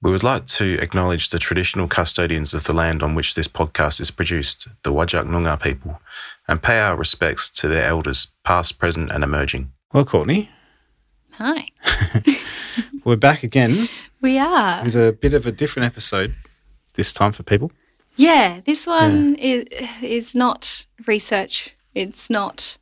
We 0.00 0.10
would 0.12 0.22
like 0.22 0.46
to 0.46 0.78
acknowledge 0.80 1.30
the 1.30 1.40
traditional 1.40 1.88
custodians 1.88 2.54
of 2.54 2.64
the 2.64 2.72
land 2.72 3.02
on 3.02 3.14
which 3.16 3.34
this 3.34 3.48
podcast 3.48 4.00
is 4.00 4.12
produced, 4.12 4.68
the 4.84 4.92
Whadjuk 4.92 5.26
Noongar 5.26 5.60
people, 5.60 6.00
and 6.46 6.62
pay 6.62 6.78
our 6.78 6.96
respects 6.96 7.48
to 7.50 7.66
their 7.68 7.84
elders, 7.84 8.28
past, 8.44 8.78
present, 8.78 9.10
and 9.10 9.24
emerging. 9.24 9.72
Well, 9.92 10.04
Courtney, 10.04 10.50
Hi. 11.32 11.68
we're 13.04 13.16
back 13.16 13.42
again 13.42 13.88
We 14.20 14.38
are. 14.38 14.82
with 14.84 14.94
a 14.96 15.12
bit 15.12 15.34
of 15.34 15.46
a 15.46 15.52
different 15.52 15.86
episode 15.86 16.34
this 16.94 17.12
time 17.12 17.32
for 17.32 17.42
people. 17.44 17.70
Yeah, 18.16 18.60
this 18.66 18.86
one 18.86 19.36
is 19.36 19.64
is 20.02 20.34
not 20.34 20.84
research. 21.06 21.74
It's 21.94 22.28
not 22.28 22.76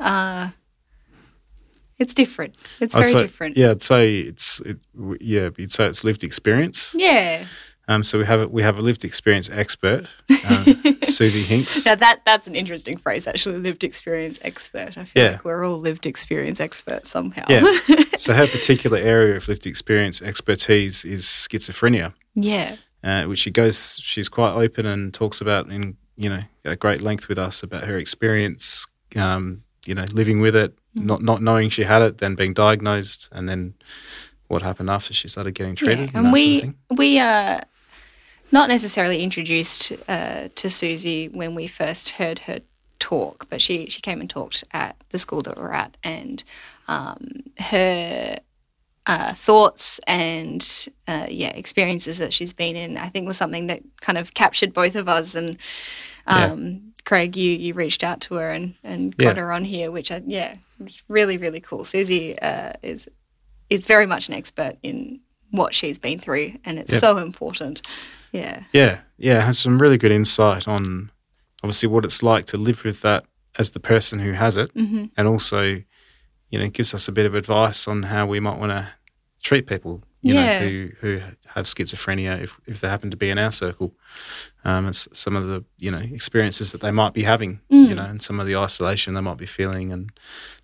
uh 0.00 0.50
it's 2.02 2.14
different. 2.14 2.54
It's 2.80 2.94
I'd 2.94 3.00
very 3.00 3.12
say- 3.12 3.18
different. 3.22 3.56
Yeah, 3.56 3.70
I'd 3.70 3.82
say 3.82 4.18
it's 4.18 4.60
it, 4.60 4.78
yeah, 5.20 5.50
you'd 5.56 5.72
say 5.72 5.86
it's 5.86 6.04
lived 6.04 6.22
experience. 6.24 6.94
Yeah. 6.96 7.44
Um, 7.88 8.04
so 8.04 8.16
we 8.16 8.24
have 8.26 8.40
a, 8.42 8.48
we 8.48 8.62
have 8.62 8.78
a 8.78 8.80
lived 8.80 9.04
experience 9.04 9.50
expert, 9.50 10.06
uh, 10.30 10.64
Susie 11.02 11.42
Hincks. 11.42 11.84
Now 11.84 11.96
that 11.96 12.20
that's 12.24 12.46
an 12.46 12.54
interesting 12.54 12.96
phrase 12.96 13.26
actually, 13.26 13.58
lived 13.58 13.82
experience 13.82 14.38
expert. 14.42 14.96
I 14.96 15.04
feel 15.04 15.22
Yeah. 15.24 15.30
like 15.32 15.44
we're 15.44 15.64
all 15.66 15.78
lived 15.78 16.06
experience 16.06 16.60
experts 16.60 17.10
somehow. 17.10 17.44
Yeah. 17.48 17.62
so 18.18 18.34
her 18.34 18.46
particular 18.46 18.98
area 18.98 19.36
of 19.36 19.48
lived 19.48 19.66
experience 19.66 20.22
expertise 20.22 21.04
is 21.04 21.24
schizophrenia, 21.24 22.14
yeah. 22.36 22.76
uh, 23.02 23.24
which 23.24 23.40
she 23.40 23.50
goes. 23.50 23.96
She's 24.00 24.28
quite 24.28 24.54
open 24.54 24.86
and 24.86 25.12
talks 25.12 25.40
about 25.40 25.68
in 25.68 25.96
you 26.16 26.30
know 26.30 26.42
at 26.64 26.78
great 26.78 27.02
length 27.02 27.28
with 27.28 27.38
us 27.38 27.64
about 27.64 27.84
her 27.84 27.98
experience. 27.98 28.86
Um, 29.16 29.64
you 29.86 29.94
know, 29.94 30.04
living 30.12 30.40
with 30.40 30.54
it, 30.56 30.76
Mm. 30.96 31.04
not 31.04 31.22
not 31.22 31.40
knowing 31.42 31.70
she 31.70 31.84
had 31.84 32.02
it, 32.02 32.18
then 32.18 32.34
being 32.34 32.52
diagnosed, 32.52 33.28
and 33.32 33.48
then 33.48 33.74
what 34.48 34.60
happened 34.60 34.90
after 34.90 35.14
she 35.14 35.26
started 35.26 35.54
getting 35.54 35.74
treated. 35.74 35.98
Yeah, 35.98 36.04
and, 36.04 36.26
and 36.26 36.26
that 36.26 36.60
sort 36.60 36.64
of 36.64 36.74
we 36.90 36.96
we 36.96 37.18
uh 37.18 37.60
not 38.50 38.68
necessarily 38.68 39.22
introduced 39.22 39.92
uh, 40.06 40.48
to 40.54 40.68
Susie 40.68 41.28
when 41.28 41.54
we 41.54 41.66
first 41.66 42.10
heard 42.10 42.40
her 42.40 42.60
talk, 42.98 43.46
but 43.48 43.62
she 43.62 43.88
she 43.88 44.02
came 44.02 44.20
and 44.20 44.28
talked 44.28 44.64
at 44.72 44.96
the 45.08 45.18
school 45.18 45.40
that 45.42 45.56
we're 45.56 45.72
at, 45.72 45.96
and 46.04 46.44
um, 46.86 47.44
her 47.58 48.36
uh, 49.06 49.32
thoughts 49.32 49.98
and 50.06 50.88
uh, 51.08 51.26
yeah 51.30 51.50
experiences 51.54 52.18
that 52.18 52.34
she's 52.34 52.52
been 52.52 52.76
in, 52.76 52.98
I 52.98 53.08
think 53.08 53.26
was 53.26 53.38
something 53.38 53.68
that 53.68 53.80
kind 54.02 54.18
of 54.18 54.34
captured 54.34 54.74
both 54.74 54.94
of 54.94 55.08
us. 55.08 55.34
And 55.34 55.56
um, 56.26 56.91
Craig, 57.04 57.36
you 57.36 57.50
you 57.52 57.74
reached 57.74 58.04
out 58.04 58.20
to 58.22 58.34
her 58.36 58.50
and 58.50 58.74
and 58.84 59.16
got 59.16 59.36
Yeah. 59.36 59.42
her 59.42 59.52
on 59.52 59.64
here, 59.64 59.90
which 59.90 60.10
I, 60.12 60.22
yeah, 60.26 60.54
really 61.08 61.36
really 61.36 61.60
cool. 61.60 61.84
Susie 61.84 62.38
uh, 62.40 62.72
is 62.82 63.08
is 63.70 63.86
very 63.86 64.06
much 64.06 64.28
an 64.28 64.34
expert 64.34 64.76
in 64.82 65.20
what 65.50 65.74
she's 65.74 65.98
been 65.98 66.18
through, 66.18 66.52
and 66.64 66.78
it's 66.78 66.92
Yep. 66.92 67.00
so 67.00 67.18
important. 67.18 67.86
Yeah, 68.32 68.62
Yeah, 68.72 69.00
yeah, 69.18 69.44
has 69.44 69.58
some 69.58 69.78
really 69.78 69.98
good 69.98 70.10
insight 70.12 70.66
on 70.66 71.10
obviously 71.62 71.88
what 71.88 72.04
it's 72.04 72.22
like 72.22 72.46
to 72.46 72.56
live 72.56 72.82
with 72.84 73.02
that 73.02 73.24
as 73.58 73.72
the 73.72 73.80
person 73.80 74.18
who 74.20 74.32
has 74.32 74.56
it, 74.56 74.70
hmm 74.72 75.04
and 75.16 75.28
also, 75.28 75.62
you 76.48 76.58
know, 76.58 76.68
gives 76.68 76.94
us 76.94 77.08
a 77.08 77.12
bit 77.12 77.26
of 77.26 77.34
advice 77.34 77.86
on 77.86 78.04
how 78.04 78.24
we 78.26 78.40
might 78.40 78.58
want 78.58 78.72
to 78.72 78.88
treat 79.42 79.66
people, 79.66 80.02
you 80.22 80.34
Yeah. 80.34 80.46
know, 80.46 80.52
who 80.58 80.90
who 81.00 81.20
have 81.54 81.66
schizophrenia 81.66 82.42
if 82.42 82.58
if 82.66 82.80
they 82.80 82.88
happen 82.88 83.10
to 83.10 83.16
be 83.16 83.28
in 83.30 83.38
our 83.38 83.52
circle, 83.52 83.94
um, 84.64 84.86
and 84.86 84.94
some 84.96 85.36
of 85.36 85.46
the 85.46 85.64
you 85.78 85.90
know 85.90 85.98
experiences 85.98 86.72
that 86.72 86.80
they 86.80 86.90
might 86.92 87.12
be 87.12 87.24
having, 87.24 87.60
you 87.70 87.88
Mm. 87.88 87.96
know, 87.96 88.04
and 88.04 88.22
some 88.22 88.40
of 88.40 88.46
the 88.46 88.56
isolation 88.56 89.14
they 89.14 89.20
might 89.20 89.38
be 89.38 89.46
feeling, 89.46 89.92
and 89.92 90.10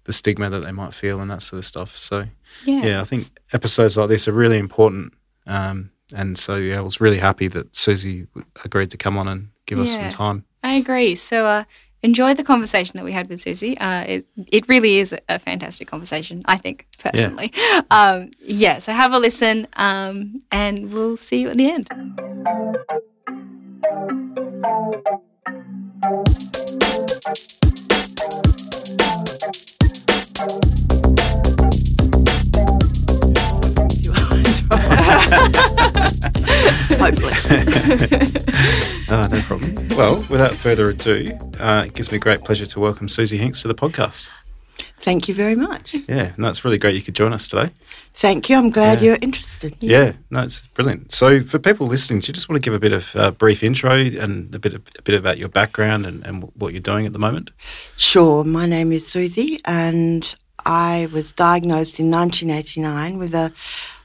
the 0.05 0.12
stigma 0.12 0.48
that 0.50 0.61
they 0.61 0.73
might 0.73 0.95
feel, 0.95 1.20
and 1.20 1.31
that 1.31 1.42
sort 1.42 1.59
of 1.59 1.67
stuff. 1.67 1.97
So 1.97 2.27
yeah, 2.65 2.84
yeah, 2.87 3.00
I 3.00 3.05
think 3.05 3.25
episodes 3.53 3.97
like 3.97 4.09
this 4.09 4.28
are 4.28 4.33
really 4.33 4.59
important. 4.59 5.12
Um, 5.47 5.91
and 6.15 6.39
so, 6.39 6.56
yeah, 6.56 6.78
I 6.78 6.81
was 6.81 7.00
really 7.00 7.19
happy 7.19 7.48
that 7.48 7.77
Susie 7.77 8.27
agreed 8.65 8.91
to 8.93 8.97
come 8.97 9.19
on 9.19 9.28
and 9.28 9.48
give 9.67 9.78
us 9.78 9.91
some 9.98 10.09
time. 10.09 10.45
I 10.62 10.75
agree. 10.75 11.15
So 11.17 11.47
uh, 11.47 11.65
enjoy 12.03 12.35
the 12.35 12.45
conversation 12.45 12.97
that 12.97 13.05
we 13.05 13.13
had 13.13 13.29
with 13.29 13.41
Susie. 13.41 13.77
Uh, 13.78 14.03
it 14.03 14.27
it 14.47 14.69
really 14.69 14.99
is 14.99 15.15
a 15.28 15.39
fantastic 15.39 15.89
conversation. 15.89 16.43
I 16.47 16.56
think 16.56 16.87
personally. 16.99 17.53
Um, 17.91 18.31
yeah. 18.41 18.81
So 18.81 18.93
have 18.93 19.12
a 19.12 19.19
listen, 19.19 19.67
um, 19.75 20.43
and 20.50 20.93
we'll 20.93 21.17
see 21.17 21.41
you 21.41 21.49
at 21.50 21.56
the 21.56 21.71
end. 21.71 21.89
Hopefully. 36.99 37.33
Uh, 39.11 39.27
no 39.31 39.41
problem. 39.43 39.89
Well, 39.91 40.15
without 40.31 40.56
further 40.56 40.89
ado, 40.91 41.27
uh, 41.61 41.84
it 41.87 41.94
gives 41.94 42.11
me 42.11 42.19
great 42.19 42.41
pleasure 42.44 42.66
to 42.66 42.81
welcome 42.81 43.09
Susie 43.09 43.37
Hincks 43.37 43.62
to 43.62 43.69
the 43.69 43.75
podcast. 43.75 44.31
Thank 44.97 45.28
you 45.28 45.34
very 45.34 45.55
much. 45.55 45.94
Yeah, 46.09 46.33
no, 46.37 46.49
it's 46.49 46.65
really 46.65 46.78
great 46.78 46.94
you 46.94 47.03
could 47.03 47.15
join 47.15 47.33
us 47.33 47.47
today. 47.49 47.71
Thank 48.15 48.49
you. 48.49 48.56
I'm 48.56 48.71
glad 48.71 49.00
Yeah. 49.00 49.06
you're 49.09 49.19
interested. 49.21 49.77
Yeah, 49.81 50.12
no, 50.31 50.43
it's 50.43 50.61
brilliant. 50.75 51.12
So, 51.12 51.41
for 51.41 51.59
people 51.59 51.87
listening, 51.87 52.21
do 52.21 52.28
you 52.28 52.33
just 52.33 52.49
want 52.49 52.62
to 52.62 52.65
give 52.65 52.75
a 52.75 52.78
bit 52.81 52.93
of 52.93 53.15
uh, 53.16 53.31
brief 53.33 53.62
intro 53.62 53.93
and 53.97 54.55
a 54.55 54.59
bit 54.59 54.75
of, 54.75 54.83
a 54.99 55.03
bit 55.03 55.15
about 55.15 55.37
your 55.39 55.49
background 55.49 56.06
and, 56.06 56.25
and 56.27 56.45
what 56.55 56.72
you're 56.72 56.81
doing 56.81 57.06
at 57.06 57.12
the 57.12 57.19
moment? 57.19 57.50
Sure. 57.97 58.45
My 58.45 58.66
name 58.66 58.93
is 58.93 59.06
Susie, 59.06 59.60
and 59.65 60.34
I 60.65 61.09
was 61.12 61.33
diagnosed 61.33 61.99
in 62.00 62.10
1989 62.10 63.19
with 63.19 63.34
a 63.34 63.53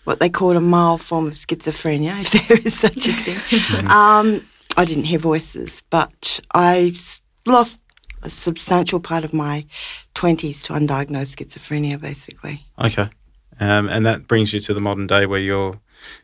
what 0.04 0.20
they 0.20 0.30
call 0.30 0.56
a 0.58 0.62
mild 0.62 1.02
form 1.02 1.28
of 1.28 1.34
schizophrenia, 1.34 2.20
if 2.34 2.48
there 2.48 2.58
is 2.60 2.78
such 2.78 3.08
a 3.08 3.14
thing. 3.14 3.88
um, 3.90 4.46
I 4.78 4.86
didn't 4.86 5.06
hear 5.06 5.20
voices, 5.20 5.84
but 5.90 6.40
I 6.54 6.94
lost 7.46 7.80
a 8.24 8.30
substantial 8.30 9.00
part 9.00 9.24
of 9.24 9.34
my 9.34 9.66
20s 10.16 10.64
to 10.66 10.74
undiagnosed 10.74 11.36
schizophrenia, 11.36 12.00
basically. 12.00 12.66
Okay, 12.80 13.10
um, 13.60 13.88
and 13.90 14.06
that 14.06 14.28
brings 14.28 14.54
you 14.54 14.60
to 14.62 14.74
the 14.74 14.82
modern 14.82 15.08
day 15.08 15.26
where 15.26 15.40
you're 15.40 15.80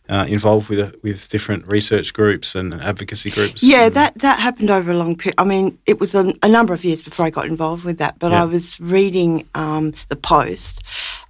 uh, 0.09 0.25
involved 0.27 0.67
with 0.69 0.95
with 1.03 1.29
different 1.29 1.65
research 1.67 2.11
groups 2.13 2.55
and 2.55 2.73
advocacy 2.73 3.29
groups. 3.31 3.61
Yeah, 3.63 3.85
and- 3.85 3.93
that 3.95 4.17
that 4.19 4.39
happened 4.39 4.69
over 4.71 4.91
a 4.91 4.95
long 4.95 5.15
period. 5.15 5.35
I 5.37 5.43
mean, 5.43 5.77
it 5.85 5.99
was 5.99 6.15
a, 6.15 6.33
a 6.41 6.49
number 6.49 6.73
of 6.73 6.83
years 6.83 7.03
before 7.03 7.25
I 7.25 7.29
got 7.29 7.45
involved 7.45 7.83
with 7.85 7.97
that. 7.99 8.17
But 8.19 8.31
Yeah. 8.31 8.41
I 8.41 8.45
was 8.45 8.79
reading 8.79 9.47
um, 9.55 9.93
the 10.09 10.15
Post, 10.15 10.81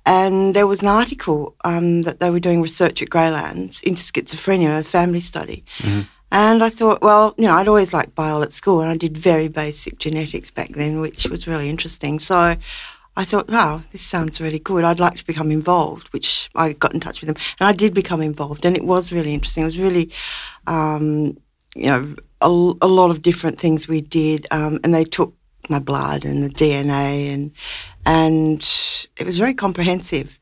and 0.10 0.56
there 0.56 0.66
was 0.66 0.82
an 0.82 0.88
article 0.88 1.56
um, 1.64 2.02
that 2.02 2.20
they 2.20 2.32
were 2.32 2.40
doing 2.40 2.64
research 2.64 3.00
at 3.04 3.10
Graylands 3.10 3.84
into 3.84 4.02
schizophrenia, 4.02 4.80
a 4.80 4.84
family 4.84 5.20
study. 5.20 5.64
And 6.32 6.64
I 6.64 6.70
thought, 6.70 7.04
well, 7.04 7.36
you 7.38 7.46
know, 7.46 7.56
I'd 7.56 7.68
always 7.68 7.94
liked 7.94 8.16
bio 8.16 8.42
at 8.42 8.52
school, 8.52 8.82
and 8.82 8.90
I 8.90 8.98
did 8.98 9.16
very 9.16 9.48
basic 9.48 10.00
genetics 10.00 10.50
back 10.50 10.70
then, 10.70 11.00
which 11.00 11.28
was 11.28 11.48
really 11.48 11.70
interesting. 11.70 12.20
So. 12.20 12.58
I 13.18 13.26
thought, 13.26 13.50
wow, 13.50 13.82
this 13.92 14.02
sounds 14.02 14.40
really 14.40 14.60
good. 14.60 14.86
I'd 14.86 15.02
like 15.02 15.16
to 15.16 15.26
become 15.26 15.52
involved, 15.52 16.08
which 16.14 16.50
I 16.56 16.72
got 16.72 16.94
in 16.94 17.02
touch 17.02 17.20
with 17.20 17.28
them, 17.28 17.44
and 17.60 17.68
I 17.68 17.74
did 17.74 17.94
become 17.94 18.22
involved, 18.22 18.64
and 18.64 18.78
it 18.78 18.86
was 18.86 19.12
really 19.12 19.34
interesting. 19.34 19.64
It 19.64 19.66
was 19.66 19.80
really, 19.80 20.10
um, 20.68 21.36
you 21.76 21.88
know, 21.88 22.16
a, 22.40 22.48
a 22.48 22.88
lot 22.88 23.10
of 23.10 23.22
different 23.22 23.60
things 23.60 23.90
we 23.90 24.00
did, 24.00 24.48
um, 24.52 24.80
and 24.86 24.96
they 24.96 25.04
took 25.04 25.34
my 25.68 25.80
blood 25.80 26.24
and 26.24 26.42
the 26.44 26.50
DNA, 26.50 27.34
and 27.34 27.52
and 28.10 28.62
it 29.18 29.26
was 29.26 29.38
very 29.38 29.54
comprehensive. 29.54 30.40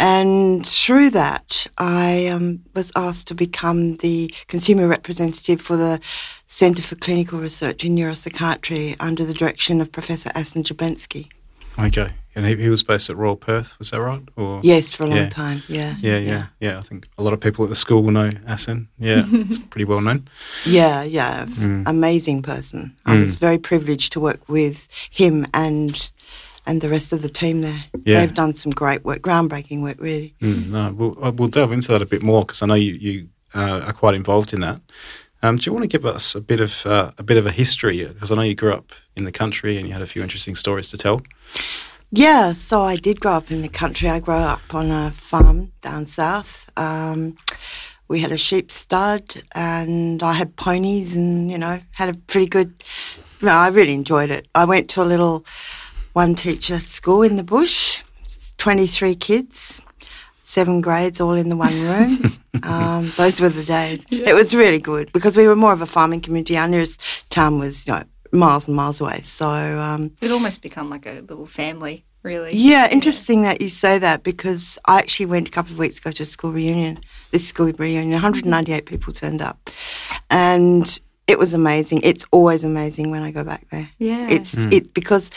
And 0.00 0.64
through 0.64 1.10
that, 1.10 1.66
I 1.76 2.28
um, 2.28 2.60
was 2.74 2.92
asked 2.94 3.26
to 3.28 3.34
become 3.34 3.96
the 3.96 4.32
consumer 4.46 4.86
representative 4.86 5.60
for 5.60 5.76
the 5.76 5.98
Centre 6.46 6.84
for 6.84 6.94
Clinical 6.94 7.40
Research 7.40 7.84
in 7.84 7.96
Neuropsychiatry 7.96 8.94
under 9.00 9.24
the 9.24 9.34
direction 9.34 9.80
of 9.80 9.90
Professor 9.90 10.30
Assen 10.36 10.62
Jablensky. 10.62 11.26
Okay, 11.80 12.10
and 12.36 12.46
he, 12.46 12.54
he 12.56 12.68
was 12.68 12.82
based 12.84 13.10
at 13.10 13.16
Royal 13.16 13.36
Perth. 13.36 13.76
Was 13.80 13.90
that 13.90 14.00
right? 14.00 14.22
Or 14.36 14.60
Yes, 14.62 14.94
for 14.94 15.02
a 15.04 15.06
long 15.08 15.18
Yeah. 15.18 15.28
time. 15.28 15.62
Yeah. 15.68 15.96
Yeah, 16.00 16.18
yeah, 16.18 16.46
yeah. 16.60 16.78
I 16.78 16.80
think 16.80 17.06
a 17.18 17.22
lot 17.24 17.32
of 17.32 17.40
people 17.40 17.64
at 17.64 17.68
the 17.70 17.76
school 17.76 18.02
will 18.04 18.12
know 18.12 18.30
Assen. 18.46 18.88
Yeah, 18.98 19.24
it's 19.32 19.58
pretty 19.58 19.84
well 19.84 20.00
known. 20.00 20.28
Yeah, 20.64 21.02
yeah. 21.02 21.44
Mm. 21.46 21.82
Amazing 21.86 22.42
person. 22.42 22.96
I 23.04 23.16
was 23.20 23.34
very 23.34 23.58
privileged 23.58 24.12
to 24.12 24.20
work 24.20 24.48
with 24.48 24.88
him 25.10 25.46
and 25.54 26.10
and 26.68 26.82
the 26.82 26.88
rest 26.88 27.12
of 27.12 27.22
the 27.22 27.30
team 27.30 27.62
there. 27.62 27.82
Yeah. 28.04 28.20
They've 28.20 28.34
done 28.34 28.54
some 28.54 28.70
great 28.70 29.04
work, 29.04 29.22
groundbreaking 29.22 29.82
work, 29.82 29.96
really. 29.98 30.34
Mm, 30.40 30.68
no, 30.68 30.92
we'll, 30.92 31.24
uh, 31.24 31.32
we'll 31.32 31.48
delve 31.48 31.72
into 31.72 31.90
that 31.92 32.02
a 32.02 32.06
bit 32.06 32.22
more 32.22 32.44
because 32.44 32.62
I 32.62 32.66
know 32.66 32.74
you, 32.74 32.92
you 32.92 33.28
uh, 33.54 33.80
are 33.86 33.92
quite 33.94 34.14
involved 34.14 34.52
in 34.52 34.60
that. 34.60 34.80
Um, 35.42 35.56
do 35.56 35.64
you 35.64 35.72
want 35.72 35.84
to 35.84 35.88
give 35.88 36.04
us 36.04 36.34
a 36.34 36.40
bit 36.40 36.60
of 36.60 36.84
uh, 36.84 37.12
a 37.16 37.22
bit 37.22 37.36
of 37.36 37.46
a 37.46 37.50
history? 37.50 38.04
Because 38.04 38.30
I 38.30 38.34
know 38.34 38.42
you 38.42 38.54
grew 38.54 38.72
up 38.72 38.92
in 39.16 39.24
the 39.24 39.32
country 39.32 39.78
and 39.78 39.86
you 39.86 39.92
had 39.94 40.02
a 40.02 40.06
few 40.06 40.22
interesting 40.22 40.54
stories 40.54 40.90
to 40.90 40.98
tell. 40.98 41.22
Yeah, 42.10 42.52
so 42.52 42.82
I 42.82 42.96
did 42.96 43.20
grow 43.20 43.32
up 43.32 43.50
in 43.50 43.62
the 43.62 43.68
country. 43.68 44.10
I 44.10 44.20
grew 44.20 44.34
up 44.34 44.74
on 44.74 44.90
a 44.90 45.10
farm 45.12 45.72
down 45.80 46.06
south. 46.06 46.70
Um, 46.76 47.36
we 48.08 48.20
had 48.20 48.32
a 48.32 48.36
sheep 48.36 48.72
stud 48.72 49.42
and 49.52 50.22
I 50.22 50.32
had 50.32 50.56
ponies 50.56 51.16
and, 51.16 51.50
you 51.50 51.58
know, 51.58 51.80
had 51.92 52.14
a 52.14 52.18
pretty 52.18 52.46
good. 52.46 52.82
No, 53.40 53.52
I 53.52 53.68
really 53.68 53.94
enjoyed 53.94 54.30
it. 54.30 54.48
I 54.54 54.64
went 54.64 54.88
to 54.90 55.02
a 55.02 55.04
little 55.04 55.44
one 56.18 56.34
teacher 56.34 56.80
school 56.80 57.22
in 57.22 57.36
the 57.36 57.44
bush, 57.44 58.02
23 58.56 59.14
kids. 59.14 59.80
seven 60.42 60.80
grades 60.80 61.20
all 61.20 61.34
in 61.34 61.48
the 61.48 61.54
one 61.56 61.80
room. 61.80 62.36
um, 62.64 63.12
those 63.16 63.40
were 63.40 63.48
the 63.48 63.62
days. 63.62 64.04
It 64.10 64.34
was 64.34 64.52
really 64.52 64.80
good 64.80 65.12
because 65.12 65.36
we 65.36 65.46
were 65.46 65.54
more 65.54 65.72
of 65.72 65.80
a 65.80 65.86
farming 65.86 66.22
community. 66.22 66.58
Our 66.58 66.66
nearest 66.66 67.00
town 67.30 67.60
was 67.60 67.86
you 67.86 67.92
know, 67.92 68.02
miles 68.32 68.66
and 68.66 68.74
miles 68.74 69.00
away. 69.00 69.20
So 69.20 69.46
um, 69.78 70.10
It 70.20 70.32
almost 70.32 70.60
become 70.60 70.90
like 70.90 71.06
a 71.06 71.20
little 71.20 71.46
family, 71.46 72.04
really. 72.24 72.56
yeah, 72.56 72.90
interesting 72.90 73.42
that 73.42 73.60
you 73.60 73.68
say 73.68 74.00
that 74.00 74.24
because 74.24 74.76
I 74.86 74.98
actually 74.98 75.26
went 75.26 75.46
a 75.46 75.52
couple 75.52 75.70
of 75.70 75.78
weeks 75.78 75.98
ago 75.98 76.10
to 76.10 76.24
a 76.24 76.26
school 76.26 76.50
reunion. 76.50 76.98
This 77.30 77.46
school 77.46 77.70
reunion, 77.78 78.10
198 78.10 78.86
people 78.86 79.12
turned 79.12 79.40
up, 79.40 79.70
and 80.30 81.00
it 81.28 81.38
was 81.38 81.54
amazing. 81.54 82.00
It's 82.02 82.24
always 82.32 82.64
amazing 82.64 83.12
when 83.12 83.22
I 83.22 83.30
go 83.30 83.44
back 83.44 83.68
there. 83.70 83.88
Yeah. 83.98 84.28
It's 84.28 84.56
it 84.56 84.94
because 84.94 85.30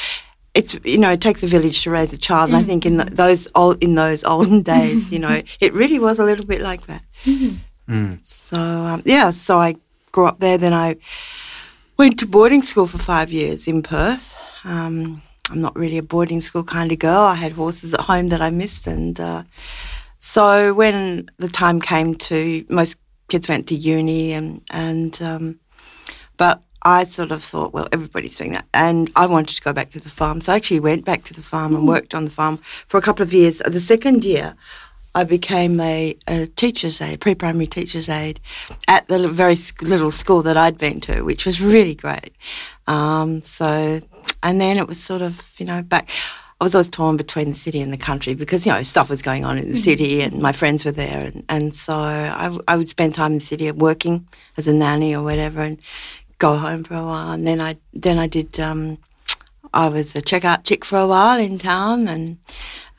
it's 0.53 0.77
you 0.83 0.97
know 0.97 1.11
it 1.11 1.21
takes 1.21 1.43
a 1.43 1.47
village 1.47 1.83
to 1.83 1.89
raise 1.91 2.11
a 2.13 2.17
child, 2.17 2.49
and 2.49 2.57
I 2.57 2.63
think 2.63 2.85
in 2.85 2.97
the, 2.97 3.05
those 3.05 3.47
old 3.55 3.81
in 3.83 3.95
those 3.95 4.23
olden 4.23 4.61
days, 4.73 5.11
you 5.11 5.19
know, 5.19 5.41
it 5.59 5.73
really 5.73 5.99
was 5.99 6.19
a 6.19 6.23
little 6.23 6.45
bit 6.45 6.61
like 6.61 6.87
that. 6.87 7.03
So 8.21 8.57
um, 8.57 9.01
yeah, 9.05 9.31
so 9.31 9.59
I 9.59 9.75
grew 10.11 10.25
up 10.27 10.39
there. 10.39 10.57
Then 10.57 10.73
I 10.73 10.97
went 11.97 12.19
to 12.19 12.25
boarding 12.25 12.63
school 12.63 12.87
for 12.87 12.97
five 12.97 13.31
years 13.31 13.67
in 13.67 13.81
Perth. 13.83 14.37
Um, 14.63 15.21
I'm 15.49 15.61
not 15.61 15.75
really 15.75 15.97
a 15.97 16.03
boarding 16.03 16.41
school 16.41 16.63
kind 16.63 16.91
of 16.91 16.99
girl. 16.99 17.21
I 17.21 17.35
had 17.35 17.53
horses 17.53 17.93
at 17.93 18.01
home 18.01 18.29
that 18.29 18.41
I 18.41 18.49
missed, 18.49 18.87
and 18.87 19.19
uh, 19.19 19.43
so 20.19 20.73
when 20.73 21.29
the 21.37 21.47
time 21.47 21.81
came 21.81 22.15
to 22.15 22.65
most 22.69 22.97
kids 23.29 23.47
went 23.47 23.67
to 23.67 23.75
uni, 23.75 24.33
and 24.33 24.61
and 24.69 25.21
um, 25.21 25.59
but 26.37 26.61
I 26.83 27.03
sort 27.03 27.31
of 27.31 27.43
thought, 27.43 27.73
well, 27.73 27.87
everybody's 27.91 28.35
doing 28.35 28.53
that, 28.53 28.65
and 28.73 29.11
I 29.15 29.25
wanted 29.27 29.55
to 29.55 29.61
go 29.61 29.73
back 29.73 29.91
to 29.91 29.99
the 29.99 30.09
farm. 30.09 30.41
So 30.41 30.53
I 30.53 30.55
actually 30.55 30.79
went 30.79 31.05
back 31.05 31.23
to 31.25 31.33
the 31.33 31.43
farm 31.43 31.75
and 31.75 31.87
worked 31.87 32.13
on 32.15 32.25
the 32.25 32.31
farm 32.31 32.59
for 32.87 32.97
a 32.97 33.01
couple 33.01 33.23
of 33.23 33.33
years. 33.33 33.59
The 33.59 33.79
second 33.79 34.25
year, 34.25 34.55
I 35.13 35.23
became 35.23 35.79
a, 35.79 36.17
a 36.27 36.47
teacher's 36.47 37.01
aide, 37.01 37.19
pre-primary 37.19 37.67
teacher's 37.67 38.09
aide, 38.09 38.39
at 38.87 39.07
the 39.07 39.27
very 39.27 39.57
little 39.81 40.11
school 40.11 40.41
that 40.43 40.57
I'd 40.57 40.77
been 40.77 41.01
to, 41.01 41.21
which 41.23 41.45
was 41.45 41.61
really 41.61 41.95
great. 41.95 42.33
Um, 42.87 43.41
so, 43.41 44.01
and 44.41 44.61
then 44.61 44.77
it 44.77 44.87
was 44.87 45.03
sort 45.03 45.21
of, 45.21 45.53
you 45.59 45.65
know, 45.65 45.81
back. 45.81 46.09
I 46.59 46.63
was 46.63 46.75
always 46.75 46.89
torn 46.89 47.17
between 47.17 47.49
the 47.49 47.57
city 47.57 47.81
and 47.81 47.91
the 47.91 47.97
country 47.97 48.35
because 48.35 48.67
you 48.67 48.71
know 48.71 48.83
stuff 48.83 49.09
was 49.09 49.23
going 49.23 49.45
on 49.45 49.57
in 49.57 49.71
the 49.71 49.75
city, 49.75 50.21
and 50.21 50.39
my 50.39 50.51
friends 50.51 50.85
were 50.85 50.91
there, 50.91 51.25
and, 51.25 51.43
and 51.49 51.73
so 51.73 51.95
I, 51.95 52.43
w- 52.43 52.61
I 52.67 52.77
would 52.77 52.87
spend 52.87 53.15
time 53.15 53.31
in 53.31 53.39
the 53.39 53.43
city 53.43 53.71
working 53.71 54.27
as 54.57 54.67
a 54.67 54.73
nanny 54.73 55.15
or 55.15 55.23
whatever, 55.23 55.61
and 55.61 55.79
go 56.47 56.57
home 56.57 56.83
for 56.83 56.95
a 56.95 57.05
while, 57.11 57.31
and 57.35 57.45
then 57.47 57.59
I 57.69 57.71
then 58.05 58.17
I 58.25 58.27
did. 58.27 58.59
Um, 58.59 58.97
I 59.73 59.87
was 59.87 60.15
a 60.15 60.21
checkout 60.21 60.61
chick 60.67 60.83
for 60.83 60.97
a 60.99 61.07
while 61.07 61.39
in 61.39 61.57
town, 61.57 62.07
and 62.13 62.25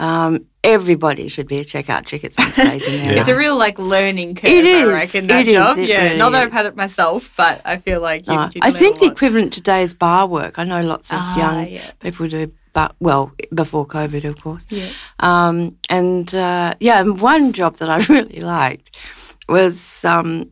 um, 0.00 0.46
everybody 0.64 1.28
should 1.28 1.46
be 1.54 1.58
a 1.58 1.64
checkout 1.72 2.06
chick 2.06 2.24
at 2.24 2.32
some 2.32 2.50
stage 2.60 2.82
in 2.88 2.94
their 3.06 3.18
It's 3.18 3.28
a 3.28 3.36
real 3.36 3.56
like 3.64 3.78
learning 3.78 4.36
curve, 4.36 4.50
It 4.58 4.64
is, 4.64 4.88
I 4.88 4.92
reckon, 4.92 5.26
that 5.26 5.42
it 5.42 5.48
is, 5.48 5.52
job. 5.52 5.76
it 5.78 5.88
yeah. 5.88 6.04
really 6.04 6.18
Not 6.22 6.30
that 6.32 6.42
is. 6.42 6.46
I've 6.46 6.52
had 6.58 6.66
it 6.70 6.76
myself, 6.84 7.30
but 7.36 7.60
I 7.72 7.76
feel 7.76 8.00
like 8.00 8.26
you, 8.26 8.32
Uh, 8.32 8.50
you 8.54 8.60
I 8.64 8.70
think 8.70 9.00
the 9.00 9.06
lot. 9.06 9.12
equivalent 9.16 9.52
today 9.52 9.82
is 9.82 9.92
bar 9.92 10.26
work. 10.26 10.58
I 10.58 10.64
know 10.64 10.80
lots 10.94 11.10
of 11.10 11.18
Ah, 11.20 11.36
young 11.42 11.68
yeah. 11.68 11.90
people 12.00 12.26
do, 12.28 12.50
but 12.72 12.90
well, 13.00 13.32
before 13.52 13.84
COVID, 13.86 14.24
of 14.24 14.36
course. 14.40 14.64
Yeah. 14.70 14.88
Um, 15.20 15.76
and 15.90 16.34
uh, 16.34 16.72
yeah, 16.80 17.00
and 17.02 17.20
one 17.20 17.52
job 17.52 17.76
that 17.80 17.90
I 17.90 17.98
really 18.14 18.40
liked 18.40 18.96
was 19.46 20.02
um, 20.06 20.50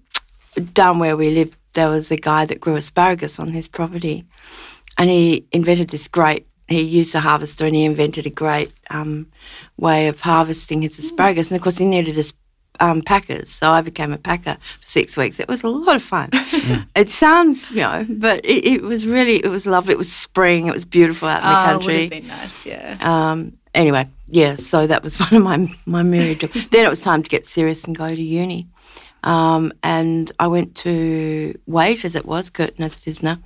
down 0.74 0.98
where 0.98 1.16
we 1.16 1.30
lived. 1.30 1.56
There 1.74 1.88
was 1.88 2.10
a 2.10 2.16
guy 2.16 2.44
that 2.46 2.60
grew 2.60 2.76
asparagus 2.76 3.38
on 3.38 3.52
his 3.52 3.68
property, 3.68 4.24
and 4.98 5.08
he 5.10 5.46
invented 5.52 5.88
this 5.90 6.08
great. 6.08 6.46
He 6.68 6.80
used 6.82 7.14
a 7.14 7.20
harvester, 7.20 7.66
and 7.66 7.74
he 7.74 7.84
invented 7.84 8.26
a 8.26 8.30
great 8.30 8.72
um, 8.90 9.26
way 9.76 10.08
of 10.08 10.20
harvesting 10.20 10.82
his 10.82 10.98
asparagus. 10.98 11.50
And 11.50 11.56
of 11.56 11.62
course, 11.62 11.78
he 11.78 11.86
needed 11.86 12.16
us 12.18 12.32
um, 12.80 13.02
packers, 13.02 13.50
so 13.50 13.70
I 13.70 13.82
became 13.82 14.12
a 14.12 14.18
packer 14.18 14.56
for 14.80 14.86
six 14.86 15.16
weeks. 15.16 15.38
It 15.38 15.48
was 15.48 15.62
a 15.62 15.68
lot 15.68 15.96
of 15.96 16.02
fun. 16.02 16.30
it 16.96 17.10
sounds, 17.10 17.70
you 17.70 17.78
know, 17.78 18.06
but 18.08 18.42
it, 18.44 18.64
it 18.66 18.82
was 18.82 19.06
really, 19.06 19.36
it 19.44 19.48
was 19.48 19.66
lovely. 19.66 19.92
It 19.92 19.98
was 19.98 20.10
spring. 20.10 20.66
It 20.66 20.72
was 20.72 20.84
beautiful 20.84 21.28
out 21.28 21.42
in 21.42 21.48
the 21.48 21.50
Oh, 21.50 21.76
would 21.76 21.82
country. 21.84 22.00
have 22.02 22.10
been 22.10 22.26
nice, 22.28 22.64
yeah. 22.66 22.96
Um, 23.00 23.58
anyway, 23.74 24.08
yeah, 24.28 24.54
so 24.54 24.86
that 24.86 25.02
was 25.02 25.16
one 25.20 25.34
of 25.34 25.42
my 25.42 25.68
my 25.86 26.02
myriad 26.02 26.40
then 26.70 26.84
it 26.86 26.88
was 26.88 27.02
time 27.02 27.22
to 27.22 27.28
get 27.30 27.44
serious 27.46 27.84
and 27.84 27.94
go 27.96 28.08
to 28.08 28.22
uni. 28.22 28.66
Um, 29.22 29.72
and 29.82 30.32
I 30.38 30.46
went 30.46 30.74
to 30.76 31.58
WAIT, 31.66 32.04
as 32.04 32.14
it 32.14 32.26
was, 32.26 32.50
Curtin 32.50 32.84
as 32.84 32.96
it 32.96 33.06
is 33.06 33.22
now, 33.22 33.38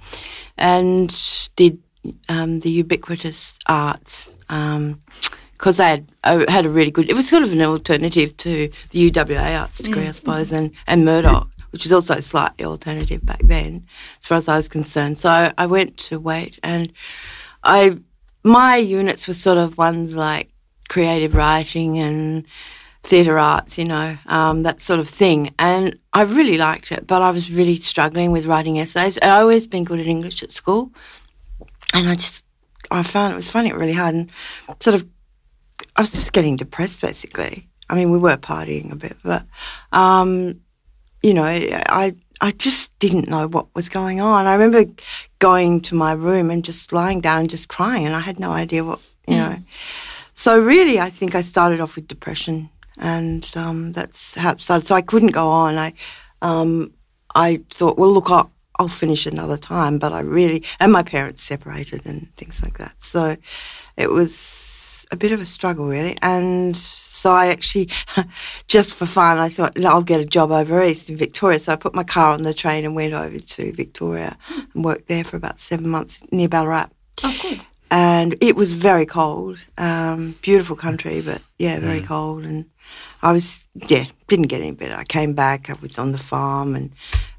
and 0.56 1.11
did 1.56 1.82
um, 2.29 2.61
the 2.61 2.71
ubiquitous 2.71 3.59
arts 3.67 4.31
because 4.47 5.81
I 5.81 5.88
had 5.88 6.12
I 6.23 6.44
had 6.50 6.67
a 6.67 6.71
really 6.71 6.91
good. 6.91 7.09
It 7.09 7.15
was 7.15 7.29
sort 7.29 7.43
of 7.43 7.53
an 7.53 7.62
alternative 7.62 8.37
to 8.38 8.71
the 8.91 9.11
UWA 9.11 9.61
arts 9.61 9.79
degree, 9.79 10.06
I 10.06 10.11
suppose, 10.11 10.53
and 10.53 10.71
and 10.87 11.05
Murdoch, 11.05 11.49
which 11.71 11.85
was 11.85 11.93
also 11.93 12.21
slightly 12.21 12.65
alternative 12.65 13.25
back 13.25 13.41
then, 13.43 13.87
as 14.21 14.26
far 14.26 14.38
as 14.38 14.49
I 14.49 14.56
was 14.56 14.69
concerned. 14.69 15.19
So 15.19 15.31
I, 15.31 15.53
I 15.56 15.67
went 15.67 15.97
to 15.99 16.21
WAIT, 16.21 16.59
and 16.62 16.93
I 17.62 17.99
my 18.43 18.76
units 18.76 19.26
were 19.26 19.35
sort 19.35 19.59
of 19.59 19.79
ones 19.79 20.15
like 20.15 20.50
creative 20.88 21.35
writing 21.35 21.99
and 21.99 22.44
theatre 23.04 23.38
arts, 23.38 23.78
you 23.78 23.84
know, 23.84 24.16
um, 24.26 24.62
that 24.64 24.80
sort 24.80 24.98
of 24.98 25.08
thing. 25.08 25.54
And 25.58 25.98
I 26.12 26.22
really 26.22 26.58
liked 26.58 26.90
it, 26.90 27.06
but 27.06 27.22
I 27.22 27.30
was 27.30 27.50
really 27.50 27.76
struggling 27.76 28.32
with 28.32 28.46
writing 28.46 28.78
essays. 28.78 29.18
I'd 29.20 29.28
always 29.28 29.66
been 29.66 29.84
good 29.84 30.00
at 30.00 30.06
English 30.06 30.42
at 30.42 30.50
school, 30.50 30.90
and 31.92 32.08
I 32.08 32.14
just 32.14 32.42
I 32.90 33.02
found 33.02 33.32
it 33.32 33.36
was 33.36 33.50
finding 33.50 33.72
it 33.72 33.78
really 33.78 33.92
hard 33.92 34.14
and 34.14 34.30
sort 34.80 34.94
of 34.94 35.06
I 35.96 36.02
was 36.02 36.12
just 36.12 36.32
getting 36.32 36.56
depressed 36.56 37.00
basically. 37.00 37.68
I 37.88 37.94
mean, 37.94 38.10
we 38.10 38.18
were 38.18 38.36
partying 38.36 38.90
a 38.92 38.96
bit, 38.96 39.16
but 39.22 39.44
um, 39.92 40.60
you 41.22 41.34
know, 41.34 41.44
I 41.44 42.14
I 42.40 42.50
just 42.52 42.98
didn't 42.98 43.28
know 43.28 43.48
what 43.48 43.74
was 43.74 43.88
going 43.88 44.20
on. 44.20 44.46
I 44.46 44.54
remember 44.54 44.90
going 45.38 45.80
to 45.82 45.94
my 45.94 46.12
room 46.12 46.50
and 46.50 46.64
just 46.64 46.92
lying 46.92 47.20
down 47.20 47.40
and 47.40 47.50
just 47.50 47.68
crying, 47.68 48.06
and 48.06 48.14
I 48.14 48.20
had 48.20 48.40
no 48.40 48.50
idea 48.50 48.82
what 48.82 49.00
you 49.28 49.36
know. 49.36 49.56
So 50.34 50.60
really, 50.60 50.98
I 50.98 51.10
think 51.10 51.34
I 51.34 51.42
started 51.42 51.80
off 51.80 51.94
with 51.94 52.08
depression, 52.08 52.68
and 52.99 53.50
um, 53.56 53.93
that's 53.93 54.35
how 54.35 54.52
it 54.52 54.61
started. 54.61 54.87
So 54.87 54.94
I 54.94 55.02
couldn't 55.02 55.32
go 55.32 55.49
on. 55.49 55.76
I 55.79 55.93
um, 56.43 56.93
I 57.35 57.61
thought, 57.70 57.99
well, 57.99 58.12
look, 58.12 58.31
I'll, 58.31 58.50
I'll 58.79 58.88
finish 58.88 59.26
another 59.26 59.56
time, 59.56 59.99
but 59.99 60.12
I 60.12 60.20
really 60.20 60.62
and 60.81 60.93
my 60.93 61.02
parents 61.02 61.43
separated 61.43 62.06
and 62.06 62.29
things 62.37 62.62
like 62.62 62.79
that. 62.79 63.00
So 63.02 63.37
it 63.96 64.11
was 64.11 65.06
a 65.11 65.17
bit 65.17 65.32
of 65.32 65.41
a 65.41 65.44
struggle, 65.46 65.87
really, 65.87 66.17
and. 66.23 66.76
So 67.25 67.32
I 67.32 67.46
actually, 67.46 67.88
just 68.69 68.93
for 68.93 69.06
fun, 69.06 69.38
I 69.38 69.49
thought 69.49 69.82
I'll 69.82 70.02
get 70.02 70.20
a 70.20 70.26
job 70.26 70.50
over 70.50 70.85
east 70.85 71.08
in 71.08 71.17
Victoria. 71.17 71.58
So 71.58 71.73
I 71.73 71.76
put 71.76 71.94
my 71.94 72.05
car 72.05 72.35
on 72.35 72.43
the 72.43 72.52
train 72.52 72.85
and 72.85 72.95
went 72.95 73.14
over 73.14 73.38
to 73.38 73.73
Victoria 73.73 74.37
and 74.75 74.85
worked 74.85 75.09
there 75.09 75.25
for 75.25 75.38
about 75.38 75.59
seven 75.59 75.88
months 75.88 76.18
near 76.30 76.49
Ballarat 76.50 76.88
Oh, 77.23 77.35
cool. 77.40 77.57
and 77.90 78.37
it 78.42 78.57
was 78.57 78.73
very 78.73 79.07
cold. 79.07 79.57
Um, 79.78 80.35
beautiful 80.42 80.76
country, 80.76 81.23
but 81.23 81.40
yeah, 81.59 81.80
very 81.80 82.02
cold. 82.02 82.45
And 82.45 82.66
I 83.25 83.33
was 83.33 83.64
yeah, 83.88 84.04
didn't 84.28 84.47
get 84.49 84.61
any 84.61 84.73
better. 84.73 84.95
I 84.95 85.04
came 85.04 85.33
back. 85.33 85.71
I 85.71 85.75
was 85.81 85.99
on 85.99 86.12
the 86.12 86.19
farm, 86.19 86.76
and 86.76 86.93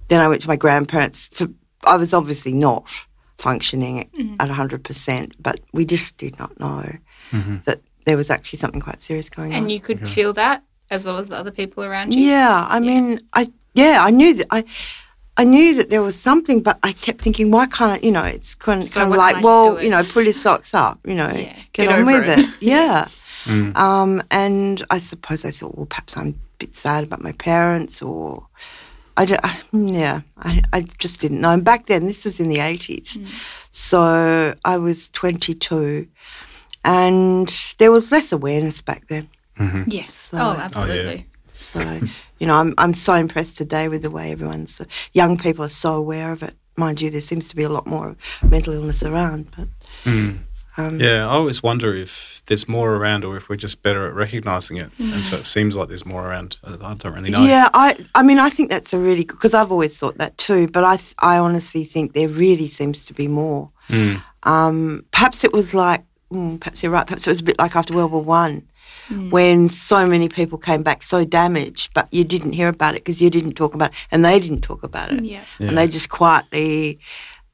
then 0.08 0.20
I 0.20 0.27
went 0.27 0.42
to 0.42 0.48
my 0.48 0.56
grandparents. 0.56 1.27
For, 1.27 1.48
I 1.84 1.96
was 1.96 2.12
obviously 2.13 2.54
not 2.54 2.86
functioning 3.38 4.00
at 4.00 4.12
mm-hmm. 4.12 4.51
hundred 4.51 4.84
percent, 4.84 5.36
but 5.39 5.60
we 5.74 5.86
just 5.86 6.18
did 6.18 6.39
not 6.39 6.60
know 6.60 6.92
mm-hmm. 7.32 7.58
that 7.65 7.82
there 8.06 8.18
was 8.18 8.32
actually 8.32 8.58
something 8.58 8.82
quite 8.82 9.01
serious 9.04 9.30
going 9.30 9.54
on. 9.54 9.60
And 9.60 9.72
you 9.72 9.80
could 9.80 10.10
feel 10.10 10.34
that 10.34 10.63
as 10.89 11.06
well 11.06 11.18
as 11.18 11.27
the 11.27 11.38
other 11.38 11.51
people 11.51 11.84
around 11.84 12.13
you? 12.13 12.20
Yeah, 12.30 12.65
I 12.68 12.80
mean, 12.80 13.20
I 13.34 13.51
yeah, 13.75 14.00
I 14.01 14.10
knew 14.10 14.34
that 14.34 14.48
I. 14.50 14.65
I 15.38 15.44
knew 15.44 15.75
that 15.75 15.89
there 15.89 16.01
was 16.01 16.18
something, 16.18 16.63
but 16.63 16.80
I 16.82 16.94
kept 16.94 17.22
thinking, 17.22 17.51
why 17.51 17.65
can't 17.65 18.01
I? 18.01 18.06
You 18.06 18.13
know, 18.13 18.24
it's 18.24 18.56
kind 18.56 18.82
of, 18.82 18.88
So 18.88 19.01
kind 19.01 19.10
why 19.10 19.32
of 19.32 19.36
like, 19.36 19.44
well, 19.44 19.84
you 19.84 19.89
know, 19.89 20.01
pull 20.01 20.24
your 20.24 20.32
socks 20.32 20.74
up. 20.74 20.98
You 21.06 21.13
know, 21.13 21.27
Yeah, 21.36 21.54
get, 21.74 21.74
get 21.74 21.88
on 21.89 22.00
over 22.04 22.22
with 22.22 22.30
it. 22.30 22.39
it. 22.39 22.50
Yeah. 22.62 23.10
Um, 23.75 24.24
and 24.32 24.84
I 24.90 25.00
suppose 25.00 25.46
I 25.46 25.52
thought, 25.52 25.75
well, 25.78 25.86
perhaps 25.86 26.18
I'm 26.18 26.30
a 26.30 26.34
bit 26.60 26.75
sad 26.75 27.04
about 27.04 27.22
my 27.22 27.32
parents, 27.34 28.02
or 28.02 28.48
I, 29.18 29.25
ju- 29.25 29.38
I 29.44 29.60
yeah, 29.72 30.22
I, 30.38 30.62
I 30.74 30.82
just 31.00 31.22
didn't 31.22 31.42
know. 31.42 31.52
And 31.52 31.64
back 31.64 31.86
then, 31.86 32.06
this 32.08 32.25
was 32.25 32.40
in 32.40 32.50
the 32.50 32.60
eighties, 32.60 33.18
Mm. 33.18 33.28
so 33.72 34.56
I 34.66 34.78
was 34.78 35.10
twenty 35.10 35.54
two, 35.54 36.08
and 36.84 37.48
there 37.78 37.92
was 37.92 38.12
less 38.12 38.32
awareness 38.32 38.82
back 38.82 39.08
then. 39.08 39.30
Yes. 39.88 40.14
So- 40.14 40.38
oh, 40.38 40.56
Oh, 40.58 40.60
absolutely. 40.60 41.25
So, 41.54 42.02
you 42.40 42.48
know, 42.48 42.56
I'm 42.56 42.74
I'm 42.78 42.94
so 42.94 43.14
impressed 43.14 43.58
today 43.58 43.88
with 43.88 44.02
the 44.02 44.10
way 44.12 44.32
everyone's 44.32 44.82
young 45.14 45.38
people 45.38 45.64
are 45.64 45.70
so 45.70 45.94
aware 45.94 46.32
of 46.34 46.44
it. 46.44 46.54
Mind 46.78 47.00
you, 47.00 47.10
there 47.10 47.22
seems 47.22 47.48
to 47.50 47.56
be 47.56 47.64
a 47.64 47.70
lot 47.70 47.88
more 47.88 48.18
mental 48.44 48.74
illness 48.74 49.02
around, 49.04 49.48
but 49.56 49.68
um, 50.77 51.00
Yeah, 51.00 51.27
I 51.27 51.32
always 51.32 51.63
wonder 51.63 51.96
if 51.96 52.41
there's 52.48 52.67
more 52.67 52.96
around 52.96 53.25
or 53.25 53.36
if 53.38 53.50
we're 53.50 53.55
just 53.55 53.82
better 53.82 54.08
at 54.08 54.13
recognising 54.13 54.77
it. 54.77 54.91
And 55.00 55.25
so 55.25 55.38
it 55.38 55.46
seems 55.46 55.75
like 55.75 55.88
there's 55.88 56.05
more 56.05 56.27
around. 56.27 56.58
I 56.63 56.74
I 56.74 56.94
don't 56.94 57.13
really 57.13 57.32
know. 57.32 57.44
Yeah, 57.44 57.70
I 57.74 57.98
I 58.13 58.22
mean 58.24 58.39
I 58.39 58.50
think 58.50 58.70
that's 58.70 58.94
a 58.94 59.00
really 59.00 59.24
good 59.24 59.36
because 59.38 59.53
I've 59.53 59.72
always 59.72 59.98
thought 59.98 60.17
that 60.17 60.38
too. 60.38 60.67
But 60.67 60.84
I 60.84 60.98
I 61.20 61.38
honestly 61.38 61.84
think 61.86 62.13
there 62.13 62.29
really 62.29 62.67
seems 62.67 63.03
to 63.05 63.13
be 63.13 63.27
more. 63.27 63.72
Um, 64.44 65.05
perhaps 65.12 65.44
it 65.44 65.53
was 65.53 65.74
like 65.74 66.03
mm, 66.32 66.60
perhaps 66.60 66.84
you're 66.84 66.91
right. 66.91 67.05
Perhaps 67.08 67.25
it 67.27 67.29
was 67.32 67.39
a 67.39 67.44
bit 67.44 67.58
like 67.60 67.75
after 67.75 67.94
World 67.94 68.12
War 68.12 68.22
One. 68.22 68.63
when 69.29 69.70
so 69.70 70.05
many 70.08 70.27
people 70.29 70.58
came 70.58 70.82
back 70.84 71.03
so 71.03 71.24
damaged, 71.25 71.94
but 71.94 72.08
you 72.12 72.24
didn't 72.24 72.53
hear 72.53 72.67
about 72.70 72.96
it 72.96 73.01
because 73.03 73.22
you 73.22 73.29
didn't 73.29 73.53
talk 73.53 73.75
about 73.75 73.91
it 73.91 73.96
and 74.12 74.25
they 74.25 74.39
didn't 74.39 74.62
talk 74.62 74.82
about 74.84 75.12
it. 75.12 75.24
Yeah. 75.24 75.44
And 75.60 75.77
they 75.77 75.88
just 75.88 76.10
quietly 76.10 77.00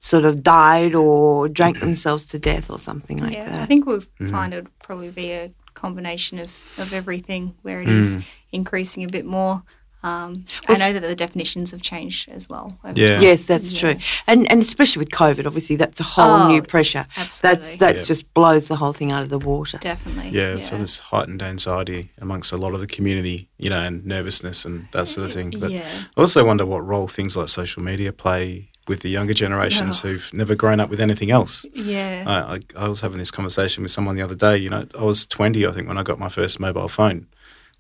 sort 0.02 0.26
of 0.26 0.42
died 0.42 0.96
or 0.96 1.48
drank 1.48 1.78
mm-hmm. 1.78 1.86
themselves 1.86 2.26
to 2.26 2.40
death 2.40 2.72
or 2.72 2.80
something 2.80 3.18
like 3.20 3.34
yeah, 3.34 3.46
that. 3.46 3.62
I 3.62 3.66
think 3.68 3.86
we'll 3.86 4.00
mm-hmm. 4.00 4.32
find 4.32 4.52
it 4.54 4.64
would 4.64 4.80
probably 4.80 5.12
be 5.12 5.32
a 5.32 5.52
combination 5.76 6.40
of, 6.40 6.52
of 6.78 6.92
everything 6.92 7.56
where 7.62 7.82
it 7.82 7.88
mm. 7.88 8.00
is 8.00 8.18
increasing 8.52 9.04
a 9.04 9.08
bit 9.08 9.26
more. 9.26 9.64
Um, 10.04 10.46
I 10.68 10.78
know 10.80 10.94
that 10.94 11.02
the 11.04 11.16
definitions 11.16 11.70
have 11.70 11.84
changed 11.84 12.28
as 12.30 12.50
well. 12.50 12.72
Yeah. 12.96 13.22
Yes, 13.22 13.46
that's 13.46 13.72
Yeah. 13.72 13.80
true, 13.80 14.02
and 14.26 14.52
and 14.52 14.60
especially 14.60 15.02
with 15.02 15.12
COVID, 15.12 15.46
obviously 15.46 15.76
that's 15.76 16.00
a 16.00 16.04
whole 16.04 16.26
Oh, 16.26 16.48
new 16.48 16.64
pressure. 16.64 17.06
absolutely. 17.16 17.62
That's 17.62 17.78
that 17.78 17.96
Yeah. 17.98 18.04
just 18.06 18.34
blows 18.34 18.68
the 18.68 18.78
whole 18.78 18.94
thing 18.94 19.12
out 19.12 19.22
of 19.22 19.30
the 19.30 19.38
water. 19.38 19.78
Definitely. 19.78 20.32
Yeah, 20.32 20.58
so 20.58 20.78
there's 20.78 20.98
heightened 20.98 21.44
anxiety 21.44 22.10
amongst 22.20 22.52
a 22.52 22.58
lot 22.58 22.74
of 22.74 22.80
the 22.80 22.88
community, 22.88 23.50
you 23.60 23.70
know, 23.70 23.82
and 23.82 24.04
nervousness 24.04 24.66
and 24.66 24.88
that 24.92 25.08
sort 25.08 25.28
of 25.28 25.34
thing. 25.34 25.52
But 25.60 25.70
Yeah. 25.70 25.86
I 26.18 26.22
also 26.22 26.44
wonder 26.44 26.66
what 26.66 26.84
role 26.84 27.08
things 27.08 27.38
like 27.38 27.50
social 27.50 27.84
media 27.84 28.12
play 28.12 28.71
with 28.92 29.00
the 29.02 29.10
younger 29.10 29.34
generations 29.34 30.00
Oh. 30.00 30.08
who've 30.10 30.30
never 30.34 30.54
grown 30.56 30.80
up 30.80 30.90
with 30.92 31.00
anything 31.02 31.32
else. 31.32 31.66
Yeah. 31.74 32.24
I, 32.28 32.56
I, 32.56 32.86
I 32.86 32.88
was 32.88 33.02
having 33.02 33.18
this 33.18 33.32
conversation 33.32 33.82
with 33.84 33.92
someone 33.92 34.16
the 34.16 34.22
other 34.22 34.36
day. 34.36 34.58
You 34.58 34.70
know, 34.70 34.86
I 35.00 35.04
was 35.04 35.26
20, 35.26 35.66
I 35.66 35.72
think, 35.72 35.88
when 35.88 35.98
I 35.98 36.04
got 36.04 36.20
my 36.20 36.30
first 36.30 36.60
mobile 36.60 36.88
phone, 36.90 37.28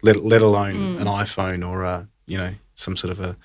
let, 0.02 0.16
let 0.26 0.42
alone 0.42 0.76
Mm. 0.76 1.02
an 1.02 1.08
iPhone 1.08 1.62
or, 1.70 1.84
a, 1.84 2.08
you 2.26 2.38
know, 2.38 2.54
some 2.74 2.96
sort 2.98 3.12
of 3.12 3.20
a, 3.20 3.36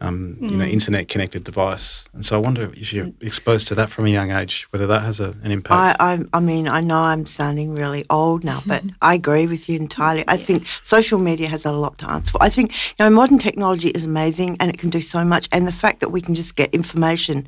um, 0.00 0.38
you 0.40 0.56
know, 0.56 0.64
internet 0.64 1.08
connected 1.08 1.44
device. 1.44 2.08
And 2.14 2.24
so 2.24 2.36
I 2.36 2.38
wonder 2.38 2.70
if 2.72 2.92
you're 2.92 3.12
exposed 3.20 3.68
to 3.68 3.74
that 3.74 3.90
from 3.90 4.06
a 4.06 4.08
young 4.08 4.30
age, 4.30 4.66
whether 4.70 4.86
that 4.86 5.02
has 5.02 5.20
a, 5.20 5.36
an 5.42 5.50
impact. 5.50 6.00
I, 6.00 6.24
I 6.32 6.40
mean, 6.40 6.68
I 6.68 6.80
know 6.80 6.98
I'm 6.98 7.26
sounding 7.26 7.74
really 7.74 8.04
old 8.08 8.44
now, 8.44 8.62
but 8.66 8.82
I 9.02 9.14
agree 9.14 9.46
with 9.46 9.68
you 9.68 9.76
entirely. 9.76 10.24
I 10.26 10.36
think 10.36 10.66
social 10.82 11.18
media 11.18 11.48
has 11.48 11.64
a 11.64 11.72
lot 11.72 11.98
to 11.98 12.10
answer 12.10 12.30
for. 12.32 12.42
I 12.42 12.48
think, 12.48 12.72
you 12.98 13.04
know, 13.04 13.10
modern 13.10 13.38
technology 13.38 13.88
is 13.88 14.04
amazing 14.04 14.56
and 14.60 14.70
it 14.70 14.78
can 14.78 14.90
do 14.90 15.00
so 15.02 15.24
much. 15.24 15.48
And 15.52 15.66
the 15.66 15.72
fact 15.72 16.00
that 16.00 16.10
we 16.10 16.20
can 16.20 16.34
just 16.34 16.56
get 16.56 16.72
information 16.72 17.46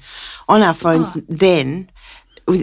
on 0.49 0.63
our 0.63 0.75
phones 0.75 1.13
then, 1.29 1.69
with- 1.79 1.89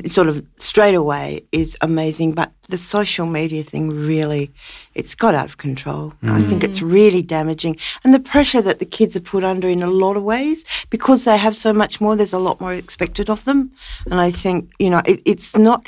sort 0.06 0.28
of 0.28 0.46
straight 0.58 0.96
away, 0.96 1.44
is 1.52 1.78
amazing. 1.82 2.34
But 2.34 2.52
the 2.70 2.78
social 2.78 3.26
media 3.26 3.64
thing 3.64 3.90
really, 3.90 4.52
it's 4.96 5.16
got 5.16 5.36
out 5.36 5.48
of 5.48 5.58
control. 5.58 6.14
I 6.24 6.42
mm. 6.42 6.50
think 6.50 6.64
it's 6.64 6.82
really 6.82 7.22
damaging. 7.22 7.78
And 8.04 8.14
the 8.14 8.20
pressure 8.20 8.62
that 8.62 8.80
the 8.80 8.86
kids 8.86 9.16
are 9.16 9.22
put 9.22 9.44
under 9.44 9.68
in 9.68 9.82
a 9.82 9.90
lot 9.90 10.18
of 10.18 10.24
ways, 10.24 10.66
because 10.90 11.24
they 11.24 11.38
have 11.38 11.56
so 11.56 11.74
much 11.74 12.00
more, 12.02 12.16
there's 12.16 12.34
a 12.34 12.40
lot 12.40 12.62
more 12.62 12.74
expected 12.74 13.30
of 13.30 13.46
them. 13.46 13.72
And 14.06 14.22
I 14.22 14.32
think, 14.32 14.72
you 14.80 14.90
know, 14.90 15.02
it, 15.06 15.22
it's 15.26 15.56
not 15.58 15.88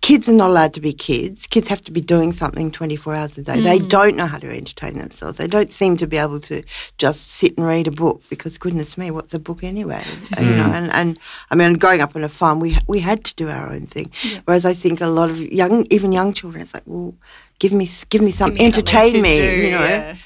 kids 0.00 0.28
are 0.28 0.32
not 0.32 0.50
allowed 0.50 0.74
to 0.74 0.80
be 0.80 0.92
kids. 0.92 1.46
Kids 1.46 1.68
have 1.68 1.82
to 1.84 1.92
be 1.92 2.00
doing 2.00 2.32
something 2.32 2.70
24 2.70 3.14
hours 3.14 3.38
a 3.38 3.42
day. 3.42 3.60
They 3.60 3.78
don't 3.78 4.16
know 4.16 4.26
how 4.26 4.38
to 4.38 4.48
entertain 4.50 4.96
themselves. 4.98 5.38
They 5.38 5.46
don't 5.48 5.72
seem 5.72 5.96
to 5.98 6.06
be 6.06 6.16
able 6.16 6.40
to 6.40 6.62
just 6.98 7.28
sit 7.30 7.56
and 7.58 7.66
read 7.66 7.86
a 7.86 7.90
book 7.90 8.22
because 8.30 8.58
goodness 8.58 8.96
me, 8.96 9.10
what's 9.10 9.34
a 9.34 9.38
book 9.38 9.62
anyway? 9.64 10.04
Uh, 10.36 10.40
You 10.42 10.50
know, 10.56 10.70
and, 10.72 10.92
and 10.92 11.18
I 11.50 11.54
mean, 11.56 11.74
growing 11.74 12.00
up 12.00 12.14
on 12.16 12.24
a 12.24 12.28
farm, 12.28 12.60
we 12.60 12.78
we 12.86 13.00
had 13.00 13.24
to 13.24 13.34
do 13.34 13.48
our 13.50 13.72
own 13.72 13.86
thing. 13.86 14.10
Whereas 14.44 14.64
I 14.64 14.74
think 14.74 15.00
a 15.00 15.08
lot 15.08 15.30
of 15.30 15.40
young, 15.40 15.86
even 15.90 16.12
young 16.12 16.32
children, 16.32 16.62
it's 16.62 16.74
like, 16.74 16.84
well, 16.86 17.14
give 17.58 17.72
me 17.72 17.88
give 18.10 18.22
me 18.22 18.30
some, 18.30 18.50
Give 18.50 18.58
me 18.60 18.70
something 18.70 18.84
entertain 18.94 19.22
me, 19.22 19.38
do, 19.40 19.56
you 19.64 19.70
know. 19.72 19.84
yeah, 19.84 20.16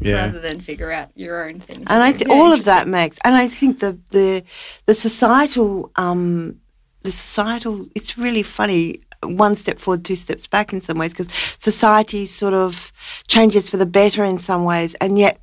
yeah. 0.00 0.14
Rather 0.26 0.40
than 0.40 0.60
figure 0.60 0.92
out 0.92 1.08
your 1.14 1.48
own 1.48 1.60
thing. 1.60 1.84
to 1.86 1.92
and 1.92 2.02
I 2.02 2.12
do. 2.12 2.18
think 2.18 2.28
Yeah, 2.28 2.34
all 2.36 2.52
of 2.52 2.64
that 2.64 2.86
makes, 2.86 3.16
and 3.24 3.34
I 3.34 3.48
think 3.48 3.80
the 3.80 3.98
the 4.10 4.42
the 4.84 4.94
societal 4.94 5.90
um, 5.96 6.60
the 7.02 7.12
societal 7.12 7.86
it's 7.94 8.18
really 8.18 8.42
funny. 8.42 9.00
One 9.22 9.54
step 9.54 9.78
forward, 9.78 10.04
two 10.04 10.16
steps 10.16 10.46
back 10.46 10.72
in 10.72 10.80
some 10.80 10.98
ways, 10.98 11.12
because 11.12 11.28
society 11.58 12.26
sort 12.26 12.54
of 12.54 12.92
changes 13.28 13.68
for 13.68 13.76
the 13.76 13.86
better 13.86 14.24
in 14.24 14.38
some 14.38 14.64
ways, 14.64 14.94
and 14.96 15.18
yet. 15.18 15.40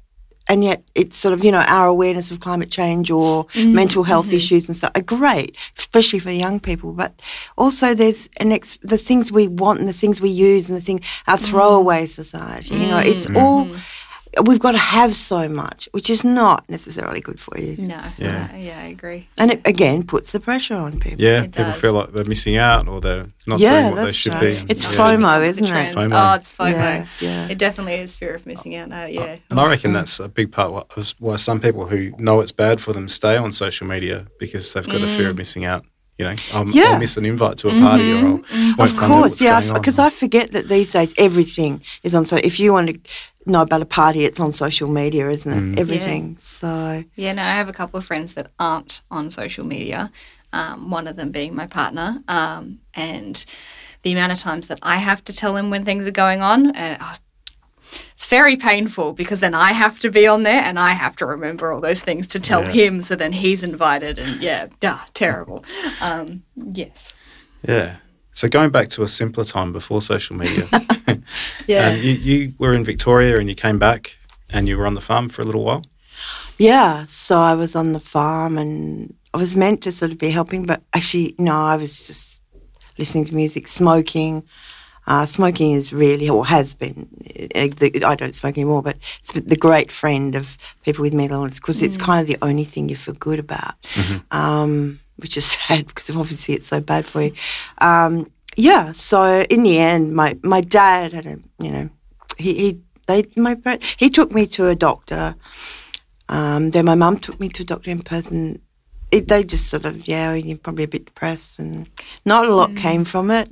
And 0.50 0.62
yet, 0.62 0.84
it's 0.94 1.15
sort 1.15 1.34
of 1.34 1.46
you 1.46 1.53
know 1.53 1.62
our 1.62 1.88
awareness 1.88 2.30
of 2.30 2.42
climate 2.42 2.70
change 2.70 3.10
or 3.10 3.46
mm-hmm, 3.46 3.74
mental 3.74 4.03
health 4.03 4.25
mm-hmm. 4.25 4.36
issues 4.36 4.68
and 4.68 4.75
stuff 4.75 4.92
are 4.94 5.01
great, 5.01 5.56
especially 5.77 6.20
for 6.20 6.32
young 6.32 6.60
people. 6.60 6.92
But 6.92 7.22
also, 7.58 7.94
there's 7.94 8.27
an 8.42 8.51
ex- 8.51 8.77
the 8.82 8.98
things 8.98 9.32
we 9.32 9.48
want 9.48 9.80
and 9.80 9.88
the 9.88 9.94
things 9.94 10.20
we 10.20 10.30
use 10.30 10.68
and 10.68 10.77
the 10.77 10.82
thing 10.82 11.00
our 11.27 11.38
mm. 11.38 11.46
throwaway 11.46 12.08
society. 12.08 12.75
You 12.75 12.88
know, 12.88 12.98
it's 12.98 13.25
mm-hmm. 13.25 13.38
all 13.38 13.70
we've 14.41 14.59
got 14.59 14.71
to 14.71 14.77
have 14.79 15.13
so 15.13 15.47
much, 15.47 15.87
which 15.91 16.09
is 16.09 16.23
not 16.23 16.67
necessarily 16.69 17.21
good 17.21 17.39
for 17.39 17.57
you. 17.59 17.75
No, 17.77 17.99
Yeah. 18.17 18.49
yeah, 18.51 18.57
yeah, 18.57 18.79
I 18.81 18.85
agree. 18.87 19.27
And 19.37 19.51
it 19.51 19.61
again 19.65 20.03
puts 20.03 20.31
the 20.31 20.39
pressure 20.39 20.75
on 20.75 20.99
people. 20.99 21.21
Yeah, 21.21 21.43
It 21.43 21.51
people 21.51 21.65
does. 21.71 21.79
feel 21.81 21.93
like 21.93 22.13
they're 22.13 22.25
missing 22.25 22.57
out 22.57 22.87
or 22.87 22.99
they're 22.99 23.27
not 23.45 23.59
Yeah, 23.59 23.81
doing 23.83 23.95
what 23.95 24.05
they 24.05 24.11
should 24.11 24.31
right. 24.33 24.41
be. 24.41 24.55
and- 24.57 24.71
It's 24.71 24.83
yeah. 24.83 24.97
FOMO, 24.97 25.45
isn't 25.45 25.65
it? 25.67 25.95
FOMO. 25.95 26.31
Oh, 26.31 26.33
it's 26.35 26.51
FOMO. 26.51 26.71
Yeah, 26.71 27.05
yeah. 27.19 27.47
It 27.49 27.57
definitely 27.57 27.95
is 27.95 28.15
fear 28.15 28.33
of 28.35 28.45
missing 28.45 28.75
out. 28.75 28.91
Uh, 28.91 29.05
yeah. 29.09 29.35
And 29.49 29.59
I 29.59 29.67
reckon 29.69 29.93
that's 29.93 30.19
a 30.19 30.27
big 30.27 30.51
part 30.51 30.71
of 30.97 31.13
why 31.19 31.35
some 31.35 31.59
people 31.59 31.87
who 31.87 32.11
know 32.17 32.41
it's 32.41 32.51
bad 32.51 32.81
for 32.81 32.93
them 32.93 33.07
stay 33.07 33.37
on 33.37 33.51
social 33.51 33.85
media 33.87 34.27
because 34.39 34.73
they've 34.73 34.85
got 34.87 35.01
a 35.01 35.07
fear 35.07 35.29
of 35.29 35.37
missing 35.37 35.65
out. 35.65 35.85
You 36.17 36.25
know, 36.25 36.36
I'll, 36.53 36.70
Yeah. 36.70 36.84
I'll 36.93 37.00
miss 37.00 37.17
an 37.17 37.25
invite 37.25 37.58
to 37.60 37.70
a 37.70 37.79
party 37.79 38.12
or 38.12 38.17
I'll 38.17 38.24
won't 38.24 38.43
Of 38.79 38.89
find 38.91 39.03
out 39.03 39.08
course, 39.08 39.32
what's 39.32 39.41
yeah, 39.41 39.74
because 39.74 39.98
I 39.98 40.10
forget 40.10 40.51
that 40.51 40.67
these 40.70 40.91
days 40.91 41.13
everything 41.17 41.82
is 42.03 42.13
on. 42.13 42.25
So 42.25 42.36
if 42.38 42.60
you 42.60 42.72
want 42.74 42.88
to 42.89 43.00
know 43.46 43.62
about 43.62 43.82
a 43.82 43.86
party, 43.86 44.24
it's 44.24 44.39
on 44.39 44.51
social 44.51 44.88
media, 44.89 45.29
isn't 45.29 45.51
it? 45.75 45.79
Everything. 45.79 46.38
So 46.38 47.03
Yeah, 47.15 47.34
no, 47.34 47.41
I 47.41 47.53
have 47.53 47.67
a 47.67 47.74
couple 47.74 47.98
of 47.98 48.05
friends 48.05 48.36
that 48.36 48.51
aren't 48.60 49.01
on 49.10 49.32
social 49.32 49.65
media. 49.65 50.12
Um, 50.53 50.91
one 50.91 51.08
of 51.08 51.15
them 51.15 51.32
being 51.32 51.55
my 51.55 51.65
partner, 51.65 52.22
um, 52.27 52.77
and 52.93 53.43
the 54.03 54.12
amount 54.12 54.34
of 54.34 54.39
times 54.39 54.67
that 54.67 54.77
I 54.84 54.98
have 54.98 55.24
to 55.24 55.34
tell 55.34 55.58
him 55.58 55.72
when 55.72 55.84
things 55.84 56.05
are 56.08 56.12
going 56.12 56.43
on, 56.43 56.75
and 56.75 56.98
oh, 57.01 57.15
it's 58.15 58.25
very 58.27 58.55
painful 58.55 59.13
because 59.13 59.39
then 59.39 59.53
I 59.53 59.73
have 59.73 60.00
to 60.00 60.09
be 60.09 60.27
on 60.27 60.43
there 60.43 60.62
and 60.62 60.77
I 60.79 60.91
have 60.91 61.15
to 61.17 61.25
remember 61.25 61.71
all 61.71 61.81
those 61.81 62.00
things 62.01 62.27
to 62.27 62.39
tell 62.39 62.62
Yeah. 62.63 62.71
him. 62.71 63.01
So 63.01 63.15
then 63.15 63.31
he's 63.33 63.63
invited, 63.63 64.19
and 64.19 64.41
yeah, 64.41 64.67
duh, 64.79 64.97
terrible. 65.13 65.63
Um, 66.01 66.43
yes, 66.55 67.13
Yeah. 67.67 67.97
So 68.35 68.47
going 68.47 68.71
back 68.71 68.88
to 68.89 69.03
a 69.03 69.07
simpler 69.07 69.43
time 69.43 69.71
before 69.73 70.01
social 70.01 70.35
media, 70.35 70.67
yeah, 71.67 71.88
um, 71.89 71.97
you, 71.97 72.12
you 72.13 72.53
were 72.57 72.73
in 72.73 72.83
Victoria 72.83 73.38
and 73.39 73.47
you 73.47 73.53
came 73.55 73.77
back 73.77 74.17
and 74.50 74.67
you 74.67 74.75
were 74.77 74.88
on 74.88 74.95
the 74.95 75.01
farm 75.01 75.29
for 75.29 75.43
a 75.43 75.45
little 75.45 75.63
while. 75.63 75.83
yeah, 76.57 77.05
so 77.05 77.38
I 77.38 77.53
was 77.53 77.75
on 77.75 77.93
the 77.93 78.00
farm 78.00 78.57
and 78.57 79.13
I 79.33 79.38
was 79.38 79.55
meant 79.55 79.81
to 79.83 79.91
sort 79.91 80.12
of 80.12 80.17
be 80.17 80.31
helping, 80.31 80.65
but 80.65 80.81
actually, 80.93 81.35
no, 81.38 81.53
I 81.53 81.75
was 81.75 82.07
just 82.07 82.41
listening 82.97 83.25
to 83.25 83.35
music, 83.35 83.67
smoking. 83.67 84.43
Uh, 85.05 85.25
smoking 85.25 85.74
is 85.74 85.91
really, 85.91 86.29
or 86.29 86.45
has 86.45 86.74
been, 86.74 87.07
uh, 87.55 88.07
I 88.07 88.15
don't 88.15 88.33
smoke 88.33 88.57
anymore, 88.57 88.81
but 88.81 88.98
it's 89.19 89.31
the 89.31 89.57
great 89.57 89.91
friend 89.91 90.33
of 90.33 90.57
people 90.83 91.01
with 91.01 91.13
mental 91.13 91.39
illness 91.39 91.60
because 91.60 91.81
it's 91.81 91.98
kind 91.98 92.22
of 92.22 92.27
the 92.27 92.38
only 92.41 92.63
thing 92.63 92.88
you 92.88 92.95
feel 92.95 93.15
good 93.15 93.39
about, 93.39 93.75
um, 94.31 95.00
which 95.17 95.36
is 95.36 95.45
sad 95.67 95.88
because 95.88 96.10
obviously 96.15 96.55
it's 96.55 96.67
so 96.67 96.79
bad 96.79 97.05
for 97.05 97.22
you. 97.22 97.33
Um, 97.79 98.31
yeah, 98.55 98.91
so 98.93 99.41
in 99.50 99.63
the 99.63 99.77
end, 99.79 100.13
my, 100.13 100.38
my 100.43 100.62
dad 100.62 101.12
had 101.13 101.25
a, 101.25 101.38
you 101.60 101.72
know, 101.72 101.89
he, 102.38 102.53
he, 102.53 102.79
they, 103.07 103.25
my, 103.36 103.55
pa- 103.55 103.79
he 103.98 104.10
took 104.10 104.31
me 104.31 104.45
to 104.48 104.67
a 104.67 104.75
doctor. 104.75 105.36
Um, 106.29 106.72
then 106.72 106.86
my 106.86 106.95
mum 106.95 107.17
took 107.17 107.39
me 107.39 107.50
to 107.50 107.63
a 107.63 107.65
doctor 107.65 107.91
in 107.91 108.01
Perth 108.01 108.31
and 108.31 108.60
it, 109.13 109.27
they 109.27 109.43
just 109.43 109.67
sort 109.67 109.86
of, 109.86 110.08
yeah, 110.08 110.34
you're 110.34 110.58
probably 110.58 110.84
a 110.86 110.88
bit 110.88 111.05
depressed 111.05 111.60
and 111.60 111.88
not 112.25 112.46
a 112.48 112.55
lot 112.55 112.75
came 112.75 113.05
from 113.05 113.29
it. 113.32 113.48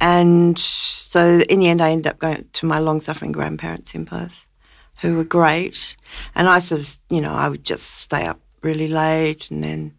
And 0.00 0.58
so 0.58 1.40
in 1.48 1.58
the 1.58 1.68
end, 1.68 1.80
I 1.80 1.90
ended 1.90 2.06
up 2.06 2.18
going 2.18 2.48
to 2.52 2.66
my 2.66 2.78
long 2.78 3.00
suffering 3.00 3.32
grandparents 3.32 3.94
in 3.94 4.06
Perth 4.06 4.46
who 5.00 5.16
were 5.16 5.24
great. 5.24 5.96
And 6.34 6.48
I 6.48 6.60
sort 6.60 6.80
of, 6.80 6.98
you 7.10 7.20
know, 7.20 7.34
I 7.34 7.48
would 7.48 7.64
just 7.64 7.86
stay 8.00 8.26
up 8.26 8.38
really 8.62 8.88
late 8.88 9.50
and 9.50 9.64
then 9.64 9.92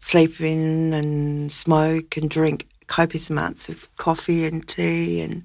sleep 0.00 0.40
in 0.40 0.92
and 0.92 1.50
smoke 1.50 2.16
and 2.18 2.28
drink 2.28 2.68
copious 2.86 3.30
amounts 3.30 3.68
of 3.68 3.88
coffee 3.96 4.44
and 4.44 4.66
tea 4.68 5.22
and, 5.22 5.42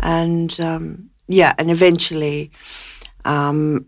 and 0.00 0.60
um, 0.60 1.10
yeah, 1.26 1.54
and 1.58 1.70
eventually 1.70 2.50
um, 3.24 3.76
m- 3.76 3.86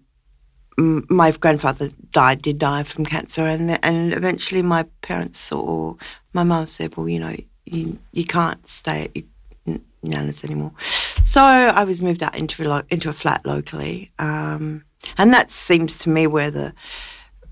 my 0.81 1.31
grandfather 1.33 1.91
died, 2.13 2.43
did 2.43 2.59
die 2.59 2.83
from 2.83 3.05
cancer, 3.05 3.43
and 3.47 3.79
and 3.85 4.13
eventually 4.13 4.63
my 4.63 4.85
parents 5.03 5.53
or 5.53 5.97
My 6.33 6.43
mum 6.45 6.67
said, 6.67 6.97
"Well, 6.97 7.09
you 7.09 7.21
know, 7.21 7.37
you 7.67 7.99
you 8.13 8.25
can't 8.25 8.67
stay 8.69 9.05
at 9.05 9.17
your 9.17 9.79
nana's 10.03 10.45
anymore." 10.45 10.73
So 11.25 11.43
I 11.43 11.85
was 11.85 12.01
moved 12.01 12.23
out 12.23 12.37
into 12.37 12.71
a 12.71 12.85
into 12.89 13.09
a 13.09 13.13
flat 13.13 13.45
locally, 13.45 14.11
um, 14.19 14.85
and 15.19 15.33
that 15.33 15.51
seems 15.51 15.99
to 15.99 16.11
me 16.11 16.27
where 16.27 16.51
the 16.51 16.73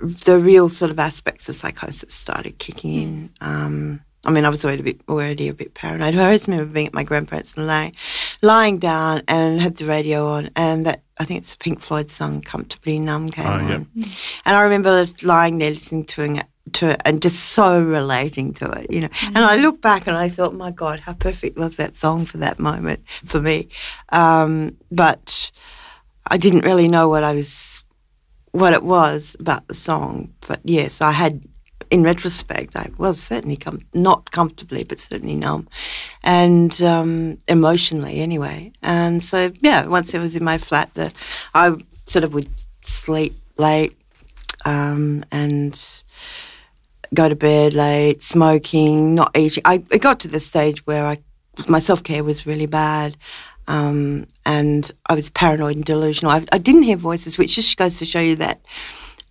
the 0.00 0.38
real 0.38 0.68
sort 0.68 0.90
of 0.90 0.99
aspects 0.99 1.49
of 1.49 1.56
psychosis 1.56 2.14
started 2.14 2.58
kicking 2.58 2.94
in. 2.94 3.30
Um, 3.40 4.00
I 4.28 4.30
mean, 4.30 4.44
I 4.44 4.50
was 4.50 4.62
already 4.64 4.80
a 4.80 4.85
bit, 4.85 5.00
already 5.08 5.49
a 5.49 5.54
bit 5.54 5.73
paranoid. 5.73 6.14
I 6.14 6.25
always 6.26 6.47
remember 6.47 6.70
being 6.70 6.87
at 6.88 6.92
my 6.94 7.02
grandparents' 7.02 7.54
and 7.56 7.66
lying, 7.66 7.94
lying 8.42 8.78
down 8.78 9.23
and 9.26 9.61
had 9.61 9.76
the 9.76 9.87
radio 9.87 10.28
on, 10.28 10.50
and 10.54 10.85
that 10.85 11.02
I 11.18 11.25
think 11.25 11.38
it's 11.38 11.54
a 11.54 11.58
Pink 11.58 11.80
Floyd 11.80 12.11
song, 12.11 12.42
"Comfortably 12.42 12.99
Numb," 12.99 13.28
came 13.30 13.47
Oh, 13.47 13.58
yeah. 13.58 13.75
on, 13.76 13.87
and 14.44 14.56
I 14.56 14.61
remember 14.61 15.06
lying 15.23 15.56
there 15.58 15.70
listening 15.70 16.04
to 16.04 16.23
it, 16.23 16.47
to 16.75 16.90
it 16.90 17.00
and 17.06 17.23
just 17.23 17.40
so 17.40 17.82
relating 17.82 18.52
to 18.54 18.66
it, 18.73 18.92
you 18.92 19.00
know. 19.00 19.08
And 19.28 19.38
I 19.38 19.56
look 19.56 19.80
back 19.80 20.06
and 20.06 20.14
I 20.14 20.28
thought, 20.28 20.54
my 20.54 20.70
God, 20.70 21.00
how 21.00 21.14
perfect 21.14 21.56
was 21.56 21.76
that 21.78 21.97
song 21.97 22.26
for 22.26 22.37
that 22.37 22.58
moment 22.58 23.00
for 23.25 23.40
me. 23.40 23.68
Um, 24.11 24.76
but 24.92 25.50
I 26.26 26.37
didn't 26.37 26.66
really 26.66 26.87
know 26.88 27.08
what 27.08 27.25
I 27.25 27.32
was, 27.32 27.82
what 28.52 28.75
it 28.75 28.82
was 28.82 29.35
about 29.40 29.66
the 29.68 29.75
song. 29.75 30.35
But 30.47 30.61
yes, 30.62 31.00
I 31.00 31.12
had, 31.12 31.42
in 31.90 32.02
retrospect, 32.02 32.76
I 32.76 32.90
was 32.99 33.21
certainly 33.21 33.57
com- 33.57 33.85
not 33.95 34.30
comfortably, 34.30 34.85
but 34.85 34.99
certainly 34.99 35.37
numb, 35.37 35.68
and 36.23 36.80
um, 36.83 37.38
emotionally 37.49 38.21
anyway. 38.21 38.73
And 38.83 39.23
so, 39.23 39.52
yeah, 39.61 39.87
once 39.87 40.14
I 40.14 40.18
was 40.18 40.37
in 40.37 40.45
my 40.45 40.59
flat, 40.59 40.92
the 40.95 41.12
I 41.54 41.76
sort 42.04 42.25
of 42.25 42.35
would 42.35 42.49
sleep 42.85 43.37
late 43.57 43.97
um, 44.64 45.25
and 45.30 46.02
go 47.14 47.28
to 47.28 47.37
bed 47.37 47.75
late, 47.75 48.23
smoking, 48.23 49.14
not 49.14 49.37
eating. 49.37 49.62
I 49.64 49.85
it 49.90 50.00
got 50.00 50.21
to 50.21 50.28
the 50.28 50.40
stage 50.40 50.87
where 50.87 51.07
I 51.07 51.18
my 51.66 51.78
self 51.78 52.02
care 52.02 52.25
was 52.25 52.47
really 52.47 52.66
bad. 52.66 53.16
Um, 53.66 54.26
and 54.47 54.90
I 55.07 55.14
was 55.14 55.28
paranoid 55.28 55.76
and 55.76 55.85
delusional. 55.85 56.33
I, 56.33 56.47
I, 56.52 56.57
didn't 56.57 56.85
hear 56.85 56.97
voices, 56.97 57.37
which 57.37 57.54
just 57.54 57.76
goes 57.76 57.99
to 57.99 58.07
show 58.07 58.18
you 58.21 58.35
that, 58.37 58.62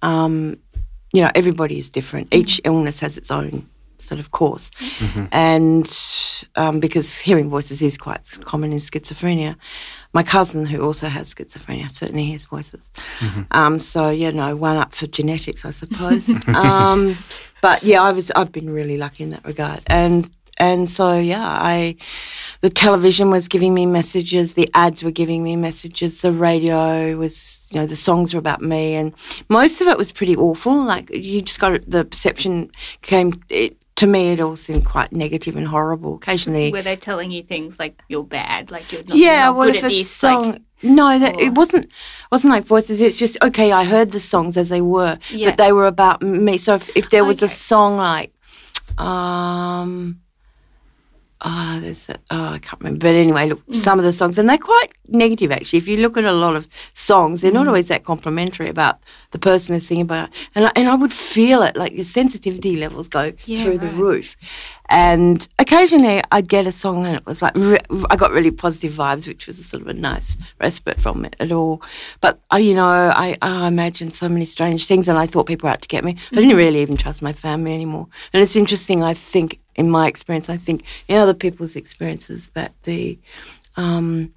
um, 0.04 0.60
you 1.14 1.22
know, 1.22 1.32
everybody 1.36 1.80
is 1.80 1.90
different. 1.90 2.34
Each 2.34 2.62
illness 2.64 3.00
has 3.00 3.18
its 3.18 3.32
own 3.32 3.68
sort 4.00 4.20
of 4.20 4.32
course. 4.32 4.70
Mm-hmm. 5.00 5.26
And 5.32 6.00
um, 6.56 6.80
because 6.80 7.18
hearing 7.18 7.50
voices 7.50 7.82
is 7.82 7.98
quite 7.98 8.24
common 8.42 8.72
in 8.72 8.78
schizophrenia, 8.78 9.56
my 10.14 10.24
cousin, 10.24 10.66
who 10.66 10.82
also 10.82 11.08
has 11.08 11.34
schizophrenia, 11.34 11.92
certainly 11.92 12.26
hears 12.26 12.46
voices. 12.46 12.90
Mm-hmm. 13.20 13.42
Um, 13.52 13.80
so, 13.80 14.10
you 14.10 14.32
know, 14.32 14.56
one 14.56 14.78
up 14.78 14.94
for 14.94 15.08
genetics, 15.08 15.66
I 15.66 15.72
suppose. 15.72 16.30
um, 16.48 17.18
but 17.62 17.84
yeah, 17.84 18.02
I 18.02 18.12
was, 18.12 18.32
I've 18.32 18.52
been 18.52 18.70
really 18.70 18.98
lucky 18.98 19.24
in 19.24 19.32
that 19.32 19.46
regard. 19.46 19.82
And 19.88 20.30
and 20.58 20.90
so 20.90 21.18
yeah 21.18 21.46
i 21.62 21.96
the 22.62 22.70
television 22.70 23.30
was 23.30 23.48
giving 23.48 23.74
me 23.74 23.86
messages 23.86 24.54
the 24.54 24.70
ads 24.74 25.04
were 25.04 25.12
giving 25.12 25.44
me 25.44 25.56
messages 25.56 26.22
the 26.22 26.32
radio 26.32 27.16
was 27.18 27.68
you 27.72 27.80
know 27.80 27.86
the 27.86 27.96
songs 27.96 28.34
were 28.34 28.40
about 28.40 28.62
me 28.62 28.96
and 28.96 29.14
most 29.50 29.82
of 29.82 29.88
it 29.88 29.98
was 29.98 30.12
pretty 30.12 30.36
awful 30.36 30.84
like 30.84 31.10
you 31.14 31.42
just 31.42 31.60
got 31.60 31.80
the 31.90 32.04
perception 32.06 32.72
came 33.02 33.34
it, 33.50 33.78
to 33.98 34.06
me, 34.06 34.30
it 34.32 34.40
all 34.40 34.56
seemed 34.56 34.86
quite 34.86 35.12
negative 35.12 35.56
and 35.56 35.68
horrible. 35.68 36.18
Occasionally, 36.18 36.72
were 36.72 36.84
they 36.84 36.96
telling 36.96 37.32
you 37.32 37.42
things 37.42 37.80
like 37.80 38.00
you're 38.10 38.24
bad, 38.24 38.70
like 38.70 38.92
you're 38.92 39.02
not, 39.04 39.18
yeah, 39.18 39.26
you're 39.32 39.46
not 39.46 39.56
what 39.56 39.66
good 39.66 39.76
if 39.78 39.84
at 39.86 39.92
a 39.92 39.96
this? 39.96 40.12
song? 40.12 40.52
Like, 40.52 40.62
no, 40.84 41.18
that 41.18 41.36
or- 41.36 41.42
it 41.42 41.54
wasn't. 41.56 41.90
wasn't 42.32 42.54
like 42.54 42.66
voices. 42.66 43.02
It's 43.02 43.18
just 43.18 43.40
okay. 43.42 43.72
I 43.72 43.86
heard 43.86 44.12
the 44.12 44.20
songs 44.20 44.56
as 44.56 44.70
they 44.70 44.82
were, 44.82 45.18
Yeah. 45.32 45.50
but 45.50 45.58
they 45.58 45.72
were 45.72 45.88
about 45.88 46.22
me. 46.22 46.60
So 46.60 46.76
if, 46.76 46.96
if 46.96 47.10
there 47.10 47.26
was 47.26 47.42
a 47.42 47.48
song 47.48 47.98
like, 47.98 48.32
um, 49.00 50.20
ah, 51.42 51.80
there's 51.82 52.10
a, 52.10 52.16
oh 52.32 52.50
I 52.56 52.60
can't 52.60 52.80
remember. 52.82 53.00
But 53.00 53.16
anyway, 53.16 53.48
look, 53.50 53.66
Mm. 53.68 53.76
some 53.76 54.00
of 54.00 54.06
the 54.06 54.14
songs, 54.14 54.38
and 54.38 54.48
they're 54.50 54.58
quite 54.58 54.90
negative 55.10 55.52
actually. 55.52 55.78
If 55.78 55.88
you 55.88 55.98
look 55.98 56.18
at 56.18 56.26
a 56.26 56.34
lot 56.34 56.56
of 56.56 56.68
songs, 56.94 57.42
they're 57.42 57.52
Mm. 57.52 57.56
not 57.56 57.68
always 57.68 57.88
that 57.90 58.04
complimentary 58.04 58.70
about 58.70 59.00
the 59.32 59.40
person 59.40 59.74
they're 59.74 59.80
singing 59.82 60.04
about. 60.04 60.30
And 60.56 60.68
I, 60.68 60.72
and 60.76 60.88
I 60.90 60.96
would 60.96 61.14
feel 61.14 61.62
it, 61.64 61.76
like 61.76 61.94
your 61.94 62.04
sensitivity 62.06 62.76
levels 62.78 63.08
go 63.08 63.34
Yeah, 63.46 63.64
through 63.64 63.78
the 63.80 63.90
roof. 63.90 64.36
And 64.90 65.48
occasionally 65.60 66.22
I'd 66.32 66.48
get 66.48 66.66
a 66.66 66.72
song 66.72 67.06
and 67.06 67.18
it 67.18 67.26
was 67.26 67.42
like, 67.42 67.56
re- 67.56 67.80
I 68.10 68.16
got 68.16 68.32
really 68.32 68.52
positive 68.52 68.94
vibes, 68.94 69.28
which 69.28 69.46
was 69.46 69.60
a 69.60 69.64
sort 69.64 69.82
of 69.82 69.88
a 69.90 69.94
nice 69.94 70.38
respite 70.62 71.02
from 71.02 71.26
it 71.26 71.36
at 71.42 71.52
all. 71.52 71.82
But, 72.22 72.40
uh, 72.54 72.58
you 72.58 72.74
know, 72.74 72.88
I, 72.88 73.38
I 73.42 73.68
imagined 73.68 74.16
so 74.16 74.30
many 74.30 74.46
strange 74.46 74.86
things 74.86 75.08
and 75.10 75.18
I 75.20 75.26
thought 75.28 75.46
people 75.46 75.68
were 75.68 75.74
out 75.74 75.82
to 75.82 75.88
get 75.90 76.06
me. 76.06 76.16
I 76.32 76.36
didn't 76.36 76.56
really 76.56 76.82
even 76.82 76.96
trust 76.96 77.22
my 77.22 77.34
family 77.34 77.74
anymore. 77.74 78.08
And 78.34 78.42
it's 78.42 78.56
interesting, 78.56 79.04
I 79.04 79.14
think, 79.14 79.60
in 79.78 79.90
my 79.90 80.08
experience, 80.08 80.50
I 80.50 80.58
think 80.58 80.84
in 81.08 81.18
other 81.18 81.34
people's 81.34 81.76
experiences, 81.76 82.50
that 82.56 82.74
the, 82.84 83.18
um, 83.76 84.34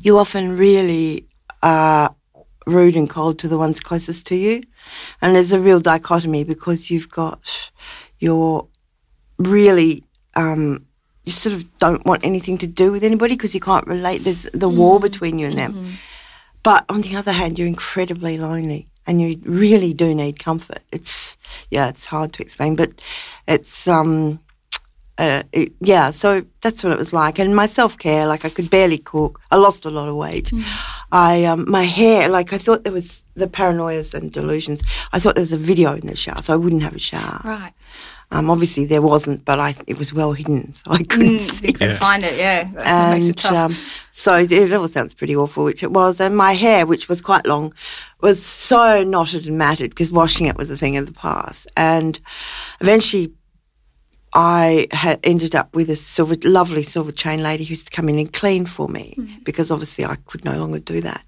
you 0.00 0.18
often 0.18 0.56
really 0.56 1.26
are 1.62 2.14
rude 2.66 2.96
and 2.96 3.08
cold 3.08 3.38
to 3.38 3.48
the 3.48 3.58
ones 3.58 3.80
closest 3.80 4.26
to 4.26 4.36
you. 4.36 4.62
And 5.22 5.34
there's 5.34 5.52
a 5.52 5.60
real 5.60 5.80
dichotomy 5.80 6.44
because 6.44 6.90
you've 6.90 7.10
got 7.10 7.70
your 8.18 8.66
really 9.38 10.04
um, 10.34 10.86
you 11.24 11.32
sort 11.32 11.54
of 11.54 11.78
don't 11.78 12.04
want 12.06 12.24
anything 12.24 12.58
to 12.58 12.66
do 12.66 12.90
with 12.90 13.04
anybody 13.04 13.34
because 13.34 13.54
you 13.54 13.60
can't 13.60 13.86
relate. 13.86 14.24
There's 14.24 14.44
the 14.54 14.68
wall 14.68 14.98
between 14.98 15.38
you 15.38 15.46
and 15.48 15.58
them. 15.58 15.74
But 16.62 16.84
on 16.88 17.02
the 17.02 17.16
other 17.16 17.32
hand, 17.32 17.58
you're 17.58 17.68
incredibly 17.68 18.36
lonely 18.38 18.88
and 19.06 19.20
you 19.20 19.40
really 19.44 19.92
do 19.94 20.14
need 20.14 20.38
comfort. 20.38 20.80
It's 20.92 21.10
yeah, 21.70 21.88
it's 21.88 22.06
hard 22.06 22.32
to 22.34 22.42
explain, 22.42 22.76
but 22.76 22.90
it's 23.46 23.86
um. 23.88 24.40
Uh, 25.18 25.42
it, 25.52 25.70
yeah, 25.82 26.10
so 26.10 26.42
that's 26.62 26.82
what 26.82 26.94
it 26.94 26.98
was 26.98 27.12
like. 27.12 27.38
And 27.38 27.54
my 27.54 27.66
self 27.66 27.98
care, 27.98 28.26
like 28.26 28.46
I 28.46 28.48
could 28.48 28.70
barely 28.70 28.96
cook. 28.96 29.38
I 29.50 29.56
lost 29.56 29.84
a 29.84 29.90
lot 29.90 30.08
of 30.08 30.14
weight. 30.14 30.50
I 31.12 31.44
um, 31.44 31.70
my 31.70 31.82
hair, 31.84 32.26
like 32.28 32.54
I 32.54 32.58
thought 32.58 32.84
there 32.84 32.92
was 32.92 33.22
the 33.34 33.46
paranoias 33.46 34.14
and 34.14 34.32
delusions. 34.32 34.82
I 35.12 35.18
thought 35.20 35.34
there 35.34 35.42
was 35.42 35.52
a 35.52 35.58
video 35.58 35.92
in 35.92 36.06
the 36.06 36.16
shower, 36.16 36.40
so 36.40 36.54
I 36.54 36.56
wouldn't 36.56 36.82
have 36.82 36.96
a 36.96 36.98
shower. 36.98 37.42
right. 37.44 37.74
Um, 38.32 38.48
obviously 38.48 38.84
there 38.84 39.02
wasn't, 39.02 39.44
but 39.44 39.58
I 39.58 39.74
it 39.88 39.98
was 39.98 40.12
well 40.12 40.32
hidden, 40.32 40.72
so 40.72 40.92
I 40.92 41.02
couldn't 41.02 41.38
Mm, 41.38 41.40
see. 41.40 41.66
you 41.66 41.72
couldn't 41.72 41.94
Yeah. 41.94 41.98
find 41.98 42.24
it. 42.24 42.36
Yeah, 42.38 42.62
that 42.64 42.84
that 42.84 43.10
makes 43.10 43.24
it 43.24 43.28
And 43.30 43.36
tough. 43.38 43.56
um, 43.56 43.76
so 44.12 44.36
it 44.36 44.72
all 44.72 44.86
sounds 44.88 45.14
pretty 45.14 45.34
awful, 45.34 45.64
which 45.64 45.82
it 45.82 45.90
was. 45.90 46.20
And 46.20 46.36
my 46.36 46.52
hair, 46.52 46.86
which 46.86 47.08
was 47.08 47.20
quite 47.20 47.44
long, 47.46 47.74
was 48.20 48.40
so 48.40 49.02
knotted 49.02 49.48
and 49.48 49.58
matted 49.58 49.90
because 49.90 50.12
washing 50.12 50.46
it 50.46 50.56
was 50.56 50.70
a 50.70 50.76
thing 50.76 50.96
of 50.96 51.06
the 51.06 51.12
past. 51.12 51.66
And 51.76 52.20
eventually, 52.80 53.32
I 54.32 54.86
had 54.92 55.18
ended 55.24 55.56
up 55.56 55.74
with 55.74 55.90
a 55.90 55.96
silver, 55.96 56.36
lovely 56.44 56.84
silver 56.84 57.10
chain 57.10 57.42
lady 57.42 57.64
who 57.64 57.70
used 57.70 57.86
to 57.86 57.92
come 57.92 58.08
in 58.08 58.16
and 58.18 58.32
clean 58.32 58.64
for 58.64 58.86
me 58.88 59.16
because 59.42 59.72
obviously 59.72 60.04
I 60.04 60.14
could 60.26 60.44
no 60.44 60.56
longer 60.56 60.78
do 60.78 61.00
that. 61.00 61.24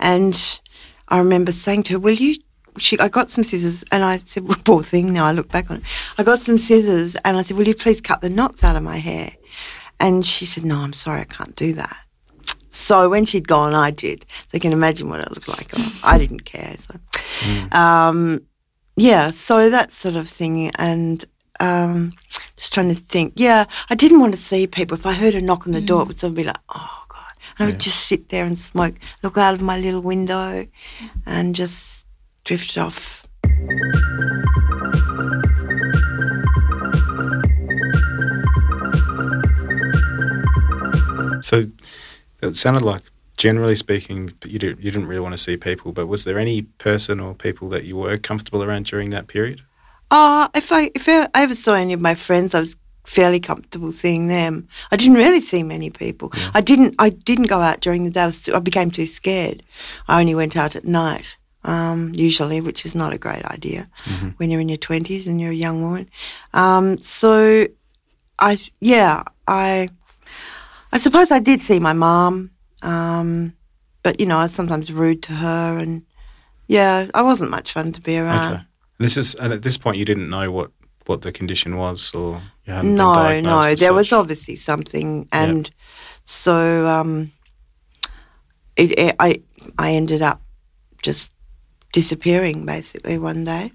And 0.00 0.60
I 1.08 1.18
remember 1.18 1.52
saying 1.52 1.84
to 1.84 1.92
her, 1.92 1.98
"Will 2.00 2.14
you?" 2.14 2.34
She, 2.80 2.98
I 2.98 3.08
got 3.08 3.30
some 3.30 3.44
scissors, 3.44 3.84
and 3.92 4.04
I 4.04 4.18
said, 4.18 4.44
well, 4.48 4.58
"Poor 4.64 4.82
thing." 4.82 5.12
Now 5.12 5.26
I 5.26 5.32
look 5.32 5.48
back 5.48 5.70
on 5.70 5.78
it, 5.78 5.82
I 6.18 6.22
got 6.22 6.38
some 6.38 6.58
scissors, 6.58 7.16
and 7.24 7.36
I 7.36 7.42
said, 7.42 7.56
"Will 7.56 7.68
you 7.68 7.74
please 7.74 8.00
cut 8.00 8.20
the 8.20 8.30
knots 8.30 8.64
out 8.64 8.76
of 8.76 8.82
my 8.82 8.98
hair?" 8.98 9.32
And 9.98 10.24
she 10.24 10.46
said, 10.46 10.64
"No, 10.64 10.78
I'm 10.78 10.92
sorry, 10.92 11.20
I 11.20 11.24
can't 11.24 11.54
do 11.56 11.74
that." 11.74 11.96
So 12.70 13.08
when 13.08 13.24
she'd 13.24 13.48
gone, 13.48 13.74
I 13.74 13.90
did. 13.90 14.24
So 14.48 14.54
you 14.54 14.60
can 14.60 14.72
imagine 14.72 15.08
what 15.08 15.20
it 15.20 15.30
looked 15.30 15.48
like. 15.48 15.72
I 16.04 16.18
didn't 16.18 16.44
care. 16.44 16.76
So, 16.78 16.94
um, 17.72 18.42
yeah, 18.96 19.30
so 19.30 19.68
that 19.70 19.92
sort 19.92 20.14
of 20.14 20.28
thing, 20.28 20.70
and 20.76 21.24
um, 21.58 22.14
just 22.56 22.72
trying 22.72 22.88
to 22.88 22.94
think. 22.94 23.34
Yeah, 23.36 23.64
I 23.90 23.94
didn't 23.94 24.20
want 24.20 24.34
to 24.34 24.40
see 24.40 24.66
people. 24.66 24.96
If 24.96 25.06
I 25.06 25.12
heard 25.12 25.34
a 25.34 25.40
knock 25.40 25.66
on 25.66 25.72
the 25.72 25.80
door, 25.80 26.02
it 26.02 26.08
would 26.08 26.18
sort 26.18 26.30
of 26.30 26.36
be 26.36 26.44
like, 26.44 26.58
oh 26.68 27.04
god. 27.08 27.34
And 27.58 27.68
I 27.68 27.70
would 27.72 27.80
just 27.80 28.06
sit 28.06 28.28
there 28.28 28.44
and 28.44 28.58
smoke, 28.58 28.94
look 29.22 29.36
out 29.36 29.54
of 29.54 29.60
my 29.60 29.78
little 29.78 30.00
window, 30.00 30.66
and 31.26 31.54
just 31.54 31.99
drift 32.44 32.76
off. 32.78 33.26
So 41.42 41.64
it 42.42 42.56
sounded 42.56 42.82
like, 42.82 43.02
generally 43.36 43.74
speaking, 43.74 44.32
you 44.44 44.58
didn't, 44.58 44.80
you 44.80 44.90
didn't 44.90 45.06
really 45.06 45.20
want 45.20 45.32
to 45.32 45.38
see 45.38 45.56
people. 45.56 45.92
But 45.92 46.06
was 46.06 46.24
there 46.24 46.38
any 46.38 46.62
person 46.62 47.20
or 47.20 47.34
people 47.34 47.68
that 47.70 47.84
you 47.84 47.96
were 47.96 48.18
comfortable 48.18 48.62
around 48.62 48.86
during 48.86 49.10
that 49.10 49.26
period? 49.26 49.62
Uh, 50.10 50.48
if 50.54 50.72
I 50.72 50.90
if 50.94 51.08
I 51.08 51.28
ever 51.34 51.54
saw 51.54 51.74
any 51.74 51.92
of 51.92 52.00
my 52.00 52.14
friends, 52.14 52.54
I 52.54 52.60
was 52.60 52.76
fairly 53.04 53.40
comfortable 53.40 53.92
seeing 53.92 54.28
them. 54.28 54.68
I 54.90 54.96
didn't 54.96 55.14
really 55.14 55.40
see 55.40 55.62
many 55.62 55.90
people. 55.90 56.32
I 56.52 56.60
didn't 56.60 56.94
I 56.98 57.10
didn't 57.10 57.46
go 57.46 57.60
out 57.60 57.80
during 57.80 58.04
the 58.04 58.10
day. 58.10 58.22
I, 58.22 58.26
was 58.26 58.48
I 58.48 58.58
became 58.58 58.90
too 58.90 59.06
scared. 59.06 59.62
I 60.08 60.20
only 60.20 60.34
went 60.34 60.56
out 60.56 60.76
at 60.76 60.84
night. 60.84 61.36
Um, 61.62 62.12
usually, 62.14 62.62
which 62.62 62.86
is 62.86 62.94
not 62.94 63.12
a 63.12 63.18
great 63.18 63.44
idea 63.44 63.90
when 64.38 64.50
you're 64.50 64.62
in 64.62 64.70
your 64.70 64.78
twenties 64.78 65.26
and 65.26 65.38
you're 65.40 65.50
a 65.50 65.54
young 65.54 65.82
woman. 65.82 66.08
Um, 66.54 66.98
so, 67.02 67.66
I 68.38 68.58
yeah 68.80 69.24
I 69.46 69.90
I 70.92 70.98
suppose 70.98 71.30
I 71.30 71.38
did 71.38 71.60
see 71.60 71.78
my 71.78 71.92
mom, 71.92 72.50
um, 72.82 73.54
but 74.02 74.18
you 74.20 74.26
know 74.26 74.38
I 74.38 74.42
was 74.42 74.52
sometimes 74.52 74.92
rude 74.92 75.22
to 75.24 75.32
her, 75.32 75.78
and 75.78 76.02
yeah, 76.66 77.08
I 77.14 77.22
wasn't 77.22 77.50
much 77.50 77.72
fun 77.72 77.92
to 77.92 78.00
be 78.00 78.16
around. 78.16 78.54
Okay. 78.54 78.62
This 78.98 79.16
is, 79.16 79.34
and 79.36 79.52
at 79.52 79.62
this 79.62 79.76
point, 79.78 79.96
you 79.96 80.04
didn't 80.04 80.28
know 80.28 80.50
what, 80.50 80.70
what 81.06 81.22
the 81.22 81.32
condition 81.32 81.76
was, 81.76 82.14
or 82.14 82.42
you 82.66 82.72
hadn't 82.72 82.94
no, 82.94 83.14
been 83.14 83.22
diagnosed. 83.22 83.68
no, 83.68 83.74
there 83.74 83.94
was 83.94 84.12
obviously 84.12 84.56
something, 84.56 85.28
and 85.32 85.70
so 86.24 86.86
um, 86.86 87.32
it, 88.76 88.98
it, 88.98 89.16
I 89.18 89.42
I 89.78 89.92
ended 89.92 90.22
up 90.22 90.42
just 91.02 91.32
disappearing 91.92 92.66
basically 92.66 93.18
one 93.18 93.44
day, 93.44 93.72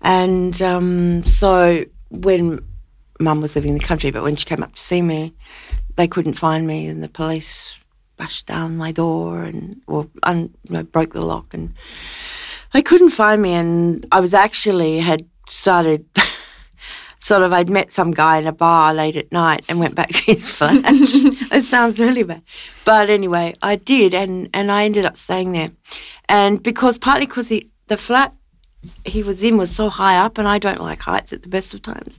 and 0.00 0.60
um, 0.62 1.22
so 1.24 1.84
when 2.10 2.64
Mum 3.18 3.40
was 3.40 3.54
living 3.54 3.72
in 3.72 3.78
the 3.78 3.84
country, 3.84 4.10
but 4.10 4.22
when 4.22 4.36
she 4.36 4.46
came 4.46 4.62
up 4.62 4.74
to 4.74 4.80
see 4.80 5.02
me, 5.02 5.34
they 5.96 6.08
couldn't 6.08 6.34
find 6.34 6.66
me, 6.66 6.86
and 6.86 7.02
the 7.02 7.08
police 7.08 7.78
bashed 8.20 8.46
down 8.46 8.76
my 8.76 8.92
door 8.92 9.42
and 9.42 9.80
or 9.86 10.06
un, 10.24 10.54
you 10.64 10.74
know, 10.74 10.82
broke 10.82 11.14
the 11.14 11.24
lock 11.24 11.54
and 11.54 11.72
they 12.74 12.82
couldn't 12.82 13.10
find 13.10 13.40
me. 13.40 13.54
And 13.54 14.06
I 14.12 14.20
was 14.20 14.34
actually 14.34 14.98
had 14.98 15.26
started 15.48 16.04
sort 17.20 17.42
of 17.42 17.52
I'd 17.52 17.70
met 17.70 17.92
some 17.92 18.10
guy 18.10 18.38
in 18.38 18.46
a 18.46 18.52
bar 18.52 18.92
late 18.92 19.14
at 19.14 19.30
night 19.30 19.64
and 19.68 19.78
went 19.78 19.94
back 19.94 20.08
to 20.08 20.22
his 20.22 20.48
flat. 20.56 20.82
it 20.84 21.64
sounds 21.64 22.00
really 22.00 22.22
bad. 22.22 22.42
But 22.84 23.10
anyway, 23.10 23.54
I 23.62 23.76
did 23.76 24.14
and, 24.14 24.48
and 24.52 24.72
I 24.72 24.84
ended 24.84 25.04
up 25.04 25.16
staying 25.16 25.52
there. 25.52 25.70
And 26.28 26.62
because 26.62 26.98
partly 26.98 27.26
because 27.26 27.48
the, 27.48 27.68
the 27.86 27.96
flat 27.96 28.34
he 29.04 29.22
was 29.22 29.42
in 29.42 29.58
was 29.58 29.70
so 29.70 29.90
high 29.90 30.18
up 30.18 30.38
and 30.38 30.48
I 30.48 30.58
don't 30.58 30.80
like 30.80 31.02
heights 31.02 31.34
at 31.34 31.42
the 31.42 31.50
best 31.50 31.74
of 31.74 31.82
times. 31.82 32.18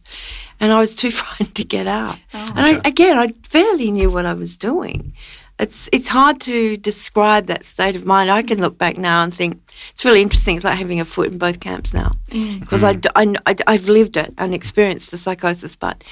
And 0.60 0.72
I 0.72 0.80
was 0.80 0.96
too 0.96 1.10
frightened 1.20 1.56
to 1.56 1.64
get 1.64 1.88
out. 1.88 2.20
Oh. 2.34 2.54
and 2.56 2.60
I, 2.60 2.82
again, 2.86 3.18
I 3.18 3.34
barely 3.52 3.92
knew 3.92 4.12
what 4.12 4.28
I 4.28 4.34
was 4.34 4.56
doing. 4.56 5.14
It's 5.62 5.88
it's 5.94 6.08
hard 6.08 6.42
to 6.42 6.76
describe 6.76 7.46
that 7.46 7.66
state 7.66 7.96
of 7.96 8.04
mind. 8.04 8.32
I 8.32 8.42
can 8.42 8.60
look 8.60 8.80
back 8.80 8.98
now 8.98 9.24
and 9.24 9.32
think 9.32 9.62
it's 9.92 10.04
really 10.04 10.24
interesting. 10.24 10.56
It's 10.56 10.66
like 10.66 10.78
having 10.78 11.00
a 11.00 11.06
foot 11.06 11.32
in 11.32 11.38
both 11.38 11.60
camps 11.60 11.94
now 11.94 12.14
because 12.60 12.84
I, 12.84 13.00
I, 13.16 13.36
I, 13.46 13.74
have 13.74 13.88
lived 13.88 14.18
it 14.18 14.34
and 14.40 14.56
experienced 14.56 15.12
the 15.12 15.20
psychosis, 15.20 15.76
but 15.76 16.04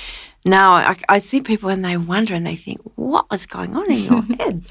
now 0.46 0.74
I, 0.74 0.96
I 1.10 1.18
see 1.18 1.42
people 1.42 1.70
and 1.70 1.84
they 1.84 1.98
wonder 1.98 2.36
and 2.36 2.46
they 2.46 2.56
think, 2.56 2.80
what 2.96 3.30
was 3.32 3.48
going 3.48 3.76
on 3.76 3.92
in 3.92 4.04
your 4.04 4.22
head? 4.40 4.66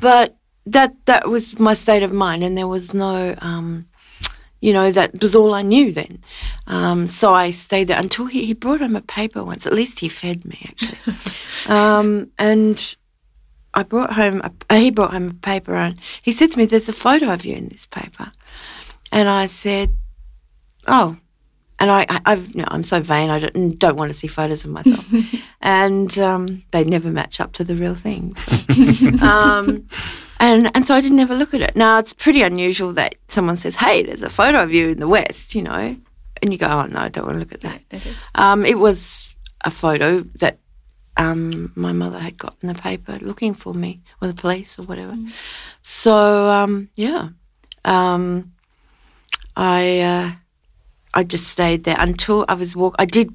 But 0.00 0.36
that 0.64 0.94
that 1.04 1.28
was 1.28 1.58
my 1.58 1.74
state 1.74 2.02
of 2.02 2.12
mind, 2.12 2.42
and 2.42 2.56
there 2.56 2.68
was 2.68 2.94
no. 2.94 3.34
Um, 3.38 3.86
you 4.62 4.72
know, 4.72 4.92
that 4.92 5.20
was 5.20 5.34
all 5.34 5.54
I 5.54 5.62
knew 5.62 5.92
then. 5.92 6.22
Um, 6.68 7.08
so 7.08 7.34
I 7.34 7.50
stayed 7.50 7.88
there 7.88 7.98
until 7.98 8.26
he, 8.26 8.46
he 8.46 8.52
brought 8.52 8.78
home 8.78 8.94
a 8.94 9.00
paper 9.00 9.42
once. 9.42 9.66
At 9.66 9.72
least 9.72 9.98
he 9.98 10.08
fed 10.08 10.44
me, 10.44 10.64
actually. 10.68 11.16
um, 11.66 12.30
and 12.38 12.94
I 13.74 13.82
brought 13.82 14.12
home, 14.12 14.42
a, 14.70 14.78
he 14.78 14.90
brought 14.90 15.12
home 15.12 15.28
a 15.30 15.34
paper 15.34 15.74
and 15.74 15.98
he 16.20 16.32
said 16.32 16.52
to 16.52 16.58
me, 16.58 16.66
There's 16.66 16.88
a 16.88 16.92
photo 16.92 17.32
of 17.32 17.44
you 17.44 17.56
in 17.56 17.68
this 17.68 17.86
paper. 17.86 18.32
And 19.10 19.28
I 19.28 19.46
said, 19.46 19.96
Oh. 20.86 21.16
And 21.78 21.90
I, 21.90 22.06
I, 22.08 22.20
I've, 22.26 22.48
you 22.54 22.62
know, 22.62 22.68
I'm 22.68 22.84
so 22.84 23.00
vain, 23.00 23.28
I 23.28 23.40
don't, 23.40 23.76
don't 23.78 23.96
want 23.96 24.10
to 24.10 24.14
see 24.14 24.28
photos 24.28 24.64
of 24.64 24.70
myself. 24.70 25.04
and 25.60 26.16
um, 26.18 26.62
they 26.70 26.84
never 26.84 27.10
match 27.10 27.40
up 27.40 27.52
to 27.54 27.64
the 27.64 27.74
real 27.74 27.96
thing. 27.96 28.36
So. 28.36 29.26
um, 29.26 29.88
and, 30.38 30.70
and 30.76 30.86
so 30.86 30.94
I 30.94 31.00
didn't 31.00 31.18
ever 31.18 31.34
look 31.34 31.54
at 31.54 31.60
it. 31.60 31.74
Now, 31.74 31.98
it's 31.98 32.12
pretty 32.12 32.42
unusual 32.42 32.92
that 32.92 33.16
someone 33.28 33.56
says, 33.56 33.76
Hey, 33.76 34.02
there's 34.04 34.22
a 34.22 34.30
photo 34.30 34.62
of 34.62 34.72
you 34.72 34.90
in 34.90 35.00
the 35.00 35.08
West, 35.08 35.54
you 35.54 35.62
know. 35.62 35.96
And 36.42 36.52
you 36.52 36.58
go, 36.58 36.66
Oh, 36.66 36.86
no, 36.86 37.00
I 37.00 37.08
don't 37.08 37.26
want 37.26 37.36
to 37.36 37.40
look 37.40 37.52
at 37.52 37.62
that. 37.62 37.80
Um, 38.34 38.64
it 38.64 38.78
was 38.78 39.36
a 39.64 39.70
photo 39.70 40.20
that 40.40 40.58
um, 41.22 41.72
my 41.74 41.92
mother 41.92 42.18
had 42.18 42.36
got 42.38 42.56
in 42.62 42.68
the 42.68 42.74
paper 42.74 43.18
looking 43.20 43.54
for 43.54 43.74
me, 43.74 44.00
or 44.20 44.28
the 44.28 44.34
police, 44.34 44.78
or 44.78 44.82
whatever. 44.82 45.16
So 45.82 46.48
um, 46.48 46.88
yeah, 46.96 47.28
um, 47.84 48.52
I 49.56 50.00
uh, 50.00 50.32
I 51.14 51.24
just 51.24 51.46
stayed 51.48 51.84
there 51.84 51.96
until 51.98 52.44
I 52.48 52.54
was 52.54 52.74
walk. 52.74 52.94
I 52.98 53.04
did 53.04 53.28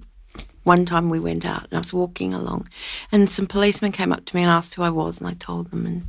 one 0.64 0.86
time 0.86 1.10
we 1.10 1.20
went 1.20 1.46
out 1.46 1.64
and 1.64 1.76
I 1.76 1.80
was 1.80 1.94
walking 1.94 2.34
along, 2.34 2.68
and 3.12 3.30
some 3.30 3.48
policemen 3.48 3.92
came 3.92 4.12
up 4.12 4.26
to 4.26 4.36
me 4.36 4.42
and 4.44 4.52
asked 4.52 4.76
who 4.76 4.84
I 4.84 4.90
was, 4.90 5.20
and 5.20 5.30
I 5.30 5.34
told 5.34 5.72
them, 5.72 5.86
and 5.86 6.06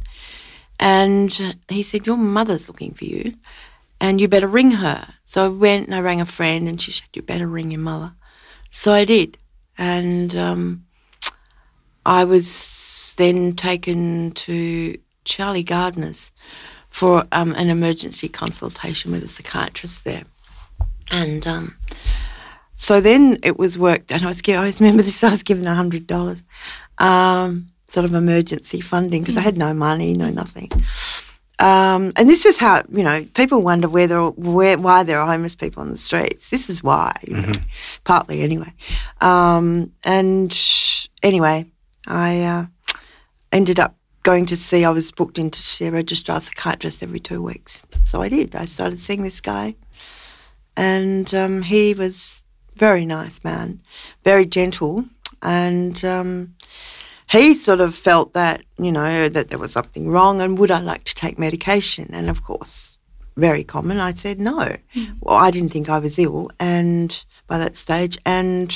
and 0.80 1.56
he 1.68 1.82
said, 1.82 2.06
"Your 2.06 2.16
mother's 2.16 2.68
looking 2.68 2.94
for 2.94 3.04
you." 3.04 3.34
And 4.00 4.20
you 4.20 4.28
better 4.28 4.46
ring 4.46 4.70
her. 4.78 5.14
So 5.24 5.44
I 5.44 5.48
went 5.48 5.86
and 5.86 5.94
I 5.94 6.00
rang 6.00 6.20
a 6.20 6.26
friend, 6.26 6.68
and 6.68 6.80
she 6.80 6.92
said, 6.92 7.08
"You 7.14 7.22
better 7.22 7.48
ring 7.48 7.72
your 7.72 7.80
mother." 7.80 8.12
So 8.70 8.92
I 8.92 9.04
did, 9.04 9.38
and 9.76 10.36
um, 10.36 10.84
I 12.08 12.24
was 12.24 13.14
then 13.18 13.52
taken 13.52 14.30
to 14.30 14.98
Charlie 15.26 15.62
Gairdner's 15.62 16.32
for 16.88 17.26
um, 17.32 17.52
an 17.52 17.68
emergency 17.68 18.30
consultation 18.30 19.12
with 19.12 19.22
a 19.22 19.28
psychiatrist 19.28 20.04
there, 20.04 20.22
and 21.12 21.46
um, 21.46 21.76
so 22.74 23.02
then 23.02 23.38
it 23.42 23.58
was 23.58 23.76
worked. 23.76 24.10
And 24.10 24.22
I 24.22 24.28
was 24.28 24.40
given, 24.40 24.56
I 24.56 24.62
always 24.62 24.80
remember 24.80 25.02
this. 25.08 25.22
I 25.22 25.28
was 25.28 25.42
given 25.42 25.66
a 25.66 25.74
hundred 25.74 26.06
dollars, 26.06 26.42
um, 26.96 27.68
sort 27.88 28.06
of 28.06 28.14
emergency 28.14 28.80
funding 28.80 29.20
because 29.20 29.36
I 29.36 29.42
had 29.42 29.58
no 29.58 29.74
money, 29.74 30.14
no 30.14 30.30
nothing. 30.30 30.70
Um, 31.58 32.14
and 32.16 32.26
this 32.26 32.46
is 32.46 32.56
how 32.56 32.84
you 32.90 33.02
know 33.02 33.26
people 33.34 33.60
wonder 33.60 33.86
where 33.86 34.06
there, 34.06 34.28
where 34.28 34.78
why 34.78 35.02
there 35.02 35.20
are 35.20 35.26
homeless 35.26 35.56
people 35.56 35.82
on 35.82 35.90
the 35.90 35.98
streets. 35.98 36.48
This 36.48 36.70
is 36.70 36.82
why, 36.82 37.12
you 37.26 37.36
know, 37.36 37.52
partly 38.04 38.40
anyway. 38.40 38.72
Um, 39.20 39.92
and 40.04 40.58
anyway, 41.22 41.66
I 42.08 42.42
uh, 42.42 42.66
ended 43.52 43.78
up 43.78 43.96
going 44.22 44.46
to 44.46 44.56
see. 44.56 44.84
I 44.84 44.90
was 44.90 45.12
booked 45.12 45.38
in 45.38 45.50
to 45.50 45.60
see 45.60 45.86
a 45.86 45.92
registrar 45.92 46.40
psychiatrist 46.40 47.02
every 47.02 47.20
two 47.20 47.42
weeks, 47.42 47.82
so 48.04 48.22
I 48.22 48.28
did. 48.28 48.56
I 48.56 48.64
started 48.64 48.98
seeing 48.98 49.22
this 49.22 49.40
guy, 49.40 49.76
and 50.76 51.32
um, 51.34 51.62
he 51.62 51.94
was 51.94 52.42
very 52.76 53.06
nice 53.06 53.42
man, 53.44 53.82
very 54.24 54.46
gentle, 54.46 55.04
and. 55.42 56.04
Um, 56.04 56.54
he 57.30 57.54
sort 57.54 57.80
of 57.80 57.94
felt 57.94 58.32
that, 58.32 58.62
you 58.78 58.90
know, 58.90 59.28
that 59.28 59.48
there 59.48 59.58
was 59.58 59.72
something 59.72 60.08
wrong 60.08 60.40
and 60.40 60.56
would 60.56 60.70
I 60.70 60.80
like 60.80 61.04
to 61.04 61.14
take 61.14 61.38
medication? 61.38 62.08
And 62.12 62.30
of 62.30 62.42
course, 62.42 62.98
very 63.36 63.64
common, 63.64 64.00
I 64.00 64.14
said 64.14 64.40
no. 64.40 64.76
Well, 65.20 65.36
I 65.36 65.50
didn't 65.50 65.68
think 65.68 65.88
I 65.90 65.98
was 65.98 66.18
ill 66.18 66.50
and 66.58 67.22
by 67.46 67.58
that 67.58 67.76
stage 67.76 68.16
and 68.24 68.74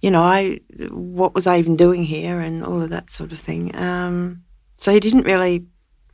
you 0.00 0.10
know, 0.10 0.22
I 0.22 0.60
what 0.90 1.34
was 1.34 1.46
I 1.46 1.58
even 1.58 1.76
doing 1.76 2.04
here 2.04 2.40
and 2.40 2.64
all 2.64 2.82
of 2.82 2.90
that 2.90 3.10
sort 3.10 3.32
of 3.32 3.38
thing. 3.38 3.74
Um, 3.76 4.44
so 4.76 4.92
he 4.92 5.00
didn't 5.00 5.24
really 5.24 5.66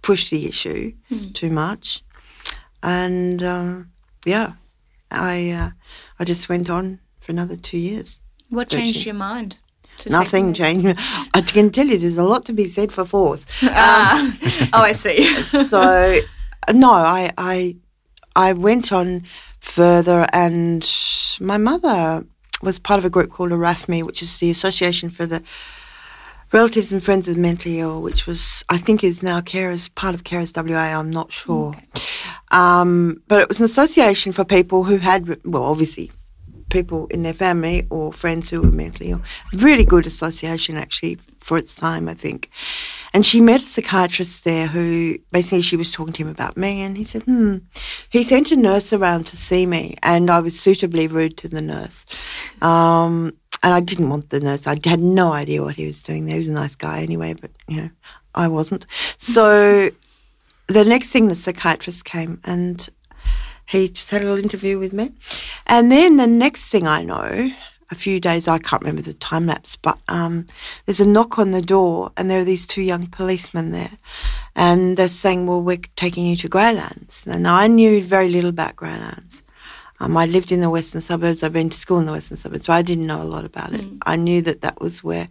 push 0.03 0.31
the 0.31 0.47
issue 0.47 0.92
too 1.33 1.51
much. 1.51 2.03
And 2.83 3.42
um, 3.42 3.90
yeah, 4.25 4.53
I 5.11 5.51
uh, 5.51 5.70
I 6.18 6.25
just 6.25 6.49
went 6.49 6.70
on 6.70 7.01
for 7.20 7.33
another 7.33 7.57
two 7.57 7.79
years. 7.79 8.20
What 8.49 8.68
changed 8.68 9.01
you? 9.01 9.07
your 9.07 9.14
mind? 9.14 9.57
Nothing 10.07 10.53
changed. 10.55 10.99
I 11.35 11.40
can 11.40 11.70
tell 11.70 11.87
you, 11.87 11.99
there's 11.99 12.18
a 12.18 12.25
lot 12.25 12.44
to 12.47 12.53
be 12.53 12.68
said 12.68 12.92
for 12.92 13.05
force. 13.05 13.47
Ah. 13.62 14.37
oh, 14.73 14.81
I 14.81 14.92
see. 14.92 15.33
so 15.44 16.20
no, 16.73 16.92
I 16.92 17.33
I 17.38 17.77
I 18.37 18.53
went 18.53 18.92
on 18.92 19.25
further, 19.61 20.27
and 20.33 20.85
my 21.40 21.57
mother 21.57 22.25
was 22.64 22.79
part 22.79 22.98
of 22.98 23.05
a 23.05 23.11
group 23.11 23.31
called 23.31 23.50
ARAFMI, 23.50 24.03
which 24.03 24.22
is 24.22 24.38
the 24.38 24.50
Association 24.50 25.11
for 25.11 25.27
the 25.27 25.42
Relatives 26.53 26.92
and 26.92 27.03
Friends 27.03 27.27
of 27.27 27.35
the 27.35 27.40
Mentally 27.40 27.81
Ill, 27.81 28.00
which 28.00 28.27
was 28.27 28.64
I 28.68 28.79
think 28.79 29.03
is 29.03 29.22
now 29.22 29.40
Carers 29.40 29.92
part 29.94 30.14
of 30.14 30.24
Carers 30.24 30.55
WA. 30.55 30.98
I'm 30.98 31.11
not 31.11 31.33
sure, 31.33 31.74
um, 32.50 33.22
but 33.29 33.40
it 33.40 33.48
was 33.48 33.59
an 33.59 33.64
association 33.64 34.33
for 34.33 34.44
people 34.44 34.85
who 34.85 34.98
had 34.98 35.40
well, 35.44 35.64
obviously. 35.64 36.11
People 36.70 37.07
in 37.09 37.22
their 37.22 37.33
family 37.33 37.87
or 37.88 38.12
friends 38.12 38.50
who 38.50 38.61
were 38.61 38.72
mentally 38.72 39.11
ill. 39.11 39.22
Really 39.53 39.85
good 39.85 40.07
association, 40.07 40.77
actually, 40.77 41.18
for 41.45 41.59
its 41.59 41.75
time, 41.75 42.09
I 42.09 42.15
think. 42.15 42.49
And 43.13 43.25
she 43.25 43.39
met 43.41 43.61
a 43.61 43.67
psychiatrist 43.67 44.45
there 44.45 44.67
who 44.67 45.19
basically 45.31 45.61
she 45.61 45.77
was 45.77 45.93
talking 45.93 46.15
to 46.15 46.23
him 46.23 46.29
about 46.29 46.57
me, 46.57 46.81
and 46.81 46.97
he 46.97 47.05
said, 47.05 47.23
"Hmm." 47.25 47.59
He 48.09 48.23
sent 48.23 48.51
a 48.51 48.57
nurse 48.57 48.93
around 48.93 49.27
to 49.27 49.37
see 49.37 49.67
me, 49.67 49.97
and 50.03 50.31
I 50.31 50.41
was 50.41 50.59
suitably 50.59 51.07
rude 51.07 51.37
to 51.39 51.49
the 51.49 51.61
nurse. 51.61 52.07
Um, 52.63 53.35
and 53.63 53.75
I 53.75 53.81
didn't 53.81 54.09
want 54.09 54.31
the 54.31 54.41
nurse. 54.41 54.67
I 54.67 54.77
had 54.85 55.01
no 55.01 55.33
idea 55.33 55.63
what 55.63 55.77
he 55.77 55.87
was 55.87 56.03
doing 56.03 56.25
there. 56.25 56.35
He 56.35 56.39
was 56.39 56.49
a 56.49 56.53
nice 56.53 56.77
guy 56.77 57.03
anyway, 57.03 57.35
but 57.35 57.51
you 57.69 57.77
know, 57.77 57.91
I 58.35 58.49
wasn't. 58.49 58.87
So 59.19 59.91
the 60.67 60.85
next 60.85 61.11
thing, 61.11 61.29
the 61.29 61.35
psychiatrist 61.35 62.05
came 62.05 62.41
and 62.45 62.89
he 63.67 63.89
just 63.89 64.11
had 64.11 64.23
a 64.23 64.25
little 64.25 64.43
interview 64.43 64.79
with 64.79 64.93
me. 64.93 65.13
And 65.67 65.91
then 65.93 66.17
the 66.17 66.27
next 66.27 66.69
thing 66.69 66.87
I 66.87 67.03
know, 67.03 67.51
a 67.90 67.94
few 67.94 68.20
days, 68.20 68.49
I 68.49 68.59
can't 68.59 68.83
remember 68.83 69.03
the 69.03 69.14
time 69.14 69.47
lapse, 69.47 69.77
but 69.77 69.99
um, 70.09 70.47
there's 70.87 71.01
a 71.01 71.07
knock 71.07 71.38
on 71.38 71.51
the 71.51 71.62
door, 71.62 72.12
and 72.16 72.31
there 72.31 72.40
are 72.40 72.44
these 72.44 72.66
two 72.66 72.83
young 72.83 73.07
policemen 73.07 73.73
there. 73.73 73.99
And 74.55 74.97
they're 74.97 75.09
saying, 75.09 75.47
Well, 75.47 75.61
we're 75.61 75.81
taking 75.97 76.27
you 76.27 76.37
to 76.37 76.49
Graylands. 76.49 77.27
And 77.27 77.47
I 77.47 77.66
knew 77.66 78.03
very 78.03 78.29
little 78.29 78.51
about 78.51 78.77
Graylands. 78.77 79.42
Um, 80.01 80.16
I 80.16 80.27
lived 80.27 80.53
in 80.53 80.61
the 80.61 80.70
western 80.70 81.01
suburbs. 81.01 81.42
I've 81.42 81.53
been 81.53 81.70
to 81.70 81.79
school 81.79 81.99
in 81.99 82.07
the 82.07 82.12
western 82.12 82.37
suburbs, 82.37 82.64
so 82.64 82.73
I 82.73 82.83
didn't 82.83 83.07
know 83.07 83.23
a 83.23 83.25
lot 83.25 83.44
about 83.44 83.73
it. 83.73 83.85
I 84.03 84.16
knew 84.16 84.42
that 84.42 84.61
that 84.62 84.81
was 84.81 85.05
where 85.05 85.29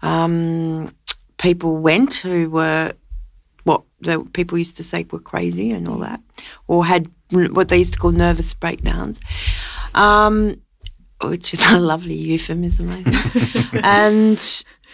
um, 0.00 0.94
people 1.38 1.76
went 1.76 2.14
who 2.14 2.50
were 2.50 2.94
what 3.64 3.82
the 4.00 4.20
people 4.32 4.58
used 4.58 4.76
to 4.78 4.84
say 4.84 5.06
were 5.10 5.20
crazy 5.20 5.70
and 5.70 5.86
all 5.86 5.98
that, 5.98 6.20
or 6.66 6.84
had 6.84 7.08
what 7.30 7.68
they 7.68 7.78
used 7.78 7.92
to 7.92 7.98
call 7.98 8.10
nervous 8.10 8.54
breakdowns, 8.54 9.20
um, 9.94 10.60
which 11.24 11.54
is 11.54 11.64
a 11.70 11.78
lovely 11.78 12.14
euphemism, 12.14 12.90
and 13.82 14.38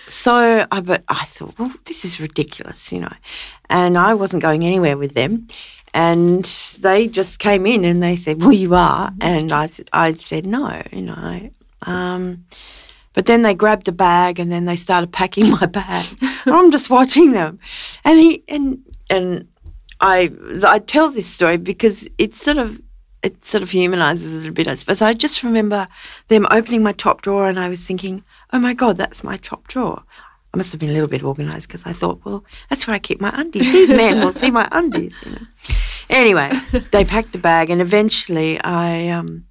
so 0.06 0.66
I, 0.70 0.80
but 0.80 1.04
I 1.08 1.24
thought, 1.24 1.58
well, 1.58 1.72
this 1.84 2.04
is 2.04 2.20
ridiculous, 2.20 2.92
you 2.92 3.00
know, 3.00 3.12
and 3.68 3.98
I 3.98 4.14
wasn't 4.14 4.42
going 4.42 4.64
anywhere 4.64 4.96
with 4.96 5.14
them. 5.14 5.48
And 5.94 6.44
they 6.80 7.08
just 7.08 7.38
came 7.38 7.66
in 7.66 7.84
and 7.84 8.02
they 8.02 8.14
said, 8.14 8.42
"Well, 8.42 8.52
you 8.52 8.74
are," 8.74 9.12
and 9.20 9.52
I, 9.52 9.68
said- 9.68 9.88
I 9.92 10.12
said, 10.14 10.44
"No," 10.46 10.82
you 10.92 11.02
know. 11.02 11.50
Um, 11.82 12.44
but 13.14 13.26
then 13.26 13.42
they 13.42 13.54
grabbed 13.54 13.88
a 13.88 13.92
bag 13.92 14.38
and 14.38 14.52
then 14.52 14.66
they 14.66 14.76
started 14.76 15.12
packing 15.12 15.50
my 15.60 15.66
bag. 15.66 16.06
And 16.44 16.54
I'm 16.54 16.70
just 16.70 16.90
watching 16.90 17.32
them, 17.32 17.58
and 18.04 18.18
he 18.20 18.44
and 18.48 18.78
and 19.08 19.48
I 20.00 20.30
I 20.62 20.78
tell 20.78 21.10
this 21.10 21.26
story 21.26 21.56
because 21.56 22.08
it's 22.18 22.40
sort 22.40 22.58
of 22.58 22.80
it 23.28 23.44
sort 23.44 23.62
of 23.62 23.70
humanizes 23.70 24.44
it 24.44 24.48
a 24.48 24.52
bit, 24.52 24.68
I 24.68 24.74
suppose. 24.74 25.02
I 25.02 25.14
just 25.14 25.42
remember 25.42 25.86
them 26.28 26.46
opening 26.50 26.82
my 26.82 26.92
top 26.92 27.22
drawer 27.22 27.46
and 27.46 27.60
I 27.60 27.68
was 27.68 27.86
thinking, 27.86 28.24
oh 28.52 28.58
my 28.58 28.74
God, 28.74 28.96
that's 28.96 29.22
my 29.22 29.36
top 29.36 29.68
drawer. 29.68 30.02
I 30.52 30.56
must 30.56 30.72
have 30.72 30.80
been 30.80 30.90
a 30.90 30.94
little 30.94 31.08
bit 31.08 31.22
organized 31.22 31.68
because 31.68 31.84
I 31.84 31.92
thought, 31.92 32.24
well, 32.24 32.42
that's 32.70 32.86
where 32.86 32.94
I 32.94 32.98
keep 32.98 33.20
my 33.20 33.30
undies. 33.38 33.70
These 33.70 33.90
men 33.90 34.20
will 34.20 34.32
see 34.32 34.50
my 34.50 34.66
undies. 34.72 35.14
You 35.24 35.32
know. 35.32 35.46
Anyway, 36.08 36.50
they 36.90 37.04
packed 37.04 37.32
the 37.32 37.38
bag 37.38 37.68
and 37.68 37.82
eventually 37.82 38.58
I, 38.60 39.08
um, 39.08 39.44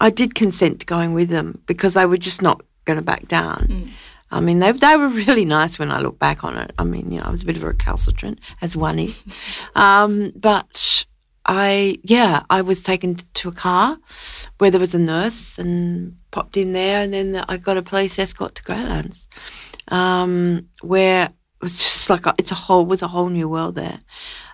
I 0.00 0.10
did 0.10 0.34
consent 0.34 0.80
to 0.80 0.86
going 0.86 1.14
with 1.14 1.30
them 1.30 1.62
because 1.66 1.94
they 1.94 2.04
were 2.04 2.18
just 2.18 2.42
not 2.42 2.60
going 2.84 2.98
to 2.98 3.04
back 3.04 3.26
down. 3.26 3.66
Mm. 3.70 3.90
I 4.30 4.40
mean, 4.40 4.58
they, 4.58 4.72
they 4.72 4.96
were 4.96 5.08
really 5.08 5.44
nice 5.44 5.78
when 5.78 5.90
I 5.90 6.00
look 6.00 6.18
back 6.18 6.42
on 6.42 6.56
it. 6.56 6.72
I 6.78 6.84
mean, 6.84 7.10
you 7.10 7.20
know, 7.20 7.26
I 7.26 7.30
was 7.30 7.42
a 7.42 7.46
bit 7.46 7.56
of 7.56 7.62
a 7.62 7.68
recalcitrant, 7.68 8.38
as 8.60 8.76
one 8.76 8.98
is. 8.98 9.24
Um, 9.74 10.32
but 10.36 11.06
I, 11.46 11.98
yeah, 12.02 12.42
I 12.50 12.62
was 12.62 12.82
taken 12.82 13.16
to 13.34 13.48
a 13.48 13.52
car 13.52 13.98
where 14.58 14.70
there 14.70 14.80
was 14.80 14.94
a 14.94 14.98
nurse 14.98 15.58
and 15.58 16.16
popped 16.30 16.56
in 16.56 16.72
there, 16.72 17.02
and 17.02 17.12
then 17.12 17.44
I 17.48 17.56
got 17.56 17.76
a 17.76 17.82
police 17.82 18.18
escort 18.18 18.54
to 18.56 18.62
Graylands, 18.62 19.26
um, 19.88 20.68
where 20.82 21.26
it 21.26 21.32
was 21.60 21.78
just 21.78 22.10
like 22.10 22.26
a, 22.26 22.34
it's 22.38 22.52
a 22.52 22.56
whole 22.56 22.86
was 22.86 23.02
a 23.02 23.08
whole 23.08 23.28
new 23.28 23.48
world 23.48 23.74
there, 23.74 23.98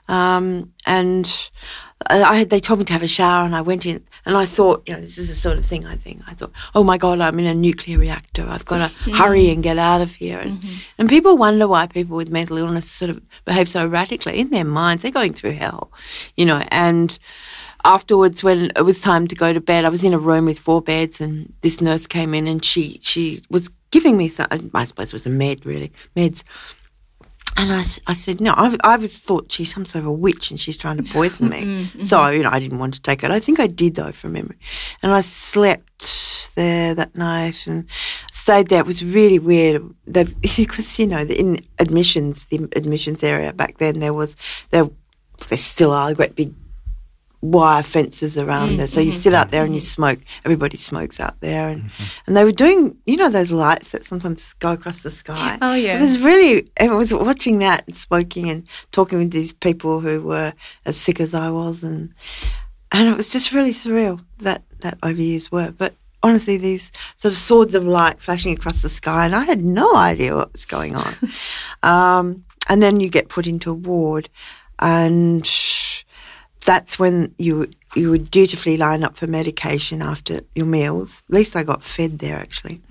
um, 0.09 0.73
and 0.87 1.51
Uh, 2.07 2.23
I 2.25 2.37
had, 2.37 2.51
they 2.51 2.61
told 2.61 2.79
me 2.79 2.85
to 2.87 2.93
have 2.93 3.03
a 3.03 3.09
shower, 3.09 3.45
and 3.45 3.57
I 3.57 3.61
went 3.61 3.85
in, 3.85 4.05
and 4.25 4.37
I 4.37 4.45
thought, 4.45 4.83
you 4.87 4.95
know, 4.95 5.01
this 5.01 5.19
is 5.19 5.29
the 5.29 5.35
sort 5.35 5.59
of 5.59 5.65
thing 5.65 5.85
I 5.85 5.97
think. 5.97 6.23
I 6.27 6.35
thought, 6.35 6.53
oh 6.75 6.85
my 6.85 6.97
god, 6.97 7.21
I'm 7.21 7.39
in 7.41 7.47
a 7.47 7.55
nuclear 7.55 7.99
reactor. 7.99 8.47
I've 8.49 8.65
got 8.65 8.89
to 8.89 8.95
mm-hmm. 9.01 9.13
hurry 9.13 9.51
and 9.51 9.63
get 9.63 9.79
out 9.79 10.01
of 10.01 10.15
here. 10.15 10.39
And, 10.39 10.61
mm-hmm. 10.61 10.77
and 10.99 11.09
people 11.09 11.37
wonder 11.37 11.67
why 11.67 11.87
people 11.87 12.17
with 12.17 12.31
mental 12.31 12.59
illness 12.59 12.91
sort 12.91 13.11
of 13.11 13.21
behave 13.45 13.69
so 13.69 13.83
erratically 13.83 14.39
in 14.39 14.51
their 14.51 14.65
minds. 14.65 15.03
They're 15.03 15.11
going 15.11 15.35
through 15.35 15.53
hell, 15.53 15.91
you 16.37 16.47
know. 16.47 16.65
And 16.69 17.19
afterwards, 17.85 18.43
when 18.43 18.71
it 18.77 18.83
was 18.83 19.01
time 19.01 19.27
to 19.27 19.35
go 19.35 19.53
to 19.53 19.61
bed, 19.61 19.85
I 19.85 19.89
was 19.89 20.05
in 20.05 20.15
a 20.15 20.19
room 20.19 20.45
with 20.45 20.59
four 20.59 20.81
beds, 20.81 21.21
and 21.21 21.53
this 21.63 21.81
nurse 21.81 22.07
came 22.07 22.33
in, 22.33 22.47
and 22.47 22.65
she 22.65 23.01
she 23.03 23.43
was 23.51 23.71
giving 23.91 24.17
me 24.17 24.29
some. 24.29 24.47
I 24.75 24.85
suppose 24.85 25.09
it 25.09 25.13
was 25.15 25.27
a 25.27 25.31
med, 25.31 25.67
really 25.67 25.93
meds. 26.17 26.43
And 27.59 27.73
I, 27.73 27.85
I 28.07 28.15
said, 28.15 28.41
no, 28.41 28.55
I, 28.57 28.77
I 28.85 28.97
was 28.97 29.19
thought 29.19 29.51
she's 29.51 29.75
some 29.75 29.85
sort 29.85 30.03
of 30.05 30.07
a 30.07 30.13
witch 30.13 30.53
and 30.53 30.61
she's 30.61 30.79
trying 30.79 30.97
to 30.99 31.03
poison 31.03 31.49
me. 31.49 31.63
Mm-hmm, 31.63 31.83
mm-hmm. 31.99 32.03
So, 32.05 32.29
you 32.29 32.45
know, 32.45 32.51
I 32.51 32.61
didn't 32.61 32.79
want 32.79 32.95
to 32.95 33.03
take 33.03 33.25
it. 33.25 33.33
I 33.33 33.41
think 33.41 33.59
I 33.59 33.67
did, 33.67 33.97
though, 33.97 34.13
from 34.13 34.35
memory. 34.35 34.57
And 35.03 35.13
I 35.13 35.21
slept 35.23 36.55
there 36.55 36.95
that 36.95 37.17
night 37.17 37.67
and 37.67 37.87
stayed 38.31 38.69
there. 38.69 38.79
It 38.79 38.87
was 38.87 39.05
really 39.05 39.41
weird 39.41 39.83
because, 40.13 40.99
you 41.01 41.09
know, 41.09 41.23
in 41.23 41.59
admissions, 41.81 42.45
the 42.45 42.69
admissions 42.77 43.25
area 43.25 43.53
back 43.53 43.79
then, 43.79 43.99
there 43.99 44.15
was, 44.15 44.37
there, 44.71 44.89
there 45.49 45.59
still 45.59 45.91
are 45.91 46.15
great 46.15 46.37
big 46.37 46.55
wire 47.41 47.83
fences 47.83 48.37
around 48.37 48.77
there. 48.77 48.87
So 48.87 49.01
you 49.01 49.11
mm-hmm. 49.11 49.21
sit 49.21 49.35
out 49.35 49.51
there 49.51 49.65
and 49.65 49.75
you 49.75 49.81
mm-hmm. 49.81 49.87
smoke. 49.87 50.19
Everybody 50.45 50.77
smokes 50.77 51.21
out 51.21 51.41
there. 51.41 51.69
And, 51.69 51.85
mm-hmm. 51.85 52.05
and 52.27 52.37
they 52.37 52.45
were 52.45 52.53
doing, 52.53 52.97
you 53.07 53.17
know, 53.17 53.29
those 53.29 53.53
lights 53.53 53.91
that 53.91 54.05
sometimes 54.05 54.55
go 54.55 54.73
across 54.73 55.03
the 55.03 55.11
sky. 55.11 55.59
Oh, 55.69 55.75
yeah. 55.75 55.99
It 55.99 56.01
was 56.01 56.21
really, 56.21 56.69
It 56.81 56.91
was 56.91 57.13
watching 57.13 57.59
that 57.59 57.85
and 57.87 57.97
smoking 57.97 58.49
and 58.49 58.67
talking 58.93 59.19
with 59.19 59.31
these 59.31 59.53
people 59.53 60.01
who 60.01 60.23
were 60.23 60.53
as 60.85 60.97
sick 60.97 61.21
as 61.21 61.35
I 61.35 61.51
was. 61.51 61.83
And, 61.83 62.13
and 62.93 63.09
it 63.09 63.17
was 63.17 63.29
just 63.29 63.53
really 63.53 63.73
surreal 63.73 64.25
that, 64.39 64.63
that 64.81 65.01
overused 65.01 65.53
word. 65.53 65.77
But 65.77 65.95
honestly, 66.23 66.57
these 66.57 66.91
sort 67.17 67.33
of 67.33 67.39
swords 67.39 67.75
of 67.75 67.85
light 67.85 68.21
flashing 68.21 68.53
across 68.53 68.83
the 68.83 68.89
sky, 68.89 69.25
and 69.25 69.35
I 69.35 69.45
had 69.45 69.65
no 69.65 69.95
idea 69.95 70.37
what 70.37 70.53
was 70.53 70.65
going 70.65 70.97
on. 70.97 71.15
um, 71.83 72.45
and 72.69 72.83
then 72.83 73.01
you 73.01 73.09
get 73.09 73.29
put 73.29 73.47
into 73.47 73.71
a 73.71 73.75
ward, 73.75 74.29
and 74.79 75.47
that's 76.69 76.99
when 76.99 77.35
you 77.39 77.71
you 77.97 78.11
would 78.11 78.31
dutifully 78.31 78.77
line 78.77 79.03
up 79.03 79.17
for 79.17 79.27
medication 79.27 80.03
after 80.03 80.43
your 80.55 80.67
meals. 80.67 81.23
At 81.31 81.35
least 81.35 81.57
I 81.57 81.63
got 81.63 81.83
fed 81.83 82.19
there 82.19 82.37
actually. 82.37 82.83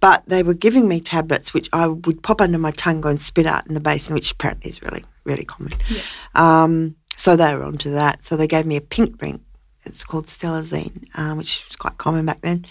But 0.00 0.24
they 0.26 0.42
were 0.42 0.52
giving 0.52 0.88
me 0.88 1.00
tablets 1.00 1.54
which 1.54 1.68
I 1.72 1.86
would 1.86 2.24
pop 2.24 2.40
under 2.40 2.58
my 2.58 2.72
tongue, 2.72 3.00
go 3.00 3.10
and 3.10 3.20
spit 3.20 3.46
out 3.46 3.68
in 3.68 3.74
the 3.74 3.80
basin, 3.80 4.14
which 4.14 4.32
apparently 4.32 4.68
is 4.68 4.82
really, 4.82 5.04
really 5.22 5.44
common. 5.44 5.74
Um, 6.34 6.96
so 7.16 7.36
they 7.36 7.54
were 7.54 7.62
onto 7.62 7.92
that. 7.92 8.24
So 8.24 8.36
they 8.36 8.48
gave 8.48 8.66
me 8.66 8.74
a 8.74 8.80
pink 8.80 9.18
drink. 9.18 9.42
It's 9.84 10.02
called 10.02 10.24
Stelazine, 10.24 11.06
um, 11.16 11.38
which 11.38 11.62
was 11.68 11.76
quite 11.76 11.96
common 11.98 12.26
back 12.26 12.40
then. 12.40 12.66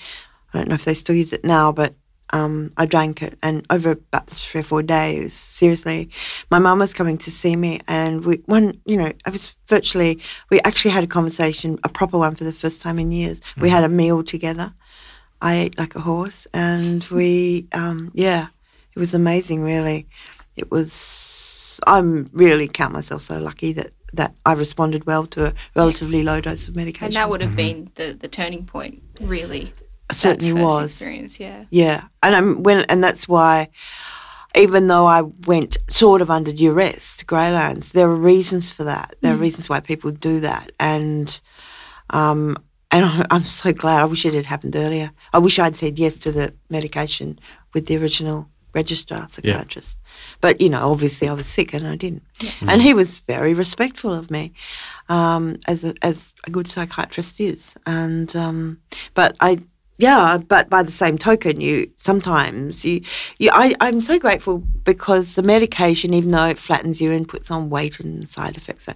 I 0.54 0.58
don't 0.58 0.68
know 0.68 0.76
if 0.76 0.84
they 0.84 0.94
still 0.94 1.16
use 1.16 1.32
it 1.32 1.46
now, 1.46 1.72
but 1.72 1.96
um, 2.34 2.74
I 2.78 2.88
drank 2.88 3.22
it, 3.22 3.38
and 3.44 3.66
over 3.70 3.92
about 3.92 4.28
three 4.28 4.62
or 4.62 4.64
four 4.64 4.82
days, 4.82 5.34
seriously, 5.36 6.10
my 6.50 6.58
mum 6.58 6.80
was 6.80 6.94
coming 6.94 7.18
to 7.20 7.32
see 7.32 7.56
me, 7.56 7.80
and 7.88 8.26
we 8.26 8.38
one, 8.48 8.82
you 8.86 8.98
know, 8.98 9.12
I 9.26 9.30
was 9.30 9.56
virtually, 9.68 10.20
we 10.50 10.60
actually 10.62 10.92
had 10.92 11.04
a 11.04 11.08
conversation, 11.08 11.80
a 11.84 11.90
proper 11.90 12.18
one 12.18 12.36
for 12.36 12.44
the 12.44 12.52
first 12.52 12.82
time 12.82 12.98
in 12.98 13.12
years. 13.12 13.40
We 13.58 13.70
had 13.70 13.84
a 13.84 13.90
meal 13.90 14.24
together. 14.24 14.74
I 15.42 15.56
ate 15.56 15.78
like 15.78 15.96
a 15.96 16.02
horse, 16.02 16.48
and 16.54 17.04
we, 17.06 17.68
um, 17.72 18.12
yeah, 18.16 18.48
it 18.96 19.00
was 19.00 19.14
amazing. 19.14 19.62
Really, 19.62 20.08
it 20.56 20.72
was. 20.72 21.80
I'm 21.86 22.30
really 22.34 22.68
count 22.68 22.94
myself 22.94 23.22
so 23.22 23.38
lucky 23.38 23.74
that 23.74 23.94
that 24.14 24.34
I 24.46 24.54
responded 24.54 25.06
well 25.06 25.28
to 25.28 25.48
a 25.48 25.54
relatively 25.76 26.24
low 26.24 26.40
dose 26.40 26.68
of 26.68 26.76
medication. 26.76 27.06
And 27.06 27.16
that 27.16 27.30
would 27.30 27.42
have 27.42 27.56
been 27.56 27.92
the, 27.96 28.14
the 28.14 28.28
turning 28.28 28.66
point, 28.66 29.02
really. 29.20 29.74
That 30.22 30.40
certainly 30.40 30.52
first 30.52 30.64
was. 30.64 30.92
Experience, 30.92 31.40
yeah. 31.40 31.66
Yeah, 31.70 32.04
and 32.22 32.36
I'm 32.36 32.64
when, 32.64 32.86
and 32.90 33.04
that's 33.04 33.28
why, 33.28 33.70
even 34.56 34.88
though 34.88 35.06
I 35.06 35.22
went 35.22 35.78
sort 35.90 36.22
of 36.22 36.30
under 36.30 36.52
duress 36.52 37.18
to 37.18 37.26
Graylands, 37.26 37.92
there 37.92 38.10
are 38.10 38.16
reasons 38.16 38.72
for 38.72 38.84
that. 38.84 39.16
There 39.22 39.34
are 39.34 39.38
reasons 39.38 39.70
why 39.70 39.80
people 39.80 40.12
do 40.12 40.40
that, 40.42 40.72
and 40.80 41.40
um, 42.10 42.58
and 42.92 43.06
I'm, 43.06 43.26
I'm 43.32 43.46
so 43.46 43.74
glad. 43.74 44.02
I 44.02 44.06
wish 44.06 44.26
it 44.26 44.34
had 44.34 44.46
happened 44.46 44.76
earlier. 44.76 45.12
I 45.34 45.40
wish 45.40 45.60
I'd 45.60 45.76
said 45.76 46.00
yes 46.00 46.16
to 46.18 46.32
the 46.32 46.54
medication 46.70 47.40
with 47.74 47.88
the 47.88 47.98
original 47.98 48.48
registrar 48.74 49.28
psychiatrist. 49.30 50.00
But 50.42 50.62
you 50.62 50.70
know, 50.70 50.92
obviously, 50.92 51.28
I 51.30 51.34
was 51.34 51.48
sick 51.48 51.74
and 51.74 51.88
I 51.88 51.96
didn't. 51.96 52.24
And 52.68 52.82
he 52.82 52.94
was 52.94 53.20
very 53.20 53.54
respectful 53.54 54.12
of 54.14 54.30
me, 54.30 54.54
um, 55.10 55.58
as 55.68 55.84
a, 55.84 55.94
as 56.02 56.34
a 56.46 56.52
good 56.52 56.68
psychiatrist 56.68 57.40
is. 57.40 57.76
And 57.86 58.36
um, 58.36 58.80
but 59.14 59.36
I 59.40 59.60
yeah, 59.98 60.38
but 60.38 60.70
by 60.70 60.84
the 60.84 60.92
same 60.92 61.18
token, 61.18 61.62
you 61.62 61.92
sometimes 61.98 62.84
you, 62.84 63.02
you 63.38 63.50
I, 63.54 63.76
I'm 63.80 64.02
so 64.02 64.18
grateful 64.18 64.60
because 64.84 65.36
the 65.36 65.44
medication, 65.44 66.14
even 66.14 66.32
though 66.32 66.48
it 66.48 66.58
flattens 66.58 67.00
you 67.00 67.12
and 67.12 67.28
puts 67.28 67.52
on 67.52 67.70
weight 67.70 68.00
and 68.00 68.28
side 68.28 68.58
effects, 68.58 68.88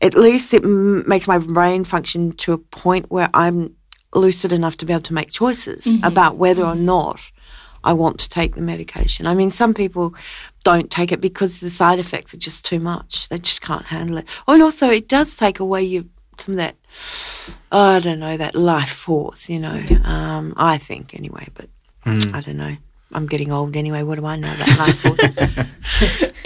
at 0.00 0.14
least 0.14 0.52
it 0.52 0.62
m- 0.62 1.08
makes 1.08 1.26
my 1.26 1.38
brain 1.38 1.84
function 1.84 2.32
to 2.32 2.52
a 2.52 2.58
point 2.58 3.10
where 3.10 3.30
I'm 3.32 3.74
lucid 4.14 4.52
enough 4.52 4.76
to 4.78 4.84
be 4.84 4.92
able 4.92 5.02
to 5.02 5.14
make 5.14 5.30
choices 5.30 5.84
mm-hmm. 5.84 6.04
about 6.04 6.36
whether 6.36 6.64
or 6.64 6.74
mm-hmm. 6.74 6.86
not 6.86 7.20
I 7.82 7.92
want 7.94 8.20
to 8.20 8.28
take 8.28 8.54
the 8.54 8.62
medication. 8.62 9.26
I 9.26 9.34
mean, 9.34 9.50
some 9.50 9.72
people 9.72 10.14
don't 10.64 10.90
take 10.90 11.12
it 11.12 11.20
because 11.20 11.60
the 11.60 11.70
side 11.70 11.98
effects 11.98 12.34
are 12.34 12.38
just 12.38 12.64
too 12.64 12.78
much. 12.78 13.28
They 13.30 13.38
just 13.38 13.62
can't 13.62 13.86
handle 13.86 14.18
it. 14.18 14.26
Oh, 14.46 14.52
and 14.52 14.62
also, 14.62 14.90
it 14.90 15.08
does 15.08 15.34
take 15.34 15.60
away 15.60 15.82
you 15.82 16.08
some 16.40 16.54
of 16.54 16.58
that. 16.58 16.76
Oh, 17.72 17.80
I 17.96 18.00
don't 18.00 18.18
know 18.18 18.36
that 18.36 18.54
life 18.54 18.90
force. 18.90 19.48
You 19.48 19.60
know, 19.60 19.80
um, 20.04 20.54
I 20.56 20.78
think 20.78 21.14
anyway. 21.14 21.48
But 21.54 21.68
I 22.04 22.40
don't 22.40 22.56
know. 22.56 22.76
I'm 23.12 23.26
getting 23.26 23.52
old 23.52 23.76
anyway. 23.76 24.02
What 24.02 24.18
do 24.18 24.26
I 24.26 24.36
know 24.36 24.52
about 24.54 24.78
life 24.78 25.00
force? 25.00 26.30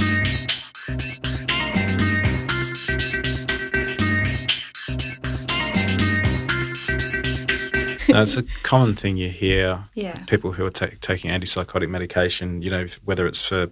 That's 8.15 8.37
a 8.37 8.45
common 8.63 8.95
thing 8.95 9.17
you 9.17 9.29
hear. 9.29 9.85
Yeah. 9.95 10.17
People 10.27 10.53
who 10.53 10.65
are 10.65 10.71
ta- 10.71 10.91
taking 11.01 11.33
antipsychotic 11.33 11.89
medication, 11.89 12.63
you 12.63 12.71
know, 12.71 12.87
whether 13.05 13.27
it's 13.27 13.45
for 13.45 13.71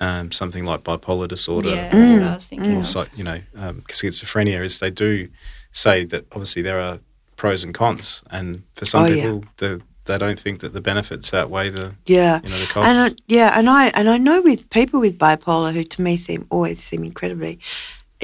um, 0.00 0.32
something 0.32 0.64
like 0.64 0.82
bipolar 0.84 1.28
disorder 1.28 1.70
Yeah, 1.70 1.90
that's 1.90 2.12
Mm. 2.12 2.20
what 2.20 2.28
I 2.28 2.34
was 2.34 2.46
thinking. 2.46 2.76
or, 2.76 2.80
of. 2.80 2.86
psych- 2.86 3.10
you 3.16 3.24
know, 3.24 3.40
um, 3.56 3.82
schizophrenia, 3.88 4.64
is 4.64 4.78
they 4.78 4.90
do 4.90 5.28
say 5.72 6.04
that 6.06 6.24
obviously 6.32 6.62
there 6.62 6.80
are 6.80 6.98
pros 7.36 7.64
and 7.64 7.74
cons, 7.74 8.22
and 8.30 8.62
for 8.74 8.84
some 8.84 9.04
Oh, 9.04 9.06
yeah. 9.06 9.14
people, 9.14 9.44
the, 9.56 9.80
they 10.06 10.18
don't 10.18 10.38
think 10.38 10.60
that 10.60 10.72
the 10.72 10.80
benefits 10.80 11.32
outweigh 11.34 11.70
the, 11.70 11.94
Yeah. 12.06 12.40
you 12.44 12.50
know, 12.50 12.56
the 12.56 12.62
And 12.62 12.68
costs. 12.70 13.14
I, 13.14 13.22
yeah, 13.26 13.58
and 13.58 13.68
I 13.70 13.86
and 13.88 14.08
I 14.08 14.18
know 14.18 14.40
with 14.42 14.68
people 14.70 15.00
with 15.00 15.18
bipolar 15.18 15.72
who 15.72 15.82
to 15.82 16.02
me 16.02 16.16
seem 16.16 16.46
always 16.50 16.80
seem 16.82 17.04
incredibly 17.04 17.58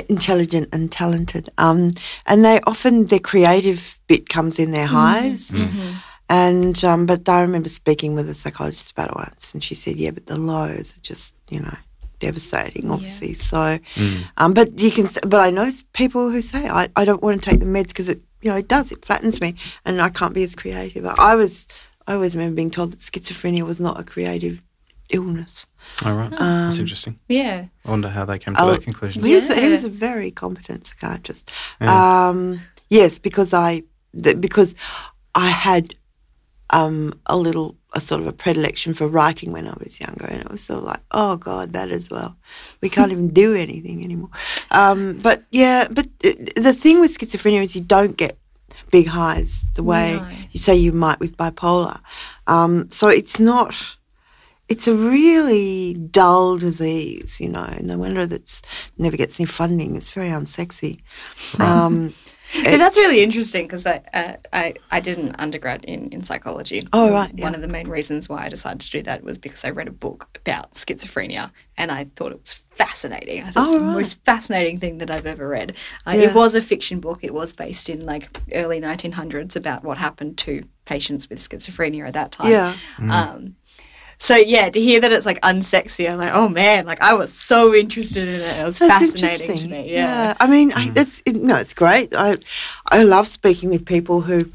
intelligent 0.09 0.69
and 0.73 0.91
talented. 0.93 1.51
Um, 1.59 1.93
and 2.27 2.45
they 2.45 2.61
often 2.67 3.07
their 3.07 3.19
creative 3.19 3.99
bit 4.07 4.29
comes 4.29 4.59
in 4.59 4.71
their 4.71 4.87
highs. 4.87 5.51
And 6.31 6.83
um, 6.85 7.07
but 7.07 7.29
I 7.29 7.41
remember 7.43 7.69
speaking 7.69 8.15
with 8.15 8.31
a 8.31 8.35
psychologist 8.35 8.93
about 8.93 9.11
it 9.11 9.17
once, 9.17 9.53
and 9.53 9.63
she 9.63 9.75
said, 9.75 9.97
"Yeah, 9.97 10.13
but 10.13 10.27
the 10.27 10.39
lows 10.39 10.97
are 10.97 11.01
just 11.03 11.35
you 11.51 11.59
know 11.61 11.77
devastating, 12.21 12.89
obviously." 12.91 13.35
So, 13.35 13.79
um, 14.37 14.55
but 14.55 14.79
you 14.81 14.93
can, 14.93 15.09
but 15.29 15.41
I 15.41 15.51
know 15.51 15.69
people 15.93 16.31
who 16.31 16.41
say, 16.41 16.69
"I, 16.69 16.89
I 16.95 17.05
don't 17.05 17.21
want 17.23 17.43
to 17.43 17.51
take 17.51 17.59
the 17.59 17.67
meds 17.67 17.89
because 17.89 18.09
it 18.09 18.21
you 18.43 18.51
know 18.51 18.57
it 18.57 18.69
does 18.69 18.93
it 18.93 19.05
flattens 19.05 19.41
me, 19.41 19.57
and 19.85 20.01
I 20.01 20.09
can't 20.09 20.33
be 20.33 20.45
as 20.45 20.55
creative." 20.55 21.05
I 21.05 21.35
was 21.35 21.67
I 22.07 22.15
always 22.15 22.37
remember 22.37 22.55
being 22.55 22.71
told 22.71 22.93
that 22.93 23.01
schizophrenia 23.01 23.63
was 23.63 23.81
not 23.81 23.99
a 23.99 24.05
creative 24.05 24.63
illness. 25.09 25.67
All 26.05 26.15
right. 26.15 26.31
That's 26.31 26.79
interesting. 26.79 27.19
Yeah. 27.29 27.65
I 27.85 27.91
wonder 27.91 28.09
how 28.09 28.25
they 28.25 28.39
came 28.39 28.55
to 28.55 28.61
I'll- 28.61 28.71
that 28.71 28.83
conclusion. 28.85 29.25
He, 29.25 29.35
was, 29.35 29.53
he 29.53 29.69
was 29.69 29.83
a 29.83 29.89
very 29.89 30.31
competent 30.31 30.87
psychiatrist. 30.87 31.51
Um, 31.81 32.61
Yes, 32.89 33.19
because 33.19 33.53
I 33.53 33.83
th- 34.21 34.41
because 34.41 34.75
I 35.35 35.49
had 35.51 35.95
um, 36.71 37.19
a 37.27 37.37
little 37.37 37.77
a 37.93 38.01
sort 38.01 38.21
of 38.21 38.27
a 38.29 38.33
predilection 38.33 38.95
for 38.95 39.09
writing 39.09 39.51
when 39.51 39.67
I 39.67 39.75
was 39.83 40.01
younger, 40.01 40.25
and 40.27 40.41
it 40.43 40.51
was 40.51 40.63
sort 40.63 40.79
of 40.79 40.85
like, 40.85 41.01
oh 41.11 41.37
God, 41.37 41.73
that 41.73 41.91
as 41.91 42.09
well. 42.11 42.37
We 42.81 42.89
can't 42.97 43.13
even 43.13 43.29
do 43.29 43.55
anything 43.55 44.05
anymore. 44.05 44.31
Um, 44.71 45.19
but 45.19 45.45
yeah, 45.51 45.89
but 45.91 46.07
th- 46.21 46.55
the 46.55 46.73
thing 46.73 47.01
with 47.01 47.17
schizophrenia 47.19 47.63
is 47.65 47.75
you 47.75 47.81
don't 47.81 48.17
get 48.17 48.39
big 48.91 49.07
highs 49.09 49.65
the 49.75 49.83
way 49.83 50.17
No. 50.17 50.29
you 50.53 50.61
say 50.61 50.75
you 50.77 50.93
might 50.93 51.21
with 51.21 51.37
bipolar. 51.37 52.01
Um, 52.47 52.91
so 52.91 53.09
it's 53.09 53.39
not. 53.41 53.97
It's 54.69 54.87
a 54.87 54.95
really 54.95 55.95
dull 55.95 56.57
disease, 56.57 57.41
you 57.41 57.49
know. 57.49 57.77
No 57.81 57.99
wonder 57.99 58.25
that's 58.25 58.63
never 58.99 59.17
gets 59.17 59.41
any 59.41 59.47
funding. 59.47 59.97
It's 59.97 60.11
very 60.11 60.29
unsexy. 60.29 61.01
Um, 61.59 62.15
So 62.53 62.79
that's 62.79 62.97
really 62.97 63.23
interesting 63.23 63.67
because 63.67 63.87
I, 63.87 64.01
uh, 64.13 64.33
I 64.53 64.75
I 64.91 65.01
did 65.01 65.19
an 65.19 65.35
undergrad 65.39 65.85
in, 65.85 66.09
in 66.11 66.25
psychology. 66.25 66.87
Oh, 66.93 67.05
And 67.07 67.15
right, 67.15 67.41
One 67.41 67.55
of 67.55 67.61
the 67.63 67.69
main 67.69 67.89
reasons 67.89 68.29
why 68.29 68.45
I 68.45 68.49
decided 68.49 68.81
to 68.81 68.91
do 68.91 69.03
that 69.03 69.23
was 69.23 69.39
because 69.39 69.65
I 69.65 69.71
read 69.71 69.89
a 69.89 69.93
book 69.93 70.39
about 70.45 70.75
schizophrenia 70.75 71.51
and 71.77 71.91
I 71.93 72.07
thought 72.17 72.33
it 72.33 72.41
was 72.41 72.55
fascinating. 72.77 73.45
I 73.45 73.51
thought 73.51 73.69
Oh, 73.69 73.71
it's 73.71 73.79
the 73.79 73.85
right. 73.87 73.93
most 73.93 74.25
fascinating 74.25 74.81
thing 74.81 74.99
that 74.99 75.11
I've 75.11 75.27
ever 75.27 75.47
read. 75.47 75.77
Uh, 76.07 76.13
Yeah. 76.13 76.23
It 76.31 76.35
was 76.35 76.55
a 76.55 76.63
fiction 76.63 76.99
book. 77.01 77.21
It 77.23 77.33
was 77.35 77.53
based 77.53 77.89
in 77.89 78.05
like 78.05 78.37
early 78.53 78.81
1900s 78.81 79.55
about 79.55 79.85
what 79.85 79.99
happened 79.99 80.37
to 80.39 80.65
patients 80.87 81.29
with 81.31 81.39
schizophrenia 81.39 82.07
at 82.09 82.15
that 82.15 82.33
time. 82.33 82.51
Yeah. 82.51 82.75
Um, 82.99 83.55
so 84.21 84.37
yeah, 84.37 84.69
to 84.69 84.79
hear 84.79 85.01
that 85.01 85.11
it's 85.13 85.25
like 85.25 85.41
unsexy, 85.41 86.09
I'm 86.09 86.19
like, 86.19 86.35
oh 86.35 86.49
man, 86.49 86.85
like 86.85 87.01
I 87.01 87.15
was 87.15 87.33
so 87.33 87.75
interested 87.75 88.29
in 88.29 88.41
it. 88.41 88.61
It 88.61 88.65
was 88.65 88.79
That's 88.79 89.13
fascinating 89.13 89.57
to 89.57 89.69
me. 89.69 89.93
Yeah. 89.93 90.35
I 90.39 90.47
mean, 90.47 90.73
I, 90.75 90.93
it's 90.95 91.23
it, 91.25 91.37
no, 91.37 91.57
it's 91.57 91.73
great. 91.73 92.15
I 92.15 92.37
I 92.87 93.03
love 93.03 93.27
speaking 93.27 93.71
with 93.71 93.87
people 93.87 94.21
who 94.21 94.53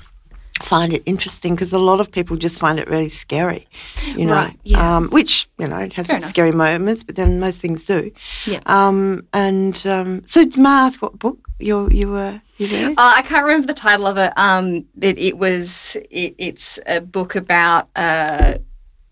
find 0.61 0.93
it 0.93 1.01
interesting 1.07 1.55
because 1.55 1.73
a 1.73 1.79
lot 1.79 1.99
of 1.99 2.11
people 2.11 2.37
just 2.37 2.59
find 2.59 2.79
it 2.79 2.87
really 2.89 3.09
scary, 3.09 3.67
you 4.15 4.27
know. 4.27 4.35
Right, 4.35 4.59
yeah. 4.63 4.97
Um, 4.97 5.09
which 5.09 5.49
you 5.57 5.67
know 5.67 5.79
it 5.79 5.93
has 5.93 6.07
Fair 6.07 6.17
its 6.17 6.27
scary 6.27 6.51
moments, 6.51 7.01
but 7.01 7.15
then 7.15 7.39
most 7.39 7.59
things 7.59 7.85
do. 7.85 8.11
Yeah. 8.45 8.59
Um, 8.67 9.27
and 9.33 9.75
um, 9.87 10.21
so, 10.27 10.45
may 10.57 10.69
I 10.69 10.85
ask 10.85 11.01
what 11.01 11.17
book 11.17 11.39
you 11.59 11.89
you 11.89 12.11
were 12.11 12.39
you 12.57 12.67
read? 12.67 12.91
Uh, 12.91 13.13
I 13.15 13.23
can't 13.23 13.43
remember 13.45 13.65
the 13.65 13.73
title 13.73 14.05
of 14.05 14.17
it. 14.17 14.31
Um, 14.37 14.85
it, 15.01 15.17
it 15.17 15.39
was 15.39 15.97
it, 16.11 16.35
it's 16.37 16.77
a 16.85 17.01
book 17.01 17.35
about 17.35 17.89
uh, 17.95 18.59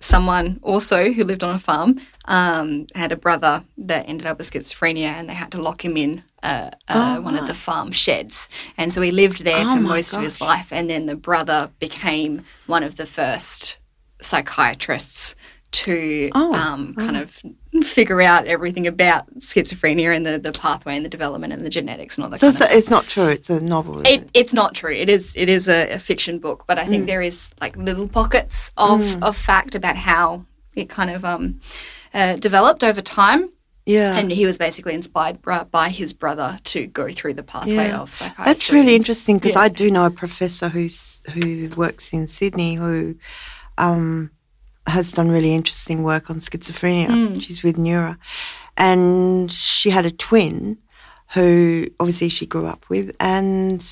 someone 0.04 0.60
also 0.62 1.12
who 1.12 1.24
lived 1.24 1.44
on 1.44 1.56
a 1.56 1.60
farm. 1.60 2.00
Um, 2.26 2.88
had 2.94 3.12
a 3.12 3.16
brother 3.16 3.64
that 3.78 4.08
ended 4.08 4.28
up 4.28 4.38
with 4.38 4.52
schizophrenia, 4.52 5.08
and 5.08 5.30
they 5.30 5.34
had 5.34 5.52
to 5.54 5.62
lock 5.62 5.84
him 5.84 5.98
in 5.98 6.24
uh, 6.42 6.72
uh, 6.88 7.16
Oh, 7.18 7.22
one 7.22 7.38
of 7.38 7.48
the 7.48 7.56
farm 7.56 7.92
sheds. 7.92 8.50
And 8.78 8.94
so 8.94 9.02
he 9.02 9.12
lived 9.12 9.44
there 9.44 9.64
Oh 9.66 9.76
for 9.76 9.82
most 9.82 10.14
of 10.14 10.22
his 10.22 10.42
life. 10.42 10.72
And 10.72 10.90
then 10.90 11.06
the 11.06 11.16
brother 11.16 11.72
became 11.80 12.44
one 12.68 12.84
of 12.84 12.98
the 12.98 13.06
first 13.06 13.78
psychiatrists 14.22 15.36
to 15.74 16.30
Oh, 16.34 16.54
um, 16.54 16.96
kind 16.96 17.18
of 17.18 17.42
figure 17.86 18.22
out 18.22 18.46
everything 18.48 18.88
about 18.88 19.34
schizophrenia 19.40 20.16
and 20.16 20.26
the, 20.26 20.38
the 20.40 20.52
pathway 20.52 20.96
and 20.96 21.04
the 21.06 21.10
development 21.10 21.52
and 21.54 21.66
the 21.66 21.70
genetics 21.70 22.18
and 22.18 22.24
all 22.24 22.30
that 22.32 22.40
So 22.40 22.48
kind 22.48 22.54
it's, 22.56 22.62
of 22.62 22.68
stuff. 22.68 22.78
it's 22.78 22.90
not 22.90 23.08
true. 23.08 23.28
It's 23.28 23.50
a 23.50 23.60
novel. 23.60 24.02
isn't 24.02 24.08
It, 24.26 24.30
it's 24.34 24.54
not 24.54 24.76
true. 24.76 24.94
It 24.94 25.10
is 25.10 25.36
it 25.36 25.50
is 25.50 25.68
a, 25.68 25.90
a 25.92 26.00
fiction 26.00 26.40
book, 26.40 26.64
but 26.68 26.78
I 26.80 26.86
Mm. 26.86 26.90
think 26.90 27.08
there 27.08 27.22
is 27.22 27.50
like 27.60 27.76
little 27.76 28.08
pockets 28.08 28.72
of, 28.78 29.22
of 29.24 29.36
fact 29.36 29.76
about 29.76 29.96
how 29.98 30.46
it 30.76 30.90
kind 30.90 31.10
of 31.10 31.26
um, 31.26 31.60
uh, 32.14 32.36
developed 32.38 32.84
over 32.84 33.02
time. 33.02 33.50
yeah. 33.86 34.16
And 34.16 34.32
he 34.32 34.46
was 34.46 34.58
basically 34.58 34.94
inspired 34.94 35.42
by 35.72 35.90
his 35.90 36.14
brother 36.14 36.60
to 36.66 36.88
go 36.88 37.12
through 37.12 37.34
the 37.34 37.44
pathway 37.44 37.88
Yeah. 37.90 38.00
of 38.02 38.12
psychiatry. 38.12 38.46
That's 38.46 38.72
really 38.72 38.96
interesting 38.96 39.38
because 39.38 39.56
Yeah. 39.56 39.62
I 39.62 39.70
do 39.70 39.90
know 39.92 40.06
a 40.06 40.12
professor 40.12 40.70
who's 40.70 41.24
who 41.34 41.70
works 41.76 42.14
in 42.14 42.28
Sydney 42.28 42.76
who 42.76 43.16
um, 43.78 44.30
has 44.88 45.12
done 45.12 45.30
really 45.32 45.54
interesting 45.54 46.04
work 46.04 46.30
on 46.30 46.40
schizophrenia. 46.40 47.08
Hmm. 47.08 47.40
She's 47.40 47.64
with 47.64 47.78
Neura, 47.78 48.18
and 48.78 49.52
she 49.52 49.90
had 49.90 50.06
a 50.06 50.12
twin 50.12 50.78
who 51.34 51.88
obviously 52.00 52.30
she 52.30 52.46
grew 52.46 52.68
up 52.68 52.86
with, 52.90 53.16
and 53.20 53.84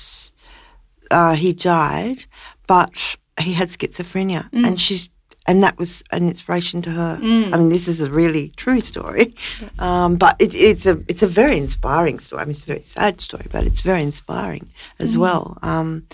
uh, 1.10 1.34
he 1.34 1.52
died, 1.52 2.24
but 2.66 3.16
he 3.40 3.52
had 3.54 3.68
schizophrenia, 3.68 4.48
Hmm. 4.50 4.64
and 4.64 4.80
she's. 4.80 5.08
And 5.48 5.60
that 5.64 5.76
was 5.76 6.04
an 6.12 6.28
inspiration 6.28 6.82
to 6.82 6.90
her. 6.90 7.18
I 7.20 7.56
mean, 7.56 7.68
this 7.68 7.88
is 7.88 8.00
a 8.00 8.08
really 8.08 8.50
true 8.50 8.80
story, 8.80 9.34
um, 9.80 10.14
but 10.14 10.36
it, 10.38 10.54
it's 10.54 10.86
a 10.86 11.02
it's 11.08 11.24
a 11.24 11.26
very 11.26 11.58
inspiring 11.58 12.20
story. 12.20 12.42
I 12.42 12.44
mean, 12.44 12.52
it's 12.52 12.62
a 12.62 12.66
very 12.66 12.82
sad 12.82 13.20
story, 13.20 13.46
but 13.50 13.64
it's 13.64 13.80
very 13.80 14.04
inspiring 14.04 14.70
as 15.00 15.18
well. 15.18 15.58
Um, 15.62 16.06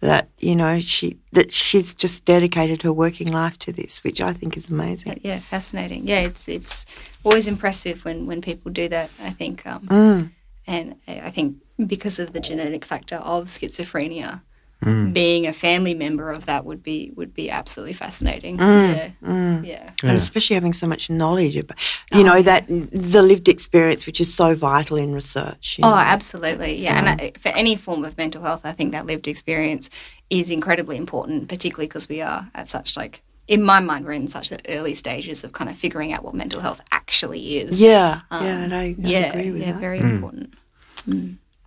that 0.00 0.28
you 0.38 0.56
know 0.56 0.80
she 0.80 1.18
that 1.32 1.52
she's 1.52 1.94
just 1.94 2.24
dedicated 2.24 2.82
her 2.82 2.92
working 2.92 3.28
life 3.32 3.58
to 3.60 3.72
this, 3.72 4.02
which 4.02 4.20
I 4.20 4.32
think 4.32 4.56
is 4.56 4.68
amazing. 4.70 5.20
yeah, 5.22 5.40
fascinating. 5.40 6.06
Yeah, 6.06 6.20
it's 6.20 6.48
it's 6.48 6.86
always 7.24 7.46
impressive 7.46 8.04
when 8.04 8.26
when 8.26 8.40
people 8.40 8.70
do 8.72 8.88
that. 8.88 9.10
I 9.20 9.30
think, 9.30 9.66
um, 9.66 9.86
Mm. 9.88 10.30
and 10.66 10.94
I 11.06 11.20
I 11.28 11.30
think 11.30 11.56
because 11.86 12.18
of 12.18 12.32
the 12.32 12.40
genetic 12.40 12.84
factor 12.84 13.16
of 13.16 13.46
schizophrenia, 13.48 14.42
Mm. 14.82 15.12
being 15.12 15.46
a 15.46 15.52
family 15.52 15.92
member 15.92 16.30
of 16.30 16.46
that 16.46 16.64
would 16.64 16.82
be 16.82 17.12
would 17.14 17.34
be 17.34 17.50
absolutely 17.50 17.92
fascinating. 17.92 18.56
Mm. 18.56 19.12
Yeah, 19.22 19.60
yeah. 19.62 19.90
And 20.02 20.16
especially 20.16 20.54
having 20.54 20.72
so 20.72 20.86
much 20.86 21.10
knowledge 21.10 21.54
about, 21.56 21.76
you 22.12 22.24
know, 22.24 22.40
that 22.40 22.64
the 22.68 23.20
lived 23.22 23.48
experience, 23.48 24.06
which 24.06 24.22
is 24.22 24.32
so 24.32 24.54
vital 24.54 24.96
in 24.96 25.14
research. 25.14 25.76
you 25.78 25.84
Oh, 25.84 25.90
know. 25.90 25.96
absolutely. 25.96 26.76
Yeah. 26.76 26.96
And 26.98 27.08
I, 27.20 27.32
for 27.38 27.50
any 27.50 27.76
form 27.76 28.06
of 28.06 28.16
mental 28.16 28.42
health, 28.42 28.62
I 28.64 28.72
think 28.72 28.92
that 28.92 29.04
lived 29.04 29.28
experience 29.28 29.90
is 30.30 30.50
incredibly 30.50 30.96
important, 30.96 31.48
particularly 31.48 31.86
because 31.86 32.08
we 32.08 32.22
are 32.22 32.48
at 32.54 32.66
such 32.68 32.96
like, 32.96 33.20
in 33.48 33.62
my 33.62 33.80
mind, 33.80 34.06
we're 34.06 34.12
in 34.12 34.28
such 34.28 34.48
the 34.48 34.60
early 34.70 34.94
stages 34.94 35.44
of 35.44 35.52
kind 35.52 35.68
of 35.68 35.76
figuring 35.76 36.12
out 36.14 36.24
what 36.24 36.34
mental 36.34 36.60
health 36.60 36.80
actually 36.90 37.58
is. 37.58 37.80
Yeah, 37.80 38.20
Um, 38.30 38.46
yeah, 38.46 38.58
and 38.62 38.74
I, 38.74 38.82
I 38.82 38.94
yeah, 38.96 39.18
agree 39.32 39.50
with 39.50 39.60
yeah, 39.60 39.72
that. 39.72 39.80
very 39.80 39.98
important. 39.98 40.54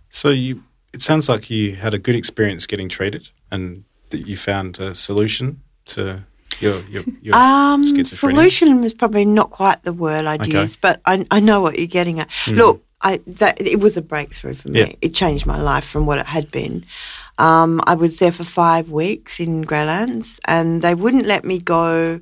So 0.08 0.30
you, 0.30 0.62
it 0.94 1.02
sounds 1.02 1.28
like 1.28 1.50
you 1.50 1.74
had 1.76 1.92
a 1.92 1.98
good 1.98 2.14
experience 2.14 2.66
getting 2.66 2.88
treated, 2.88 3.28
and 3.50 3.84
that 4.10 4.26
you 4.28 4.36
found 4.36 4.78
a 4.78 4.94
solution 4.94 5.60
to 5.86 6.22
your 6.60 6.76
your, 6.84 7.04
your 7.20 7.34
Um, 7.34 7.82
schizophrenia. 7.84 8.36
solution 8.36 8.84
is 8.84 8.94
probably 8.94 9.24
not 9.24 9.50
quite 9.50 9.82
the 9.82 9.92
word 9.92 10.24
I'd 10.24 10.42
Okay. 10.42 10.62
use, 10.62 10.76
but 10.76 11.00
I, 11.04 11.26
I 11.30 11.40
know 11.40 11.60
what 11.60 11.76
you're 11.78 11.88
getting 11.98 12.20
at. 12.20 12.28
Look, 12.46 12.82
I 13.00 13.20
that 13.26 13.60
it 13.60 13.80
was 13.80 13.96
a 13.96 14.02
breakthrough 14.02 14.54
for 14.54 14.68
me. 14.68 14.80
Yeah. 14.80 14.92
It 15.02 15.14
changed 15.14 15.46
my 15.46 15.58
life 15.58 15.84
from 15.84 16.06
what 16.06 16.18
it 16.18 16.26
had 16.26 16.50
been. 16.50 16.84
Um, 17.38 17.80
I 17.92 17.94
was 17.96 18.18
there 18.20 18.32
for 18.32 18.44
five 18.44 18.88
weeks 18.90 19.40
in 19.40 19.64
Graylands, 19.64 20.38
and 20.44 20.80
they 20.80 20.94
wouldn't 20.94 21.26
let 21.26 21.44
me 21.44 21.58
go 21.58 22.20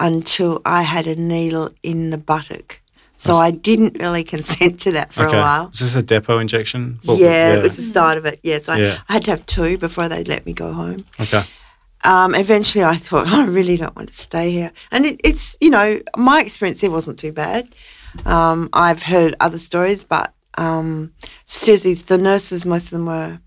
until 0.00 0.60
I 0.64 0.82
had 0.82 1.06
a 1.06 1.14
needle 1.14 1.70
in 1.82 2.10
the 2.10 2.18
buttock. 2.18 2.80
So 3.16 3.34
I 3.34 3.50
didn't 3.52 3.98
really 3.98 4.24
consent 4.24 4.80
to 4.80 4.92
that 4.92 5.12
for 5.12 5.24
okay. 5.26 5.38
a 5.38 5.40
while. 5.40 5.70
Is 5.72 5.80
this 5.80 5.94
a 5.94 6.02
depot 6.02 6.38
injection? 6.38 6.98
What- 7.04 7.18
yeah, 7.18 7.54
it 7.54 7.62
was 7.62 7.76
the 7.76 7.82
start 7.82 8.18
of 8.18 8.26
it. 8.26 8.40
Yeah, 8.42 8.58
so 8.58 8.72
I, 8.74 8.78
Yeah. 8.78 8.98
I 9.08 9.12
had 9.14 9.24
to 9.24 9.30
have 9.30 9.46
two 9.46 9.78
before 9.78 10.08
they'd 10.08 10.28
let 10.28 10.44
me 10.46 10.52
go 10.52 10.72
home 10.72 11.06
Okay. 11.20 11.44
um, 12.04 12.34
eventually 12.34 12.84
I 12.84 12.96
thought, 12.96 13.28
I 13.32 13.44
really 13.46 13.76
don't 13.76 13.96
want 13.96 14.08
to 14.10 14.14
stay 14.14 14.50
here. 14.50 14.72
And 14.90 15.06
it, 15.06 15.20
it's, 15.24 15.56
you 15.60 15.70
know, 15.70 16.00
my 16.16 16.40
experience 16.42 16.80
there 16.80 16.90
wasn't 16.90 17.18
too 17.18 17.32
bad. 17.32 17.74
Um, 18.26 18.68
I've 18.72 19.02
heard 19.02 19.34
other 19.40 19.58
stories, 19.58 20.04
but 20.04 20.32
um, 20.58 21.12
seriously, 21.46 21.94
the 21.94 22.18
nurses, 22.18 22.64
most 22.64 22.84
of 22.86 22.90
them 22.92 23.06
were. 23.06 23.38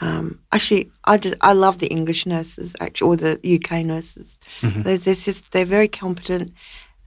Um, 0.00 0.40
actually, 0.50 0.90
I 1.04 1.16
just 1.18 1.36
I 1.40 1.52
love 1.52 1.78
the 1.78 1.86
English 1.86 2.26
nurses, 2.26 2.74
actually, 2.80 3.08
or 3.08 3.16
the 3.16 3.60
UK 3.60 3.84
nurses. 3.84 4.40
They're, 4.60 4.98
they're 4.98 5.14
just 5.14 5.52
they're 5.52 5.64
very 5.64 5.86
competent, 5.86 6.52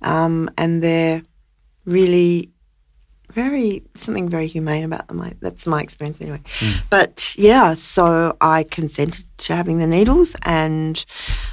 um, 0.01 0.49
and 0.57 0.81
they're 0.81 1.21
really 1.85 2.51
very 3.33 3.83
something 3.95 4.29
very 4.29 4.47
humane 4.47 4.83
about 4.83 5.07
them. 5.07 5.21
I, 5.21 5.33
that's 5.41 5.67
my 5.67 5.81
experience 5.81 6.21
anyway. 6.21 6.41
But 6.89 7.35
yeah, 7.37 7.73
so 7.73 8.37
I 8.39 8.63
consented 8.63 9.25
to 9.39 9.55
having 9.55 9.79
the 9.79 9.87
needles, 9.87 10.35
and 10.43 11.03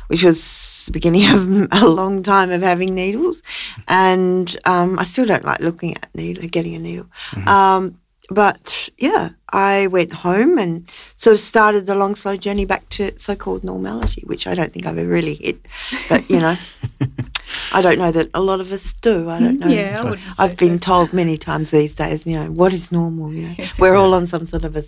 which 0.06 0.22
was 0.22 0.84
the 0.86 0.92
beginning 0.92 1.26
of 1.34 1.68
a 1.72 1.88
long 1.88 2.22
time 2.22 2.50
of 2.50 2.62
having 2.62 2.94
needles, 2.94 3.42
and 3.88 4.56
um, 4.64 4.98
I 4.98 5.04
still 5.04 5.26
don't 5.26 5.44
like 5.44 5.60
looking 5.60 5.96
at 5.96 6.08
needle, 6.14 6.46
getting 6.48 6.74
a 6.74 6.78
needle. 6.78 7.06
Um, 7.46 7.98
but 8.30 8.88
yeah, 8.96 9.30
I 9.50 9.88
went 9.88 10.12
home 10.12 10.56
and 10.56 10.90
sort 11.16 11.34
of 11.34 11.40
started 11.40 11.86
the 11.86 11.94
long, 11.94 12.14
slow 12.14 12.36
journey 12.36 12.64
back 12.64 12.88
to 12.90 13.18
so-called 13.18 13.64
normality, 13.64 14.22
which 14.26 14.46
I 14.46 14.54
don't 14.54 14.72
think 14.72 14.86
I've 14.86 14.96
ever 14.96 15.10
really 15.10 15.34
hit. 15.34 15.66
But 16.08 16.30
you 16.30 16.40
know, 16.40 16.56
I 17.72 17.82
don't 17.82 17.98
know 17.98 18.10
that 18.12 18.28
a 18.34 18.40
lot 18.40 18.60
of 18.60 18.72
us 18.72 18.92
do. 18.94 19.28
I 19.30 19.38
don't 19.40 19.58
know. 19.58 19.66
Yeah, 19.68 20.02
I 20.38 20.44
I've 20.44 20.56
been 20.56 20.78
so. 20.78 20.84
told 20.86 21.12
many 21.12 21.36
times 21.38 21.70
these 21.70 21.94
days, 21.94 22.26
you 22.26 22.38
know, 22.38 22.50
what 22.50 22.72
is 22.72 22.90
normal? 22.92 23.32
You 23.32 23.48
know, 23.48 23.54
we're 23.78 23.94
all 23.96 24.14
on 24.14 24.26
some 24.26 24.44
sort 24.44 24.64
of 24.64 24.76
a 24.76 24.82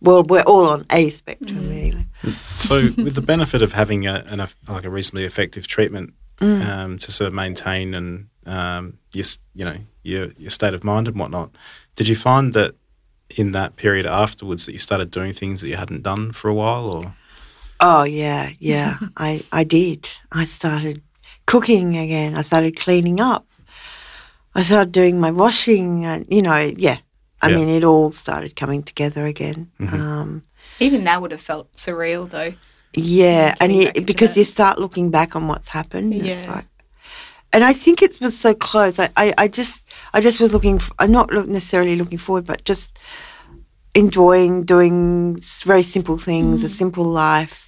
well, 0.00 0.22
we're 0.22 0.42
all 0.42 0.68
on 0.68 0.84
a 0.90 1.10
spectrum 1.10 1.64
Mm. 1.64 1.70
anyway. 1.70 2.06
So, 2.56 2.90
with 2.96 3.14
the 3.14 3.22
benefit 3.22 3.62
of 3.62 3.72
having 3.72 4.06
a, 4.06 4.24
an, 4.26 4.40
eff- 4.40 4.56
like 4.68 4.84
a 4.84 4.90
reasonably 4.90 5.24
effective 5.24 5.66
treatment 5.66 6.12
Mm. 6.40 6.66
um, 6.66 6.98
to 6.98 7.12
sort 7.12 7.28
of 7.28 7.32
maintain 7.34 7.94
and 7.94 8.26
um, 8.44 8.98
your, 9.14 9.24
you 9.54 9.64
know, 9.64 9.78
your 10.02 10.28
your 10.36 10.50
state 10.50 10.74
of 10.74 10.84
mind 10.84 11.08
and 11.08 11.16
whatnot, 11.18 11.50
did 11.94 12.08
you 12.08 12.14
find 12.16 12.52
that 12.52 12.74
in 13.30 13.52
that 13.52 13.76
period 13.76 14.04
afterwards 14.06 14.66
that 14.66 14.72
you 14.72 14.78
started 14.78 15.10
doing 15.10 15.32
things 15.32 15.60
that 15.62 15.68
you 15.68 15.76
hadn't 15.76 16.02
done 16.02 16.32
for 16.32 16.48
a 16.50 16.54
while, 16.54 16.84
or 16.90 17.14
Oh 17.80 18.04
yeah, 18.04 18.50
yeah. 18.58 18.98
I 19.16 19.44
I 19.50 19.64
did. 19.64 20.10
I 20.30 20.44
started 20.44 21.00
cooking 21.46 21.96
again. 21.96 22.36
I 22.36 22.42
started 22.42 22.76
cleaning 22.76 23.20
up. 23.20 23.46
I 24.54 24.62
started 24.62 24.92
doing 24.92 25.20
my 25.20 25.30
washing, 25.30 26.04
and 26.04 26.26
you 26.30 26.42
know, 26.42 26.56
yeah. 26.76 26.98
I 27.42 27.48
Yeah. 27.50 27.56
mean, 27.56 27.68
it 27.68 27.84
all 27.84 28.12
started 28.12 28.56
coming 28.56 28.82
together 28.82 29.26
again. 29.26 29.70
Mm-hmm. 29.78 30.00
Um, 30.00 30.42
Even 30.80 31.04
that 31.04 31.20
would 31.20 31.30
have 31.32 31.40
felt 31.40 31.72
surreal, 31.74 32.28
though. 32.28 32.54
yeah, 32.94 33.54
and 33.60 33.72
getting 33.72 33.94
you, 33.94 34.06
because 34.06 34.34
that. 34.34 34.40
you 34.40 34.44
start 34.44 34.78
looking 34.78 35.10
back 35.10 35.36
on 35.36 35.46
what's 35.46 35.68
happened. 35.68 36.14
and 36.14 36.26
It's 36.26 36.48
like, 36.48 36.64
and 37.52 37.62
I 37.62 37.74
think 37.74 38.00
it 38.02 38.18
was 38.20 38.36
so 38.38 38.54
close. 38.54 38.98
I, 38.98 39.10
I, 39.16 39.34
I 39.36 39.48
just, 39.48 39.86
I 40.14 40.20
just 40.22 40.40
was 40.40 40.52
looking. 40.54 40.80
I'm 40.98 41.12
not 41.12 41.30
look, 41.30 41.46
necessarily 41.46 41.94
looking 41.96 42.18
forward, 42.18 42.46
but 42.46 42.64
just 42.64 42.98
enjoying 43.94 44.64
doing 44.64 45.38
very 45.64 45.82
simple 45.82 46.18
things, 46.18 46.64
a 46.64 46.68
simple 46.68 47.04
life. 47.04 47.65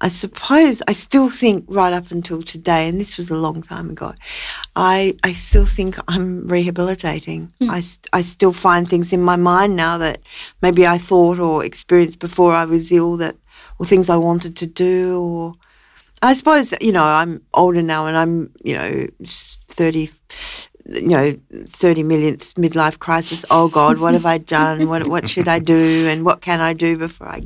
I 0.00 0.08
suppose 0.08 0.82
I 0.86 0.92
still 0.92 1.30
think 1.30 1.64
right 1.68 1.92
up 1.92 2.10
until 2.10 2.42
today, 2.42 2.88
and 2.88 3.00
this 3.00 3.16
was 3.16 3.30
a 3.30 3.36
long 3.36 3.62
time 3.62 3.90
ago, 3.90 4.14
I 4.76 5.16
I 5.24 5.32
still 5.32 5.66
think 5.66 5.98
I'm 6.06 6.46
rehabilitating. 6.46 7.52
Hmm. 7.58 7.70
I, 7.70 7.82
I 8.12 8.22
still 8.22 8.52
find 8.52 8.88
things 8.88 9.12
in 9.12 9.22
my 9.22 9.36
mind 9.36 9.76
now 9.76 9.98
that 9.98 10.20
maybe 10.62 10.86
I 10.86 10.98
thought 10.98 11.38
or 11.38 11.64
experienced 11.64 12.18
before 12.18 12.54
I 12.54 12.64
was 12.64 12.92
ill 12.92 13.16
that 13.16 13.36
or 13.78 13.86
things 13.86 14.08
I 14.08 14.16
wanted 14.16 14.56
to 14.56 14.66
do 14.66 15.20
or 15.20 15.54
I 16.22 16.34
suppose 16.34 16.74
you 16.80 16.92
know 16.92 17.04
I'm 17.04 17.42
older 17.54 17.82
now 17.82 18.06
and 18.06 18.16
I'm 18.16 18.50
you 18.62 18.74
know 18.74 19.06
thirty 19.24 20.10
you 20.88 21.08
know 21.08 21.38
thirty 21.68 22.02
millionth 22.02 22.54
midlife 22.54 22.98
crisis. 22.98 23.44
Oh 23.50 23.68
God, 23.68 23.98
what 23.98 24.14
have 24.14 24.26
I 24.26 24.38
done? 24.58 24.88
What 24.88 25.06
what 25.06 25.28
should 25.28 25.48
I 25.48 25.58
do? 25.58 26.06
And 26.08 26.24
what 26.24 26.40
can 26.40 26.60
I 26.60 26.72
do 26.72 26.96
before 26.96 27.28
I 27.28 27.40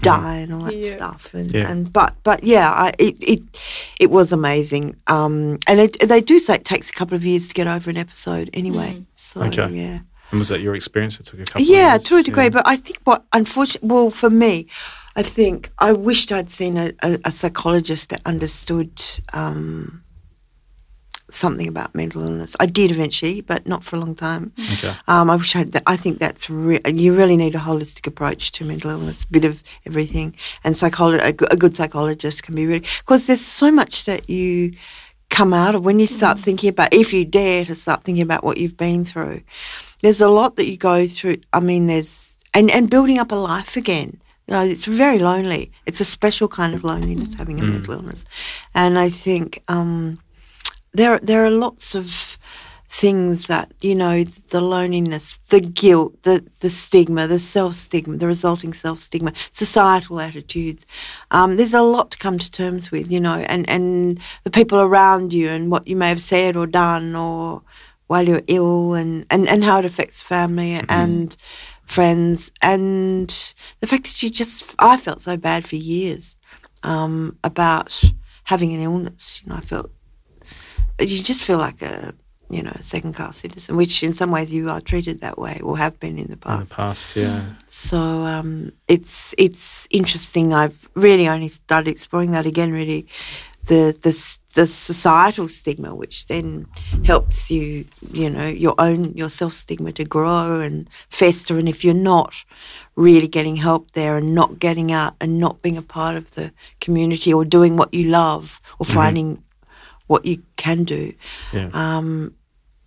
die 0.00 0.36
and 0.36 0.52
all 0.52 0.60
that 0.60 0.76
Yeah. 0.76 0.96
stuff? 0.96 1.34
And, 1.34 1.52
Yeah. 1.52 1.70
and 1.70 1.92
but 1.92 2.14
but 2.22 2.44
yeah, 2.44 2.70
I, 2.70 2.92
it 2.98 3.16
it 3.20 3.42
it 4.00 4.10
was 4.10 4.32
amazing. 4.32 4.96
Um, 5.06 5.58
and 5.66 5.78
they 5.80 5.88
they 6.06 6.20
do 6.20 6.38
say 6.38 6.54
it 6.54 6.64
takes 6.64 6.88
a 6.90 6.92
couple 6.92 7.16
of 7.16 7.24
years 7.24 7.48
to 7.48 7.54
get 7.54 7.66
over 7.66 7.90
an 7.90 7.96
episode 7.96 8.50
anyway. 8.54 9.04
So 9.14 9.42
Okay. 9.42 9.68
yeah. 9.70 9.98
and 10.30 10.38
was 10.38 10.48
that 10.48 10.60
your 10.60 10.74
experience? 10.74 11.18
It 11.20 11.26
took 11.26 11.40
a 11.40 11.44
couple. 11.44 11.62
of 11.62 11.68
Yeah, 11.68 11.92
years? 11.92 12.02
to 12.04 12.16
a 12.16 12.22
degree. 12.22 12.44
Yeah. 12.44 12.50
But 12.50 12.66
I 12.66 12.76
think 12.76 12.98
what, 13.04 13.24
unfortunately, 13.32 13.88
well, 13.88 14.10
for 14.10 14.30
me, 14.30 14.66
I 15.14 15.22
think 15.22 15.70
I 15.78 15.92
wished 15.92 16.30
I'd 16.32 16.50
seen 16.50 16.76
a, 16.76 16.92
a, 17.02 17.18
a 17.24 17.32
psychologist 17.32 18.10
that 18.10 18.20
understood 18.26 18.90
um, 19.32 20.02
something 21.30 21.66
about 21.68 21.94
mental 21.94 22.22
illness. 22.22 22.56
I 22.60 22.66
did 22.66 22.90
eventually, 22.90 23.40
but 23.40 23.66
not 23.66 23.82
for 23.84 23.96
a 23.96 23.98
long 23.98 24.14
time. 24.14 24.52
okay, 24.74 24.94
Um, 25.08 25.28
I 25.30 25.36
wish 25.36 25.54
I. 25.56 25.60
Had, 25.60 25.82
I 25.86 25.96
think 25.96 26.18
that's 26.18 26.48
re- 26.48 26.80
you 26.86 27.14
really 27.14 27.36
need 27.36 27.54
a 27.54 27.58
holistic 27.58 28.06
approach 28.06 28.52
to 28.52 28.64
mental 28.64 28.90
illness, 28.90 29.24
a 29.24 29.28
bit 29.28 29.44
of 29.44 29.62
everything, 29.84 30.36
and 30.62 30.74
psycholo- 30.74 31.22
a, 31.22 31.56
good 31.56 31.74
psychologist 31.74 32.42
can 32.42 32.54
be 32.54 32.66
really 32.66 32.84
because 33.00 33.26
there's 33.26 33.40
so 33.44 33.70
much 33.72 34.04
that 34.04 34.30
you 34.30 34.74
come 35.28 35.52
out 35.52 35.74
of 35.74 35.84
when 35.84 35.98
you 35.98 36.06
start 36.06 36.38
thinking 36.38 36.70
about 36.70 36.94
if 36.94 37.12
you 37.12 37.24
dare 37.24 37.64
to 37.64 37.74
start 37.74 38.04
thinking 38.04 38.22
about 38.22 38.44
what 38.44 38.58
you've 38.58 38.76
been 38.76 39.04
through. 39.04 39.40
There's 40.02 40.20
a 40.20 40.28
lot 40.28 40.54
that 40.56 40.66
you 40.70 40.76
go 40.76 41.08
through. 41.08 41.38
I 41.52 41.58
mean, 41.60 41.88
there's 41.88 42.38
and 42.54 42.70
and 42.70 42.88
building 42.88 43.18
up 43.18 43.32
a 43.32 43.36
life 43.36 43.76
again. 43.76 44.20
You 44.46 44.54
know, 44.54 44.62
it's 44.62 44.84
very 44.84 45.18
lonely. 45.18 45.72
It's 45.86 46.00
a 46.00 46.04
special 46.04 46.46
kind 46.46 46.72
of 46.74 46.84
loneliness 46.84 47.34
having 47.34 47.58
a 47.58 47.64
mental 47.64 47.94
illness, 47.94 48.24
and 48.74 48.96
I 48.96 49.10
think. 49.10 49.64
Um, 49.66 50.20
there 50.96 51.18
there 51.20 51.44
are 51.44 51.50
lots 51.50 51.94
of 51.94 52.38
things 52.88 53.48
that 53.48 53.72
you 53.80 53.94
know 53.94 54.24
the 54.24 54.60
loneliness 54.60 55.38
the 55.48 55.60
guilt 55.60 56.22
the 56.22 56.44
the 56.60 56.70
stigma 56.70 57.26
the 57.26 57.38
self 57.38 57.74
stigma 57.74 58.16
the 58.16 58.26
resulting 58.26 58.72
self 58.72 58.98
stigma 58.98 59.32
societal 59.52 60.20
attitudes. 60.20 60.86
Um, 61.30 61.56
there's 61.56 61.74
a 61.74 61.82
lot 61.82 62.10
to 62.12 62.18
come 62.18 62.38
to 62.38 62.50
terms 62.50 62.90
with 62.90 63.10
you 63.10 63.20
know 63.20 63.38
and 63.48 63.68
and 63.68 64.20
the 64.44 64.50
people 64.50 64.78
around 64.80 65.32
you 65.32 65.48
and 65.48 65.70
what 65.70 65.86
you 65.86 65.96
may 65.96 66.08
have 66.08 66.22
said 66.22 66.56
or 66.56 66.66
done 66.66 67.14
or 67.14 67.62
while 68.06 68.26
you're 68.26 68.42
ill 68.46 68.94
and 68.94 69.26
and, 69.30 69.48
and 69.48 69.64
how 69.64 69.78
it 69.78 69.84
affects 69.84 70.22
family 70.22 70.80
and 70.88 71.36
friends. 71.86 72.50
And 72.62 73.28
the 73.80 73.86
fact 73.86 74.04
that 74.04 74.22
you 74.22 74.30
just 74.30 74.74
i 74.78 74.96
felt 74.96 75.20
so 75.20 75.36
bad 75.36 75.66
for 75.66 75.76
years 75.76 76.36
um, 76.82 77.38
about 77.44 78.02
having 78.44 78.72
an 78.72 78.80
illness. 78.80 79.42
You 79.42 79.50
know 79.50 79.56
i 79.56 79.60
felt 79.60 79.90
you 80.98 81.22
just 81.22 81.44
feel 81.44 81.58
like 81.58 81.82
a 81.82 82.14
you 82.48 82.62
know 82.62 82.72
a 82.74 82.82
second 82.82 83.14
class 83.14 83.38
citizen, 83.38 83.76
which 83.76 84.02
in 84.02 84.12
some 84.12 84.30
ways 84.30 84.52
you 84.52 84.70
are 84.70 84.80
treated 84.80 85.20
that 85.20 85.38
way 85.38 85.60
or 85.62 85.76
have 85.78 85.98
been 85.98 86.18
in 86.18 86.26
the 86.26 86.32
in 86.32 86.38
past. 86.38 86.70
the 86.70 86.74
past, 86.76 87.16
yeah, 87.16 87.54
So 87.66 87.98
um, 87.98 88.72
it's 88.88 89.34
it's 89.36 89.86
interesting. 89.90 90.52
I've 90.52 90.88
really 90.94 91.28
only 91.28 91.48
started 91.48 91.90
exploring 91.90 92.30
that 92.32 92.46
again. 92.46 92.72
Really, 92.72 93.06
the 93.66 93.96
the 94.00 94.38
the 94.54 94.66
societal 94.66 95.48
stigma, 95.48 95.94
which 95.94 96.26
then 96.28 96.66
helps 97.04 97.50
you, 97.50 97.84
you 98.12 98.30
know, 98.30 98.46
your 98.46 98.74
own 98.78 99.12
your 99.14 99.28
self 99.28 99.52
stigma 99.52 99.92
to 99.92 100.04
grow 100.04 100.60
and 100.60 100.88
fester. 101.08 101.58
And 101.58 101.68
if 101.68 101.84
you're 101.84 101.94
not 101.94 102.44
really 102.94 103.28
getting 103.28 103.56
help 103.56 103.90
there 103.92 104.16
and 104.16 104.34
not 104.34 104.58
getting 104.58 104.90
out 104.92 105.14
and 105.20 105.38
not 105.38 105.60
being 105.62 105.76
a 105.76 105.82
part 105.82 106.16
of 106.16 106.30
the 106.30 106.52
community 106.80 107.32
or 107.32 107.44
doing 107.44 107.76
what 107.76 107.92
you 107.92 108.04
love 108.04 108.60
or 108.78 108.86
finding 108.86 109.42
what 110.06 110.24
you 110.24 110.42
can 110.56 110.84
do, 110.84 111.12
yeah. 111.52 111.70
um, 111.72 112.34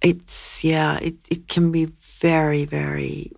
it's 0.01 0.63
yeah, 0.63 0.97
it 1.01 1.15
it 1.29 1.47
can 1.47 1.71
be 1.71 1.85
very 2.21 2.65
very 2.65 3.31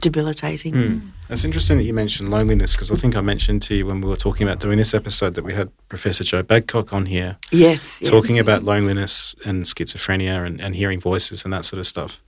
debilitating. 0.00 0.72
Hmm. 0.74 1.08
It's 1.28 1.44
interesting 1.44 1.76
that 1.78 1.84
you 1.84 1.94
mentioned 1.94 2.30
loneliness 2.30 2.72
because 2.72 2.90
I 2.90 2.96
think 2.96 3.16
I 3.16 3.20
mentioned 3.20 3.62
to 3.62 3.74
you 3.74 3.86
when 3.86 4.00
we 4.00 4.08
were 4.08 4.16
talking 4.16 4.46
about 4.46 4.60
doing 4.60 4.78
this 4.78 4.94
episode 4.94 5.34
that 5.34 5.44
we 5.44 5.54
had 5.54 5.70
Professor 5.88 6.24
Jo 6.24 6.42
Badcock 6.42 6.92
on 6.92 7.06
here 7.06 7.36
Yes, 7.50 8.00
yes. 8.00 8.10
talking 8.10 8.38
about 8.38 8.64
loneliness 8.64 9.34
and 9.44 9.64
schizophrenia 9.64 10.46
and, 10.46 10.60
and 10.60 10.74
hearing 10.74 11.00
voices 11.00 11.44
and 11.44 11.52
that 11.52 11.64
sort 11.64 11.80
of 11.80 11.86
stuff. 11.86 12.20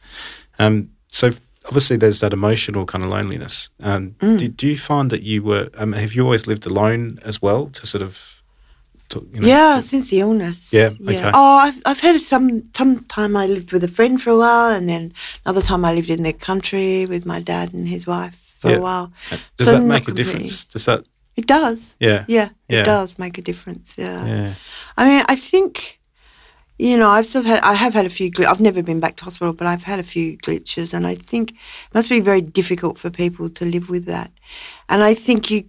Um, 0.59 0.90
so 1.09 1.32
obviously 1.66 1.96
there's 1.96 2.20
that 2.20 2.32
emotional 2.32 2.86
kind 2.86 3.05
of 3.05 3.11
loneliness. 3.11 3.70
Um, 3.80 4.11
Mm. 4.20 4.38
did, 4.38 4.57
do 4.57 4.66
you 4.66 4.76
find 4.78 5.11
that 5.11 5.22
you 5.22 5.42
were, 5.42 5.70
um, 5.76 5.92
have 5.92 6.12
you 6.14 6.22
always 6.24 6.46
lived 6.46 6.66
alone 6.66 7.18
as 7.22 7.40
well 7.42 7.66
to 7.68 7.86
sort 7.86 8.02
of, 8.02 8.34
you 9.12 9.40
know, 9.40 9.46
yeah, 9.48 9.80
since 9.80 10.11
the 10.11 10.20
illness. 10.20 10.72
Yeah, 10.72 10.90
okay. 11.09 11.30
Oh, 11.34 11.57
I've 11.66 11.80
I've 11.84 12.00
had 12.00 12.20
some 12.20 12.62
some 12.76 13.00
time 13.05 13.36
I 13.36 13.46
lived 13.46 13.72
with 13.72 13.84
a 13.84 13.88
friend 13.88 14.20
for 14.22 14.30
a 14.30 14.36
while, 14.36 14.70
and 14.76 14.88
then 14.88 15.12
another 15.44 15.62
time 15.62 15.84
I 15.84 15.94
lived 15.94 16.11
in 16.11 16.22
the 16.22 16.32
country 16.32 17.07
with 17.07 17.24
my 17.26 17.40
dad 17.40 17.72
and 17.74 17.88
his 17.88 18.07
wife 18.07 18.36
for 18.61 18.70
Yeah. 18.70 18.78
a 18.78 18.80
while. 18.80 19.12
Uh, 19.30 19.36
does 19.57 19.66
So 19.68 19.72
that 19.72 19.82
make 19.86 20.02
a 20.02 20.07
completely. 20.07 20.32
difference? 20.32 20.64
Does 20.64 20.84
that, 20.86 21.05
It 21.36 21.46
does. 21.46 21.94
yeah, 22.00 22.24
Yeah, 22.28 22.48
it 22.68 22.84
does 22.84 23.18
make 23.18 23.38
a 23.38 23.42
difference. 23.42 23.94
Yeah. 23.98 24.26
yeah, 24.26 24.55
I 24.96 25.02
mean, 25.09 25.24
I 25.28 25.36
think, 25.36 26.00
you 26.78 26.96
know, 26.96 27.11
I've 27.11 27.26
sort 27.26 27.44
of 27.44 27.50
had, 27.50 27.61
I 27.62 27.74
have 27.74 27.92
had 27.94 28.07
a 28.07 28.11
few, 28.18 28.30
gl- 28.30 28.46
I've 28.50 28.61
never 28.61 28.82
been 28.82 29.00
back 29.00 29.16
to 29.16 29.24
hospital, 29.24 29.52
but 29.52 29.66
I've 29.66 29.82
had 29.84 29.98
a 29.98 30.02
few 30.14 30.36
glitches, 30.38 30.94
and 30.94 31.07
I 31.07 31.14
think 31.30 31.50
it 31.50 31.94
must 31.94 32.09
be 32.09 32.20
very 32.20 32.40
difficult 32.40 32.98
for 32.98 33.11
people 33.11 33.48
to 33.50 33.64
live 33.64 33.90
with 33.90 34.05
that. 34.07 34.30
And 34.88 35.02
I 35.02 35.14
think 35.14 35.50
you, 35.50 35.64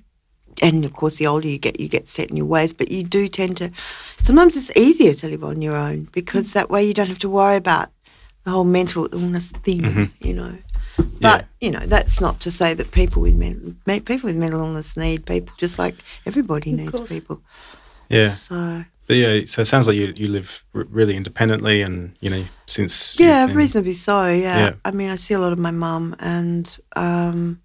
and 0.62 0.86
of 0.86 0.94
course, 0.94 1.18
the 1.18 1.28
older 1.28 1.48
you 1.48 1.58
get, 1.58 1.80
you 1.80 1.88
get 1.88 2.08
set 2.08 2.30
in 2.30 2.38
your 2.38 2.46
ways, 2.46 2.74
but 2.74 2.92
you 2.92 3.04
do 3.04 3.28
tend 3.28 3.58
to, 3.58 3.72
sometimes 4.22 4.56
it's 4.56 4.72
easier 4.76 5.14
to 5.14 5.28
live 5.28 5.44
on 5.44 5.62
your 5.62 5.76
own 5.76 6.08
because 6.12 6.54
that 6.54 6.70
way 6.70 6.84
you 6.86 6.94
don't 6.94 7.08
have 7.08 7.20
to 7.20 7.30
worry 7.30 7.56
about 7.58 7.90
the 8.44 8.52
whole 8.52 8.64
mental 8.64 9.08
illness 9.12 9.50
thing, 9.64 10.12
you 10.20 10.34
know. 10.34 10.58
But 11.20 11.48
you 11.60 11.72
know, 11.72 11.80
that's 11.86 12.22
not 12.22 12.40
to 12.42 12.52
say 12.52 12.74
that 12.74 12.92
people 12.92 13.22
with 13.22 13.36
men, 13.36 13.76
people 13.86 14.28
with 14.28 14.36
mental 14.38 14.60
illness 14.62 14.96
need 14.96 15.26
people, 15.26 15.54
just 15.58 15.78
like 15.80 15.96
everybody 16.26 16.72
needs 16.72 16.92
course. 16.92 17.10
people. 17.10 17.42
yeah. 18.10 18.36
So 18.36 18.86
But 19.08 19.16
yeah, 19.18 19.42
so 19.46 19.62
it 19.62 19.66
sounds 19.66 19.88
like 19.88 19.98
you, 19.98 20.14
you 20.16 20.28
live 20.28 20.64
r- 20.74 20.86
really 20.90 21.16
independently 21.16 21.82
and, 21.82 22.16
you 22.22 22.30
know, 22.30 22.46
since. 22.68 23.20
Yeah, 23.20 23.42
you've 23.42 23.50
been- 23.50 23.58
reasonably 23.58 23.94
so. 23.94 24.26
Yeah. 24.32 24.58
Yeah. 24.60 24.74
I 24.86 24.92
mean, 24.92 25.10
I 25.10 25.16
see 25.16 25.34
a 25.34 25.40
lot 25.40 25.52
of 25.54 25.60
my 25.60 25.72
mum, 25.72 26.16
and 26.20 26.78
um, 26.96 27.60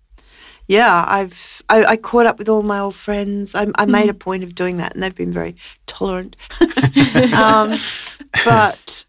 yeah, 0.71 1.05
I've 1.09 1.63
I, 1.69 1.85
I 1.85 1.97
caught 1.97 2.27
up 2.27 2.39
with 2.39 2.49
all 2.49 2.63
my 2.63 2.79
old 2.79 2.95
friends. 2.95 3.57
I, 3.57 3.67
I 3.75 3.87
made 3.87 4.09
a 4.09 4.15
point 4.15 4.45
of 4.45 4.55
doing 4.55 4.77
that, 4.77 4.95
and 4.95 5.03
they've 5.03 5.13
been 5.13 5.33
very 5.33 5.57
tolerant. 5.89 6.37
um, 7.35 7.77
but 8.45 9.05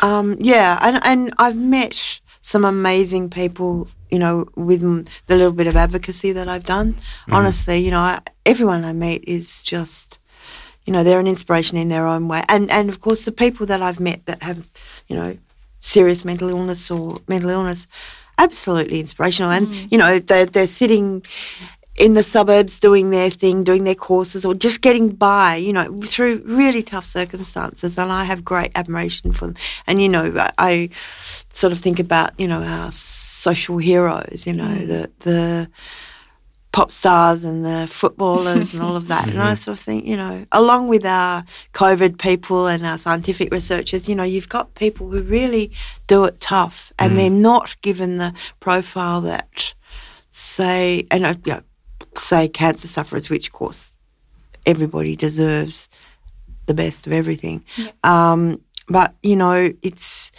um, 0.00 0.36
yeah, 0.40 0.76
and 0.82 0.98
and 1.04 1.32
I've 1.38 1.56
met 1.56 2.20
some 2.40 2.64
amazing 2.64 3.30
people. 3.30 3.86
You 4.10 4.18
know, 4.18 4.48
with 4.56 4.80
the 5.26 5.36
little 5.36 5.52
bit 5.52 5.68
of 5.68 5.76
advocacy 5.76 6.32
that 6.32 6.48
I've 6.48 6.64
done. 6.64 6.96
Honestly, 7.30 7.78
you 7.78 7.92
know, 7.92 8.00
I, 8.00 8.20
everyone 8.44 8.84
I 8.84 8.92
meet 8.92 9.22
is 9.24 9.62
just 9.62 10.18
you 10.84 10.92
know 10.92 11.04
they're 11.04 11.20
an 11.20 11.28
inspiration 11.28 11.76
in 11.76 11.90
their 11.90 12.06
own 12.06 12.26
way 12.28 12.42
and 12.48 12.70
and 12.70 12.88
of 12.88 13.02
course 13.02 13.26
the 13.26 13.30
people 13.30 13.66
that 13.66 13.82
i've 13.82 14.00
met 14.00 14.24
that 14.24 14.42
have 14.42 14.66
you 15.06 15.14
know 15.14 15.36
serious 15.80 16.24
mental 16.24 16.48
illness 16.48 16.90
or 16.90 17.18
mental 17.28 17.50
illness 17.50 17.86
absolutely 18.38 19.00
inspirational 19.00 19.50
and 19.50 19.68
mm. 19.68 19.88
you 19.90 19.98
know 19.98 20.18
they're, 20.18 20.46
they're 20.46 20.66
sitting 20.66 21.22
in 21.98 22.14
the 22.14 22.22
suburbs 22.22 22.78
doing 22.78 23.10
their 23.10 23.28
thing, 23.28 23.64
doing 23.64 23.84
their 23.84 23.94
courses, 23.94 24.44
or 24.44 24.54
just 24.54 24.80
getting 24.80 25.10
by, 25.10 25.56
you 25.56 25.72
know, 25.72 26.00
through 26.04 26.42
really 26.46 26.82
tough 26.82 27.04
circumstances. 27.04 27.98
And 27.98 28.12
I 28.12 28.22
have 28.24 28.44
great 28.44 28.70
admiration 28.76 29.32
for 29.32 29.46
them. 29.46 29.56
And, 29.86 30.00
you 30.00 30.08
know, 30.08 30.32
I, 30.38 30.52
I 30.58 30.88
sort 31.50 31.72
of 31.72 31.80
think 31.80 31.98
about, 31.98 32.38
you 32.38 32.46
know, 32.46 32.62
our 32.62 32.92
social 32.92 33.78
heroes, 33.78 34.46
you 34.46 34.52
know, 34.52 34.68
mm. 34.68 34.86
the, 34.86 35.10
the, 35.20 35.70
pop 36.72 36.92
stars 36.92 37.44
and 37.44 37.64
the 37.64 37.86
footballers 37.90 38.74
and 38.74 38.82
all 38.82 38.96
of 38.96 39.08
that. 39.08 39.28
And 39.28 39.40
I 39.40 39.54
sort 39.54 39.78
of 39.78 39.84
think, 39.84 40.04
you 40.04 40.16
know, 40.16 40.46
along 40.52 40.88
with 40.88 41.04
our 41.04 41.44
COVID 41.72 42.18
people 42.18 42.66
and 42.66 42.86
our 42.86 42.98
scientific 42.98 43.52
researchers, 43.52 44.08
you 44.08 44.14
know, 44.14 44.22
you've 44.22 44.48
got 44.48 44.74
people 44.74 45.08
who 45.08 45.22
really 45.22 45.72
do 46.06 46.24
it 46.24 46.40
tough 46.40 46.92
and 46.98 47.18
they're 47.18 47.30
not 47.30 47.80
given 47.80 48.18
the 48.18 48.34
profile 48.60 49.20
that, 49.22 49.74
say, 50.30 51.06
and 51.10 51.24
uh, 51.24 51.34
you 51.44 51.54
know, 51.54 51.62
say 52.16 52.48
cancer 52.48 52.88
sufferers, 52.88 53.30
which 53.30 53.46
of 53.46 53.52
course 53.52 53.96
everybody 54.66 55.16
deserves 55.16 55.88
the 56.66 56.74
best 56.74 57.06
of 57.06 57.12
everything. 57.12 57.64
Um, 58.04 58.60
but 58.88 59.14
you 59.22 59.36
know, 59.36 59.72
it's 59.82 60.30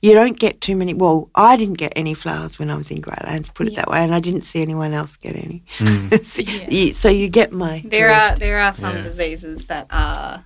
you 0.00 0.14
don't 0.14 0.38
get 0.38 0.60
too 0.60 0.76
many. 0.76 0.94
Well, 0.94 1.30
I 1.34 1.56
didn't 1.56 1.74
get 1.74 1.92
any 1.96 2.14
flowers 2.14 2.58
when 2.58 2.70
I 2.70 2.76
was 2.76 2.90
in 2.90 3.02
Graylands, 3.02 3.52
put 3.52 3.68
it 3.68 3.76
that 3.76 3.88
way, 3.88 3.98
and 3.98 4.14
I 4.14 4.20
didn't 4.20 4.42
see 4.42 4.62
anyone 4.62 4.94
else 4.94 5.16
get 5.16 5.36
any. 5.36 5.62
Mm. 5.78 6.24
so, 6.26 6.42
you, 6.42 6.92
so 6.92 7.08
you 7.08 7.28
get 7.28 7.52
my 7.52 7.82
There 7.84 8.08
drift. 8.08 8.20
are 8.20 8.36
there 8.36 8.58
are 8.58 8.72
some 8.72 8.96
Yeah. 8.96 9.02
diseases 9.02 9.66
that 9.66 9.86
are 9.90 10.44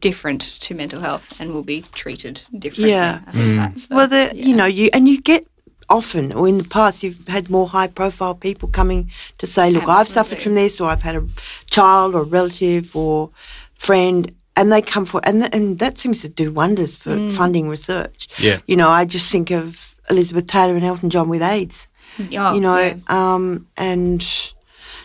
different 0.00 0.42
to 0.60 0.74
mental 0.74 1.00
health 1.00 1.40
and 1.40 1.52
will 1.52 1.62
be 1.62 1.82
treated 1.92 2.42
differently. 2.58 2.90
Yeah. 2.90 3.20
I 3.26 3.32
think 3.32 3.44
mm. 3.44 3.56
that's 3.56 3.86
the, 3.86 3.94
well, 3.94 4.08
the 4.08 4.32
yeah. 4.34 4.46
you 4.46 4.56
know 4.56 4.66
you 4.66 4.90
and 4.92 5.08
you 5.08 5.20
get 5.20 5.46
often 5.88 6.32
or 6.32 6.48
in 6.48 6.58
the 6.58 6.64
past 6.64 7.02
you've 7.02 7.26
had 7.28 7.48
more 7.48 7.68
high 7.68 7.86
profile 7.86 8.34
people 8.34 8.68
coming 8.68 9.10
to 9.38 9.46
say, 9.46 9.70
look, 9.70 9.88
I've 9.88 10.08
suffered 10.08 10.42
from 10.42 10.54
this, 10.54 10.80
or 10.80 10.90
I've 10.90 11.02
had 11.02 11.16
a 11.16 11.26
child 11.70 12.14
or 12.14 12.22
a 12.22 12.24
relative 12.24 12.94
or 12.96 13.30
friend. 13.74 14.34
And 14.58 14.72
they 14.72 14.80
come 14.82 15.04
for, 15.04 15.20
and 15.24 15.52
and 15.54 15.78
that 15.78 15.98
seems 15.98 16.22
to 16.22 16.28
do 16.28 16.50
wonders 16.50 16.96
for 16.96 17.10
Mm. 17.16 17.32
funding 17.32 17.68
research. 17.68 18.26
Yeah. 18.38 18.58
You 18.66 18.76
know, 18.76 18.88
I 18.88 19.04
just 19.04 19.30
think 19.30 19.50
of 19.50 19.94
Elizabeth 20.10 20.46
Taylor 20.46 20.76
and 20.76 20.84
Elton 20.84 21.10
John 21.10 21.28
with 21.28 21.42
AIDS. 21.42 21.86
Oh, 22.18 22.54
you 22.54 22.60
know, 22.60 22.78
yeah. 22.78 22.94
um, 23.08 23.66
and 23.76 24.26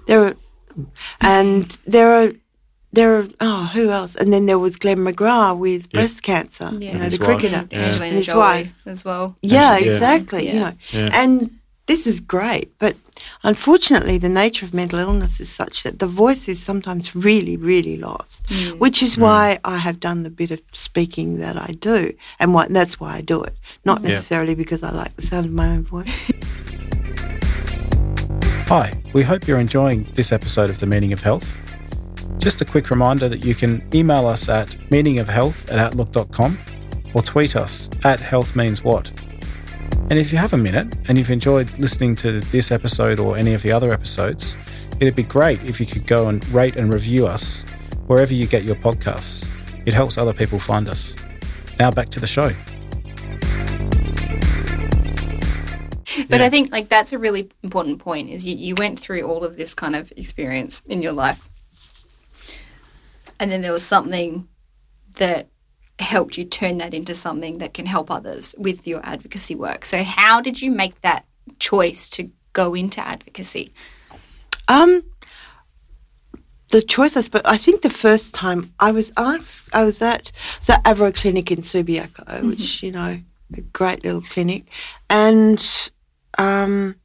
there 0.07 0.21
are, 0.27 0.35
and 1.19 1.77
there 1.85 2.13
are, 2.13 2.31
there 2.93 3.17
are, 3.17 3.27
oh, 3.41 3.63
who 3.73 3.89
else? 3.89 4.15
And 4.15 4.31
then 4.31 4.45
there 4.45 4.59
was 4.59 4.77
Glenn 4.77 4.99
McGrath 4.99 5.57
with 5.57 5.87
Yeah. 5.91 5.99
breast 5.99 6.23
cancer, 6.23 6.71
Yeah. 6.79 6.93
you 6.93 6.99
know, 6.99 7.09
the 7.09 7.17
wife. 7.17 7.25
cricketer. 7.27 7.67
Yeah. 7.71 7.79
Angelina 7.79 8.05
And 8.05 8.17
his 8.17 8.25
Jolie 8.27 8.39
wife. 8.39 8.73
as 8.85 9.03
well. 9.05 9.35
Yeah, 9.41 9.77
Yeah. 9.77 9.85
exactly, 9.93 10.47
you 10.53 10.59
know, 10.59 10.73
Yeah. 10.91 11.09
and 11.21 11.49
this 11.91 12.07
is 12.07 12.21
great, 12.21 12.71
but 12.79 12.95
unfortunately, 13.43 14.17
the 14.17 14.29
nature 14.29 14.65
of 14.65 14.73
mental 14.73 14.97
illness 14.97 15.41
is 15.41 15.49
such 15.49 15.83
that 15.83 15.99
the 15.99 16.07
voice 16.07 16.47
is 16.47 16.57
sometimes 16.63 17.13
really, 17.13 17.57
really 17.57 17.97
lost, 17.97 18.45
Mm. 18.47 18.79
which 18.79 19.03
is 19.03 19.17
why 19.17 19.59
I 19.65 19.75
have 19.77 19.99
done 19.99 20.23
the 20.23 20.29
bit 20.29 20.51
of 20.51 20.61
speaking 20.71 21.39
that 21.39 21.57
I 21.57 21.73
do, 21.81 22.13
and 22.39 22.53
why, 22.53 22.67
that's 22.69 22.97
why 23.01 23.17
I 23.17 23.19
do 23.19 23.43
it, 23.43 23.57
not 23.83 24.01
Yeah. 24.01 24.11
necessarily 24.11 24.55
because 24.55 24.83
I 24.83 24.91
like 24.91 25.13
the 25.17 25.21
sound 25.21 25.47
of 25.47 25.51
my 25.51 25.67
own 25.67 25.83
voice. 25.83 26.07
Hi, 28.69 28.93
we 29.11 29.21
hope 29.21 29.45
you're 29.45 29.59
enjoying 29.59 30.07
this 30.13 30.31
episode 30.31 30.69
of 30.69 30.79
The 30.79 30.87
Meaning 30.87 31.11
of 31.11 31.19
Health. 31.19 31.59
Just 32.37 32.61
a 32.61 32.65
quick 32.65 32.89
reminder 32.89 33.27
that 33.27 33.43
you 33.43 33.53
can 33.53 33.83
email 33.93 34.27
us 34.27 34.47
at 34.47 34.69
meaningofhealth 34.91 35.69
at 35.69 35.77
outlook.com 35.77 36.57
or 37.13 37.21
tweet 37.21 37.57
us 37.57 37.89
at 38.05 38.21
healthmeanswhat. 38.21 39.11
And 40.09 40.19
if 40.19 40.31
you 40.31 40.37
have 40.37 40.53
a 40.53 40.57
minute 40.57 40.93
and 41.07 41.17
you've 41.17 41.29
enjoyed 41.29 41.77
listening 41.79 42.15
to 42.17 42.41
this 42.41 42.71
episode 42.71 43.19
or 43.19 43.37
any 43.37 43.53
of 43.53 43.61
the 43.61 43.71
other 43.71 43.91
episodes, 43.91 44.57
it'd 44.99 45.15
be 45.15 45.23
great 45.23 45.61
if 45.63 45.79
you 45.79 45.85
could 45.85 46.05
go 46.05 46.27
and 46.27 46.47
rate 46.49 46.75
and 46.75 46.93
review 46.93 47.27
us 47.27 47.63
wherever 48.07 48.33
you 48.33 48.45
get 48.45 48.63
your 48.63 48.75
podcasts. 48.75 49.47
It 49.85 49.93
helps 49.93 50.17
other 50.17 50.33
people 50.33 50.59
find 50.59 50.89
us. 50.89 51.15
Now 51.79 51.91
back 51.91 52.09
to 52.09 52.19
the 52.19 52.27
show. 52.27 52.51
But 56.29 56.39
Yeah. 56.39 56.45
I 56.45 56.49
think 56.49 56.71
like 56.71 56.89
that's 56.89 57.13
a 57.13 57.17
really 57.17 57.49
important 57.63 57.99
point 57.99 58.29
is 58.29 58.45
you, 58.45 58.55
you 58.55 58.75
went 58.75 58.99
through 58.99 59.23
all 59.23 59.43
of 59.43 59.57
this 59.57 59.73
kind 59.73 59.95
of 59.95 60.11
experience 60.17 60.83
in 60.87 61.01
your 61.01 61.13
life. 61.13 61.49
And 63.39 63.51
then 63.51 63.61
there 63.61 63.71
was 63.71 63.83
something 63.83 64.47
that 65.17 65.47
helped 66.01 66.37
you 66.37 66.45
turn 66.45 66.77
that 66.79 66.93
into 66.93 67.13
something 67.13 67.59
that 67.59 67.73
can 67.73 67.85
help 67.85 68.11
others 68.11 68.55
with 68.57 68.87
your 68.87 69.01
advocacy 69.03 69.55
work. 69.55 69.85
So 69.85 70.03
how 70.03 70.41
did 70.41 70.61
you 70.61 70.71
make 70.71 70.99
that 71.01 71.25
choice 71.59 72.09
to 72.09 72.29
go 72.53 72.73
into 72.73 73.05
advocacy? 73.05 73.73
Um, 74.67 75.03
the 76.69 76.81
choice, 76.81 77.17
I 77.17 77.21
suppose, 77.21 77.41
I 77.45 77.57
think 77.57 77.81
the 77.81 77.89
first 77.89 78.33
time 78.33 78.73
I 78.79 78.91
was 78.91 79.11
asked, 79.17 79.69
I 79.73 79.83
was 79.83 80.01
at 80.01 80.31
so 80.59 80.73
Avro 80.75 81.13
Clinic 81.13 81.51
in 81.51 81.59
Subiaco, 81.59 82.47
which 82.47 82.81
you 82.81 82.91
know, 82.91 83.19
a 83.55 83.61
great 83.61 84.03
little 84.03 84.21
clinic, 84.21 84.65
and 85.09 85.91
um, 86.37 86.95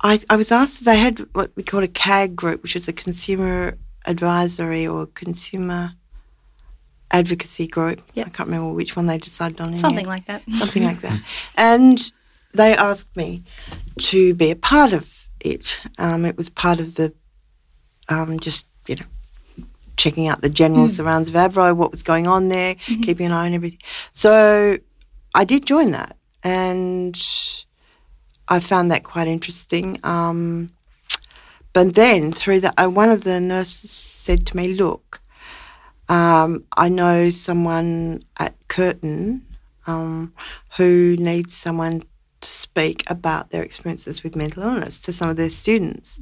I 0.00 0.20
I 0.30 0.36
was 0.36 0.52
asked. 0.52 0.84
They 0.84 0.96
had 0.96 1.18
what 1.34 1.50
we 1.56 1.64
call 1.64 1.82
a 1.82 1.88
CAG 1.88 2.36
group, 2.36 2.62
which 2.62 2.76
is 2.76 2.86
a 2.86 2.92
consumer 2.92 3.76
advisory 4.04 4.86
or 4.86 5.06
consumer 5.06 5.94
advocacy 7.10 7.66
group. 7.66 8.02
Yep. 8.14 8.26
I 8.26 8.30
can't 8.30 8.48
remember 8.48 8.72
which 8.72 8.96
one 8.96 9.06
they 9.06 9.18
decided 9.18 9.60
on. 9.60 9.76
Something 9.86 10.06
like 10.06 10.26
that. 10.26 10.42
something 10.58 10.84
like 10.84 11.00
that. 11.00 11.20
And 11.56 12.10
they 12.54 12.74
asked 12.74 13.16
me 13.16 13.42
to 13.98 14.34
be 14.34 14.50
a 14.50 14.56
part 14.56 14.92
of 14.92 15.28
it. 15.40 15.80
Um, 15.98 16.24
it 16.24 16.36
was 16.36 16.48
part 16.48 16.80
of 16.80 16.94
the 16.96 17.12
um, 18.08 18.38
just 18.40 18.64
you 18.86 18.96
know 18.96 19.66
checking 19.96 20.28
out 20.28 20.42
the 20.42 20.50
general 20.50 20.88
surrounds 20.88 21.28
of 21.28 21.34
Avro, 21.34 21.74
what 21.74 21.90
was 21.90 22.02
going 22.02 22.26
on 22.26 22.48
there, 22.48 22.74
keeping 22.74 23.26
an 23.26 23.32
eye 23.32 23.46
on 23.46 23.54
everything. 23.54 23.80
So 24.12 24.78
I 25.34 25.44
did 25.44 25.66
join 25.66 25.92
that, 25.92 26.16
and 26.42 27.20
I 28.48 28.60
found 28.60 28.90
that 28.90 29.04
quite 29.04 29.28
interesting. 29.28 29.98
Um, 30.02 30.70
but 31.72 31.94
then 31.94 32.32
through 32.32 32.60
that, 32.60 32.74
uh, 32.78 32.88
one 32.88 33.10
of 33.10 33.24
the 33.24 33.40
nurses 33.40 33.90
said 33.90 34.46
to 34.48 34.56
me, 34.56 34.74
"Look." 34.74 35.20
Um, 36.08 36.64
I 36.76 36.88
know 36.88 37.30
someone 37.30 38.22
at 38.38 38.54
Curtin 38.68 39.44
um, 39.86 40.32
who 40.76 41.16
needs 41.18 41.52
someone 41.54 42.02
to 42.40 42.50
speak 42.50 43.08
about 43.10 43.50
their 43.50 43.62
experiences 43.62 44.22
with 44.22 44.36
mental 44.36 44.62
illness 44.62 44.98
to 45.00 45.12
some 45.12 45.28
of 45.28 45.36
their 45.36 45.50
students. 45.50 46.18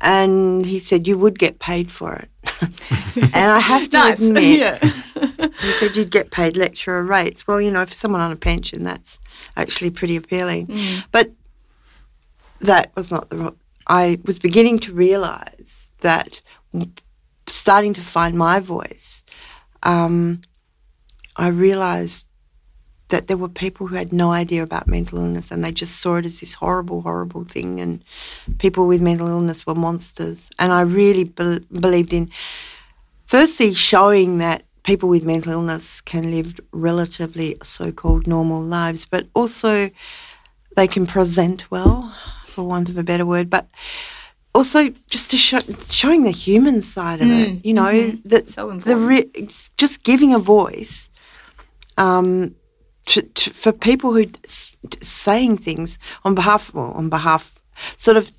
And 0.00 0.66
he 0.66 0.78
said, 0.78 1.06
You 1.08 1.16
would 1.18 1.38
get 1.38 1.58
paid 1.58 1.90
for 1.90 2.14
it. 2.14 2.30
and 3.16 3.34
I 3.50 3.58
have 3.58 3.88
to 3.90 3.96
Nice. 3.98 4.20
admit, 4.20 4.58
yeah. 4.58 5.48
he 5.62 5.72
said 5.72 5.96
you'd 5.96 6.10
get 6.10 6.30
paid 6.30 6.56
lecturer 6.56 7.02
rates. 7.02 7.46
Well, 7.46 7.60
you 7.60 7.70
know, 7.70 7.84
for 7.86 7.94
someone 7.94 8.20
on 8.20 8.30
a 8.30 8.36
pension, 8.36 8.84
that's 8.84 9.18
actually 9.56 9.90
pretty 9.90 10.16
appealing. 10.16 10.70
But 11.12 11.32
that 12.60 12.92
was 12.94 13.10
not 13.10 13.30
the. 13.30 13.54
I 13.88 14.18
was 14.24 14.38
beginning 14.38 14.78
to 14.80 14.92
realise 14.92 15.90
that, 16.00 16.40
starting 17.46 17.94
to 17.94 18.00
find 18.00 18.36
my 18.36 18.60
voice, 18.60 19.22
um, 19.82 20.42
I 21.36 21.48
realised 21.48 22.26
that 23.08 23.28
there 23.28 23.36
were 23.36 23.48
people 23.48 23.86
who 23.86 23.94
had 23.94 24.12
no 24.12 24.32
idea 24.32 24.62
about 24.62 24.88
mental 24.88 25.18
illness 25.18 25.52
and 25.52 25.62
they 25.62 25.70
just 25.70 26.00
saw 26.00 26.16
it 26.16 26.26
as 26.26 26.40
this 26.40 26.54
horrible, 26.54 27.02
horrible 27.02 27.44
thing, 27.44 27.78
and 27.78 28.02
people 28.58 28.86
with 28.86 29.00
mental 29.00 29.28
illness 29.28 29.66
were 29.66 29.74
monsters. 29.74 30.50
And 30.58 30.72
I 30.72 30.80
really 30.80 31.24
bel 31.24 31.60
believed 31.70 32.12
in, 32.12 32.30
firstly, 33.26 33.74
showing 33.74 34.38
that 34.38 34.64
people 34.82 35.08
with 35.08 35.24
mental 35.24 35.52
illness 35.52 36.00
can 36.00 36.30
live 36.30 36.58
relatively 36.72 37.56
so 37.62 37.92
called 37.92 38.26
normal 38.26 38.62
lives, 38.62 39.06
but 39.06 39.26
also 39.34 39.90
they 40.76 40.88
can 40.88 41.06
present 41.06 41.70
well, 41.70 42.14
for 42.46 42.64
want 42.64 42.88
of 42.88 42.98
a 42.98 43.02
better 43.02 43.26
word, 43.26 43.50
but 43.50 43.68
also 44.56 44.88
just 45.10 45.30
to 45.30 45.36
show, 45.36 45.60
showing 45.90 46.22
the 46.24 46.30
human 46.30 46.80
side 46.80 47.20
of 47.20 47.28
it, 47.28 47.48
mm, 47.48 47.64
you 47.64 47.74
know, 47.74 47.92
mm-hmm. 47.92 48.28
that 48.28 48.48
So 48.48 48.72
the 48.78 48.96
re- 48.96 49.30
it's 49.34 49.70
just 49.76 50.02
giving 50.02 50.32
a 50.32 50.38
voice 50.38 51.10
um, 51.98 52.54
to, 53.06 53.22
to, 53.22 53.50
for 53.50 53.72
people 53.72 54.14
who 54.14 54.24
s- 54.44 54.74
saying 55.02 55.58
things 55.58 55.98
on 56.24 56.34
behalf, 56.34 56.72
well, 56.72 56.92
on 56.92 57.10
behalf, 57.10 57.60
sort 57.96 58.16
of 58.16 58.32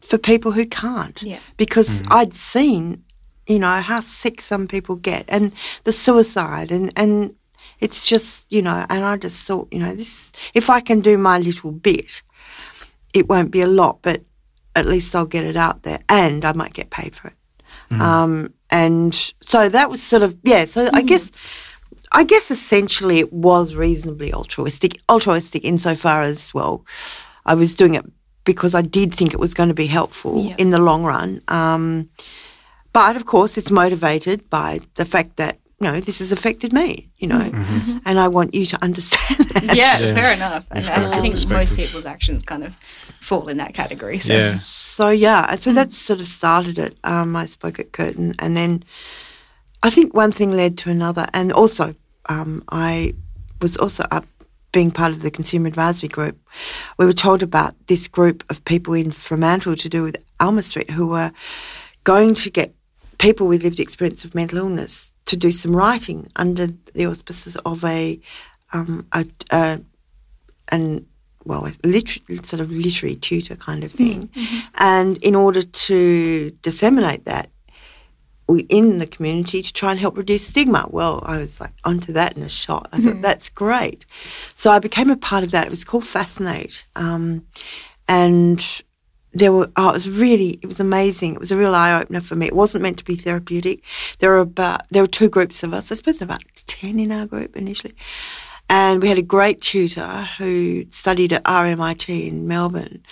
for 0.00 0.18
people 0.18 0.52
who 0.52 0.66
can't. 0.66 1.20
Yeah. 1.20 1.40
Because 1.56 2.02
mm-hmm. 2.02 2.12
I'd 2.12 2.34
seen, 2.34 3.02
you 3.46 3.58
know, 3.58 3.80
how 3.80 4.00
sick 4.00 4.40
some 4.40 4.68
people 4.68 4.94
get 4.94 5.24
and 5.28 5.52
the 5.82 5.92
suicide 5.92 6.70
and, 6.70 6.92
and 6.96 7.34
it's 7.80 8.06
just, 8.06 8.46
you 8.50 8.62
know, 8.62 8.86
and 8.88 9.04
I 9.04 9.16
just 9.16 9.46
thought, 9.46 9.68
you 9.72 9.80
know, 9.80 9.94
this, 9.94 10.32
if 10.54 10.70
I 10.70 10.80
can 10.80 11.00
do 11.00 11.18
my 11.18 11.38
little 11.38 11.72
bit, 11.72 12.22
it 13.12 13.28
won't 13.28 13.50
be 13.50 13.62
a 13.62 13.66
lot, 13.66 13.98
but 14.02 14.22
at 14.76 14.86
least 14.86 15.14
I'll 15.16 15.26
get 15.26 15.44
it 15.44 15.56
out 15.56 15.82
there 15.82 16.00
and 16.08 16.44
I 16.44 16.52
might 16.52 16.72
get 16.74 16.90
paid 16.90 17.16
for 17.16 17.28
it. 17.28 17.34
Um, 18.00 18.52
and 18.70 19.14
so 19.42 19.68
that 19.68 19.90
was 19.90 20.02
sort 20.02 20.22
of, 20.22 20.36
yeah, 20.42 20.64
so 20.66 20.88
I 20.92 21.02
guess. 21.02 21.30
I 22.12 22.22
guess 22.22 22.50
essentially 22.52 23.18
it 23.18 23.32
was 23.32 23.74
reasonably 23.74 24.32
altruistic, 24.32 25.00
altruistic 25.08 25.64
insofar 25.64 26.22
as 26.22 26.54
well, 26.54 26.84
I 27.44 27.54
was 27.54 27.74
doing 27.74 27.94
it 27.94 28.04
because 28.44 28.74
I 28.76 28.82
did 28.82 29.12
think 29.12 29.34
it 29.34 29.40
was 29.40 29.54
going 29.54 29.68
to 29.70 29.74
be 29.74 29.86
helpful 29.88 30.40
Yeah. 30.40 30.54
in 30.56 30.70
the 30.70 30.78
long 30.78 31.02
run. 31.04 31.42
Um, 31.48 32.08
but 32.92 33.16
of 33.16 33.26
course, 33.26 33.58
it's 33.58 33.70
motivated 33.72 34.48
by 34.48 34.80
the 34.94 35.04
fact 35.04 35.36
that 35.36 35.58
you 35.80 35.86
know 35.86 36.00
this 36.00 36.18
has 36.20 36.32
affected 36.32 36.72
me. 36.72 37.10
You 37.18 37.28
know, 37.28 37.50
and 38.04 38.18
I 38.18 38.28
want 38.28 38.54
you 38.54 38.66
to 38.66 38.82
understand 38.82 39.38
that. 39.50 39.62
Yeah, 39.76 39.98
Yeah. 39.98 40.14
fair 40.14 40.32
enough. 40.32 40.64
And 40.70 40.84
You've 40.84 40.94
got 40.94 40.98
a 40.98 41.06
I, 41.06 41.10
I 41.10 41.14
good 41.20 41.36
think 41.38 41.50
most 41.50 41.76
people's 41.76 42.06
actions 42.06 42.42
kind 42.42 42.62
of 42.64 42.74
fall 43.20 43.48
in 43.48 43.56
that 43.58 43.74
category. 43.74 44.18
So. 44.18 44.32
Yeah. 44.32 44.54
So 44.58 45.08
yeah, 45.10 45.54
so 45.56 45.72
that 45.72 45.92
sort 45.92 46.20
of 46.20 46.26
started 46.26 46.78
it. 46.78 46.96
Um, 47.04 47.36
I 47.36 47.46
spoke 47.46 47.78
at 47.78 47.92
Curtin, 47.92 48.34
and 48.38 48.56
then 48.56 48.84
I 49.82 49.90
think 49.90 50.14
one 50.14 50.32
thing 50.32 50.52
led 50.52 50.78
to 50.78 50.90
another, 50.90 51.26
and 51.34 51.52
also 51.52 51.94
um, 52.28 52.62
I 52.70 53.14
was 53.60 53.76
also 53.76 54.04
up 54.10 54.26
being 54.72 54.90
part 54.90 55.12
of 55.12 55.22
the 55.22 55.30
consumer 55.30 55.68
advisory 55.68 56.08
group. 56.08 56.38
We 56.98 57.06
were 57.06 57.12
told 57.14 57.42
about 57.42 57.74
this 57.86 58.08
group 58.08 58.44
of 58.50 58.62
people 58.64 58.92
in 58.94 59.10
Fremantle 59.10 59.76
to 59.76 59.88
do 59.88 60.02
with 60.02 60.16
Alma 60.38 60.62
Street 60.62 60.90
who 60.90 61.06
were 61.06 61.32
going 62.04 62.34
to 62.34 62.50
get 62.50 62.74
people 63.18 63.46
with 63.46 63.62
lived 63.62 63.80
experience 63.80 64.24
of 64.24 64.34
mental 64.34 64.58
illness 64.58 65.14
to 65.26 65.36
do 65.36 65.52
some 65.52 65.74
writing 65.74 66.30
under 66.36 66.68
the 66.94 67.06
auspices 67.06 67.56
of 67.64 67.84
a 67.84 68.20
um, 68.72 69.06
a, 69.12 69.26
a 69.50 69.80
an 70.68 71.06
well, 71.44 71.64
a 71.64 71.86
liter- 71.86 72.20
sort 72.42 72.60
of 72.60 72.70
literary 72.72 73.16
tutor 73.16 73.56
kind 73.56 73.84
of 73.84 73.92
thing. 73.92 74.28
And 74.74 75.16
in 75.18 75.34
order 75.34 75.62
to 75.62 76.50
disseminate 76.62 77.24
that 77.24 77.50
in 78.68 78.98
the 78.98 79.06
community 79.06 79.62
to 79.62 79.72
try 79.72 79.90
and 79.92 80.00
help 80.00 80.16
reduce 80.16 80.46
stigma, 80.46 80.86
well, 80.90 81.22
I 81.24 81.38
was 81.38 81.60
like 81.60 81.72
onto 81.84 82.12
that 82.12 82.36
in 82.36 82.42
a 82.42 82.48
shot. 82.48 82.88
I 82.92 83.00
thought 83.00 83.22
that's 83.22 83.48
great. 83.48 84.06
So 84.54 84.70
I 84.70 84.78
became 84.80 85.10
a 85.10 85.16
part 85.16 85.44
of 85.44 85.52
that. 85.52 85.66
It 85.66 85.70
was 85.70 85.84
called 85.84 86.06
Fascinate. 86.06 86.84
Um, 86.96 87.46
and 88.08 88.82
there 89.38 89.52
were 89.52 89.70
oh, 89.76 89.90
it 89.90 89.94
was 89.94 90.08
really 90.08 90.58
it 90.62 90.66
was 90.66 90.80
amazing. 90.80 91.34
It 91.34 91.40
was 91.40 91.50
a 91.50 91.56
real 91.56 91.74
eye 91.74 92.00
opener 92.00 92.20
for 92.20 92.36
me. 92.36 92.46
It 92.46 92.56
wasn't 92.56 92.82
meant 92.82 92.98
to 92.98 93.04
be 93.04 93.16
therapeutic. 93.16 93.82
There 94.18 94.30
were 94.30 94.38
about 94.38 94.82
there 94.90 95.02
were 95.02 95.08
two 95.08 95.28
groups 95.28 95.62
of 95.62 95.74
us. 95.74 95.92
I 95.92 95.94
suppose 95.96 96.22
about 96.22 96.42
ten 96.66 96.98
in 96.98 97.12
our 97.12 97.26
group 97.26 97.56
initially. 97.56 97.94
And 98.68 99.00
we 99.00 99.08
had 99.08 99.18
a 99.18 99.22
great 99.22 99.60
tutor 99.60 100.28
who 100.38 100.86
studied 100.90 101.32
at 101.32 101.44
RMIT 101.44 102.28
in 102.28 102.48
Melbourne. 102.48 103.02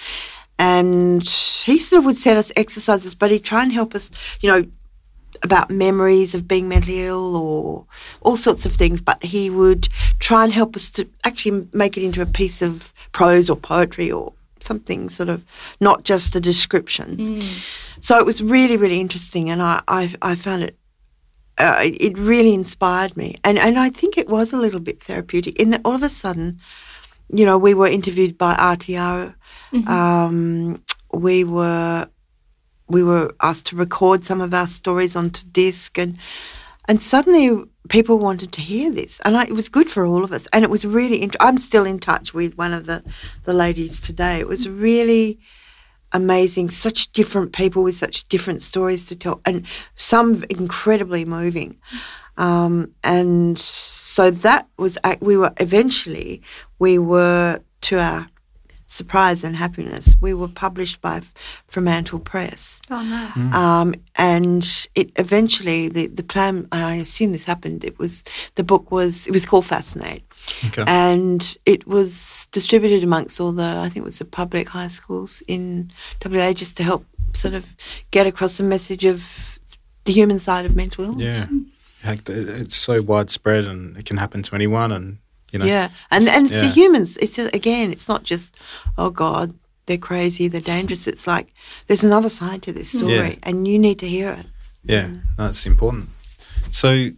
And 0.58 1.22
he 1.22 1.78
sort 1.78 1.98
of 1.98 2.04
would 2.06 2.16
set 2.16 2.36
us 2.36 2.52
exercises, 2.56 3.14
but 3.14 3.30
he'd 3.30 3.44
try 3.44 3.62
and 3.62 3.72
help 3.72 3.94
us, 3.94 4.10
you 4.40 4.50
know, 4.50 4.64
about 5.42 5.70
memories 5.70 6.34
of 6.34 6.48
being 6.48 6.68
mentally 6.68 7.04
ill 7.04 7.36
or 7.36 7.86
all 8.20 8.36
sorts 8.36 8.66
of 8.66 8.72
things. 8.72 9.00
But 9.00 9.22
he 9.22 9.48
would 9.50 9.88
try 10.18 10.42
and 10.42 10.52
help 10.52 10.74
us 10.74 10.90
to 10.92 11.08
actually 11.22 11.68
make 11.72 11.96
it 11.96 12.04
into 12.04 12.22
a 12.22 12.26
piece 12.26 12.62
of 12.62 12.92
prose 13.12 13.48
or 13.48 13.56
poetry 13.56 14.10
or 14.10 14.32
something 14.64 15.08
sort 15.08 15.28
of 15.28 15.44
not 15.80 16.04
just 16.04 16.34
a 16.36 16.40
description. 16.40 17.40
So 18.00 18.18
it 18.18 18.26
was 18.26 18.42
really, 18.42 18.76
really 18.76 19.00
interesting. 19.00 19.50
And 19.50 19.62
I, 19.62 19.82
I, 19.86 20.12
I 20.22 20.34
found 20.34 20.62
it 20.64 20.76
uh, 21.58 21.76
it 21.78 22.18
really 22.18 22.52
inspired 22.52 23.16
me, 23.16 23.36
and 23.44 23.58
and 23.58 23.78
I 23.78 23.88
think 23.90 24.18
it 24.18 24.28
was 24.28 24.52
a 24.52 24.56
little 24.56 24.80
bit 24.80 25.02
therapeutic 25.02 25.60
in 25.60 25.70
that 25.70 25.82
all 25.84 25.94
of 25.94 26.02
a 26.02 26.08
sudden, 26.08 26.58
you 27.32 27.44
know, 27.44 27.56
we 27.56 27.74
were 27.74 27.86
interviewed 27.86 28.36
by 28.36 28.54
RTR. 28.54 29.34
Um, 29.86 30.82
we 31.12 31.44
were 31.44 32.08
we 32.88 33.02
were 33.04 33.34
asked 33.40 33.66
to 33.66 33.76
record 33.76 34.24
some 34.24 34.40
of 34.40 34.52
our 34.52 34.66
stories 34.66 35.14
onto 35.14 35.46
disc, 35.46 35.96
and 35.96 36.18
and 36.86 37.00
suddenly 37.00 37.64
people 37.88 38.18
wanted 38.18 38.52
to 38.52 38.60
hear 38.60 38.90
this, 38.90 39.20
and 39.24 39.36
I, 39.36 39.44
it 39.44 39.52
was 39.52 39.68
good 39.68 39.90
for 39.90 40.04
all 40.04 40.24
of 40.24 40.32
us. 40.32 40.46
And 40.52 40.64
it 40.64 40.70
was 40.70 40.84
really. 40.84 41.22
Int- 41.22 41.36
I'm 41.40 41.58
still 41.58 41.84
in 41.84 41.98
touch 41.98 42.34
with 42.34 42.56
one 42.56 42.72
of 42.72 42.86
the 42.86 43.02
the 43.44 43.54
ladies 43.54 44.00
today. 44.00 44.38
It 44.38 44.48
was 44.48 44.68
really 44.68 45.38
amazing. 46.12 46.70
Such 46.70 47.12
different 47.12 47.52
people 47.52 47.82
with 47.82 47.96
such 47.96 48.28
different 48.28 48.62
stories 48.62 49.04
to 49.06 49.16
tell, 49.16 49.40
and 49.44 49.66
some 49.94 50.44
incredibly 50.50 51.24
moving. 51.24 51.78
Um, 52.36 52.92
and 53.04 53.58
so 53.58 54.30
that 54.30 54.68
was 54.76 54.98
we 55.20 55.36
were 55.36 55.52
eventually 55.58 56.42
we 56.78 56.98
were 56.98 57.60
to 57.82 57.98
our 57.98 58.28
surprise 58.94 59.44
and 59.44 59.56
happiness 59.56 60.14
we 60.20 60.32
were 60.34 60.48
published 60.48 61.00
by 61.00 61.16
F- 61.16 61.34
Fremantle 61.66 62.18
Press. 62.20 62.80
Oh, 62.90 63.02
nice. 63.02 63.36
Um, 63.52 63.94
and 64.14 64.62
it 64.94 65.10
eventually 65.16 65.88
the 65.88 66.06
the 66.06 66.22
plan. 66.22 66.68
and 66.72 66.84
I 66.84 66.94
assume 66.96 67.32
this 67.32 67.44
happened. 67.44 67.84
It 67.84 67.98
was 67.98 68.22
the 68.54 68.64
book 68.64 68.90
was 68.90 69.26
it 69.26 69.32
was 69.32 69.44
called 69.46 69.64
Fascinate, 69.66 70.22
Okay. 70.66 70.84
and 70.86 71.40
it 71.66 71.86
was 71.86 72.46
distributed 72.52 73.02
amongst 73.04 73.40
all 73.40 73.52
the 73.52 73.70
I 73.84 73.88
think 73.90 74.02
it 74.04 74.10
was 74.12 74.18
the 74.18 74.24
public 74.40 74.68
high 74.68 74.88
schools 74.90 75.42
in 75.48 75.90
WA 76.24 76.52
just 76.52 76.76
to 76.76 76.82
help 76.84 77.04
sort 77.34 77.54
of 77.54 77.64
get 78.10 78.26
across 78.26 78.56
the 78.58 78.64
message 78.64 79.04
of 79.04 79.58
the 80.04 80.12
human 80.12 80.38
side 80.38 80.66
of 80.66 80.76
mental 80.76 81.04
illness. 81.04 81.22
yeah. 81.22 81.46
It's 82.28 82.76
so 82.76 83.00
widespread 83.00 83.64
and 83.64 83.96
it 83.96 84.04
can 84.04 84.18
happen 84.18 84.42
to 84.42 84.54
anyone. 84.54 84.92
And, 84.92 85.18
you 85.54 85.60
know, 85.60 85.66
Yeah, 85.66 85.88
and 86.10 86.28
and 86.28 86.46
it's 86.46 86.60
the 86.60 86.68
humans. 86.68 87.16
It's 87.16 87.36
just, 87.36 87.54
again, 87.54 87.92
it's 87.92 88.08
not 88.08 88.24
just 88.24 88.56
oh 88.98 89.10
God, 89.10 89.54
they're 89.86 90.06
crazy, 90.10 90.48
they're 90.48 90.60
dangerous. 90.60 91.06
It's 91.06 91.26
like 91.26 91.46
there's 91.86 92.02
another 92.02 92.28
side 92.28 92.60
to 92.62 92.72
this 92.72 92.90
story, 92.90 93.14
Yeah. 93.14 93.34
and 93.44 93.68
you 93.68 93.78
need 93.78 93.98
to 94.00 94.08
hear 94.08 94.30
it. 94.32 94.46
Yeah, 94.82 95.08
that's 95.36 95.64
important. 95.64 96.08
So, 96.70 97.10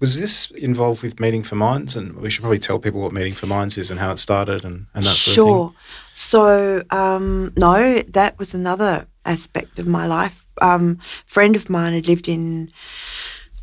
was 0.00 0.18
this 0.18 0.50
involved 0.52 1.02
with 1.02 1.20
Meeting 1.20 1.44
for 1.44 1.54
Minds? 1.56 1.94
And 1.96 2.16
we 2.16 2.30
should 2.30 2.42
probably 2.42 2.58
tell 2.58 2.78
people 2.78 3.00
what 3.02 3.12
Meeting 3.12 3.34
for 3.34 3.46
Minds 3.46 3.76
is 3.78 3.90
and 3.90 4.00
how 4.00 4.10
it 4.12 4.16
started 4.18 4.64
and, 4.64 4.86
and 4.94 5.04
that 5.04 5.10
sort 5.10 5.34
sure. 5.34 5.74
So 6.12 6.82
um, 6.90 7.52
no, 7.56 7.98
that 8.08 8.38
was 8.38 8.54
another 8.54 9.06
aspect 9.24 9.78
of 9.78 9.86
my 9.86 10.06
life. 10.06 10.44
Um, 10.60 10.98
friend 11.26 11.56
of 11.56 11.68
mine 11.70 11.92
had 11.94 12.08
lived 12.08 12.28
in 12.28 12.70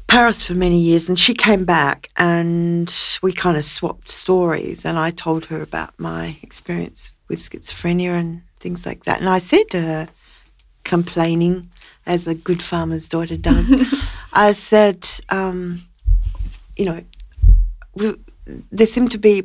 Paris 0.09 0.41
for 0.43 0.55
many 0.55 0.79
years, 0.79 1.07
and 1.07 1.19
she 1.19 1.35
came 1.35 1.65
back, 1.65 2.09
and 2.17 2.93
we 3.21 3.31
kind 3.31 3.55
of 3.55 3.63
swapped 3.63 4.09
stories. 4.09 4.83
And 4.83 4.97
I 4.97 5.11
told 5.11 5.45
her 5.45 5.61
about 5.61 5.93
my 5.99 6.37
experience 6.41 7.11
with 7.27 7.39
schizophrenia 7.39 8.19
and 8.19 8.41
things 8.59 8.87
like 8.87 9.05
that. 9.05 9.19
And 9.19 9.29
I 9.29 9.37
said 9.37 9.69
to 9.69 9.81
her, 9.81 10.09
complaining 10.83 11.69
as 12.07 12.25
a 12.25 12.33
good 12.33 12.63
farmer's 12.63 13.07
daughter 13.07 13.37
does, 13.37 13.71
I 14.33 14.53
said, 14.53 15.07
um, 15.29 15.83
you 16.75 16.85
know, 16.85 17.03
we, 17.93 18.15
there 18.71 18.87
seem 18.87 19.09
to 19.09 19.19
be 19.19 19.43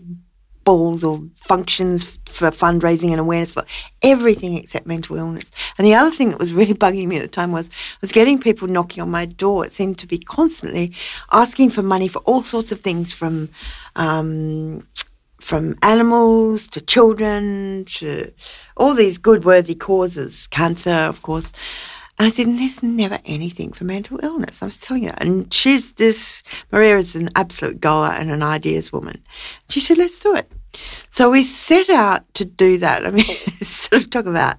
balls 0.64 1.04
or 1.04 1.22
functions 1.44 2.18
for 2.26 2.50
fundraising 2.50 3.10
and 3.10 3.20
awareness 3.20 3.52
for 3.52 3.64
everything 4.02 4.56
except 4.56 4.86
mental 4.86 5.16
illness. 5.16 5.52
And 5.78 5.86
the 5.86 5.94
other 5.94 6.10
thing 6.10 6.30
that 6.30 6.38
was 6.38 6.52
really 6.52 6.74
bugging 6.84 7.06
me 7.06 7.16
at 7.16 7.22
the 7.22 7.28
time 7.28 7.52
was 7.52 7.68
I 7.68 7.98
was 8.00 8.12
getting 8.12 8.40
people 8.40 8.68
knocking 8.68 9.02
on 9.02 9.10
my 9.10 9.26
door. 9.26 9.64
It 9.64 9.72
seemed 9.72 9.98
to 9.98 10.06
be 10.06 10.18
constantly 10.18 10.92
asking 11.30 11.70
for 11.70 11.82
money 11.82 12.08
for 12.08 12.18
all 12.20 12.42
sorts 12.42 12.72
of 12.72 12.80
things 12.80 13.12
from 13.12 13.50
um, 13.96 14.86
from 15.40 15.76
animals 15.82 16.66
to 16.68 16.80
children 16.80 17.84
to 17.84 18.32
all 18.78 18.94
these 18.94 19.18
good 19.18 19.44
worthy 19.44 19.74
causes, 19.74 20.46
cancer, 20.46 20.90
of 20.90 21.20
course. 21.20 21.52
And 22.18 22.26
I 22.26 22.30
said, 22.30 22.46
there's 22.46 22.82
never 22.82 23.18
anything 23.24 23.72
for 23.72 23.84
mental 23.84 24.20
illness. 24.22 24.62
I 24.62 24.66
was 24.66 24.78
telling 24.78 25.04
her. 25.04 25.14
And 25.18 25.52
she's 25.52 25.94
this, 25.94 26.42
Maria 26.72 26.96
is 26.96 27.14
an 27.16 27.28
absolute 27.34 27.80
goer 27.80 28.10
and 28.10 28.30
an 28.30 28.42
ideas 28.42 28.92
woman. 28.92 29.22
She 29.68 29.80
said, 29.80 29.98
let's 29.98 30.18
do 30.20 30.34
it. 30.34 30.50
So 31.10 31.30
we 31.30 31.44
set 31.44 31.88
out 31.88 32.22
to 32.34 32.44
do 32.44 32.78
that. 32.78 33.06
I 33.06 33.10
mean, 33.10 33.24
sort 33.62 34.02
of 34.02 34.10
talk 34.10 34.26
about 34.26 34.58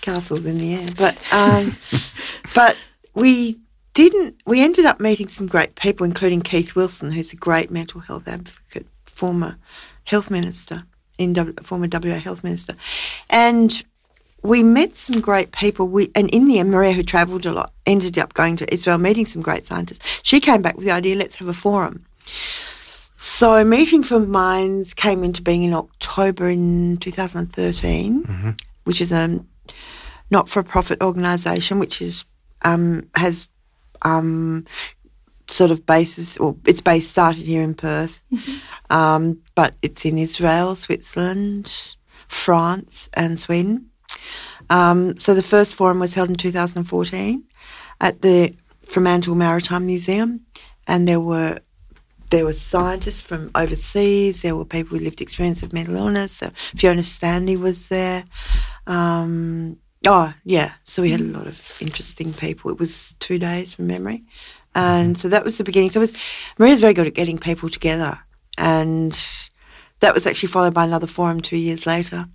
castles 0.00 0.46
in 0.46 0.58
the 0.58 0.74
air. 0.74 0.88
But, 0.96 1.16
um, 1.32 1.76
but 2.54 2.76
we 3.14 3.58
didn't, 3.94 4.36
we 4.46 4.62
ended 4.62 4.84
up 4.84 5.00
meeting 5.00 5.28
some 5.28 5.46
great 5.46 5.74
people, 5.74 6.04
including 6.04 6.42
Keith 6.42 6.74
Wilson, 6.74 7.12
who's 7.12 7.32
a 7.32 7.36
great 7.36 7.70
mental 7.70 8.00
health 8.00 8.28
advocate, 8.28 8.86
former 9.06 9.56
health 10.04 10.30
minister, 10.30 10.84
in 11.18 11.32
w, 11.32 11.54
former 11.62 11.88
WA 11.90 12.18
health 12.18 12.42
minister. 12.42 12.74
And 13.30 13.82
we 14.42 14.62
met 14.62 14.96
some 14.96 15.20
great 15.20 15.52
people. 15.52 15.86
We 15.86 16.10
and 16.14 16.28
in 16.30 16.46
the 16.46 16.58
end, 16.58 16.70
Maria, 16.70 16.92
who 16.92 17.02
travelled 17.02 17.46
a 17.46 17.52
lot, 17.52 17.72
ended 17.86 18.18
up 18.18 18.34
going 18.34 18.56
to 18.56 18.74
Israel, 18.74 18.98
meeting 18.98 19.26
some 19.26 19.42
great 19.42 19.64
scientists. 19.64 20.04
She 20.22 20.40
came 20.40 20.62
back 20.62 20.76
with 20.76 20.84
the 20.84 20.90
idea, 20.90 21.14
let's 21.14 21.36
have 21.36 21.48
a 21.48 21.54
forum. 21.54 22.04
So, 23.22 23.64
Meeting 23.64 24.02
for 24.02 24.18
Minds 24.18 24.94
came 24.94 25.22
into 25.22 25.42
being 25.42 25.62
in 25.62 25.74
October 25.74 26.48
in 26.48 26.96
2013, 26.96 28.56
which 28.82 29.00
is 29.00 29.12
a 29.12 29.38
not-for-profit 30.32 31.00
organisation, 31.00 31.78
which 31.78 32.02
is 32.02 32.24
um, 32.62 33.08
has 33.14 33.46
um, 34.02 34.66
sort 35.48 35.70
of 35.70 35.86
basis, 35.86 36.36
or 36.38 36.56
its 36.66 36.80
base 36.80 37.08
started 37.08 37.46
here 37.46 37.62
in 37.62 37.74
Perth, 37.74 38.24
um, 38.90 39.40
but 39.54 39.76
it's 39.82 40.04
in 40.04 40.18
Israel, 40.18 40.74
Switzerland, 40.74 41.94
France, 42.26 43.08
and 43.14 43.38
Sweden. 43.38 43.88
Um, 44.68 45.16
so 45.16 45.32
the 45.32 45.44
first 45.44 45.76
forum 45.76 46.00
was 46.00 46.14
held 46.14 46.28
in 46.28 46.34
2014 46.34 47.44
at 48.00 48.22
the 48.22 48.56
Fremantle 48.88 49.36
Maritime 49.36 49.86
Museum, 49.86 50.44
and 50.88 51.06
there 51.06 51.20
were 51.20 51.60
there 52.32 52.46
were 52.46 52.52
scientists 52.54 53.20
from 53.20 53.50
overseas. 53.54 54.40
There 54.40 54.56
were 54.56 54.64
people 54.64 54.94
with 54.94 55.02
lived 55.02 55.20
experience 55.20 55.62
of 55.62 55.74
mental 55.74 55.96
illness. 55.96 56.32
So 56.32 56.50
Fiona 56.74 57.02
Stanley 57.02 57.56
was 57.56 57.88
there. 57.88 58.24
Um, 58.86 59.76
oh, 60.06 60.32
yeah. 60.42 60.72
So 60.84 61.02
we 61.02 61.10
had 61.10 61.20
a 61.20 61.24
lot 61.24 61.46
of 61.46 61.76
interesting 61.78 62.32
people. 62.32 62.70
It 62.70 62.80
was 62.80 63.14
two 63.20 63.38
days 63.38 63.74
from 63.74 63.86
memory. 63.86 64.24
And 64.74 65.18
so 65.18 65.28
that 65.28 65.44
was 65.44 65.58
the 65.58 65.64
beginning. 65.64 65.90
So 65.90 66.00
it 66.00 66.08
was, 66.08 66.12
Maria's 66.58 66.80
very 66.80 66.94
good 66.94 67.06
at 67.06 67.14
getting 67.14 67.36
people 67.36 67.68
together. 67.68 68.18
And 68.56 69.12
that 70.00 70.14
was 70.14 70.26
actually 70.26 70.48
followed 70.48 70.72
by 70.72 70.84
another 70.84 71.06
forum 71.06 71.42
two 71.42 71.58
years 71.58 71.86
later. 71.86 72.26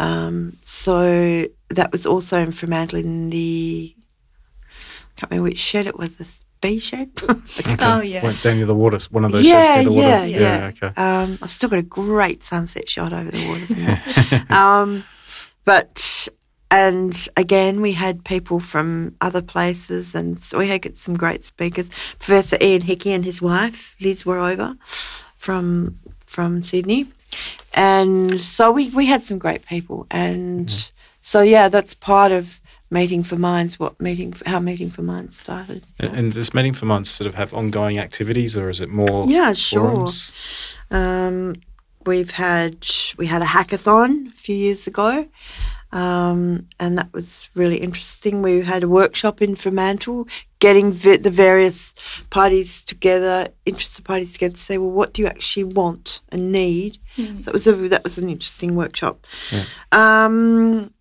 Um, 0.00 0.58
so 0.64 1.46
that 1.68 1.92
was 1.92 2.06
also 2.06 2.40
in 2.40 2.50
Fremantle 2.50 2.98
in 2.98 3.30
the, 3.30 3.94
I 4.66 5.20
can't 5.20 5.30
remember 5.30 5.50
which 5.50 5.60
shed 5.60 5.86
it 5.86 5.96
was, 5.96 6.44
the 6.62 6.68
bee 6.68 6.78
shed. 6.78 7.10
Oh, 7.80 8.00
yeah. 8.00 8.24
Went 8.24 8.42
down 8.42 8.56
near 8.56 8.66
the 8.66 8.74
water. 8.74 8.98
One 9.10 9.24
of 9.24 9.32
those 9.32 9.44
Yeah, 9.44 9.62
sheds 9.62 9.88
the 9.88 9.92
water. 9.92 10.08
yeah, 10.08 10.24
yeah. 10.24 10.70
okay. 10.82 11.00
Um, 11.00 11.38
I've 11.42 11.50
still 11.50 11.68
got 11.68 11.78
a 11.78 11.82
great 11.82 12.42
sunset 12.42 12.88
shot 12.88 13.12
over 13.12 13.30
the 13.30 13.46
water. 13.48 14.46
Um, 14.54 15.04
but 15.64 16.28
and 16.70 17.28
again, 17.36 17.80
we 17.80 17.92
had 17.92 18.24
people 18.24 18.58
from 18.60 19.14
other 19.20 19.42
places, 19.42 20.14
and 20.14 20.38
so 20.38 20.58
we 20.58 20.68
had 20.68 20.96
some 20.96 21.16
great 21.16 21.44
speakers. 21.44 21.90
Professor 22.18 22.56
Ian 22.60 22.82
Hickey 22.82 23.12
and 23.12 23.24
his 23.24 23.40
wife 23.42 23.94
Liz 24.00 24.24
were 24.26 24.38
over 24.38 24.76
from 25.36 25.98
from 26.26 26.62
Sydney, 26.62 27.06
and 27.74 28.40
so 28.40 28.72
we 28.72 28.90
we 28.90 29.06
had 29.06 29.22
some 29.22 29.38
great 29.38 29.66
people, 29.66 30.06
and 30.10 30.90
so 31.20 31.42
yeah, 31.42 31.68
that's 31.68 31.94
part 31.94 32.32
of 32.32 32.60
meeting 32.92 33.22
for 33.22 33.36
minds. 33.36 33.80
What 33.80 34.00
meeting? 34.00 34.34
How 34.46 34.60
meeting 34.60 34.90
for 34.90 35.02
minds 35.02 35.36
started. 35.36 35.86
And, 35.98 36.14
and 36.14 36.32
does 36.32 36.54
Meeting 36.54 36.74
for 36.74 36.86
Minds 36.86 37.10
sort 37.10 37.26
of 37.26 37.34
have 37.34 37.54
ongoing 37.54 37.98
activities, 37.98 38.56
or 38.56 38.68
is 38.68 38.80
it 38.80 38.90
more 38.90 39.26
Yeah, 39.26 39.54
sure. 39.54 40.06
Um, 40.90 41.56
we've 42.04 42.32
had 42.32 42.86
we 43.16 43.26
had 43.26 43.42
a 43.42 43.46
hackathon 43.46 44.28
a 44.28 44.36
few 44.36 44.54
years 44.54 44.86
ago, 44.86 45.26
um, 45.92 46.68
and 46.78 46.98
that 46.98 47.12
was 47.12 47.48
really 47.54 47.78
interesting. 47.78 48.42
We 48.42 48.60
had 48.60 48.82
a 48.82 48.88
workshop 48.88 49.40
in 49.40 49.54
Fremantle, 49.56 50.28
getting 50.58 50.92
vi- 50.92 51.16
the 51.16 51.30
various 51.30 51.94
parties 52.28 52.84
together, 52.84 53.48
interested 53.64 54.04
parties 54.04 54.34
together, 54.34 54.54
to 54.54 54.60
say, 54.60 54.78
well, 54.78 54.90
what 54.90 55.14
do 55.14 55.22
you 55.22 55.28
actually 55.28 55.64
want 55.64 56.20
and 56.28 56.52
need? 56.52 56.98
So 57.16 57.48
it 57.48 57.52
was 57.52 57.66
a 57.66 57.72
that 57.88 58.04
was 58.04 58.18
an 58.18 58.28
interesting 58.28 58.76
workshop. 58.76 59.26
Um, 59.92 60.92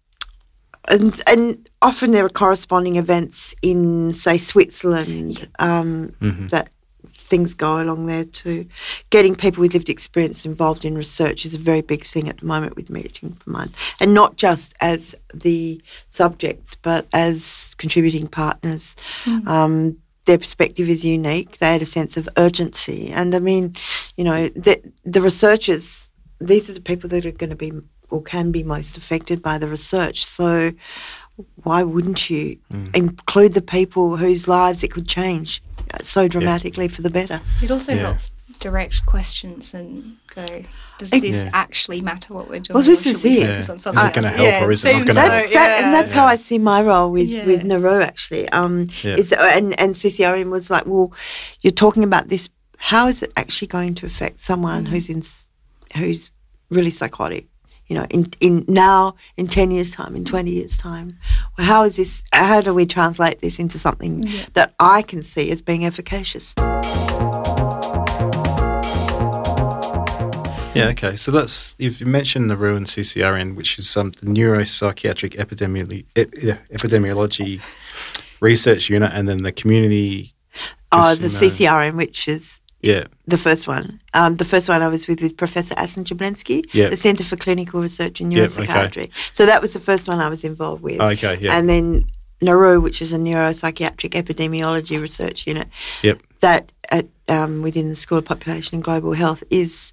and 0.88 1.22
and 1.28 1.70
often 1.82 2.12
there 2.12 2.26
are 2.26 2.30
corresponding 2.30 2.96
events 2.96 3.54
in 3.62 4.14
say 4.14 4.38
Switzerland 4.38 5.50
um, 5.60 6.16
that 6.50 6.70
things 7.32 7.54
go 7.54 7.82
along 7.82 8.08
there 8.08 8.26
too. 8.26 8.68
Getting 9.10 9.36
people 9.36 9.62
with 9.62 9.74
lived 9.74 9.90
experience 9.90 10.46
involved 10.46 10.84
in 10.84 10.96
research 10.96 11.46
is 11.46 11.54
a 11.54 11.58
very 11.60 11.82
big 11.82 12.04
thing 12.04 12.28
at 12.28 12.40
the 12.40 12.46
moment 12.46 12.76
with 12.76 12.90
Meeting 12.90 13.34
for 13.34 13.50
Minds, 13.50 13.74
and 14.00 14.14
not 14.14 14.36
just 14.36 14.74
as 14.82 15.16
the 15.34 15.82
subjects, 16.10 16.76
but 16.76 17.08
as 17.14 17.74
contributing 17.78 18.28
partners. 18.28 18.96
Um, 19.48 19.98
their 20.26 20.38
perspective 20.38 20.88
is 20.88 21.04
unique. 21.04 21.58
They 21.58 21.72
had 21.72 21.82
a 21.82 21.86
sense 21.86 22.16
of 22.16 22.30
urgency, 22.38 23.10
and 23.10 23.34
I 23.34 23.40
mean, 23.40 23.76
you 24.18 24.24
know, 24.24 24.48
the, 24.50 24.82
the 25.04 25.22
researchers. 25.22 26.10
These 26.40 26.70
are 26.70 26.74
the 26.74 26.82
people 26.82 27.08
that 27.10 27.26
are 27.26 27.32
going 27.32 27.52
to 27.52 27.56
be 27.56 27.72
or 28.12 28.22
can 28.22 28.52
be 28.52 28.64
most 28.64 28.98
affected 28.98 29.42
by 29.42 29.58
the 29.58 29.68
research. 29.68 30.26
So, 30.26 30.74
why 31.64 31.84
wouldn't 31.84 32.30
you 32.30 32.58
mm. 32.72 32.96
include 32.96 33.54
the 33.54 33.62
people 33.62 34.18
whose 34.18 34.48
lives 34.48 34.84
it 34.84 34.92
could 34.92 35.08
change 35.08 35.64
uh, 35.94 35.98
so 36.04 36.28
dramatically 36.28 36.88
for 36.88 37.02
the 37.02 37.10
better? 37.10 37.40
It 37.64 37.72
also 37.72 37.94
Yeah. 37.94 38.02
helps 38.02 38.32
direct 38.60 39.06
questions 39.06 39.74
and 39.74 40.18
go, 40.36 40.64
does 41.00 41.10
this 41.10 41.36
Yeah. 41.36 41.50
actually 41.54 42.02
matter 42.02 42.34
what 42.34 42.48
we're 42.48 42.60
doing? 42.60 42.76
Well, 42.76 42.84
this 42.84 43.06
or 43.06 43.10
is 43.10 43.22
should 43.22 43.30
we 43.30 43.38
it. 43.42 43.48
focus 43.48 43.68
Yeah. 43.68 43.72
on 43.72 43.76
Is 43.78 43.84
something 43.84 44.08
it 44.08 44.14
gonna 44.14 44.28
help 44.30 44.48
Yeah, 44.48 44.64
or 44.64 44.70
it 44.70 44.74
is 44.74 44.84
it 44.86 44.88
not 44.88 44.98
seems 44.98 45.08
gonna 45.08 45.20
help? 45.20 45.32
That's 45.32 45.54
that, 45.54 45.84
and 45.84 45.94
that's 45.94 46.12
how 46.12 46.26
I 46.26 46.36
see 46.36 46.60
my 46.60 46.82
role 46.84 47.12
with 47.12 47.30
Yeah. 47.30 47.46
with 47.46 47.64
NERU 47.64 48.04
actually. 48.04 48.48
Um, 48.50 48.88
Yeah. 49.02 49.16
is 49.16 49.34
uh, 49.34 49.52
and 49.56 49.80
and 49.80 49.96
CCRN 49.96 50.52
was 50.52 50.70
like, 50.70 50.86
well, 50.86 51.12
you're 51.62 51.72
talking 51.72 52.04
about 52.04 52.28
this. 52.28 52.50
How 52.78 53.08
is 53.08 53.24
it 53.24 53.32
actually 53.36 53.68
going 53.68 53.96
to 53.96 54.06
affect 54.06 54.42
someone 54.42 54.86
mm. 54.86 54.90
who's 54.90 55.10
in 55.10 55.24
who's 55.98 56.30
really 56.70 56.92
psychotic? 56.92 57.48
You 57.92 57.98
know, 57.98 58.08
in 58.10 58.32
in 58.40 58.64
now 58.70 59.16
in 59.36 59.48
ten 59.48 59.70
years' 59.70 59.92
time, 59.92 60.16
in 60.16 60.24
twenty 60.24 60.52
years' 60.52 60.78
time, 60.78 61.20
well, 61.58 61.68
how 61.68 61.84
is 61.84 61.98
this? 61.98 62.24
How 62.32 62.62
do 62.62 62.74
we 62.74 62.86
translate 62.86 63.42
this 63.42 63.60
into 63.60 63.78
something 63.78 64.24
that 64.54 64.74
I 64.80 65.02
can 65.02 65.22
see 65.22 65.52
as 65.52 65.62
being 65.62 65.84
efficacious? 65.86 66.54
Yeah, 70.74 70.88
okay. 70.92 71.18
So 71.18 71.32
that's 71.32 71.76
you've 71.80 72.00
mentioned 72.00 72.50
the 72.50 72.56
and 72.56 72.86
CCRN, 72.86 73.56
which 73.56 73.78
is 73.78 73.90
some 73.90 74.12
the 74.12 74.26
neuropsychiatric 74.26 75.36
epidemiology, 75.36 76.06
ep, 76.16 76.32
epidemiology 76.72 77.60
research 78.40 78.90
unit, 78.90 79.12
and 79.14 79.28
then 79.28 79.44
the 79.44 79.52
community. 79.52 80.32
Oh, 80.94 81.14
the 81.16 81.28
CCRN, 81.28 81.98
which 81.98 82.30
is 82.30 82.61
Yeah, 82.82 83.06
The 83.28 83.38
first 83.38 83.68
one. 83.68 84.02
Um, 84.14 84.38
the 84.38 84.46
first 84.46 84.68
one 84.68 84.82
I 84.82 84.88
was 84.88 85.08
with 85.08 85.22
with 85.22 85.38
Professor 85.38 85.76
Assen 85.78 86.04
Jablensky, 86.04 86.66
Yeah. 86.74 86.90
the 86.90 86.98
Centre 86.98 87.24
for 87.24 87.36
Clinical 87.36 87.80
Research 87.82 88.22
in 88.22 88.30
Neuropsychiatry. 88.30 88.68
Yeah, 88.68 89.04
okay. 89.04 89.10
So 89.34 89.46
that 89.46 89.62
was 89.62 89.74
the 89.74 89.80
first 89.80 90.08
one 90.08 90.20
I 90.20 90.30
was 90.30 90.44
involved 90.44 90.82
with. 90.84 91.00
Okay, 91.00 91.38
yeah. 91.40 91.56
And 91.58 91.70
then 91.70 92.06
NERU, 92.42 92.82
which 92.82 93.02
is 93.02 93.14
a 93.14 93.18
neuropsychiatric 93.18 94.12
epidemiology 94.12 95.00
research 95.00 95.46
unit, 95.46 95.68
yep. 96.02 96.22
that 96.40 96.72
at, 96.90 97.06
um, 97.28 97.62
within 97.62 97.90
the 97.90 97.96
School 97.96 98.18
of 98.18 98.26
Population 98.26 98.76
and 98.76 98.84
Global 98.84 99.14
Health 99.14 99.44
is 99.50 99.92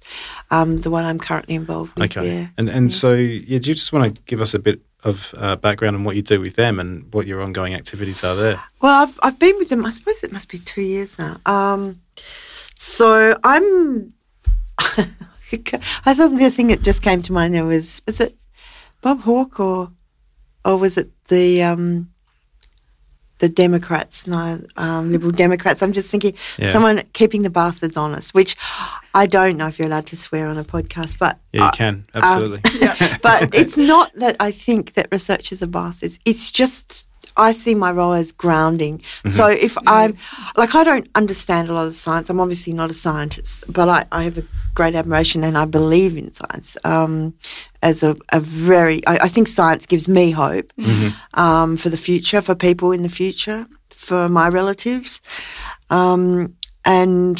um, 0.49 0.77
the 0.77 0.89
one 0.89 1.05
I'm 1.05 1.19
currently 1.19 1.55
involved 1.55 1.93
with. 1.95 2.05
Okay. 2.17 2.27
Yeah. 2.27 2.47
And 2.57 2.69
and 2.69 2.91
so 2.91 3.13
yeah, 3.13 3.59
do 3.59 3.69
you 3.69 3.75
just 3.75 3.93
want 3.93 4.15
to 4.15 4.21
give 4.23 4.41
us 4.41 4.53
a 4.53 4.59
bit 4.59 4.81
of 5.03 5.33
uh, 5.37 5.55
background 5.55 5.95
on 5.95 6.03
what 6.03 6.15
you 6.15 6.21
do 6.21 6.41
with 6.41 6.55
them 6.55 6.79
and 6.79 7.13
what 7.13 7.25
your 7.25 7.41
ongoing 7.41 7.73
activities 7.73 8.23
are 8.23 8.35
there? 8.35 8.59
Well, 8.81 9.03
I've 9.03 9.19
I've 9.21 9.39
been 9.39 9.57
with 9.57 9.69
them. 9.69 9.85
I 9.85 9.91
suppose 9.91 10.23
it 10.23 10.31
must 10.31 10.49
be 10.49 10.59
two 10.59 10.81
years 10.81 11.17
now. 11.17 11.37
Um, 11.45 12.01
so 12.79 13.35
I'm. 13.43 14.13
I 16.05 16.13
saw 16.13 16.27
the 16.29 16.49
thing 16.49 16.67
that 16.67 16.81
just 16.83 17.01
came 17.01 17.21
to 17.23 17.33
mind. 17.33 17.53
There 17.53 17.65
was 17.65 18.01
was 18.05 18.19
it 18.21 18.37
Bob 19.01 19.21
Hawke 19.21 19.59
or 19.59 19.91
or 20.63 20.77
was 20.77 20.95
it 20.97 21.09
the 21.25 21.61
um, 21.63 22.11
the 23.39 23.49
Democrats? 23.49 24.25
No, 24.27 24.61
um, 24.77 25.11
Liberal 25.11 25.31
Democrats. 25.31 25.81
I'm 25.81 25.91
just 25.91 26.09
thinking 26.11 26.35
Yeah. 26.57 26.71
someone 26.71 27.01
keeping 27.13 27.41
the 27.41 27.49
bastards 27.49 27.97
honest. 27.97 28.33
Which 28.33 28.55
I 29.13 29.25
don't 29.25 29.57
know 29.57 29.67
if 29.67 29.77
you're 29.79 29.87
allowed 29.87 30.05
to 30.07 30.17
swear 30.17 30.47
on 30.47 30.57
a 30.57 30.63
podcast, 30.63 31.17
but 31.19 31.37
Yeah, 31.51 31.61
you 31.61 31.67
I- 31.67 31.71
can 31.71 32.05
absolutely. 32.13 32.61
but 33.21 33.53
it's 33.61 33.75
not 33.75 34.13
that 34.15 34.37
I 34.39 34.51
think 34.51 34.93
that 34.93 35.07
researchers 35.11 35.61
are 35.61 35.67
bastards. 35.67 36.17
It's 36.25 36.51
just 36.51 37.07
I 37.39 37.53
see 37.53 37.73
my 37.75 37.91
role 37.91 38.13
as 38.13 38.31
grounding. 38.31 39.01
So 39.25 39.47
if 39.47 39.77
I'm 39.87 40.17
like 40.57 40.75
I 40.75 40.83
don't 40.83 41.07
understand 41.15 41.69
a 41.69 41.73
lot 41.73 41.87
of 41.87 41.95
science. 41.95 42.29
I'm 42.29 42.39
obviously 42.39 42.73
not 42.73 42.91
a 42.91 42.93
scientist, 42.93 43.63
but 43.71 43.87
I, 43.89 44.05
I 44.11 44.23
have 44.23 44.37
a 44.37 44.43
great 44.75 44.95
admiration 44.95 45.43
and 45.43 45.57
I 45.57 45.65
believe 45.65 46.17
in 46.17 46.31
science 46.31 46.77
um, 46.83 47.33
as 47.81 48.03
a, 48.03 48.15
a 48.29 48.39
very. 48.39 49.05
I, 49.07 49.15
I 49.23 49.27
think 49.27 49.47
science 49.47 49.85
gives 49.85 50.07
me 50.07 50.31
hope 50.31 50.71
um, 51.33 51.77
for 51.77 51.89
the 51.89 51.97
future, 51.97 52.41
for 52.41 52.55
people 52.55 52.91
in 52.91 53.03
the 53.03 53.09
future, 53.21 53.65
for 53.89 54.27
my 54.29 54.47
relatives, 54.49 55.21
um, 55.89 56.55
and 56.85 57.39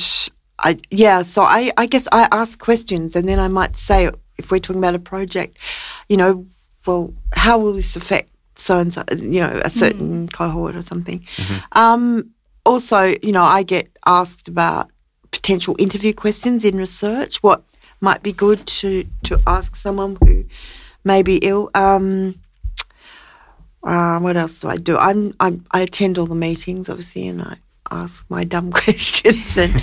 I 0.59 0.77
yeah. 0.89 1.23
So 1.23 1.41
I 1.43 1.71
I 1.77 1.85
guess 1.85 2.07
I 2.11 2.27
ask 2.31 2.59
questions 2.59 3.15
and 3.15 3.27
then 3.27 3.39
I 3.39 3.47
might 3.47 3.75
say 3.75 4.09
if 4.37 4.51
we're 4.51 4.59
talking 4.59 4.81
about 4.81 4.95
a 4.95 4.99
project, 4.99 5.57
you 6.07 6.17
know, 6.17 6.45
well, 6.85 7.13
how 7.33 7.59
will 7.59 7.73
this 7.73 7.95
affect 7.95 8.29
so 8.59 8.77
and 8.77 8.93
so, 8.93 9.03
you 9.11 9.39
know, 9.39 9.61
a 9.63 9.69
certain 9.69 10.29
cohort 10.29 10.75
or 10.75 10.81
something? 10.81 11.25
Um, 11.71 12.31
also, 12.65 13.15
you 13.23 13.31
know, 13.31 13.43
I 13.43 13.63
get 13.63 13.89
asked 14.05 14.47
about 14.47 14.91
potential 15.31 15.75
interview 15.79 16.13
questions 16.13 16.65
in 16.65 16.77
research. 16.77 17.41
What 17.41 17.63
might 18.01 18.23
be 18.23 18.31
good 18.31 18.65
to 18.67 19.05
to 19.23 19.41
ask 19.47 19.75
someone 19.75 20.17
who 20.23 20.45
may 21.03 21.21
be 21.21 21.37
ill. 21.37 21.69
Um, 21.75 22.39
uh, 23.83 24.19
what 24.19 24.35
else 24.35 24.59
do 24.59 24.67
I 24.67 24.77
do? 24.77 24.97
I'm, 24.97 25.33
I'm 25.39 25.65
I 25.71 25.81
attend 25.81 26.17
all 26.17 26.25
the 26.25 26.35
meetings, 26.35 26.89
obviously, 26.89 27.27
and 27.27 27.41
I 27.41 27.57
ask 27.91 28.25
my 28.29 28.43
dumb 28.43 28.71
questions, 28.83 29.57
and 29.57 29.73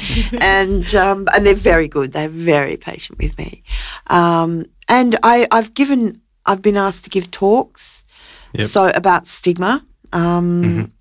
and 0.40 0.94
um, 0.94 1.28
and 1.34 1.46
they're 1.46 1.54
very 1.54 1.88
good. 1.88 2.12
They're 2.12 2.28
very 2.28 2.76
patient 2.76 3.18
with 3.18 3.36
me, 3.38 3.62
um, 4.08 4.66
and 4.88 5.18
I 5.22 5.46
I've 5.50 5.74
given 5.74 6.20
I've 6.44 6.62
been 6.62 6.76
asked 6.76 7.04
to 7.04 7.10
give 7.10 7.30
talks, 7.30 8.04
Yep. 8.52 8.66
so 8.68 8.88
about 8.90 9.26
stigma, 9.26 9.84
um, 10.12 10.92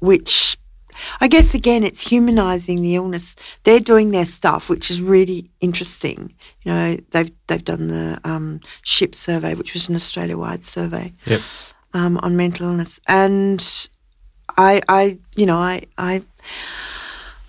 which 0.00 0.56
I 1.20 1.28
guess 1.28 1.54
again 1.54 1.84
it's 1.84 2.00
humanizing 2.08 2.82
the 2.82 2.96
illness. 2.96 3.36
They're 3.64 3.80
doing 3.80 4.10
their 4.10 4.26
stuff, 4.26 4.68
which 4.68 4.90
is 4.90 5.00
really 5.00 5.50
interesting. 5.60 6.34
You 6.64 6.72
know, 6.72 6.96
they've 7.10 7.30
they've 7.46 7.64
done 7.64 7.88
the 7.88 8.20
um, 8.24 8.60
SHIP 8.82 9.14
survey, 9.14 9.54
which 9.54 9.74
was 9.74 9.88
an 9.88 9.94
Australia 9.94 10.36
wide 10.36 10.64
survey 10.64 11.12
Yep. 11.26 11.40
um, 11.94 12.18
on 12.18 12.36
mental 12.36 12.66
illness, 12.68 13.00
and 13.06 13.88
I, 14.56 14.80
I, 14.88 15.18
you 15.36 15.46
know, 15.46 15.58
I, 15.58 15.82
I, 15.98 16.22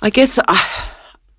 I 0.01 0.09
guess 0.11 0.37
I, 0.47 0.63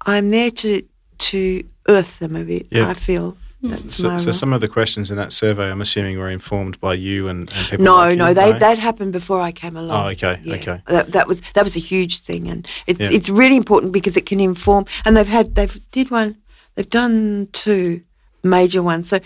I'm 0.03 0.31
there 0.31 0.51
to 0.51 0.83
to 1.19 1.63
earth 1.89 2.19
them 2.19 2.35
a 2.35 2.43
bit. 2.45 2.67
Yeah. 2.71 2.89
I 2.89 2.95
feel 2.95 3.37
So, 3.75 4.17
so 4.17 4.33
some 4.33 4.55
of 4.55 4.63
the 4.63 4.69
questions 4.69 5.11
in 5.11 5.19
that 5.19 5.33
survey, 5.33 5.71
I'm 5.71 5.83
assuming, 5.83 6.19
were 6.19 6.31
informed 6.31 6.81
by 6.81 6.95
you 6.95 7.29
and, 7.29 7.51
and 7.53 7.69
people. 7.69 7.85
no, 7.85 7.97
like 7.97 8.17
no, 8.17 8.29
you, 8.29 8.35
they, 8.35 8.53
that 8.59 8.79
happened 8.79 9.13
before 9.13 9.43
I 9.43 9.53
came 9.53 9.77
along. 9.77 10.07
Oh, 10.07 10.09
okay, 10.11 10.41
Yeah. 10.43 10.55
okay. 10.55 10.83
That, 10.87 11.13
that 11.13 11.29
was 11.29 11.43
that 11.53 11.63
was 11.65 11.77
a 11.77 11.81
huge 11.81 12.21
thing, 12.23 12.49
and 12.49 12.67
it's 12.87 12.99
Yeah. 13.01 13.11
it's 13.11 13.29
really 13.29 13.57
important 13.57 13.93
because 13.93 14.17
it 14.17 14.25
can 14.25 14.41
inform. 14.41 14.87
And 15.05 15.15
they've 15.15 15.29
had 15.29 15.57
they've 15.57 15.79
did 15.91 16.11
one, 16.11 16.37
they've 16.75 16.89
done 16.89 17.49
two 17.53 18.01
major 18.43 18.83
ones. 18.83 19.09
So 19.09 19.19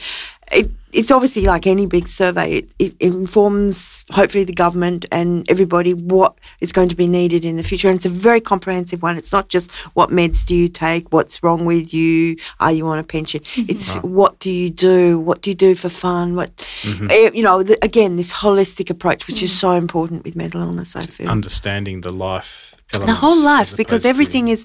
it, 0.51 0.69
it's 0.95 1.11
obviously 1.11 1.43
like 1.43 1.67
any 1.67 1.87
big 1.87 2.07
survey. 2.07 2.59
It, 2.59 2.71
it 2.79 2.95
informs 3.01 4.05
hopefully 4.11 4.45
the 4.45 4.53
government 4.53 5.05
and 5.11 5.49
everybody 5.51 5.93
what 5.93 6.39
is 6.61 6.73
going 6.73 6.89
to 6.89 6.95
be 6.95 7.07
needed 7.07 7.45
in 7.45 7.57
the 7.57 7.63
future. 7.63 7.89
And 7.89 7.97
it's 7.97 8.07
a 8.07 8.11
very 8.11 8.41
comprehensive 8.41 9.03
one. 9.03 9.17
It's 9.17 9.33
not 9.33 9.49
just 9.49 9.71
what 9.95 10.11
meds 10.11 10.47
do 10.47 10.55
you 10.55 10.69
take, 10.69 11.13
what's 11.13 11.43
wrong 11.43 11.65
with 11.65 11.93
you, 11.93 12.37
are 12.61 12.73
you 12.73 12.87
on 12.87 12.99
a 12.99 13.05
pension. 13.05 13.43
It's 13.57 13.95
what 13.97 14.39
do 14.39 14.51
you 14.51 14.71
do, 14.71 15.19
what 15.19 15.43
do 15.43 15.51
you 15.51 15.57
do 15.57 15.75
for 15.75 15.89
fun, 15.89 16.37
what 16.37 16.67
eh, 16.85 17.31
you 17.35 17.43
know. 17.43 17.63
The, 17.63 17.79
again, 17.83 18.17
this 18.17 18.33
holistic 18.33 18.91
approach, 18.91 19.27
which 19.27 19.43
is 19.43 19.57
so 19.57 19.73
important 19.73 20.25
with 20.25 20.37
mental 20.37 20.61
illness. 20.61 20.97
I 20.97 21.07
feel 21.07 21.29
Understanding 21.29 22.03
the 22.03 22.13
life 22.13 22.75
the 22.93 23.13
whole 23.13 23.41
life 23.41 23.77
because 23.77 24.03
opposed 24.03 24.03
to- 24.05 24.09
everything 24.09 24.49
is 24.49 24.65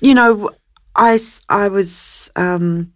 you 0.00 0.14
know 0.14 0.50
I, 0.94 1.18
I 1.48 1.68
was 1.68 2.30
um, 2.36 2.92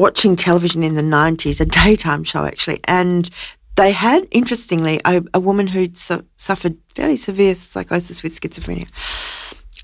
watching 0.00 0.36
television 0.36 0.82
in 0.82 0.94
the 0.94 1.02
90s 1.02 1.60
a 1.60 1.66
daytime 1.66 2.24
show 2.24 2.44
actually 2.44 2.80
and 2.84 3.30
they 3.76 3.92
had 3.92 4.26
interestingly 4.30 5.00
a, 5.06 5.22
a 5.32 5.40
woman 5.40 5.66
who'd 5.66 5.96
su- 5.96 6.26
suffered 6.36 6.76
fairly 6.94 7.16
severe 7.16 7.54
psychosis 7.54 8.22
with 8.22 8.38
schizophrenia 8.38 8.88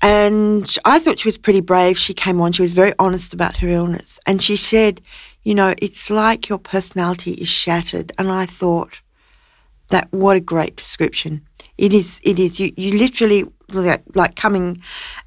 and 0.01 0.77
I 0.85 0.99
thought 0.99 1.19
she 1.19 1.27
was 1.27 1.39
pretty 1.39 1.59
brave. 1.59 1.97
She 1.97 2.13
came 2.13 2.39
on, 2.39 2.51
she 2.51 2.61
was 2.61 2.69
very 2.69 2.93
honest 2.99 3.33
about 3.33 3.57
her 3.57 3.67
illness. 3.69 4.19
And 4.27 4.43
she 4.43 4.55
said, 4.55 5.01
You 5.43 5.55
know, 5.55 5.73
it's 5.81 6.11
like 6.11 6.47
your 6.47 6.59
personality 6.59 7.31
is 7.31 7.49
shattered. 7.49 8.11
And 8.19 8.31
I 8.31 8.45
thought, 8.45 9.01
that 9.89 10.11
what 10.11 10.37
a 10.37 10.41
great 10.41 10.75
description. 10.75 11.45
It 11.77 11.93
is. 11.93 12.19
It 12.23 12.39
is. 12.39 12.59
You 12.59 12.71
you 12.75 12.97
literally 12.97 13.45
like, 13.71 14.35
coming 14.35 14.81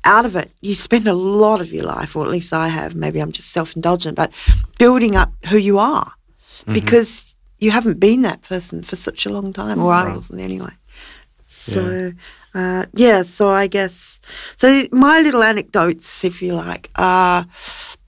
out 0.05 0.24
of 0.24 0.36
it. 0.36 0.51
You 0.61 0.74
spend 0.74 1.07
a 1.07 1.14
lot 1.14 1.61
of 1.61 1.72
your 1.72 1.84
life, 1.84 2.16
or 2.16 2.24
at 2.24 2.30
least 2.30 2.53
I 2.53 2.68
have. 2.68 2.95
Maybe 2.95 3.20
I'm 3.20 3.32
just 3.32 3.51
self 3.51 3.76
indulgent, 3.76 4.16
but 4.16 4.32
building 4.78 5.16
up 5.16 5.32
who 5.49 5.57
you 5.57 5.78
are 5.78 6.12
because 6.74 7.34
you 7.59 7.70
haven't 7.70 8.01
been 8.01 8.22
that 8.22 8.43
person 8.43 8.82
for 8.82 8.97
such 8.97 9.26
a 9.26 9.30
long 9.30 9.53
time, 9.53 9.80
or 9.82 9.93
I 9.93 10.05
wasn't 10.14 10.41
anyway. 10.41 10.72
So, 11.47 12.12
yeah. 12.55 12.80
Uh, 12.80 12.86
yeah, 12.95 13.22
so 13.22 13.49
I 13.49 13.66
guess, 13.66 14.18
so 14.57 14.82
my 14.93 15.20
little 15.20 15.43
anecdotes, 15.43 16.24
if 16.24 16.43
you 16.43 16.55
like, 16.55 16.91
are 16.97 17.47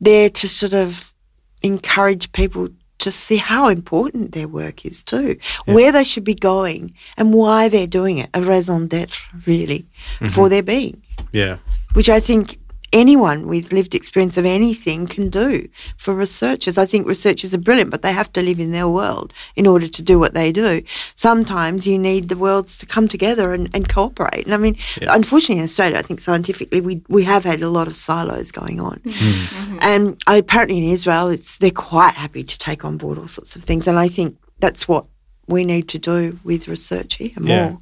there 0.00 0.28
to 0.30 0.48
sort 0.48 0.74
of 0.74 1.14
encourage 1.62 2.32
people 2.32 2.68
to 3.02 3.12
see 3.12 3.36
how 3.36 3.68
important 3.68 4.32
their 4.32 4.48
work 4.48 4.84
is 4.86 5.02
too, 5.02 5.36
where 5.66 5.92
they 5.92 6.04
should 6.04 6.24
be 6.24 6.34
going, 6.34 6.94
and 7.16 7.34
why 7.34 7.68
they're 7.68 7.86
doing 7.86 8.18
it, 8.18 8.30
a 8.34 8.40
raison 8.42 8.86
d'etre, 8.88 9.20
really, 9.46 9.84
mm-hmm. 10.18 10.28
for 10.28 10.48
their 10.48 10.62
being, 10.62 11.02
Yeah. 11.32 11.58
which 11.94 12.08
I 12.08 12.20
think 12.20 12.58
anyone 12.92 13.46
with 13.46 13.72
lived 13.72 13.94
experience 13.94 14.36
of 14.36 14.44
anything 14.44 15.06
can 15.06 15.30
do 15.30 15.68
for 15.96 16.14
researchers. 16.14 16.78
I 16.78 16.86
think 16.86 17.06
researchers 17.06 17.54
are 17.54 17.58
brilliant, 17.58 17.90
but 17.90 18.02
they 18.02 18.12
have 18.12 18.32
to 18.34 18.42
live 18.42 18.60
in 18.60 18.72
their 18.72 18.88
world 18.88 19.32
in 19.56 19.66
order 19.66 19.88
to 19.88 20.02
do 20.02 20.18
what 20.18 20.34
they 20.34 20.52
do. 20.52 20.82
Sometimes 21.14 21.86
you 21.86 21.98
need 21.98 22.28
the 22.28 22.36
worlds 22.36 22.78
to 22.78 22.86
come 22.86 23.08
together 23.08 23.52
and, 23.52 23.70
and 23.74 23.88
cooperate. 23.88 24.44
And 24.44 24.54
I 24.54 24.58
mean, 24.58 24.76
unfortunately 25.00 25.58
in 25.58 25.64
Australia, 25.64 25.98
I 25.98 26.02
think 26.02 26.20
scientifically 26.20 26.80
we, 26.80 27.02
we 27.08 27.24
have 27.24 27.44
had 27.44 27.62
a 27.62 27.68
lot 27.68 27.86
of 27.86 27.96
silos 27.96 28.52
going 28.52 28.80
on. 28.80 28.98
Mm-hmm. 28.98 29.72
Mm-hmm. 29.72 29.78
And 29.80 30.22
I, 30.26 30.36
apparently 30.36 30.78
in 30.78 30.84
Israel, 30.84 31.28
it's 31.28 31.58
they're 31.58 31.70
quite 31.70 32.14
happy 32.14 32.44
to 32.44 32.58
take 32.58 32.84
on 32.84 32.96
board 32.96 33.18
all 33.18 33.28
sorts 33.28 33.56
of 33.56 33.64
things. 33.64 33.86
And 33.86 33.98
I 33.98 34.08
think 34.08 34.36
that's 34.60 34.86
what 34.86 35.06
we 35.46 35.64
need 35.64 35.88
to 35.88 35.98
do 35.98 36.38
with 36.44 36.68
research 36.68 37.14
here 37.14 37.32
more. 37.40 37.48
Yeah. 37.48 37.76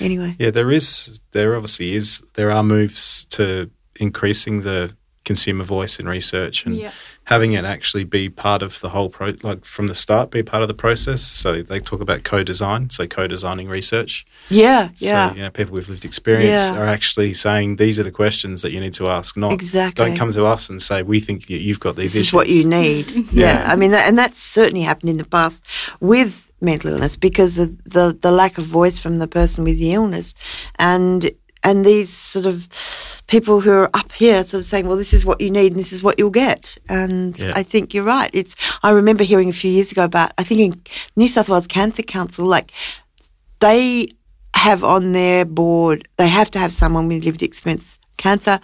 Anyway. 0.00 0.36
Yeah, 0.38 0.50
there 0.50 0.70
is. 0.70 1.20
There 1.32 1.54
obviously 1.54 1.94
is. 1.94 2.22
There 2.34 2.50
are 2.50 2.62
moves 2.62 3.26
to 3.26 3.70
increasing 4.00 4.62
the 4.62 4.94
consumer 5.24 5.64
voice 5.64 5.98
in 5.98 6.06
research 6.06 6.66
and 6.66 6.76
Yeah. 6.76 6.90
having 7.24 7.54
it 7.54 7.64
actually 7.64 8.04
be 8.04 8.28
part 8.28 8.62
of 8.62 8.78
the 8.80 8.90
whole 8.90 9.08
pro, 9.08 9.32
like 9.42 9.64
from 9.64 9.86
the 9.86 9.94
start, 9.94 10.30
be 10.30 10.42
part 10.42 10.60
of 10.60 10.68
the 10.68 10.74
process. 10.74 11.22
So 11.22 11.62
they 11.62 11.80
talk 11.80 12.02
about 12.02 12.24
co-design, 12.24 12.90
so 12.90 13.06
co-designing 13.06 13.66
research. 13.68 14.26
Yeah, 14.50 14.90
yeah. 14.96 15.30
So 15.30 15.36
you 15.36 15.42
know, 15.44 15.50
people 15.50 15.72
with 15.72 15.88
lived 15.88 16.04
experience 16.04 16.60
Yeah. 16.60 16.76
are 16.78 16.84
actually 16.86 17.32
saying 17.32 17.76
these 17.76 17.98
are 17.98 18.02
the 18.02 18.10
questions 18.10 18.60
that 18.60 18.72
you 18.72 18.80
need 18.80 18.92
to 18.94 19.08
ask. 19.08 19.34
Not 19.34 19.52
Exactly. 19.52 20.04
Don't 20.04 20.14
come 20.14 20.30
to 20.32 20.44
us 20.44 20.68
and 20.68 20.82
say 20.82 21.02
we 21.02 21.20
think 21.20 21.48
you- 21.48 21.56
you've 21.56 21.80
got 21.80 21.96
these 21.96 22.12
this 22.12 22.20
issues. 22.20 22.28
is 22.28 22.32
what 22.34 22.50
you 22.50 22.68
need. 22.68 23.10
yeah. 23.32 23.64
Yeah. 23.64 23.72
I 23.72 23.76
mean, 23.76 23.92
that, 23.92 24.06
and 24.06 24.18
that's 24.18 24.42
certainly 24.42 24.82
happened 24.82 25.08
in 25.08 25.16
the 25.16 25.24
past 25.24 25.62
with 26.00 26.50
mental 26.60 26.90
illness 26.90 27.16
because 27.16 27.56
of 27.58 27.70
the 27.84 28.14
the 28.20 28.30
lack 28.30 28.58
of 28.58 28.64
voice 28.64 28.98
from 28.98 29.20
the 29.20 29.26
person 29.26 29.64
with 29.64 29.78
the 29.78 29.94
illness, 29.94 30.34
and 30.78 31.30
and 31.64 31.84
these 31.84 32.12
sort 32.12 32.46
of 32.46 32.68
people 33.26 33.60
who 33.60 33.72
are 33.72 33.90
up 33.94 34.12
here 34.12 34.44
sort 34.44 34.60
of 34.60 34.66
saying, 34.66 34.86
well, 34.86 34.96
this 34.96 35.14
is 35.14 35.24
what 35.24 35.40
you 35.40 35.50
need 35.50 35.72
and 35.72 35.80
this 35.80 35.92
is 35.92 36.02
what 36.02 36.18
you'll 36.18 36.30
get. 36.30 36.76
And 36.88 37.38
Yeah. 37.38 37.52
I 37.56 37.62
think 37.62 37.94
you're 37.94 38.04
right. 38.04 38.30
It's 38.32 38.54
I 38.82 38.90
remember 38.90 39.24
hearing 39.24 39.48
a 39.48 39.52
few 39.52 39.70
years 39.70 39.90
ago 39.90 40.04
about 40.04 40.32
I 40.38 40.44
think 40.44 40.60
in 40.60 40.82
New 41.16 41.28
South 41.28 41.48
Wales 41.48 41.66
Cancer 41.66 42.02
Council, 42.02 42.46
like 42.46 42.70
they 43.60 44.08
have 44.54 44.84
on 44.84 45.12
their 45.12 45.44
board, 45.44 46.06
they 46.16 46.28
have 46.28 46.50
to 46.52 46.58
have 46.58 46.72
someone 46.72 47.08
with 47.08 47.24
lived 47.24 47.42
experience 47.42 47.98
cancer, 48.16 48.60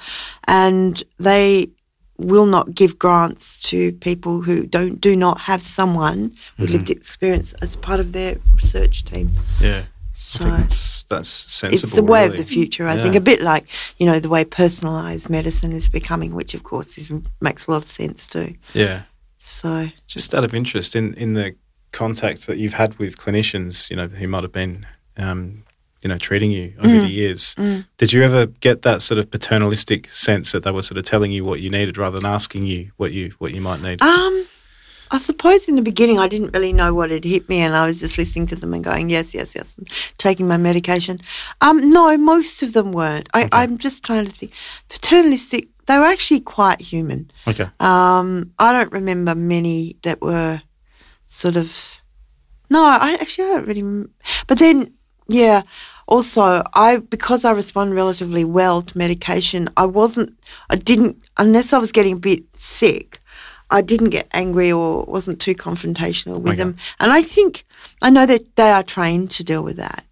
and 0.47 1.03
they 1.19 1.71
will 2.19 2.47
not 2.47 2.75
give 2.75 2.99
grants 2.99 3.61
to 3.63 3.93
people 3.93 4.43
who 4.43 4.67
don't 4.67 5.01
do 5.01 5.17
not 5.17 5.41
have 5.41 5.63
someone 5.63 6.35
with 6.59 6.69
mm-hmm. 6.69 6.77
lived 6.77 6.91
experience 6.91 7.55
as 7.63 7.77
part 7.77 7.99
of 7.99 8.13
their 8.13 8.37
research 8.55 9.05
team. 9.05 9.33
Yeah, 9.61 9.85
So 10.23 10.45
think 10.45 10.59
that's 10.59 11.03
that's 11.05 11.29
sensible. 11.29 11.73
it's 11.89 11.95
the 11.95 12.03
way 12.03 12.27
of 12.27 12.37
the 12.37 12.45
future, 12.45 12.87
I 12.87 12.99
think. 12.99 13.15
A 13.15 13.21
bit 13.21 13.41
like 13.41 13.67
you 13.99 14.07
know 14.07 14.21
the 14.21 14.29
way 14.29 14.45
personalised 14.45 15.31
medicine 15.31 15.73
is 15.73 15.89
becoming, 15.89 16.35
which 16.35 16.55
of 16.55 16.63
course 16.63 16.99
is, 16.99 17.11
makes 17.41 17.67
a 17.67 17.71
lot 17.71 17.83
of 17.83 17.89
sense 17.89 18.27
too. 18.27 18.55
Yeah. 18.75 19.03
So 19.39 19.89
Just 20.07 20.35
out 20.35 20.45
of 20.45 20.55
interest, 20.55 20.95
in, 20.95 21.15
in 21.15 21.33
the 21.33 21.55
contact 21.93 22.47
that 22.47 22.59
you've 22.59 22.75
had 22.75 22.99
with 22.99 23.17
clinicians, 23.17 23.89
you 23.89 23.97
know, 23.97 24.07
who 24.09 24.29
might 24.29 24.43
have 24.45 24.53
been, 24.53 24.87
um, 25.17 25.65
you 26.03 26.09
know, 26.09 26.19
treating 26.19 26.51
you 26.51 26.75
over 26.79 26.89
Mm. 26.89 27.01
the 27.01 27.09
years, 27.09 27.55
did 27.97 28.13
you 28.13 28.23
ever 28.23 28.47
get 28.47 28.83
that 28.83 29.01
sort 29.03 29.19
of 29.19 29.31
paternalistic 29.31 30.09
sense 30.11 30.53
that 30.53 30.63
they 30.63 30.71
were 30.71 30.83
sort 30.83 30.99
of 30.99 31.05
telling 31.05 31.33
you 31.33 31.45
what 31.45 31.61
you 31.61 31.71
needed 31.71 31.97
rather 31.97 32.21
than 32.21 32.31
asking 32.31 32.67
you 32.67 32.91
what 32.99 33.13
you 33.13 33.33
what 33.39 33.53
you 33.55 33.63
might 33.63 33.81
need? 33.81 34.03
Um, 34.03 34.47
I 35.13 35.19
suppose 35.19 35.67
in 35.69 35.77
the 35.77 35.83
beginning 35.83 36.19
I 36.19 36.29
didn't 36.29 36.53
really 36.53 36.73
know 36.73 36.95
what 36.95 37.11
had 37.11 37.25
hit 37.25 37.49
me, 37.49 37.59
and 37.61 37.75
I 37.75 37.87
was 37.87 38.01
just 38.01 38.17
listening 38.17 38.47
to 38.49 38.57
them 38.57 38.73
and 38.75 38.85
going, 38.85 39.11
"Yes, 39.11 39.35
yes, 39.35 39.55
yes," 39.55 39.77
and 39.77 39.89
taking 40.19 40.47
my 40.47 40.57
medication. 40.57 41.21
Um, 41.61 41.91
no, 41.91 42.17
most 42.17 42.63
of 42.63 42.73
them 42.73 42.93
weren't. 42.93 43.29
I, 43.35 43.49
I'm 43.53 43.77
just 43.79 44.05
trying 44.05 44.25
to 44.27 44.31
think. 44.33 44.53
Paternalistic. 44.89 45.69
They 45.87 45.99
were 45.99 46.05
actually 46.05 46.41
quite 46.41 46.81
human. 46.81 47.31
okay. 47.49 47.69
Um, 47.81 48.53
I 48.61 48.73
don't 48.73 48.93
remember 48.93 49.35
many 49.35 49.97
that 50.05 50.21
were 50.23 50.63
sort 51.27 51.57
of. 51.57 52.01
No, 52.69 52.85
I 52.85 53.15
actually 53.21 53.49
I 53.49 53.53
don't 53.55 53.67
really. 53.67 53.83
rem- 53.83 54.15
But 54.47 54.59
then, 54.59 54.95
yeah. 55.29 55.63
Also, 56.07 56.63
I 56.75 56.97
because 56.99 57.45
I 57.45 57.53
respond 57.53 57.95
relatively 57.95 58.45
well 58.45 58.83
to 58.83 58.99
medication, 58.99 59.69
I 59.77 59.87
wasn't. 59.87 60.37
I 60.69 60.77
didn't 60.77 61.17
unless 61.37 61.73
I 61.73 61.79
was 61.79 61.93
getting 61.93 62.15
a 62.17 62.21
bit 62.21 62.43
sick. 62.55 63.20
I 63.71 63.81
didn't 63.83 64.11
get 64.11 64.27
angry 64.33 64.73
or 64.73 65.05
wasn't 65.05 65.41
too 65.41 65.55
confrontational 65.55 66.37
with 66.39 66.55
Okay. 66.55 66.57
them. 66.57 66.77
And 66.99 67.13
I 67.13 67.23
think 67.23 67.65
I 68.03 68.11
know 68.11 68.27
that 68.27 68.57
they 68.57 68.71
are 68.71 68.83
trained 68.83 69.31
to 69.33 69.45
deal 69.45 69.63
with 69.63 69.77
that. 69.77 70.05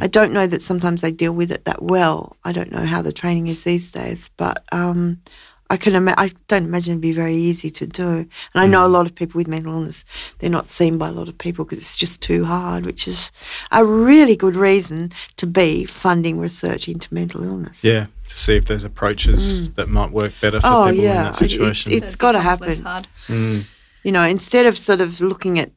I 0.00 0.06
don't 0.06 0.32
know 0.32 0.46
that 0.46 0.62
sometimes 0.62 1.00
they 1.02 1.10
deal 1.10 1.32
with 1.32 1.50
it 1.50 1.64
that 1.64 1.82
well. 1.82 2.36
I 2.44 2.52
don't 2.52 2.72
know 2.72 2.86
how 2.86 3.02
the 3.02 3.12
training 3.12 3.48
is 3.48 3.64
these 3.64 3.90
days, 3.92 4.30
but 4.38 4.64
um, 4.72 5.20
I 5.68 5.76
can. 5.76 5.94
Ima- 5.96 6.14
I 6.16 6.30
don't 6.46 6.64
imagine 6.64 6.92
it'd 6.92 7.00
be 7.00 7.12
very 7.12 7.34
easy 7.34 7.70
to 7.72 7.86
do. 7.86 8.08
And 8.18 8.28
I 8.54 8.66
know 8.66 8.86
a 8.86 8.88
lot 8.88 9.04
of 9.06 9.14
people 9.14 9.38
with 9.38 9.48
mental 9.48 9.72
illness, 9.72 10.04
they're 10.38 10.48
not 10.50 10.68
seen 10.68 10.96
by 10.96 11.08
a 11.08 11.12
lot 11.12 11.28
of 11.28 11.36
people 11.38 11.64
because 11.64 11.78
it's 11.80 11.96
just 11.96 12.20
too 12.20 12.44
hard, 12.44 12.86
which 12.86 13.08
is 13.08 13.32
a 13.72 13.84
really 13.84 14.36
good 14.36 14.54
reason 14.54 15.10
to 15.38 15.46
be 15.46 15.84
funding 15.84 16.38
research 16.38 16.88
into 16.88 17.12
mental 17.12 17.42
illness. 17.42 17.82
Yeah, 17.82 18.06
to 18.28 18.34
see 18.38 18.54
if 18.56 18.66
there's 18.66 18.84
approaches 18.84 19.70
that 19.72 19.88
might 19.88 20.12
work 20.12 20.34
better 20.40 20.60
for 20.60 20.68
Mm. 20.68 20.72
Oh, 20.86 20.90
people 20.90 21.04
yeah. 21.04 21.18
in 21.18 21.24
that 21.24 21.34
situation. 21.36 21.92
it's- 21.92 22.12
So 22.12 22.16
gotta 22.16 22.40
happen. 22.40 22.84
Mm, 23.26 23.64
You 24.04 24.12
know, 24.12 24.22
instead 24.22 24.66
of 24.66 24.78
sort 24.78 25.00
of 25.00 25.20
looking 25.20 25.58
at 25.58 25.72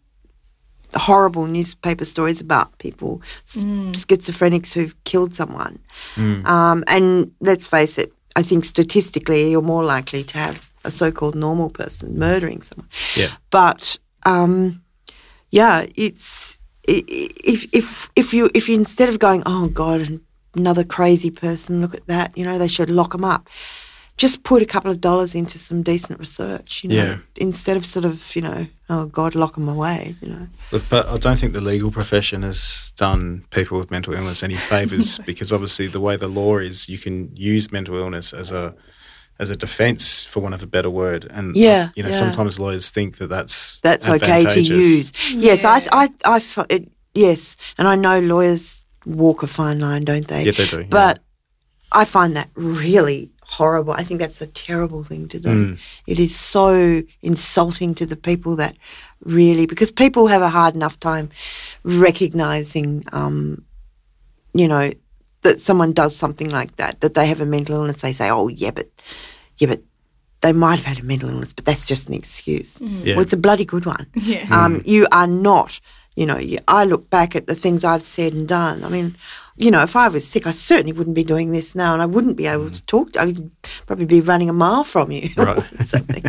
horrible 0.95 1.45
newspaper 1.47 2.05
stories 2.05 2.41
about 2.41 2.77
people, 2.79 3.21
s- 3.47 3.63
schizophrenics 3.93 4.73
who've 4.73 4.95
killed 5.03 5.33
someone. 5.33 5.79
mm. 6.15 6.45
Um, 6.47 6.83
and 6.87 7.31
let's 7.41 7.67
face 7.67 7.97
it, 7.97 8.11
I 8.35 8.43
think 8.43 8.65
statistically 8.65 9.51
you're 9.51 9.61
more 9.61 9.83
likely 9.83 10.23
to 10.23 10.37
have 10.37 10.71
a 10.83 10.91
so-called 10.91 11.35
normal 11.35 11.69
person 11.69 12.17
murdering 12.17 12.61
someone. 12.61 12.89
yeah, 13.15 13.31
But 13.49 13.97
um, 14.25 14.81
yeah, 15.51 15.85
it's 15.95 16.57
if 16.87 17.65
if 17.71 18.09
if 18.15 18.33
you 18.33 18.49
if 18.53 18.69
you 18.69 18.75
instead 18.75 19.09
of 19.09 19.19
going, 19.19 19.43
oh 19.45 19.67
God, 19.67 20.19
another 20.55 20.83
crazy 20.83 21.31
person, 21.31 21.81
look 21.81 21.93
at 21.93 22.07
that, 22.07 22.37
you 22.37 22.45
know, 22.45 22.57
they 22.57 22.67
should 22.67 22.89
lock 22.89 23.11
them 23.11 23.23
up. 23.23 23.49
Just 24.19 24.43
put 24.43 24.61
a 24.61 24.65
couple 24.65 24.91
of 24.91 24.99
dollars 24.99 25.33
into 25.33 25.57
some 25.57 25.81
decent 25.81 26.19
research, 26.19 26.83
you 26.83 26.89
know, 26.89 26.95
Yeah. 26.95 27.17
instead 27.37 27.77
of 27.77 27.85
sort 27.85 28.03
of, 28.03 28.35
you 28.35 28.41
know, 28.41 28.67
oh 28.89 29.05
God, 29.05 29.33
lock 29.33 29.53
them 29.55 29.69
away, 29.69 30.15
you 30.21 30.27
know. 30.27 30.47
But, 30.71 30.81
but 30.89 31.07
I 31.07 31.17
don't 31.17 31.39
think 31.39 31.53
the 31.53 31.61
legal 31.61 31.89
profession 31.89 32.43
has 32.43 32.91
done 32.97 33.45
people 33.49 33.79
with 33.79 33.89
mental 33.91 34.13
illness 34.13 34.43
any 34.43 34.55
favors 34.55 35.19
because 35.25 35.53
obviously 35.53 35.87
the 35.87 36.01
way 36.01 36.17
the 36.17 36.27
law 36.27 36.57
is, 36.57 36.89
you 36.89 36.97
can 36.97 37.33
use 37.35 37.71
mental 37.71 37.95
illness 37.95 38.33
as 38.33 38.51
a 38.51 38.75
as 39.41 39.49
a 39.49 39.55
defense, 39.55 40.25
for 40.25 40.41
want 40.41 40.53
of 40.53 40.61
a 40.61 40.67
better 40.67 40.89
word. 40.89 41.23
And 41.31 41.55
uh, 41.55 41.59
Yeah, 41.59 41.89
you 41.95 42.03
know, 42.03 42.09
yeah. 42.09 42.15
sometimes 42.23 42.59
lawyers 42.59 42.91
think 42.91 43.19
that 43.19 43.27
that's 43.29 43.79
That's 43.79 44.09
okay 44.09 44.43
to 44.43 44.59
use. 44.61 45.13
Yes, 45.31 45.63
I, 45.63 45.77
Yeah. 45.77 45.87
I, 46.01 46.09
I, 46.35 46.39
fi- 46.41 46.65
it, 46.69 46.91
yes, 47.13 47.55
and 47.77 47.87
I 47.87 47.95
know 47.95 48.19
lawyers 48.19 48.85
walk 49.05 49.41
a 49.43 49.47
fine 49.47 49.79
line, 49.79 50.03
don't 50.03 50.27
they? 50.27 50.43
Yeah, 50.43 50.51
they 50.51 50.67
do. 50.67 50.79
yeah. 50.79 50.87
But 50.89 51.19
I 51.93 52.03
find 52.03 52.35
that 52.35 52.49
really 52.55 53.29
horrible. 53.49 53.93
I 53.93 54.03
think 54.03 54.19
that's 54.19 54.41
a 54.41 54.47
terrible 54.47 55.03
thing 55.03 55.27
to 55.29 55.39
do. 55.39 55.49
Mm. 55.49 55.79
It 56.05 56.19
is 56.19 56.35
so 56.35 57.01
insulting 57.21 57.95
to 57.95 58.05
the 58.05 58.15
people 58.15 58.55
that 58.57 58.77
really, 59.23 59.65
because 59.65 59.91
people 59.91 60.27
have 60.27 60.41
a 60.41 60.49
hard 60.49 60.75
enough 60.75 60.99
time 60.99 61.29
recognizing, 61.83 63.03
um, 63.11 63.63
you 64.53 64.67
know, 64.67 64.91
that 65.41 65.59
someone 65.59 65.93
does 65.93 66.15
something 66.15 66.49
like 66.49 66.75
that, 66.77 67.01
that 67.01 67.15
they 67.15 67.25
have 67.27 67.41
a 67.41 67.45
mental 67.45 67.75
illness. 67.75 68.01
They 68.01 68.13
say, 68.13 68.29
oh, 68.29 68.49
yeah, 68.49 68.71
but, 68.71 68.87
yeah, 69.57 69.67
but 69.67 69.81
they 70.41 70.53
might 70.53 70.75
have 70.75 70.85
had 70.85 70.99
a 70.99 71.03
mental 71.03 71.29
illness, 71.29 71.53
but 71.53 71.65
that's 71.65 71.87
just 71.87 72.07
an 72.07 72.13
excuse. 72.13 72.79
Yeah. 72.81 73.15
Well, 73.15 73.23
it's 73.23 73.33
a 73.33 73.37
bloody 73.37 73.65
good 73.65 73.85
one. 73.85 74.05
Yeah. 74.15 74.45
Um, 74.51 74.83
you 74.85 75.07
are 75.11 75.27
not, 75.27 75.79
you 76.15 76.25
know, 76.25 76.37
you, 76.37 76.59
I 76.67 76.85
look 76.85 77.09
back 77.09 77.35
at 77.35 77.47
the 77.47 77.55
things 77.55 77.83
I've 77.83 78.03
said 78.03 78.33
and 78.33 78.47
done. 78.47 78.83
I 78.83 78.89
mean, 78.89 79.17
you 79.59 79.71
know, 79.71 79.81
if 79.81 79.95
I 79.95 80.07
was 80.07 80.25
sick, 80.25 80.47
I 80.47 80.51
certainly 80.51 80.93
wouldn't 80.93 81.15
be 81.15 81.25
doing 81.25 81.51
this 81.51 81.75
now 81.75 81.93
and 81.93 82.01
I 82.01 82.05
wouldn't 82.05 82.37
be 82.37 82.47
able 82.47 82.69
to 82.69 82.81
mm. 82.81 82.85
talk. 82.85 83.17
I 83.17 83.25
would 83.25 83.51
probably 83.87 84.05
be 84.05 84.21
running 84.21 84.49
a 84.49 84.53
mile 84.53 84.85
from 84.85 85.11
you 85.11 85.29
or 85.37 85.67
something, 85.83 86.23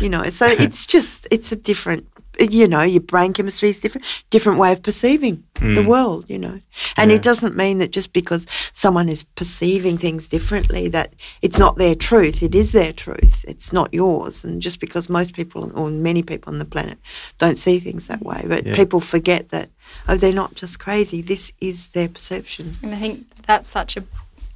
you 0.00 0.08
know. 0.08 0.24
So 0.30 0.46
it's 0.46 0.86
just, 0.86 1.26
it's 1.32 1.50
a 1.50 1.56
different, 1.56 2.06
you 2.38 2.68
know, 2.68 2.82
your 2.82 3.00
brain 3.00 3.32
chemistry 3.32 3.70
is 3.70 3.80
different, 3.80 4.06
different 4.30 4.58
way 4.58 4.72
of 4.72 4.82
perceiving 4.82 5.42
the 5.54 5.82
hmm. 5.82 5.86
world, 5.86 6.24
you 6.28 6.38
know. 6.38 6.60
And 6.96 7.10
Yeah. 7.10 7.16
it 7.16 7.22
doesn't 7.22 7.56
mean 7.56 7.78
that 7.78 7.90
just 7.90 8.12
because 8.12 8.46
someone 8.72 9.08
is 9.08 9.24
perceiving 9.24 9.98
things 9.98 10.28
differently 10.28 10.88
that 10.88 11.14
it's 11.42 11.58
not 11.58 11.78
their 11.78 11.94
truth. 11.94 12.42
It 12.42 12.54
is 12.54 12.72
their 12.72 12.92
truth. 12.92 13.44
It's 13.48 13.72
not 13.72 13.92
yours. 13.92 14.44
And 14.44 14.62
just 14.62 14.78
because 14.78 15.08
most 15.08 15.34
people 15.34 15.72
or 15.74 15.90
many 15.90 16.22
people 16.22 16.52
on 16.52 16.58
the 16.58 16.64
planet 16.64 16.98
don't 17.38 17.58
see 17.58 17.80
things 17.80 18.06
that 18.06 18.22
way, 18.24 18.44
but 18.46 18.64
Yeah. 18.66 18.76
people 18.76 19.00
forget 19.00 19.48
that 19.50 19.70
oh, 20.06 20.16
they're 20.16 20.32
not 20.32 20.54
just 20.54 20.78
crazy. 20.78 21.22
This 21.22 21.52
is 21.60 21.88
their 21.88 22.08
perception. 22.08 22.76
And 22.82 22.94
I 22.94 22.98
think 22.98 23.26
that's 23.46 23.68
such 23.68 23.96
an 23.96 24.06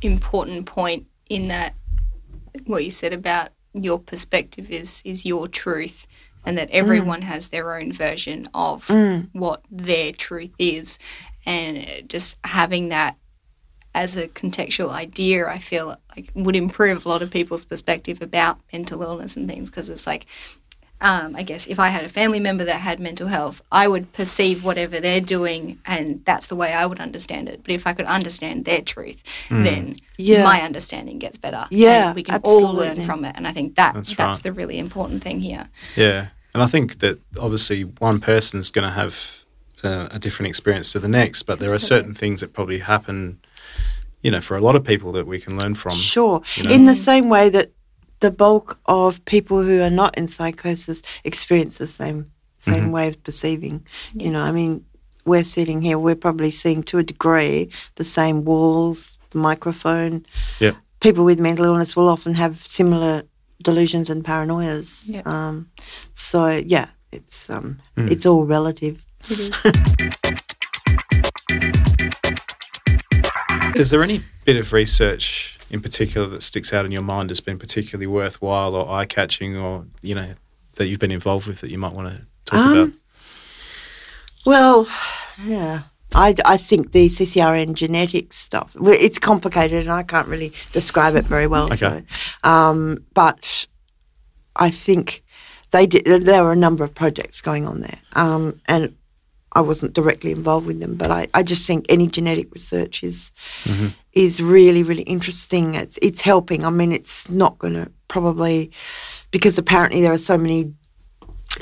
important 0.02 0.66
point 0.66 1.06
in 1.28 1.48
that 1.48 1.74
what 2.66 2.84
you 2.84 2.90
said 2.90 3.12
about 3.12 3.48
your 3.74 3.98
perspective 3.98 4.70
is 4.70 5.00
is 5.04 5.24
your 5.24 5.48
truth 5.48 6.06
and 6.44 6.58
that 6.58 6.68
mm. 6.68 6.74
everyone 6.74 7.22
has 7.22 7.48
their 7.48 7.74
own 7.74 7.92
version 7.92 8.48
of 8.54 8.86
mm. 8.86 9.28
what 9.32 9.64
their 9.70 10.12
truth 10.12 10.52
is. 10.58 10.98
And 11.44 12.08
just 12.08 12.36
having 12.44 12.90
that 12.90 13.16
as 13.94 14.16
a 14.16 14.28
contextual 14.28 14.90
idea 14.90 15.46
I 15.46 15.58
feel 15.58 15.96
like 16.16 16.30
would 16.34 16.56
improve 16.56 17.04
a 17.04 17.08
lot 17.08 17.22
of 17.22 17.30
people's 17.30 17.64
perspective 17.64 18.22
about 18.22 18.58
mental 18.72 19.02
illness 19.02 19.36
and 19.36 19.48
things 19.48 19.68
because 19.70 19.90
it's 19.90 20.06
like 20.06 20.26
um, 21.02 21.34
I 21.34 21.42
guess 21.42 21.66
if 21.66 21.78
I 21.80 21.88
had 21.88 22.04
a 22.04 22.08
family 22.08 22.38
member 22.38 22.64
that 22.64 22.80
had 22.80 23.00
mental 23.00 23.26
health, 23.26 23.60
I 23.72 23.88
would 23.88 24.12
perceive 24.12 24.62
whatever 24.64 25.00
they're 25.00 25.20
doing, 25.20 25.80
and 25.84 26.22
that's 26.24 26.46
the 26.46 26.54
way 26.56 26.72
I 26.72 26.86
would 26.86 27.00
understand 27.00 27.48
it. 27.48 27.62
But 27.64 27.72
if 27.74 27.86
I 27.88 27.92
could 27.92 28.06
understand 28.06 28.64
their 28.64 28.80
truth, 28.80 29.20
then 29.50 29.96
Yeah. 30.16 30.44
my 30.44 30.62
understanding 30.62 31.18
gets 31.18 31.36
better. 31.36 31.66
Yeah, 31.70 32.06
and 32.06 32.14
we 32.14 32.22
can 32.22 32.40
all 32.44 32.72
learn 32.72 33.04
from 33.04 33.24
it. 33.24 33.34
And 33.36 33.48
I 33.48 33.52
think 33.52 33.74
that 33.74 33.94
That's 33.94 34.14
that's, 34.14 34.38
right. 34.38 34.42
the 34.44 34.52
really 34.52 34.78
important 34.78 35.22
thing 35.24 35.40
here. 35.40 35.68
Yeah, 35.96 36.28
and 36.54 36.62
I 36.62 36.66
think 36.66 37.00
that 37.00 37.18
obviously 37.38 37.82
one 37.82 38.20
person's 38.20 38.70
going 38.70 38.86
to 38.86 38.94
have 38.94 39.44
uh, 39.82 40.06
a 40.12 40.18
different 40.20 40.48
experience 40.50 40.92
to 40.92 41.00
the 41.00 41.08
next, 41.08 41.42
but 41.42 41.58
there 41.58 41.74
are 41.74 41.78
certain 41.80 42.14
things 42.14 42.40
that 42.40 42.52
probably 42.52 42.78
happen, 42.78 43.40
you 44.22 44.30
know, 44.30 44.40
for 44.40 44.56
a 44.56 44.60
lot 44.60 44.76
of 44.76 44.84
people 44.84 45.10
that 45.12 45.26
we 45.26 45.40
can 45.40 45.58
learn 45.58 45.74
from. 45.74 45.94
Sure. 45.96 46.42
you 46.54 46.62
know? 46.62 46.70
In 46.70 46.84
the 46.84 46.94
same 46.94 47.28
way 47.28 47.48
that 47.48 47.72
the 48.22 48.30
bulk 48.30 48.78
of 48.86 49.22
people 49.26 49.62
who 49.62 49.82
are 49.82 49.90
not 49.90 50.16
in 50.16 50.26
psychosis 50.28 51.02
experience 51.24 51.76
the 51.76 51.86
same 51.86 52.30
same 52.58 52.92
way 52.92 53.08
of 53.08 53.20
perceiving. 53.24 53.84
You 54.14 54.30
know, 54.30 54.40
I 54.40 54.52
mean, 54.52 54.84
we're 55.24 55.42
sitting 55.42 55.82
here, 55.82 55.98
we're 55.98 56.14
probably 56.14 56.52
seeing 56.52 56.84
to 56.84 56.98
a 56.98 57.02
degree 57.02 57.68
the 57.96 58.04
same 58.04 58.44
walls, 58.44 59.18
the 59.30 59.38
microphone. 59.38 60.24
Yep. 60.60 60.76
People 61.00 61.24
with 61.24 61.40
mental 61.40 61.64
illness 61.64 61.96
will 61.96 62.08
often 62.08 62.34
have 62.34 62.64
similar 62.64 63.24
delusions 63.64 64.08
and 64.08 64.24
paranoias. 64.24 65.08
Yep. 65.08 65.26
Um, 65.26 65.72
so 66.14 66.50
yeah, 66.50 66.90
it's 67.10 67.50
um, 67.50 67.80
it's 67.96 68.24
all 68.24 68.44
relative. 68.44 69.04
It 69.28 69.40
is. 71.50 71.78
Is 73.76 73.90
there 73.90 74.02
any 74.02 74.22
bit 74.44 74.56
of 74.56 74.72
research 74.72 75.58
in 75.70 75.80
particular 75.80 76.26
that 76.28 76.42
sticks 76.42 76.72
out 76.72 76.84
in 76.84 76.92
your 76.92 77.02
mind 77.02 77.30
as 77.30 77.40
been 77.40 77.58
particularly 77.58 78.06
worthwhile 78.06 78.74
or 78.74 78.88
eye 78.90 79.06
catching, 79.06 79.58
or 79.60 79.86
you 80.02 80.14
know, 80.14 80.34
that 80.76 80.86
you've 80.88 81.00
been 81.00 81.10
involved 81.10 81.46
with 81.46 81.60
that 81.60 81.70
you 81.70 81.78
might 81.78 81.92
want 81.92 82.08
to 82.08 82.26
talk 82.44 82.58
Um, 82.58 82.78
about? 82.78 82.92
Well, 84.44 84.88
yeah. 85.44 85.82
I, 86.14 86.34
I 86.44 86.56
think 86.58 86.92
the 86.92 87.06
CCRN 87.06 87.72
genetics 87.72 88.36
stuff, 88.36 88.76
it's 88.82 89.18
complicated 89.18 89.84
and 89.84 89.92
I 89.92 90.02
can't 90.02 90.28
really 90.28 90.52
describe 90.72 91.14
it 91.16 91.24
very 91.24 91.46
well. 91.46 91.64
Okay. 91.64 91.76
So, 91.78 92.02
um, 92.48 93.04
but 93.14 93.66
I 94.56 94.68
think 94.68 95.22
they 95.70 95.86
did, 95.86 96.04
there 96.26 96.44
were 96.44 96.52
a 96.52 96.56
number 96.56 96.84
of 96.84 96.94
projects 96.94 97.40
going 97.40 97.66
on 97.66 97.80
there. 97.80 97.98
Um, 98.12 98.60
and 98.66 98.94
I 99.54 99.60
wasn't 99.60 99.92
directly 99.92 100.32
involved 100.32 100.66
with 100.66 100.80
them, 100.80 100.94
but 100.96 101.10
I, 101.10 101.26
I 101.34 101.42
just 101.42 101.66
think 101.66 101.84
any 101.88 102.06
genetic 102.06 102.52
research 102.52 103.02
is 103.02 103.30
is 104.12 104.42
really, 104.42 104.82
really 104.82 105.02
interesting. 105.02 105.74
It's 105.74 105.98
it's 106.02 106.20
helping. 106.22 106.64
I 106.64 106.70
mean, 106.70 106.92
it's 106.92 107.28
not 107.28 107.58
going 107.58 107.74
to 107.74 107.90
probably 108.08 108.70
because 109.30 109.58
apparently 109.58 110.00
there 110.02 110.12
are 110.12 110.18
so 110.18 110.36
many 110.38 110.72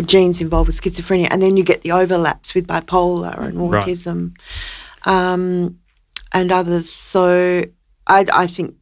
genes 0.05 0.41
involved 0.41 0.69
with 0.69 0.81
schizophrenia, 0.81 1.29
and 1.31 1.43
then 1.43 1.57
you 1.57 1.65
get 1.65 1.83
the 1.83 1.93
overlaps 1.93 2.55
with 2.55 2.67
bipolar 2.67 3.37
and 3.39 3.71
Right. 3.71 3.85
autism, 3.85 4.35
um, 5.05 5.79
and 6.33 6.53
others. 6.53 6.91
So 6.91 7.65
I, 8.07 8.27
I 8.33 8.47
think 8.47 8.77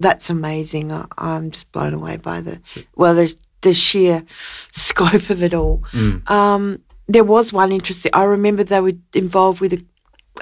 that's 0.00 0.30
amazing. 0.30 0.92
I, 0.92 1.06
I'm 1.18 1.50
just 1.50 1.72
blown 1.72 1.94
away 1.94 2.16
by 2.18 2.40
the 2.42 2.60
well, 2.94 3.14
the, 3.14 3.34
the 3.62 3.72
sheer 3.74 4.24
scope 4.72 5.30
of 5.30 5.42
it 5.42 5.54
all. 5.54 5.82
Um, 6.26 6.82
there 7.14 7.24
was 7.24 7.52
one 7.52 7.72
interesting. 7.72 8.12
I 8.14 8.24
remember 8.24 8.62
they 8.62 8.80
were 8.80 8.92
involved 9.14 9.60
with 9.60 9.72
a 9.72 9.84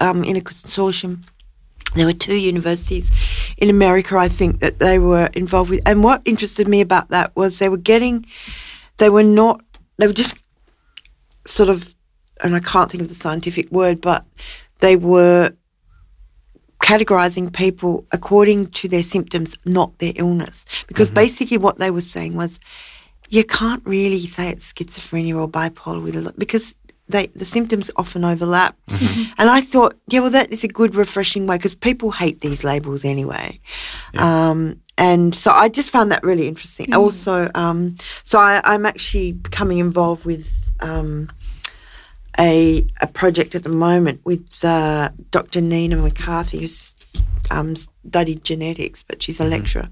um, 0.00 0.24
in 0.24 0.36
a 0.36 0.40
consortium. 0.40 1.24
There 1.94 2.06
were 2.06 2.12
two 2.12 2.36
universities 2.36 3.10
in 3.56 3.70
America, 3.70 4.16
I 4.16 4.28
think, 4.28 4.60
that 4.60 4.78
they 4.78 4.98
were 4.98 5.30
involved 5.32 5.70
with. 5.70 5.80
And 5.86 6.04
what 6.04 6.20
interested 6.26 6.68
me 6.68 6.82
about 6.82 7.08
that 7.08 7.34
was 7.34 7.58
they 7.58 7.70
were 7.70 7.78
getting, 7.78 8.26
they 8.98 9.08
were 9.08 9.22
not, 9.22 9.62
they 9.96 10.06
were 10.06 10.12
just 10.12 10.36
sort 11.46 11.70
of, 11.70 11.94
and 12.44 12.54
I 12.54 12.60
can't 12.60 12.90
think 12.90 13.02
of 13.02 13.08
the 13.08 13.14
scientific 13.14 13.70
word, 13.72 14.02
but 14.02 14.26
they 14.80 14.96
were 14.96 15.52
categorizing 16.80 17.52
people 17.52 18.06
according 18.12 18.68
to 18.72 18.88
their 18.88 19.02
symptoms, 19.02 19.56
not 19.64 19.98
their 19.98 20.12
illness. 20.16 20.66
Because 20.88 21.10
basically 21.10 21.56
what 21.56 21.78
they 21.78 21.90
were 21.90 22.02
saying 22.02 22.34
was, 22.34 22.60
you 23.28 23.44
can't 23.44 23.82
really 23.86 24.24
say 24.26 24.48
it's 24.50 24.72
schizophrenia 24.72 25.38
or 25.38 25.48
bipolar 25.48 26.02
with 26.02 26.16
a 26.16 26.22
lot 26.22 26.38
because 26.38 26.74
they 27.08 27.26
the 27.28 27.44
symptoms 27.44 27.90
often 27.96 28.24
overlap. 28.24 28.76
And 29.38 29.48
I 29.50 29.60
thought, 29.60 29.96
yeah, 30.08 30.20
well, 30.20 30.30
that 30.30 30.50
is 30.50 30.64
a 30.64 30.68
good 30.68 30.94
refreshing 30.94 31.46
way 31.46 31.56
because 31.56 31.74
people 31.74 32.10
hate 32.10 32.40
these 32.40 32.64
labels 32.64 33.04
anyway. 33.04 33.60
Um, 34.16 34.80
and 34.96 35.34
so 35.34 35.52
I 35.52 35.68
just 35.68 35.90
found 35.90 36.10
that 36.12 36.24
really 36.24 36.48
interesting. 36.48 36.92
Also, 36.94 37.50
um, 37.54 37.96
so 38.24 38.40
I, 38.40 38.60
I'm 38.64 38.84
actually 38.84 39.32
becoming 39.32 39.78
involved 39.78 40.24
with 40.24 40.58
um, 40.80 41.28
a 42.38 42.86
a 43.00 43.06
project 43.06 43.54
at 43.54 43.62
the 43.62 43.68
moment 43.68 44.20
with 44.24 44.64
uh, 44.64 45.10
Dr. 45.30 45.60
Nina 45.60 45.96
McCarthy, 45.96 46.60
who's 46.60 46.92
um, 47.50 47.76
studied 47.76 48.44
genetics, 48.44 49.02
but 49.02 49.22
she's 49.22 49.40
a 49.40 49.44
lecturer, 49.44 49.88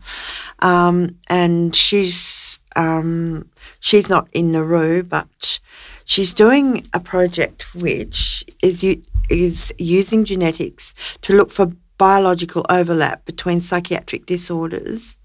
um, 0.61 1.17
and 1.29 1.75
she's 1.75 2.59
um, 2.77 3.49
she's 3.81 4.09
not 4.09 4.29
in 4.33 4.53
NERU, 4.53 5.09
but 5.09 5.59
she's 6.05 6.33
doing 6.33 6.87
a 6.93 7.01
project 7.01 7.75
which 7.75 8.45
is 8.63 8.85
is 9.29 9.75
using 9.79 10.25
genetics 10.25 10.95
to 11.23 11.33
look 11.35 11.51
for 11.51 11.73
biological 11.99 12.65
overlap 12.69 13.25
between 13.25 13.59
psychiatric 13.61 14.27
disorders 14.27 15.17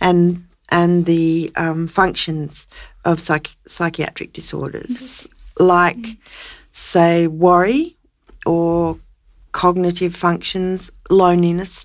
and 0.00 0.44
and 0.68 1.06
the 1.06 1.50
um, 1.56 1.88
functions 1.88 2.66
of 3.04 3.18
psych- 3.18 3.56
psychiatric 3.66 4.32
disorders, 4.32 5.26
like 5.58 6.16
say 6.70 7.26
worry 7.26 7.96
or 8.46 8.98
cognitive 9.52 10.14
functions, 10.14 10.90
loneliness, 11.10 11.84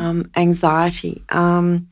um, 0.00 0.30
anxiety. 0.36 1.22
Um, 1.28 1.88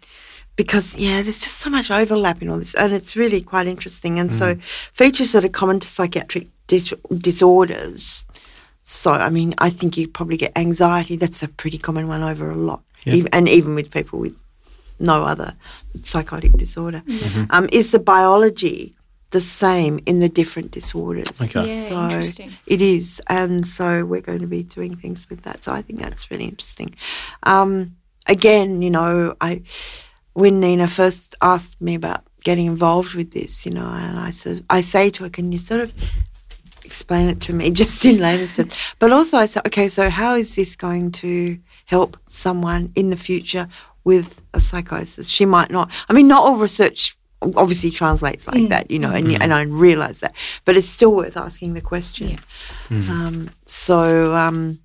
because 0.62 0.94
yeah, 0.96 1.22
there's 1.22 1.40
just 1.40 1.56
so 1.56 1.70
much 1.70 1.90
overlap 1.90 2.42
in 2.42 2.50
all 2.50 2.58
this, 2.58 2.74
and 2.74 2.92
it's 2.92 3.16
really 3.16 3.40
quite 3.40 3.66
interesting. 3.66 4.18
And 4.20 4.30
so, 4.30 4.56
features 4.92 5.32
that 5.32 5.42
are 5.42 5.48
common 5.48 5.80
to 5.80 5.88
psychiatric 5.88 6.48
dis- 6.66 6.92
disorders. 7.16 8.26
So, 8.84 9.10
I 9.12 9.30
mean, 9.30 9.54
I 9.56 9.70
think 9.70 9.96
you 9.96 10.06
probably 10.08 10.36
get 10.36 10.52
anxiety. 10.56 11.16
That's 11.16 11.42
a 11.42 11.48
pretty 11.48 11.78
common 11.78 12.08
one 12.08 12.22
over 12.22 12.50
a 12.50 12.54
lot, 12.56 12.82
Yeah. 13.04 13.14
Ev- 13.14 13.28
and 13.32 13.48
even 13.48 13.74
with 13.74 13.90
people 13.90 14.18
with 14.18 14.36
no 14.98 15.24
other 15.24 15.54
psychotic 16.02 16.52
disorder. 16.58 17.02
Um, 17.48 17.66
is 17.72 17.90
the 17.90 17.98
biology 17.98 18.94
the 19.30 19.40
same 19.40 19.98
in 20.04 20.18
the 20.18 20.28
different 20.28 20.72
disorders? 20.72 21.40
Okay. 21.40 21.66
Yeah, 21.68 21.88
so 21.88 22.04
interesting. 22.04 22.52
it 22.66 22.82
is, 22.82 23.22
and 23.28 23.66
so 23.66 24.04
we're 24.04 24.20
going 24.20 24.40
to 24.40 24.46
be 24.58 24.62
doing 24.64 24.94
things 24.96 25.26
with 25.30 25.40
that. 25.44 25.64
So 25.64 25.72
I 25.72 25.80
think 25.80 26.00
that's 26.00 26.30
really 26.30 26.44
interesting. 26.52 26.94
Um, 27.44 27.96
again, 28.26 28.82
you 28.82 28.90
know, 28.90 29.34
I 29.40 29.62
when 30.34 30.60
Nina 30.60 30.86
first 30.86 31.34
asked 31.40 31.80
me 31.80 31.94
about 31.94 32.24
getting 32.42 32.66
involved 32.66 33.14
with 33.14 33.32
this, 33.32 33.66
you 33.66 33.72
know, 33.72 33.86
and 33.86 34.18
I 34.18 34.30
said, 34.30 34.64
I 34.70 34.80
say 34.80 35.10
to 35.10 35.24
her, 35.24 35.30
can 35.30 35.52
you 35.52 35.58
sort 35.58 35.80
of 35.80 35.92
explain 36.84 37.28
it 37.28 37.40
to 37.42 37.52
me 37.52 37.70
just 37.82 38.04
in 38.04 38.18
layman's 38.18 38.56
terms? 38.56 38.74
But 38.98 39.12
also 39.12 39.38
I 39.38 39.46
said, 39.46 39.66
okay, 39.66 39.88
so 39.88 40.10
how 40.10 40.34
is 40.34 40.54
this 40.54 40.76
going 40.76 41.12
to 41.12 41.58
help 41.86 42.16
someone 42.26 42.92
in 42.94 43.10
the 43.10 43.16
future 43.16 43.68
with 44.04 44.40
a 44.54 44.60
psychosis? 44.60 45.28
She 45.28 45.44
might 45.44 45.70
not. 45.70 45.90
I 46.08 46.12
mean, 46.12 46.28
not 46.28 46.44
all 46.44 46.56
research 46.56 47.16
obviously 47.42 47.90
translates 47.90 48.46
like 48.46 48.68
that, 48.68 48.90
you 48.90 48.98
know, 48.98 49.10
and, 49.12 49.40
and 49.42 49.54
I 49.54 49.62
realise 49.62 50.20
that, 50.20 50.34
but 50.66 50.76
it's 50.76 50.86
still 50.86 51.14
worth 51.14 51.38
asking 51.38 51.72
the 51.72 51.80
question. 51.80 52.38
Um, 52.90 53.50
so, 53.64 54.34
um, 54.34 54.78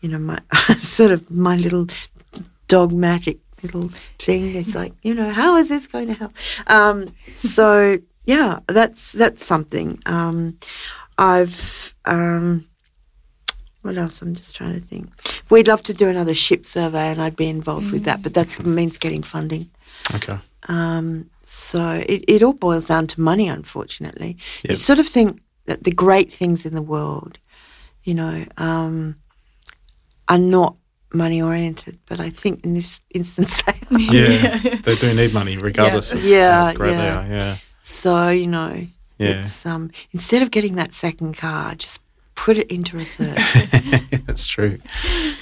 you 0.00 0.08
know, 0.08 0.18
my 0.18 0.40
sort 0.80 1.10
of 1.10 1.28
my 1.30 1.56
little 1.56 1.88
dogmatic 2.68 3.38
little 3.66 3.90
thing 4.18 4.54
It's 4.54 4.74
like, 4.74 4.94
you 5.02 5.14
know, 5.14 5.30
how 5.30 5.56
is 5.56 5.68
this 5.68 5.86
going 5.86 6.08
to 6.08 6.14
help? 6.14 6.32
Um, 6.66 7.14
so 7.34 7.98
yeah, 8.24 8.60
that's 8.66 9.12
that's 9.12 9.44
something. 9.44 10.02
Um, 10.06 10.58
I've 11.18 11.94
um, 12.04 12.66
what 13.82 13.96
else? 13.96 14.20
I'm 14.20 14.34
just 14.34 14.56
trying 14.56 14.74
to 14.74 14.86
think. 14.86 15.10
We'd 15.48 15.68
love 15.68 15.82
to 15.84 15.94
do 15.94 16.08
another 16.08 16.34
SHIP 16.34 16.66
survey, 16.66 17.10
and 17.10 17.22
I'd 17.22 17.36
be 17.36 17.48
involved 17.48 17.92
with 17.92 18.04
that, 18.04 18.22
but 18.22 18.34
that 18.34 18.64
means 18.66 18.98
getting 18.98 19.22
funding. 19.22 19.70
Okay. 20.12 20.38
Um, 20.68 21.30
so 21.42 22.02
it, 22.06 22.24
it 22.26 22.42
all 22.42 22.52
boils 22.52 22.86
down 22.86 23.06
to 23.08 23.20
money, 23.20 23.48
unfortunately. 23.48 24.36
You 24.68 24.74
sort 24.74 24.98
of 24.98 25.06
think 25.06 25.40
that 25.66 25.84
the 25.84 25.92
great 25.92 26.30
things 26.30 26.66
in 26.66 26.74
the 26.74 26.82
world, 26.82 27.38
you 28.02 28.14
know, 28.14 28.44
um, 28.56 29.16
are 30.28 30.38
not 30.38 30.76
money 31.12 31.40
oriented, 31.42 31.98
but 32.08 32.20
I 32.20 32.30
think 32.30 32.64
in 32.64 32.74
this 32.74 33.00
instance 33.14 33.62
they 33.90 33.96
are. 33.96 33.98
Yeah, 34.14 34.58
they 34.82 34.96
do 34.96 35.14
need 35.14 35.32
money 35.32 35.56
regardless 35.56 36.12
of 36.12 36.24
Yeah, 36.24 36.66
how 36.66 36.72
great 36.74 36.92
yeah. 36.92 37.00
they 37.00 37.08
are. 37.34 37.38
Yeah. 37.38 37.56
So, 37.82 38.28
you 38.30 38.46
know, 38.48 38.86
Yeah. 39.18 39.40
it's 39.40 39.64
um, 39.64 39.90
instead 40.12 40.42
of 40.42 40.50
getting 40.50 40.74
that 40.76 40.92
second 40.94 41.36
car, 41.36 41.74
just 41.76 42.00
put 42.34 42.58
it 42.58 42.70
into 42.70 42.96
research. 42.98 43.36
That's 44.26 44.46
true. 44.46 44.78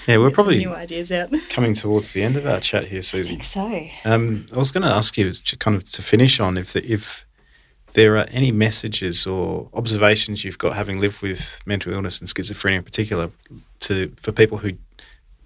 Yeah, 0.06 0.18
we're 0.18 0.30
probably 0.30 0.58
new 0.58 0.72
ideas 0.74 1.10
out. 1.10 1.32
coming 1.50 1.74
towards 1.74 2.12
the 2.12 2.22
end 2.22 2.36
of 2.36 2.46
our 2.46 2.60
chat 2.60 2.84
here, 2.84 3.02
Susie. 3.02 3.40
so. 3.40 3.88
Um, 4.04 4.46
I 4.54 4.58
was 4.58 4.70
going 4.70 4.84
to 4.84 4.90
ask 4.90 5.16
you, 5.18 5.32
to 5.32 5.56
kind 5.56 5.76
of 5.76 5.90
to 5.92 6.02
finish 6.02 6.38
on, 6.38 6.56
if 6.56 6.72
the, 6.72 6.84
if 6.88 7.26
there 7.94 8.16
are 8.16 8.26
any 8.30 8.52
messages 8.52 9.26
or 9.26 9.68
observations 9.74 10.44
you've 10.44 10.58
got, 10.58 10.74
having 10.74 10.98
lived 11.00 11.20
with 11.22 11.60
mental 11.66 11.92
illness 11.92 12.20
and 12.20 12.28
schizophrenia 12.28 12.76
in 12.76 12.84
particular, 12.84 13.30
to 13.80 14.12
for 14.20 14.30
people 14.32 14.58
who 14.58 14.72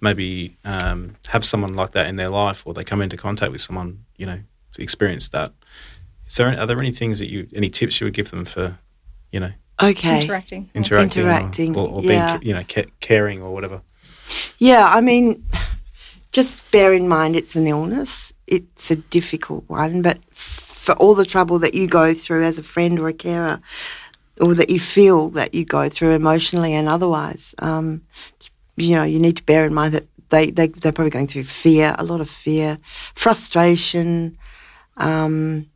maybe 0.01 0.57
um, 0.65 1.15
have 1.27 1.43
someone 1.45 1.73
like 1.75 1.91
that 1.91 2.07
in 2.07 2.15
their 2.15 2.29
life, 2.29 2.63
or 2.65 2.73
they 2.73 2.83
come 2.83 3.01
into 3.01 3.17
contact 3.17 3.51
with 3.51 3.61
someone 3.61 4.05
you 4.17 4.25
know 4.25 4.39
experienced 4.77 5.31
that. 5.31 5.53
Is 6.27 6.35
there 6.35 6.47
are 6.59 6.65
there 6.65 6.79
any 6.79 6.91
things 6.91 7.19
that 7.19 7.29
you 7.29 7.47
any 7.53 7.69
tips 7.69 7.99
you 7.99 8.05
would 8.05 8.13
give 8.13 8.31
them 8.31 8.45
for 8.45 8.77
you 9.31 9.39
know 9.39 9.51
Okay. 9.81 10.21
Interacting. 10.21 10.69
interacting, 10.73 11.75
or- 11.77 11.87
or, 11.87 11.89
or, 11.95 12.01
yeah. 12.03 12.37
being 12.37 12.49
you 12.49 12.53
know 12.53 12.63
ca- 12.69 12.91
caring 12.99 13.41
or 13.41 13.53
whatever? 13.53 13.81
Yeah, 14.57 14.85
I 14.93 14.99
mean, 15.01 15.43
just 16.31 16.61
bear 16.71 16.93
in 16.93 17.07
mind 17.07 17.35
it's 17.35 17.55
an 17.55 17.65
illness. 17.65 18.33
It's 18.45 18.91
a 18.91 18.97
difficult 18.97 19.63
one, 19.67 20.01
but 20.01 20.19
for 20.33 20.93
all 20.95 21.15
the 21.15 21.25
trouble 21.25 21.59
that 21.59 21.73
you 21.73 21.87
go 21.87 22.13
through 22.13 22.43
as 22.43 22.57
a 22.59 22.63
friend 22.63 22.99
or 22.99 23.07
a 23.07 23.13
carer, 23.13 23.59
or 24.41 24.53
that 24.55 24.69
you 24.69 24.79
feel 24.79 25.29
that 25.31 25.53
you 25.53 25.63
go 25.65 25.87
through 25.89 26.11
emotionally 26.11 26.73
and 26.73 26.87
otherwise, 26.89 27.55
um, 27.59 28.01
you 28.79 28.95
know, 28.95 29.03
you 29.03 29.19
need 29.19 29.37
to 29.37 29.43
bear 29.43 29.65
in 29.65 29.73
mind 29.73 29.93
that 29.93 30.07
they, 30.29 30.51
they, 30.51 30.67
they're 30.67 30.91
probably 30.91 31.11
going 31.11 31.27
through 31.27 31.43
fear, 31.43 31.95
a 31.97 32.03
lot 32.03 32.21
of 32.21 32.29
fear, 32.29 32.77
frustration, 33.15 34.37
um, 34.97 35.69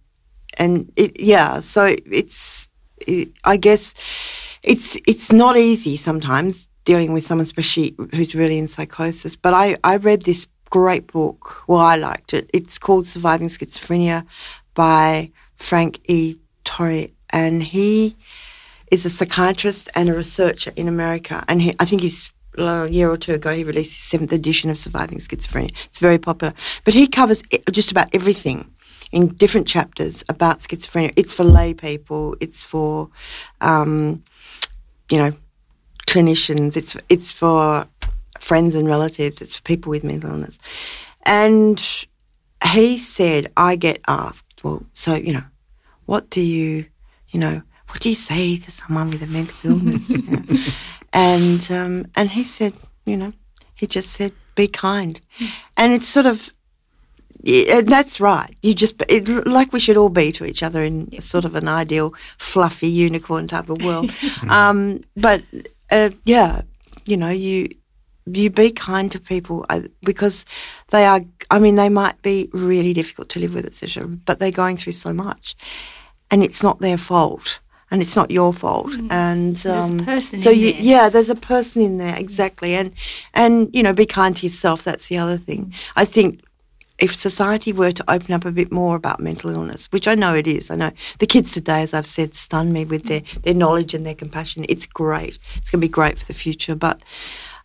and 0.57 0.91
it, 0.95 1.19
yeah, 1.19 1.59
so 1.59 1.95
it's, 2.05 2.67
it, 3.07 3.29
I 3.43 3.57
guess, 3.57 3.93
it's 4.61 4.97
it's 5.07 5.31
not 5.31 5.57
easy 5.57 5.97
sometimes 5.97 6.69
dealing 6.85 7.13
with 7.13 7.23
someone, 7.23 7.43
especially 7.43 7.95
who's 8.13 8.35
really 8.35 8.57
in 8.57 8.67
psychosis. 8.67 9.35
But 9.35 9.53
I, 9.53 9.77
I 9.83 9.97
read 9.97 10.23
this 10.23 10.47
great 10.69 11.07
book. 11.07 11.63
Well, 11.67 11.79
I 11.79 11.95
liked 11.97 12.33
it. 12.33 12.49
It's 12.53 12.77
called 12.77 13.05
Surviving 13.05 13.47
Schizophrenia 13.47 14.25
by 14.73 15.31
Frank 15.55 15.99
E. 16.09 16.37
Torrey, 16.63 17.13
and 17.29 17.63
he 17.63 18.15
is 18.91 19.05
a 19.05 19.09
psychiatrist 19.09 19.89
and 19.95 20.09
a 20.09 20.13
researcher 20.13 20.71
in 20.75 20.87
America. 20.87 21.43
And 21.47 21.61
he, 21.61 21.75
I 21.79 21.85
think 21.85 22.01
he's 22.01 22.32
a 22.57 22.87
year 22.89 23.09
or 23.09 23.17
two 23.17 23.33
ago 23.33 23.53
he 23.53 23.63
released 23.63 23.93
his 23.93 24.03
seventh 24.03 24.31
edition 24.31 24.69
of 24.69 24.77
Surviving 24.77 25.19
Schizophrenia. 25.19 25.73
It's 25.85 25.99
very 25.99 26.17
popular, 26.17 26.53
but 26.83 26.93
he 26.93 27.07
covers 27.07 27.43
just 27.71 27.91
about 27.91 28.07
everything 28.13 28.73
in 29.11 29.27
different 29.27 29.67
chapters 29.67 30.23
about 30.27 30.59
schizophrenia. 30.59 31.13
It's 31.15 31.31
for 31.31 31.43
lay 31.43 31.73
people. 31.73 32.35
It's 32.39 32.63
for 32.63 33.09
um, 33.61 34.23
you 35.09 35.17
know, 35.17 35.31
clinicians. 36.07 36.75
It's 36.75 36.97
it's 37.09 37.31
for 37.31 37.87
friends 38.39 38.75
and 38.75 38.87
relatives. 38.87 39.41
It's 39.41 39.55
for 39.55 39.61
people 39.61 39.91
with 39.91 40.03
mental 40.03 40.31
illness. 40.31 40.57
And 41.23 41.81
he 42.71 42.97
said, 42.97 43.51
I 43.55 43.75
get 43.75 44.01
asked, 44.07 44.63
well, 44.63 44.83
so 44.93 45.15
you 45.15 45.33
know, 45.33 45.43
what 46.05 46.29
do 46.29 46.41
you, 46.41 46.85
you 47.29 47.39
know, 47.39 47.61
what 47.89 48.01
do 48.01 48.09
you 48.09 48.15
say 48.15 48.57
to 48.57 48.71
someone 48.71 49.11
with 49.11 49.21
a 49.21 49.27
mental 49.27 49.55
illness? 49.63 50.09
you 50.09 50.23
know? 50.23 50.43
And 51.13 51.71
um, 51.71 52.07
and 52.15 52.31
he 52.31 52.43
said, 52.43 52.73
you 53.05 53.15
know, 53.15 53.33
he 53.75 53.87
just 53.87 54.11
said, 54.11 54.33
be 54.55 54.67
kind, 54.67 55.21
and 55.77 55.93
it's 55.93 56.07
sort 56.07 56.25
of. 56.25 56.53
Yeah, 57.45 57.81
that's 57.81 58.21
right. 58.21 58.55
You 58.61 58.73
just 58.73 58.95
it, 59.09 59.27
like 59.45 59.73
we 59.73 59.81
should 59.81 59.97
all 59.97 60.07
be 60.07 60.31
to 60.31 60.45
each 60.45 60.63
other 60.63 60.81
in 60.81 61.21
sort 61.21 61.43
of 61.43 61.55
an 61.55 61.67
ideal, 61.67 62.13
fluffy 62.37 62.87
unicorn 62.87 63.49
type 63.49 63.69
of 63.69 63.83
world. 63.83 64.11
um, 64.49 65.03
but 65.17 65.43
uh, 65.91 66.11
yeah, 66.23 66.61
you 67.05 67.17
know, 67.17 67.29
you 67.29 67.67
you 68.25 68.49
be 68.49 68.71
kind 68.71 69.11
to 69.11 69.19
people 69.19 69.65
uh, 69.69 69.81
because 70.01 70.45
they 70.91 71.05
are. 71.05 71.21
I 71.51 71.59
mean, 71.59 71.75
they 71.75 71.89
might 71.89 72.21
be 72.21 72.49
really 72.53 72.93
difficult 72.93 73.29
to 73.29 73.39
live 73.39 73.53
with, 73.53 73.65
etc. 73.65 74.07
But 74.07 74.39
they're 74.39 74.51
going 74.51 74.77
through 74.77 74.93
so 74.93 75.13
much, 75.13 75.55
and 76.31 76.43
it's 76.43 76.63
not 76.63 76.79
their 76.79 76.97
fault, 76.97 77.59
and 77.93 78.01
it's 78.01 78.15
not 78.15 78.31
your 78.31 78.51
fault. 78.51 78.91
And 79.11 79.55
There's 79.55 79.65
a 79.65 79.91
um, 79.91 79.99
person 79.99 80.39
so 80.39 80.49
in 80.49 80.59
you, 80.59 80.73
there. 80.73 80.81
yeah, 80.81 81.09
there's 81.09 81.29
a 81.29 81.35
person 81.35 81.83
in 81.83 81.99
there 81.99 82.15
exactly, 82.15 82.73
and 82.73 82.91
and 83.35 83.69
you 83.71 83.83
know, 83.83 83.93
be 83.93 84.07
kind 84.07 84.35
to 84.35 84.47
yourself. 84.47 84.83
That's 84.83 85.07
the 85.09 85.19
other 85.19 85.37
thing. 85.37 85.73
I 85.95 86.03
think 86.03 86.41
if 86.97 87.15
society 87.15 87.71
were 87.71 87.91
to 87.91 88.11
open 88.11 88.33
up 88.33 88.45
a 88.45 88.51
bit 88.51 88.71
more 88.71 88.95
about 88.95 89.19
mental 89.19 89.51
illness, 89.51 89.91
which 89.91 90.07
I 90.07 90.15
know 90.15 90.33
it 90.33 90.47
is, 90.47 90.71
I 90.71 90.75
know 90.75 90.91
the 91.19 91.27
kids 91.27 91.51
today, 91.51 91.83
as 91.83 91.93
I've 91.93 92.07
said, 92.07 92.33
stun 92.33 92.73
me 92.73 92.83
with 92.83 93.05
their, 93.05 93.21
their 93.43 93.53
knowledge 93.53 93.93
and 93.93 94.05
their 94.05 94.15
compassion. 94.15 94.65
It's 94.69 94.87
great. 94.87 95.37
It's 95.55 95.69
going 95.69 95.81
to 95.81 95.87
be 95.87 95.89
great 95.89 96.17
for 96.17 96.25
the 96.25 96.33
future. 96.33 96.75
But, 96.75 97.01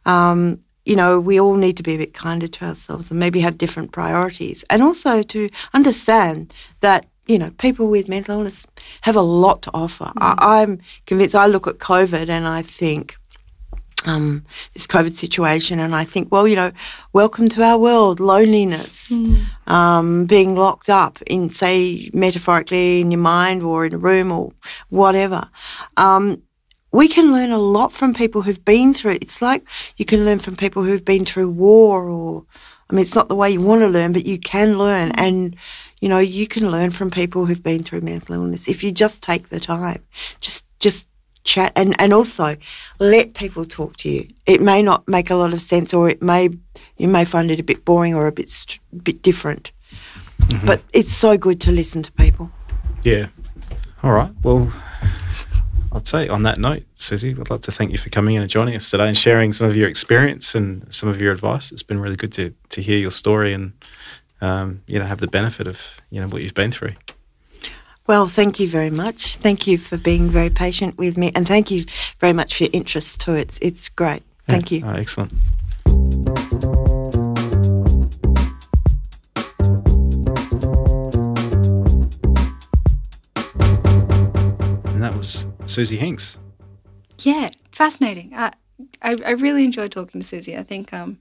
um, 0.05 0.61
you 0.85 0.97
know, 0.97 1.21
we 1.21 1.41
all 1.41 1.57
need 1.57 1.77
to 1.79 1.83
be 1.83 1.95
a 1.95 1.99
bit 1.99 2.15
kinder 2.15 2.49
to 2.49 2.65
ourselves 2.67 3.11
and 3.11 3.21
maybe 3.21 3.41
have 3.41 3.59
different 3.59 3.93
priorities. 3.93 4.65
And 4.69 4.83
also 4.83 5.23
to 5.23 5.49
understand 5.73 6.53
that, 6.81 7.07
you 7.29 7.39
know, 7.39 7.51
people 7.59 7.87
with 7.89 8.09
mental 8.09 8.39
illness 8.39 8.67
have 9.03 9.15
a 9.15 9.21
lot 9.21 9.63
to 9.63 9.71
offer. 9.75 10.11
I, 10.17 10.63
I'm 10.63 10.81
convinced, 11.07 11.35
I 11.35 11.47
look 11.47 11.67
at 11.67 11.77
COVID 11.79 12.29
and 12.29 12.49
I 12.49 12.63
think, 12.63 13.17
um, 14.07 14.45
this 14.73 14.87
COVID 14.87 15.15
situation, 15.15 15.79
and 15.79 15.95
I 15.95 16.05
think, 16.05 16.33
well, 16.33 16.49
you 16.49 16.57
know, 16.57 16.73
welcome 17.13 17.49
to 17.51 17.63
our 17.63 17.77
world, 17.77 18.21
loneliness, 18.21 19.13
um, 19.67 20.25
being 20.25 20.55
locked 20.55 20.89
up 20.89 21.21
in, 21.27 21.51
say, 21.51 22.09
metaphorically 22.15 23.03
in 23.03 23.11
your 23.11 23.21
mind 23.21 23.63
or 23.63 23.85
in 23.85 23.93
a 23.93 23.99
room 23.99 24.33
or 24.33 24.53
whatever. 24.89 25.51
Um, 25.97 26.43
we 26.93 27.09
can 27.09 27.33
learn 27.33 27.51
a 27.51 27.59
lot 27.59 27.93
from 27.93 28.15
people 28.15 28.43
who've 28.43 28.65
been 28.65 28.95
through 28.95 29.13
it. 29.13 29.23
It's 29.23 29.43
like 29.43 29.63
you 29.99 30.07
can 30.07 30.25
learn 30.25 30.39
from 30.39 30.57
people 30.57 30.85
who've 30.85 31.05
been 31.05 31.27
through 31.27 31.51
war 31.51 32.09
or, 32.09 32.47
I 32.91 32.95
mean, 32.95 33.03
it's 33.03 33.15
not 33.15 33.29
the 33.29 33.35
way 33.35 33.51
you 33.51 33.61
want 33.61 33.83
to 33.83 33.89
learn, 33.89 34.13
but 34.13 34.25
you 34.25 34.39
can 34.39 34.79
learn. 34.79 35.11
Mm. 35.11 35.15
And, 35.19 35.57
you 36.01 36.09
know, 36.09 36.19
you 36.19 36.47
can 36.47 36.71
learn 36.71 36.91
from 36.91 37.11
people 37.11 37.45
who've 37.45 37.63
been 37.63 37.83
through 37.83 38.01
mental 38.01 38.35
illness 38.35 38.69
if 38.69 38.83
you 38.83 38.93
just 38.93 39.23
take 39.23 39.51
the 39.51 39.61
time. 39.61 40.03
Just, 40.41 40.65
just 40.79 41.07
chat 41.45 41.73
and, 41.77 41.99
and 42.01 42.13
also 42.13 42.57
let 42.99 43.35
people 43.35 43.65
talk 43.65 43.97
to 43.99 44.09
you. 44.09 44.29
It 44.47 44.61
may 44.61 44.83
not 44.83 45.07
make 45.09 45.31
a 45.31 45.35
lot 45.35 45.53
of 45.53 45.61
sense 45.61 45.93
or 45.93 46.09
it 46.09 46.23
may, 46.23 46.51
you 46.97 47.09
may 47.09 47.25
find 47.25 47.51
it 47.51 47.61
a 47.61 47.63
bit 47.63 47.85
boring 47.85 48.15
or 48.15 48.27
a 48.27 48.33
bit, 48.33 48.49
st- 48.49 48.81
bit 49.03 49.23
different. 49.23 49.73
Mm-hmm. 50.43 50.67
But 50.67 50.83
it's 50.93 51.13
so 51.13 51.37
good 51.37 51.61
to 51.63 51.73
listen 51.73 52.03
to 52.03 52.13
people. 52.13 52.51
Yeah. 53.03 53.29
All 54.03 54.13
right. 54.13 54.31
Well, 54.43 54.73
I'd 55.93 56.07
say 56.07 56.29
on 56.29 56.43
that 56.43 56.59
note, 56.59 56.85
Susie, 56.95 57.31
I'd 57.39 57.51
like 57.51 57.63
to 57.63 57.73
thank 57.73 57.93
you 57.93 57.99
for 57.99 58.11
coming 58.11 58.35
in 58.35 58.43
and 58.43 58.51
joining 58.51 58.77
us 58.77 58.91
today 58.91 59.09
and 59.09 59.17
sharing 59.17 59.53
some 59.53 59.67
of 59.67 59.75
your 59.75 59.89
experience 59.89 60.55
and 60.55 60.93
some 60.93 61.09
of 61.09 61.21
your 61.21 61.33
advice. 61.33 61.73
It's 61.73 61.83
been 61.83 61.99
really 61.99 62.17
good 62.17 62.33
to, 62.35 62.55
to 62.71 62.83
hear 62.83 62.99
your 62.99 63.11
story 63.11 63.53
and 63.53 63.73
um, 64.41 64.83
you 64.87 64.99
know 64.99 65.05
have 65.07 65.19
the 65.19 65.27
benefit 65.27 65.67
of 65.67 65.97
you 66.11 66.21
know 66.21 66.29
what 66.29 66.43
you've 66.43 66.55
been 66.55 66.71
through. 66.71 66.93
Well, 68.07 68.27
thank 68.27 68.61
you 68.61 68.69
very 68.69 68.91
much. 68.91 69.37
Thank 69.39 69.67
you 69.67 69.77
for 69.79 69.99
being 69.99 70.31
very 70.31 70.51
patient 70.51 70.97
with 70.97 71.17
me, 71.17 71.33
and 71.35 71.47
thank 71.47 71.71
you 71.71 71.85
very 72.21 72.33
much 72.33 72.57
for 72.57 72.65
your 72.65 72.71
interest 72.73 73.21
too. 73.21 73.35
It's 73.35 73.59
it's 73.61 73.89
great. 73.89 74.23
Thank 74.47 74.71
Yeah. 74.71 74.79
you. 74.79 74.87
Oh, 74.87 74.93
excellent. 74.95 75.33
And 84.87 85.03
that 85.03 85.15
was 85.17 85.47
Susie 85.69 85.97
Hincks. 85.97 86.39
Yeah, 87.23 87.51
fascinating. 87.73 88.33
I, 88.35 88.53
I, 89.03 89.17
I 89.25 89.31
really 89.33 89.65
enjoyed 89.65 89.93
talking 89.93 90.21
to 90.21 90.27
Susie. 90.27 90.57
I 90.57 90.63
think 90.63 90.93
um, 90.93 91.19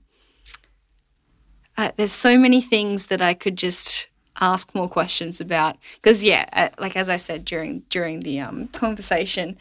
uh, 1.76 1.92
there's 1.96 2.12
so 2.12 2.38
many 2.38 2.60
things 2.60 3.06
that 3.06 3.20
I 3.20 3.34
could 3.34 3.56
just 3.56 4.08
ask 4.40 4.74
more 4.74 4.88
questions 4.88 5.40
about. 5.40 5.76
Because 5.96 6.22
yeah, 6.22 6.44
uh, 6.52 6.68
like 6.78 6.96
as 6.96 7.08
I 7.08 7.16
said 7.16 7.44
during 7.44 7.80
during 7.90 8.20
the 8.20 8.40
um, 8.40 8.68
conversation, 8.68 9.56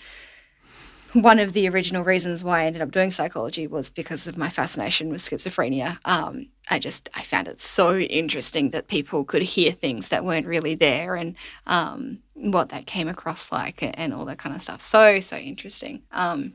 one 1.13 1.39
of 1.39 1.53
the 1.53 1.67
original 1.69 2.03
reasons 2.03 2.43
why 2.43 2.61
I 2.61 2.65
ended 2.65 2.81
up 2.81 2.91
doing 2.91 3.11
psychology 3.11 3.67
was 3.67 3.89
because 3.89 4.27
of 4.27 4.37
my 4.37 4.49
fascination 4.49 5.09
with 5.09 5.21
schizophrenia. 5.21 5.97
Um, 6.05 6.47
I 6.69 6.79
just 6.79 7.09
I 7.15 7.23
found 7.23 7.47
it 7.47 7.61
so 7.61 7.97
interesting 7.97 8.71
that 8.71 8.87
people 8.87 9.23
could 9.23 9.41
hear 9.41 9.71
things 9.71 10.09
that 10.09 10.25
weren't 10.25 10.45
really 10.47 10.75
there 10.75 11.15
and 11.15 11.35
um, 11.65 12.19
what 12.33 12.69
that 12.69 12.85
came 12.87 13.07
across 13.07 13.51
like 13.51 13.81
and, 13.81 13.97
and 13.97 14.13
all 14.13 14.25
that 14.25 14.37
kind 14.37 14.55
of 14.55 14.61
stuff. 14.61 14.81
So 14.81 15.19
so 15.19 15.37
interesting. 15.37 16.01
Um, 16.11 16.53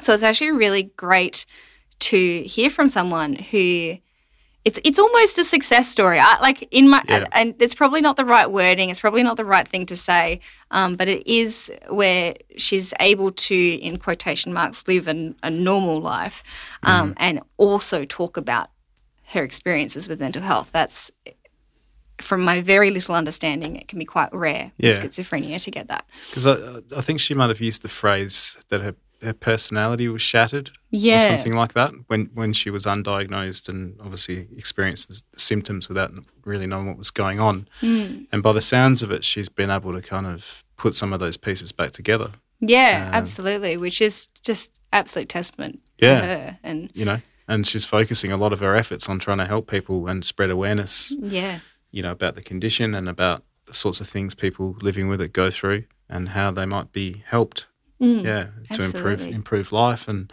so 0.00 0.14
it's 0.14 0.22
actually 0.22 0.52
really 0.52 0.84
great 0.96 1.44
to 2.00 2.42
hear 2.42 2.70
from 2.70 2.88
someone 2.88 3.34
who 3.34 3.98
it's 4.64 4.78
it's 4.84 4.98
almost 4.98 5.38
a 5.38 5.44
success 5.44 5.88
story. 5.88 6.20
I, 6.20 6.38
like 6.40 6.68
in 6.70 6.88
my 6.88 7.02
Yeah. 7.08 7.24
and 7.32 7.54
it's 7.60 7.74
probably 7.74 8.00
not 8.00 8.16
the 8.16 8.24
right 8.24 8.48
wording. 8.50 8.90
It's 8.90 9.00
probably 9.00 9.24
not 9.24 9.36
the 9.36 9.44
right 9.44 9.66
thing 9.66 9.86
to 9.86 9.96
say. 9.96 10.40
Um, 10.70 10.94
but 10.94 11.08
it 11.08 11.26
is 11.26 11.70
where 11.90 12.34
she's 12.56 12.94
able 13.00 13.32
to, 13.32 13.56
in 13.56 13.98
quotation 13.98 14.52
marks, 14.52 14.86
live 14.86 15.08
an, 15.08 15.34
a 15.42 15.50
normal 15.50 16.00
life, 16.00 16.42
um, 16.84 17.14
and 17.16 17.40
also 17.56 18.04
talk 18.04 18.36
about 18.36 18.70
her 19.32 19.42
experiences 19.42 20.08
with 20.08 20.20
mental 20.20 20.42
health. 20.42 20.70
That's 20.72 21.10
from 22.20 22.42
my 22.42 22.60
very 22.60 22.90
little 22.90 23.14
understanding, 23.14 23.74
it 23.76 23.88
can 23.88 23.98
be 23.98 24.04
quite 24.04 24.32
rare 24.32 24.70
Yeah. 24.78 24.90
with 24.90 25.00
schizophrenia 25.00 25.60
to 25.64 25.70
get 25.70 25.88
that. 25.88 26.04
Because 26.30 26.46
I, 26.46 26.80
I 26.96 27.00
think 27.00 27.18
she 27.20 27.34
might 27.34 27.48
have 27.48 27.60
used 27.60 27.82
the 27.82 27.88
phrase 27.88 28.56
that 28.68 28.80
her, 28.80 28.94
her 29.22 29.32
personality 29.32 30.08
was 30.08 30.22
shattered 30.22 30.70
or 30.92 31.18
something 31.18 31.54
like 31.54 31.72
that 31.72 31.92
when, 32.06 32.30
when 32.34 32.52
she 32.52 32.70
was 32.70 32.84
undiagnosed 32.84 33.68
and 33.68 33.98
obviously 34.00 34.46
experienced 34.56 35.08
the 35.08 35.20
symptoms 35.36 35.88
without 35.88 36.12
really 36.44 36.66
knowing 36.66 36.86
what 36.86 36.98
was 36.98 37.10
going 37.10 37.40
on. 37.40 37.66
Mm. 37.80 38.26
And 38.30 38.42
by 38.42 38.52
the 38.52 38.60
sounds 38.60 39.02
of 39.02 39.10
it, 39.10 39.24
she's 39.24 39.48
been 39.48 39.70
able 39.70 39.92
to 39.92 40.02
kind 40.02 40.26
of 40.26 40.62
put 40.76 40.94
some 40.94 41.12
of 41.12 41.18
those 41.18 41.36
pieces 41.36 41.72
back 41.72 41.90
together, 41.92 42.30
Yeah, 42.60 43.06
Um, 43.08 43.14
absolutely. 43.14 43.76
Which 43.76 44.00
is 44.00 44.28
just 44.44 44.70
absolute 44.92 45.28
testament 45.28 45.80
Yeah. 45.98 46.20
to 46.20 46.26
her. 46.26 46.58
And 46.62 46.90
you 46.94 47.04
know, 47.04 47.20
and 47.48 47.66
she's 47.66 47.84
focusing 47.84 48.32
a 48.32 48.36
lot 48.36 48.52
of 48.52 48.60
her 48.60 48.74
efforts 48.74 49.08
on 49.08 49.18
trying 49.18 49.38
to 49.38 49.46
help 49.46 49.70
people 49.70 50.06
and 50.08 50.24
spread 50.24 50.50
awareness, 50.50 51.14
yeah, 51.20 51.60
you 51.90 52.02
know, 52.02 52.12
about 52.12 52.34
the 52.34 52.42
condition 52.42 52.94
and 52.94 53.08
about 53.08 53.44
the 53.66 53.74
sorts 53.74 54.00
of 54.00 54.08
things 54.08 54.34
people 54.34 54.76
living 54.80 55.08
with 55.08 55.20
it 55.20 55.32
go 55.32 55.50
through 55.50 55.84
and 56.08 56.30
how 56.30 56.50
they 56.50 56.66
might 56.66 56.92
be 56.92 57.22
helped. 57.26 57.66
Mm, 58.00 58.24
yeah, 58.24 58.46
to 58.72 58.82
improve 58.82 59.12
absolutely. 59.12 59.34
improve 59.36 59.70
life 59.70 60.08
and 60.08 60.32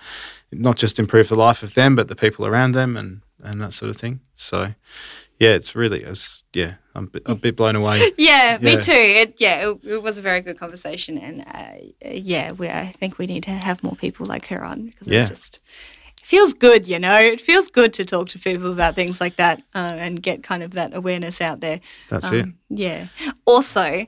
not 0.52 0.76
just 0.76 0.98
improve 0.98 1.30
the 1.30 1.36
life 1.36 1.62
of 1.62 1.76
them, 1.76 1.96
but 1.96 2.08
the 2.08 2.16
people 2.16 2.46
around 2.48 2.72
them 2.72 2.98
and 2.98 3.22
and 3.44 3.62
that 3.62 3.74
sort 3.74 3.90
of 3.90 3.98
thing. 3.98 4.22
So, 4.36 4.74
yeah, 5.38 5.52
it's 5.52 5.76
really, 5.76 6.04
it's, 6.04 6.44
yeah, 6.54 6.76
I'm 6.96 7.10
a 7.26 7.36
bit, 7.36 7.56
blown 7.56 7.76
away. 7.76 8.12
Yeah, 8.18 8.58
me 8.60 8.78
too. 8.78 8.92
It, 8.92 9.36
yeah, 9.40 9.70
it, 9.70 9.80
it 9.86 10.04
was 10.04 10.18
a 10.18 10.22
very 10.22 10.42
good 10.42 10.58
conversation, 10.60 11.18
and 11.18 11.46
uh, 11.48 11.86
yeah, 12.06 12.52
we, 12.54 12.68
I 12.70 12.94
think 13.00 13.18
we 13.18 13.28
need 13.28 13.44
to 13.44 13.52
have 13.52 13.82
more 13.84 13.96
people 13.96 14.26
like 14.26 14.48
her 14.48 14.64
on 14.64 14.88
because 14.88 15.08
Yeah. 15.08 15.20
it's 15.22 15.30
just 15.30 15.60
feels 16.30 16.54
good, 16.54 16.88
you 16.88 17.00
know. 17.00 17.20
It 17.20 17.42
feels 17.42 17.72
good 17.72 17.92
to 17.94 18.06
talk 18.06 18.30
to 18.30 18.40
people 18.40 18.72
about 18.72 18.94
things 18.94 19.20
like 19.20 19.36
that 19.38 19.64
uh, 19.74 19.94
and 19.98 20.22
get 20.22 20.44
kind 20.44 20.62
of 20.62 20.72
that 20.74 20.94
awareness 20.94 21.42
out 21.42 21.60
there. 21.60 21.80
That's 22.10 22.32
it. 22.32 22.44
Um, 22.44 22.56
Yeah. 22.70 23.08
Also, 23.46 24.06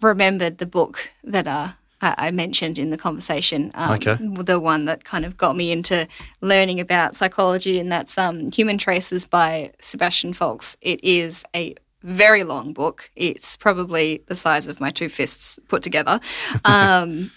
remembered 0.00 0.58
the 0.58 0.66
book 0.66 1.10
that 1.22 1.46
uh, 1.46 1.68
I, 2.00 2.14
I 2.26 2.30
mentioned 2.32 2.78
in 2.78 2.90
the 2.90 2.98
conversation. 2.98 3.70
Um, 3.74 3.92
Okay. 3.92 4.16
The 4.20 4.58
one 4.58 4.86
that 4.86 5.04
kind 5.04 5.24
of 5.24 5.36
got 5.36 5.54
me 5.54 5.70
into 5.70 6.08
learning 6.40 6.80
about 6.80 7.14
psychology, 7.14 7.78
and 7.78 7.92
that's 7.92 8.18
um, 8.18 8.50
Human 8.50 8.76
Traces 8.76 9.24
by 9.24 9.70
Sebastian 9.80 10.34
Faulks. 10.34 10.76
It 10.80 10.98
is 11.04 11.44
a 11.54 11.76
very 12.02 12.42
long 12.42 12.72
book. 12.72 13.08
It's 13.14 13.56
probably 13.56 14.24
the 14.26 14.34
size 14.34 14.66
of 14.66 14.80
my 14.80 14.90
two 14.90 15.08
fists 15.08 15.60
put 15.68 15.82
together. 15.84 16.18
Um, 16.64 17.30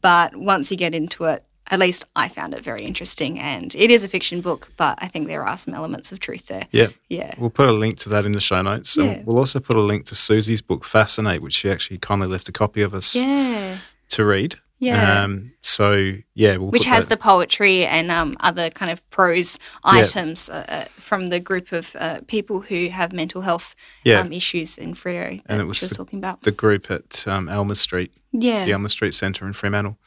but 0.00 0.36
once 0.36 0.70
you 0.72 0.76
get 0.76 0.94
into 0.94 1.24
it, 1.24 1.44
at 1.70 1.78
least 1.78 2.04
I 2.16 2.28
found 2.28 2.54
it 2.54 2.62
very 2.64 2.84
interesting. 2.84 3.38
And 3.38 3.74
it 3.74 3.90
is 3.90 4.04
a 4.04 4.08
fiction 4.08 4.40
book, 4.40 4.70
but 4.76 4.98
I 5.00 5.08
think 5.08 5.28
there 5.28 5.46
are 5.46 5.56
some 5.56 5.74
elements 5.74 6.12
of 6.12 6.20
truth 6.20 6.46
there. 6.46 6.66
Yeah. 6.70 6.88
Yeah. 7.08 7.34
We'll 7.38 7.50
put 7.50 7.68
a 7.68 7.72
link 7.72 7.98
to 8.00 8.08
that 8.10 8.24
in 8.26 8.32
the 8.32 8.40
show 8.40 8.60
notes. 8.62 8.96
And 8.96 9.06
Yeah. 9.06 9.22
we'll 9.24 9.38
also 9.38 9.60
put 9.60 9.76
a 9.76 9.80
link 9.80 10.04
to 10.06 10.14
Susie's 10.14 10.60
book, 10.62 10.84
Fascinate, 10.84 11.40
which 11.42 11.54
she 11.54 11.70
actually 11.70 11.98
kindly 11.98 12.28
left 12.28 12.48
a 12.48 12.52
copy 12.52 12.82
of 12.82 12.92
us 12.94 13.14
Yeah. 13.14 13.78
to 14.10 14.24
read. 14.24 14.56
Yeah. 14.80 15.22
Um, 15.22 15.52
so, 15.60 16.14
yeah, 16.34 16.56
we'll 16.56 16.70
which 16.72 16.86
has 16.86 17.04
that- 17.06 17.10
the 17.10 17.16
poetry 17.16 17.86
and 17.86 18.10
um, 18.10 18.36
other 18.40 18.68
kind 18.68 18.90
of 18.90 19.08
prose 19.10 19.56
items 19.84 20.50
uh, 20.50 20.64
uh, 20.68 20.84
from 20.98 21.28
the 21.28 21.38
group 21.38 21.70
of 21.70 21.94
uh, 22.00 22.20
people 22.26 22.60
who 22.62 22.88
have 22.88 23.12
mental 23.12 23.42
health 23.42 23.76
Yeah. 24.02 24.18
um, 24.20 24.32
issues 24.32 24.78
in 24.78 24.94
Freo 24.94 25.36
that 25.36 25.52
And 25.52 25.60
it 25.60 25.66
was 25.66 25.76
she 25.76 25.84
was 25.84 25.90
the- 25.90 25.96
talking 25.96 26.18
about. 26.18 26.42
the 26.42 26.50
group 26.50 26.90
at 26.90 27.26
um, 27.28 27.48
Elmer 27.48 27.76
Street, 27.76 28.12
yeah. 28.32 28.64
the 28.64 28.72
Elmer 28.72 28.88
Street 28.88 29.14
Centre 29.14 29.46
in 29.46 29.52
Fremantle, 29.52 29.98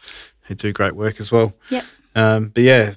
who 0.42 0.56
do 0.56 0.74
great 0.74 0.96
work 0.96 1.20
as 1.20 1.32
well. 1.32 1.54
Yep. 1.70 1.84
Um, 2.16 2.48
but 2.50 2.64
yeah, 2.64 2.94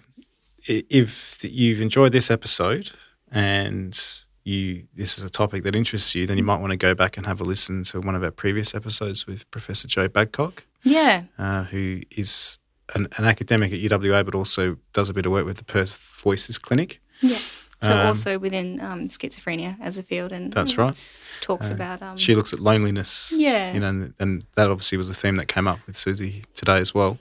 if 0.66 1.38
you've 1.42 1.80
enjoyed 1.80 2.12
this 2.12 2.30
episode 2.30 2.90
and 3.30 3.98
you 4.44 4.84
this 4.94 5.18
is 5.18 5.24
a 5.24 5.30
topic 5.30 5.62
that 5.64 5.74
interests 5.74 6.14
you, 6.14 6.26
then 6.26 6.38
you 6.38 6.44
might 6.44 6.60
want 6.60 6.70
to 6.70 6.76
go 6.76 6.94
back 6.94 7.16
and 7.16 7.26
have 7.26 7.40
a 7.40 7.44
listen 7.44 7.82
to 7.84 8.00
one 8.00 8.14
of 8.14 8.22
our 8.22 8.30
previous 8.30 8.74
episodes 8.74 9.26
with 9.26 9.50
Professor 9.50 9.86
Jo 9.88 10.08
Badcock, 10.08 10.60
Yeah. 10.82 11.24
uh, 11.38 11.64
who 11.64 12.00
is 12.10 12.58
an, 12.94 13.08
an 13.16 13.24
academic 13.24 13.72
at 13.72 13.78
UWA, 13.80 14.24
but 14.24 14.34
also 14.34 14.76
does 14.92 15.10
a 15.10 15.14
bit 15.14 15.26
of 15.26 15.32
work 15.32 15.44
with 15.44 15.58
the 15.58 15.64
Perth 15.64 15.98
Voices 16.22 16.58
Clinic. 16.58 17.00
Yeah. 17.20 17.38
So 17.80 17.92
Um, 17.92 18.06
also 18.08 18.38
within 18.38 18.80
um, 18.80 19.08
schizophrenia 19.08 19.76
as 19.80 19.98
a 19.98 20.02
field, 20.02 20.32
and 20.32 20.52
That's 20.52 20.76
right. 20.76 20.94
talks 21.40 21.70
Uh, 21.70 21.74
about 21.74 22.02
um, 22.02 22.16
She 22.16 22.34
looks 22.34 22.52
at 22.52 22.58
loneliness. 22.58 23.32
Yeah. 23.36 23.72
You 23.72 23.80
know, 23.80 23.88
and, 23.88 24.14
and 24.18 24.44
that 24.56 24.68
obviously 24.68 24.98
was 24.98 25.08
a 25.08 25.14
theme 25.14 25.36
that 25.36 25.46
came 25.46 25.68
up 25.68 25.78
with 25.86 25.96
Susie 25.96 26.44
today 26.54 26.78
as 26.78 26.92
well. 26.92 27.18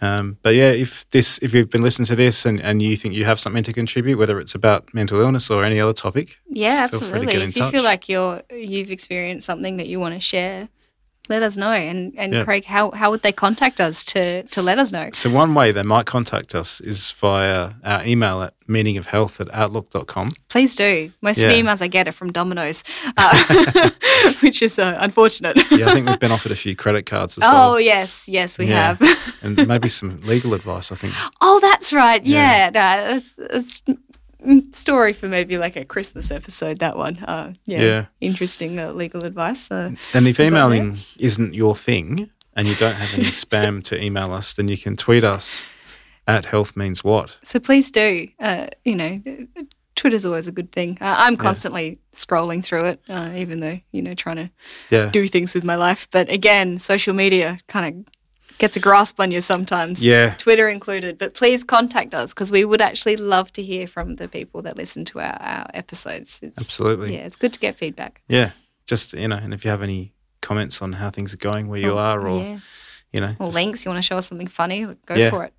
Um, 0.00 0.38
but 0.42 0.54
yeah, 0.54 0.70
if 0.70 1.08
this, 1.10 1.38
if 1.40 1.54
you've 1.54 1.70
been 1.70 1.82
listening 1.82 2.06
to 2.06 2.16
this 2.16 2.44
and, 2.44 2.60
and 2.60 2.82
you 2.82 2.96
think 2.96 3.14
you 3.14 3.24
have 3.24 3.38
something 3.38 3.62
to 3.64 3.72
contribute, 3.72 4.18
whether 4.18 4.40
it's 4.40 4.54
about 4.54 4.92
mental 4.92 5.20
illness 5.20 5.50
or 5.50 5.64
any 5.64 5.80
other 5.80 5.92
topic, 5.92 6.36
yeah, 6.48 6.86
feel 6.88 7.00
free 7.00 7.08
to 7.08 7.14
absolutely. 7.16 7.44
If 7.44 7.56
you 7.56 7.62
touch. 7.62 7.72
feel 7.72 7.84
like 7.84 8.08
you're 8.08 8.42
you've 8.50 8.90
experienced 8.90 9.46
something 9.46 9.76
that 9.78 9.86
you 9.86 10.00
want 10.00 10.14
to 10.14 10.20
share, 10.20 10.68
let 11.28 11.42
us 11.42 11.56
know. 11.56 11.72
And 11.72 12.12
and 12.18 12.32
Yeah. 12.32 12.44
Craig, 12.44 12.64
how 12.64 12.90
how 12.92 13.10
would 13.10 13.22
they 13.22 13.32
contact 13.32 13.80
us 13.80 14.04
to 14.06 14.42
to 14.44 14.62
let 14.62 14.78
us 14.78 14.92
know? 14.92 15.08
so 15.12 15.30
one 15.30 15.54
way 15.54 15.72
they 15.72 15.82
might 15.82 16.06
contact 16.06 16.54
us 16.54 16.80
is 16.80 17.10
via 17.12 17.72
our 17.84 18.04
email 18.06 18.42
at 18.42 18.54
meaningofhealth 18.68 19.40
at 19.40 19.48
outlook.com. 19.54 20.32
Please 20.48 20.74
do. 20.74 21.10
Most 21.20 21.42
of 21.42 21.48
the 21.48 21.54
emails 21.60 21.82
I 21.82 21.86
get 21.88 22.08
are 22.08 22.12
from 22.12 22.32
Domino's, 22.32 22.82
uh, 23.16 23.90
which 24.40 24.62
is 24.62 24.78
uh, 24.78 24.96
unfortunate. 25.00 25.56
Yeah, 25.70 25.90
I 25.90 25.94
think 25.94 26.08
we've 26.08 26.20
been 26.20 26.32
offered 26.32 26.52
a 26.52 26.56
few 26.56 26.74
credit 26.76 27.04
cards 27.06 27.36
as 27.38 27.44
oh 27.44 27.48
well. 27.52 27.72
Oh 27.72 27.76
yes, 27.76 28.28
yes, 28.28 28.58
we 28.58 28.66
Yeah. 28.66 28.94
have. 28.94 29.38
and 29.42 29.66
maybe 29.68 29.88
some 29.88 30.20
legal 30.22 30.54
advice, 30.54 30.92
I 30.92 30.94
think. 30.94 31.14
oh, 31.40 31.58
that's 31.60 31.92
right. 31.92 32.24
Yeah. 32.24 32.70
Yeah, 32.70 32.70
no, 32.70 33.14
that's 33.48 33.80
mm, 33.80 33.98
story 34.72 35.12
for 35.12 35.28
maybe 35.28 35.58
like 35.58 35.76
a 35.76 35.84
Christmas 35.84 36.30
episode. 36.30 36.78
That 36.78 36.96
one. 36.96 37.18
Uh, 37.18 37.52
yeah, 37.66 37.80
Yeah. 37.82 38.04
interesting 38.20 38.78
uh, 38.78 38.92
legal 38.92 39.24
advice. 39.24 39.70
Uh, 39.70 39.90
And 40.12 40.28
if 40.28 40.38
emailing 40.40 40.98
isn't 41.18 41.54
your 41.54 41.76
thing 41.76 42.30
and 42.56 42.68
you 42.68 42.74
don't 42.74 42.94
have 42.96 43.14
any 43.14 43.24
spam 43.42 43.82
to 43.84 44.02
email 44.02 44.32
us, 44.32 44.52
then 44.54 44.68
you 44.68 44.76
can 44.78 44.96
tweet 44.96 45.24
us 45.24 45.68
at 46.26 46.46
health 46.46 46.76
means 46.76 47.04
what. 47.04 47.38
so 47.44 47.58
please 47.60 47.90
do. 47.90 48.28
Uh, 48.40 48.66
you 48.84 48.94
know. 48.96 49.20
Twitter's 49.96 50.24
always 50.26 50.48
a 50.48 50.52
good 50.52 50.72
thing. 50.72 50.98
Uh, 51.00 51.14
I'm 51.18 51.36
constantly 51.36 52.00
scrolling 52.16 52.64
through 52.64 52.86
it, 52.86 53.00
uh, 53.08 53.30
even 53.36 53.60
though 53.60 53.78
you 53.92 54.02
know 54.02 54.12
trying 54.14 54.36
to 54.36 54.50
Yeah. 54.90 55.10
do 55.12 55.28
things 55.28 55.54
with 55.54 55.62
my 55.62 55.76
life. 55.76 56.08
But 56.10 56.28
again, 56.28 56.80
social 56.80 57.14
media 57.14 57.58
kind 57.68 57.86
of 58.04 58.13
gets 58.58 58.76
a 58.76 58.80
grasp 58.80 59.18
on 59.20 59.30
you 59.30 59.40
sometimes. 59.40 60.02
Yeah. 60.02 60.34
Twitter 60.38 60.68
included. 60.68 61.18
But 61.18 61.34
please 61.34 61.64
contact 61.64 62.14
us 62.14 62.32
because 62.32 62.50
we 62.50 62.64
would 62.64 62.80
actually 62.80 63.16
love 63.16 63.52
to 63.54 63.62
hear 63.62 63.86
from 63.86 64.16
the 64.16 64.28
people 64.28 64.62
that 64.62 64.76
listen 64.76 65.04
to 65.06 65.20
our, 65.20 65.36
our 65.40 65.66
episodes. 65.74 66.40
It's, 66.42 66.58
Absolutely. 66.58 67.14
Yeah, 67.14 67.24
it's 67.26 67.36
good 67.36 67.52
to 67.52 67.58
get 67.60 67.76
feedback. 67.76 68.22
Yeah. 68.28 68.50
Just, 68.86 69.12
you 69.14 69.28
know, 69.28 69.36
and 69.36 69.52
if 69.54 69.64
you 69.64 69.70
have 69.70 69.82
any 69.82 70.12
comments 70.42 70.82
on 70.82 70.92
how 70.92 71.10
things 71.10 71.32
are 71.34 71.38
going 71.38 71.68
where 71.68 71.80
you 71.80 71.92
Or- 71.92 71.98
are 72.00 72.28
or, 72.28 72.42
yeah. 72.42 72.58
you 73.12 73.20
know, 73.20 73.34
or 73.38 73.46
just- 73.46 73.54
links, 73.54 73.84
you 73.84 73.90
want 73.90 74.02
to 74.02 74.06
show 74.06 74.16
us 74.18 74.26
something 74.28 74.46
funny, 74.48 74.84
go 75.06 75.14
Yeah. 75.14 75.30
for 75.30 75.44
it. 75.44 75.52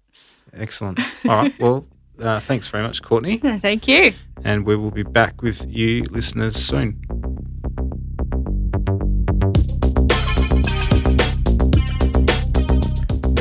excellent. 0.53 0.99
All 1.27 1.35
right. 1.35 1.53
Well, 1.59 1.85
uh, 2.21 2.39
thanks 2.41 2.67
very 2.67 2.83
much, 2.83 3.01
Courtney. 3.01 3.37
Thank 3.59 3.87
you. 3.89 4.13
And 4.43 4.65
we 4.65 4.75
will 4.77 4.91
be 4.91 5.03
back 5.03 5.41
with 5.41 5.65
you 5.67 6.03
listeners 6.03 6.55
soon. 6.55 7.01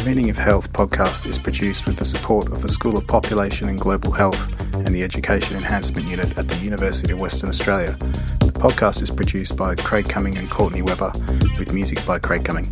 Meaning 0.06 0.28
of 0.28 0.36
Health 0.36 0.70
podcast 0.70 1.24
is 1.24 1.39
produced 1.39 1.86
with 1.86 1.97
the 1.97 2.05
support 2.05 2.52
of 2.52 2.60
the 2.60 2.68
School 2.68 2.98
of 2.98 3.06
Population 3.06 3.70
and 3.70 3.81
Global 3.81 4.12
Health 4.12 4.52
and 4.74 4.89
the 4.89 5.02
Education 5.02 5.56
Enhancement 5.56 6.06
Unit 6.06 6.39
at 6.39 6.47
the 6.47 6.56
University 6.56 7.14
of 7.14 7.20
Western 7.20 7.48
Australia. 7.48 7.93
The 7.93 8.52
podcast 8.55 9.01
is 9.01 9.10
produced 9.10 9.56
by 9.56 9.74
Craig 9.76 10.06
Cumming 10.06 10.36
and 10.36 10.51
Courtney 10.51 10.82
Webber 10.82 11.10
with 11.59 11.72
music 11.72 12.05
by 12.05 12.18
Craig 12.18 12.44
Cumming. 12.44 12.66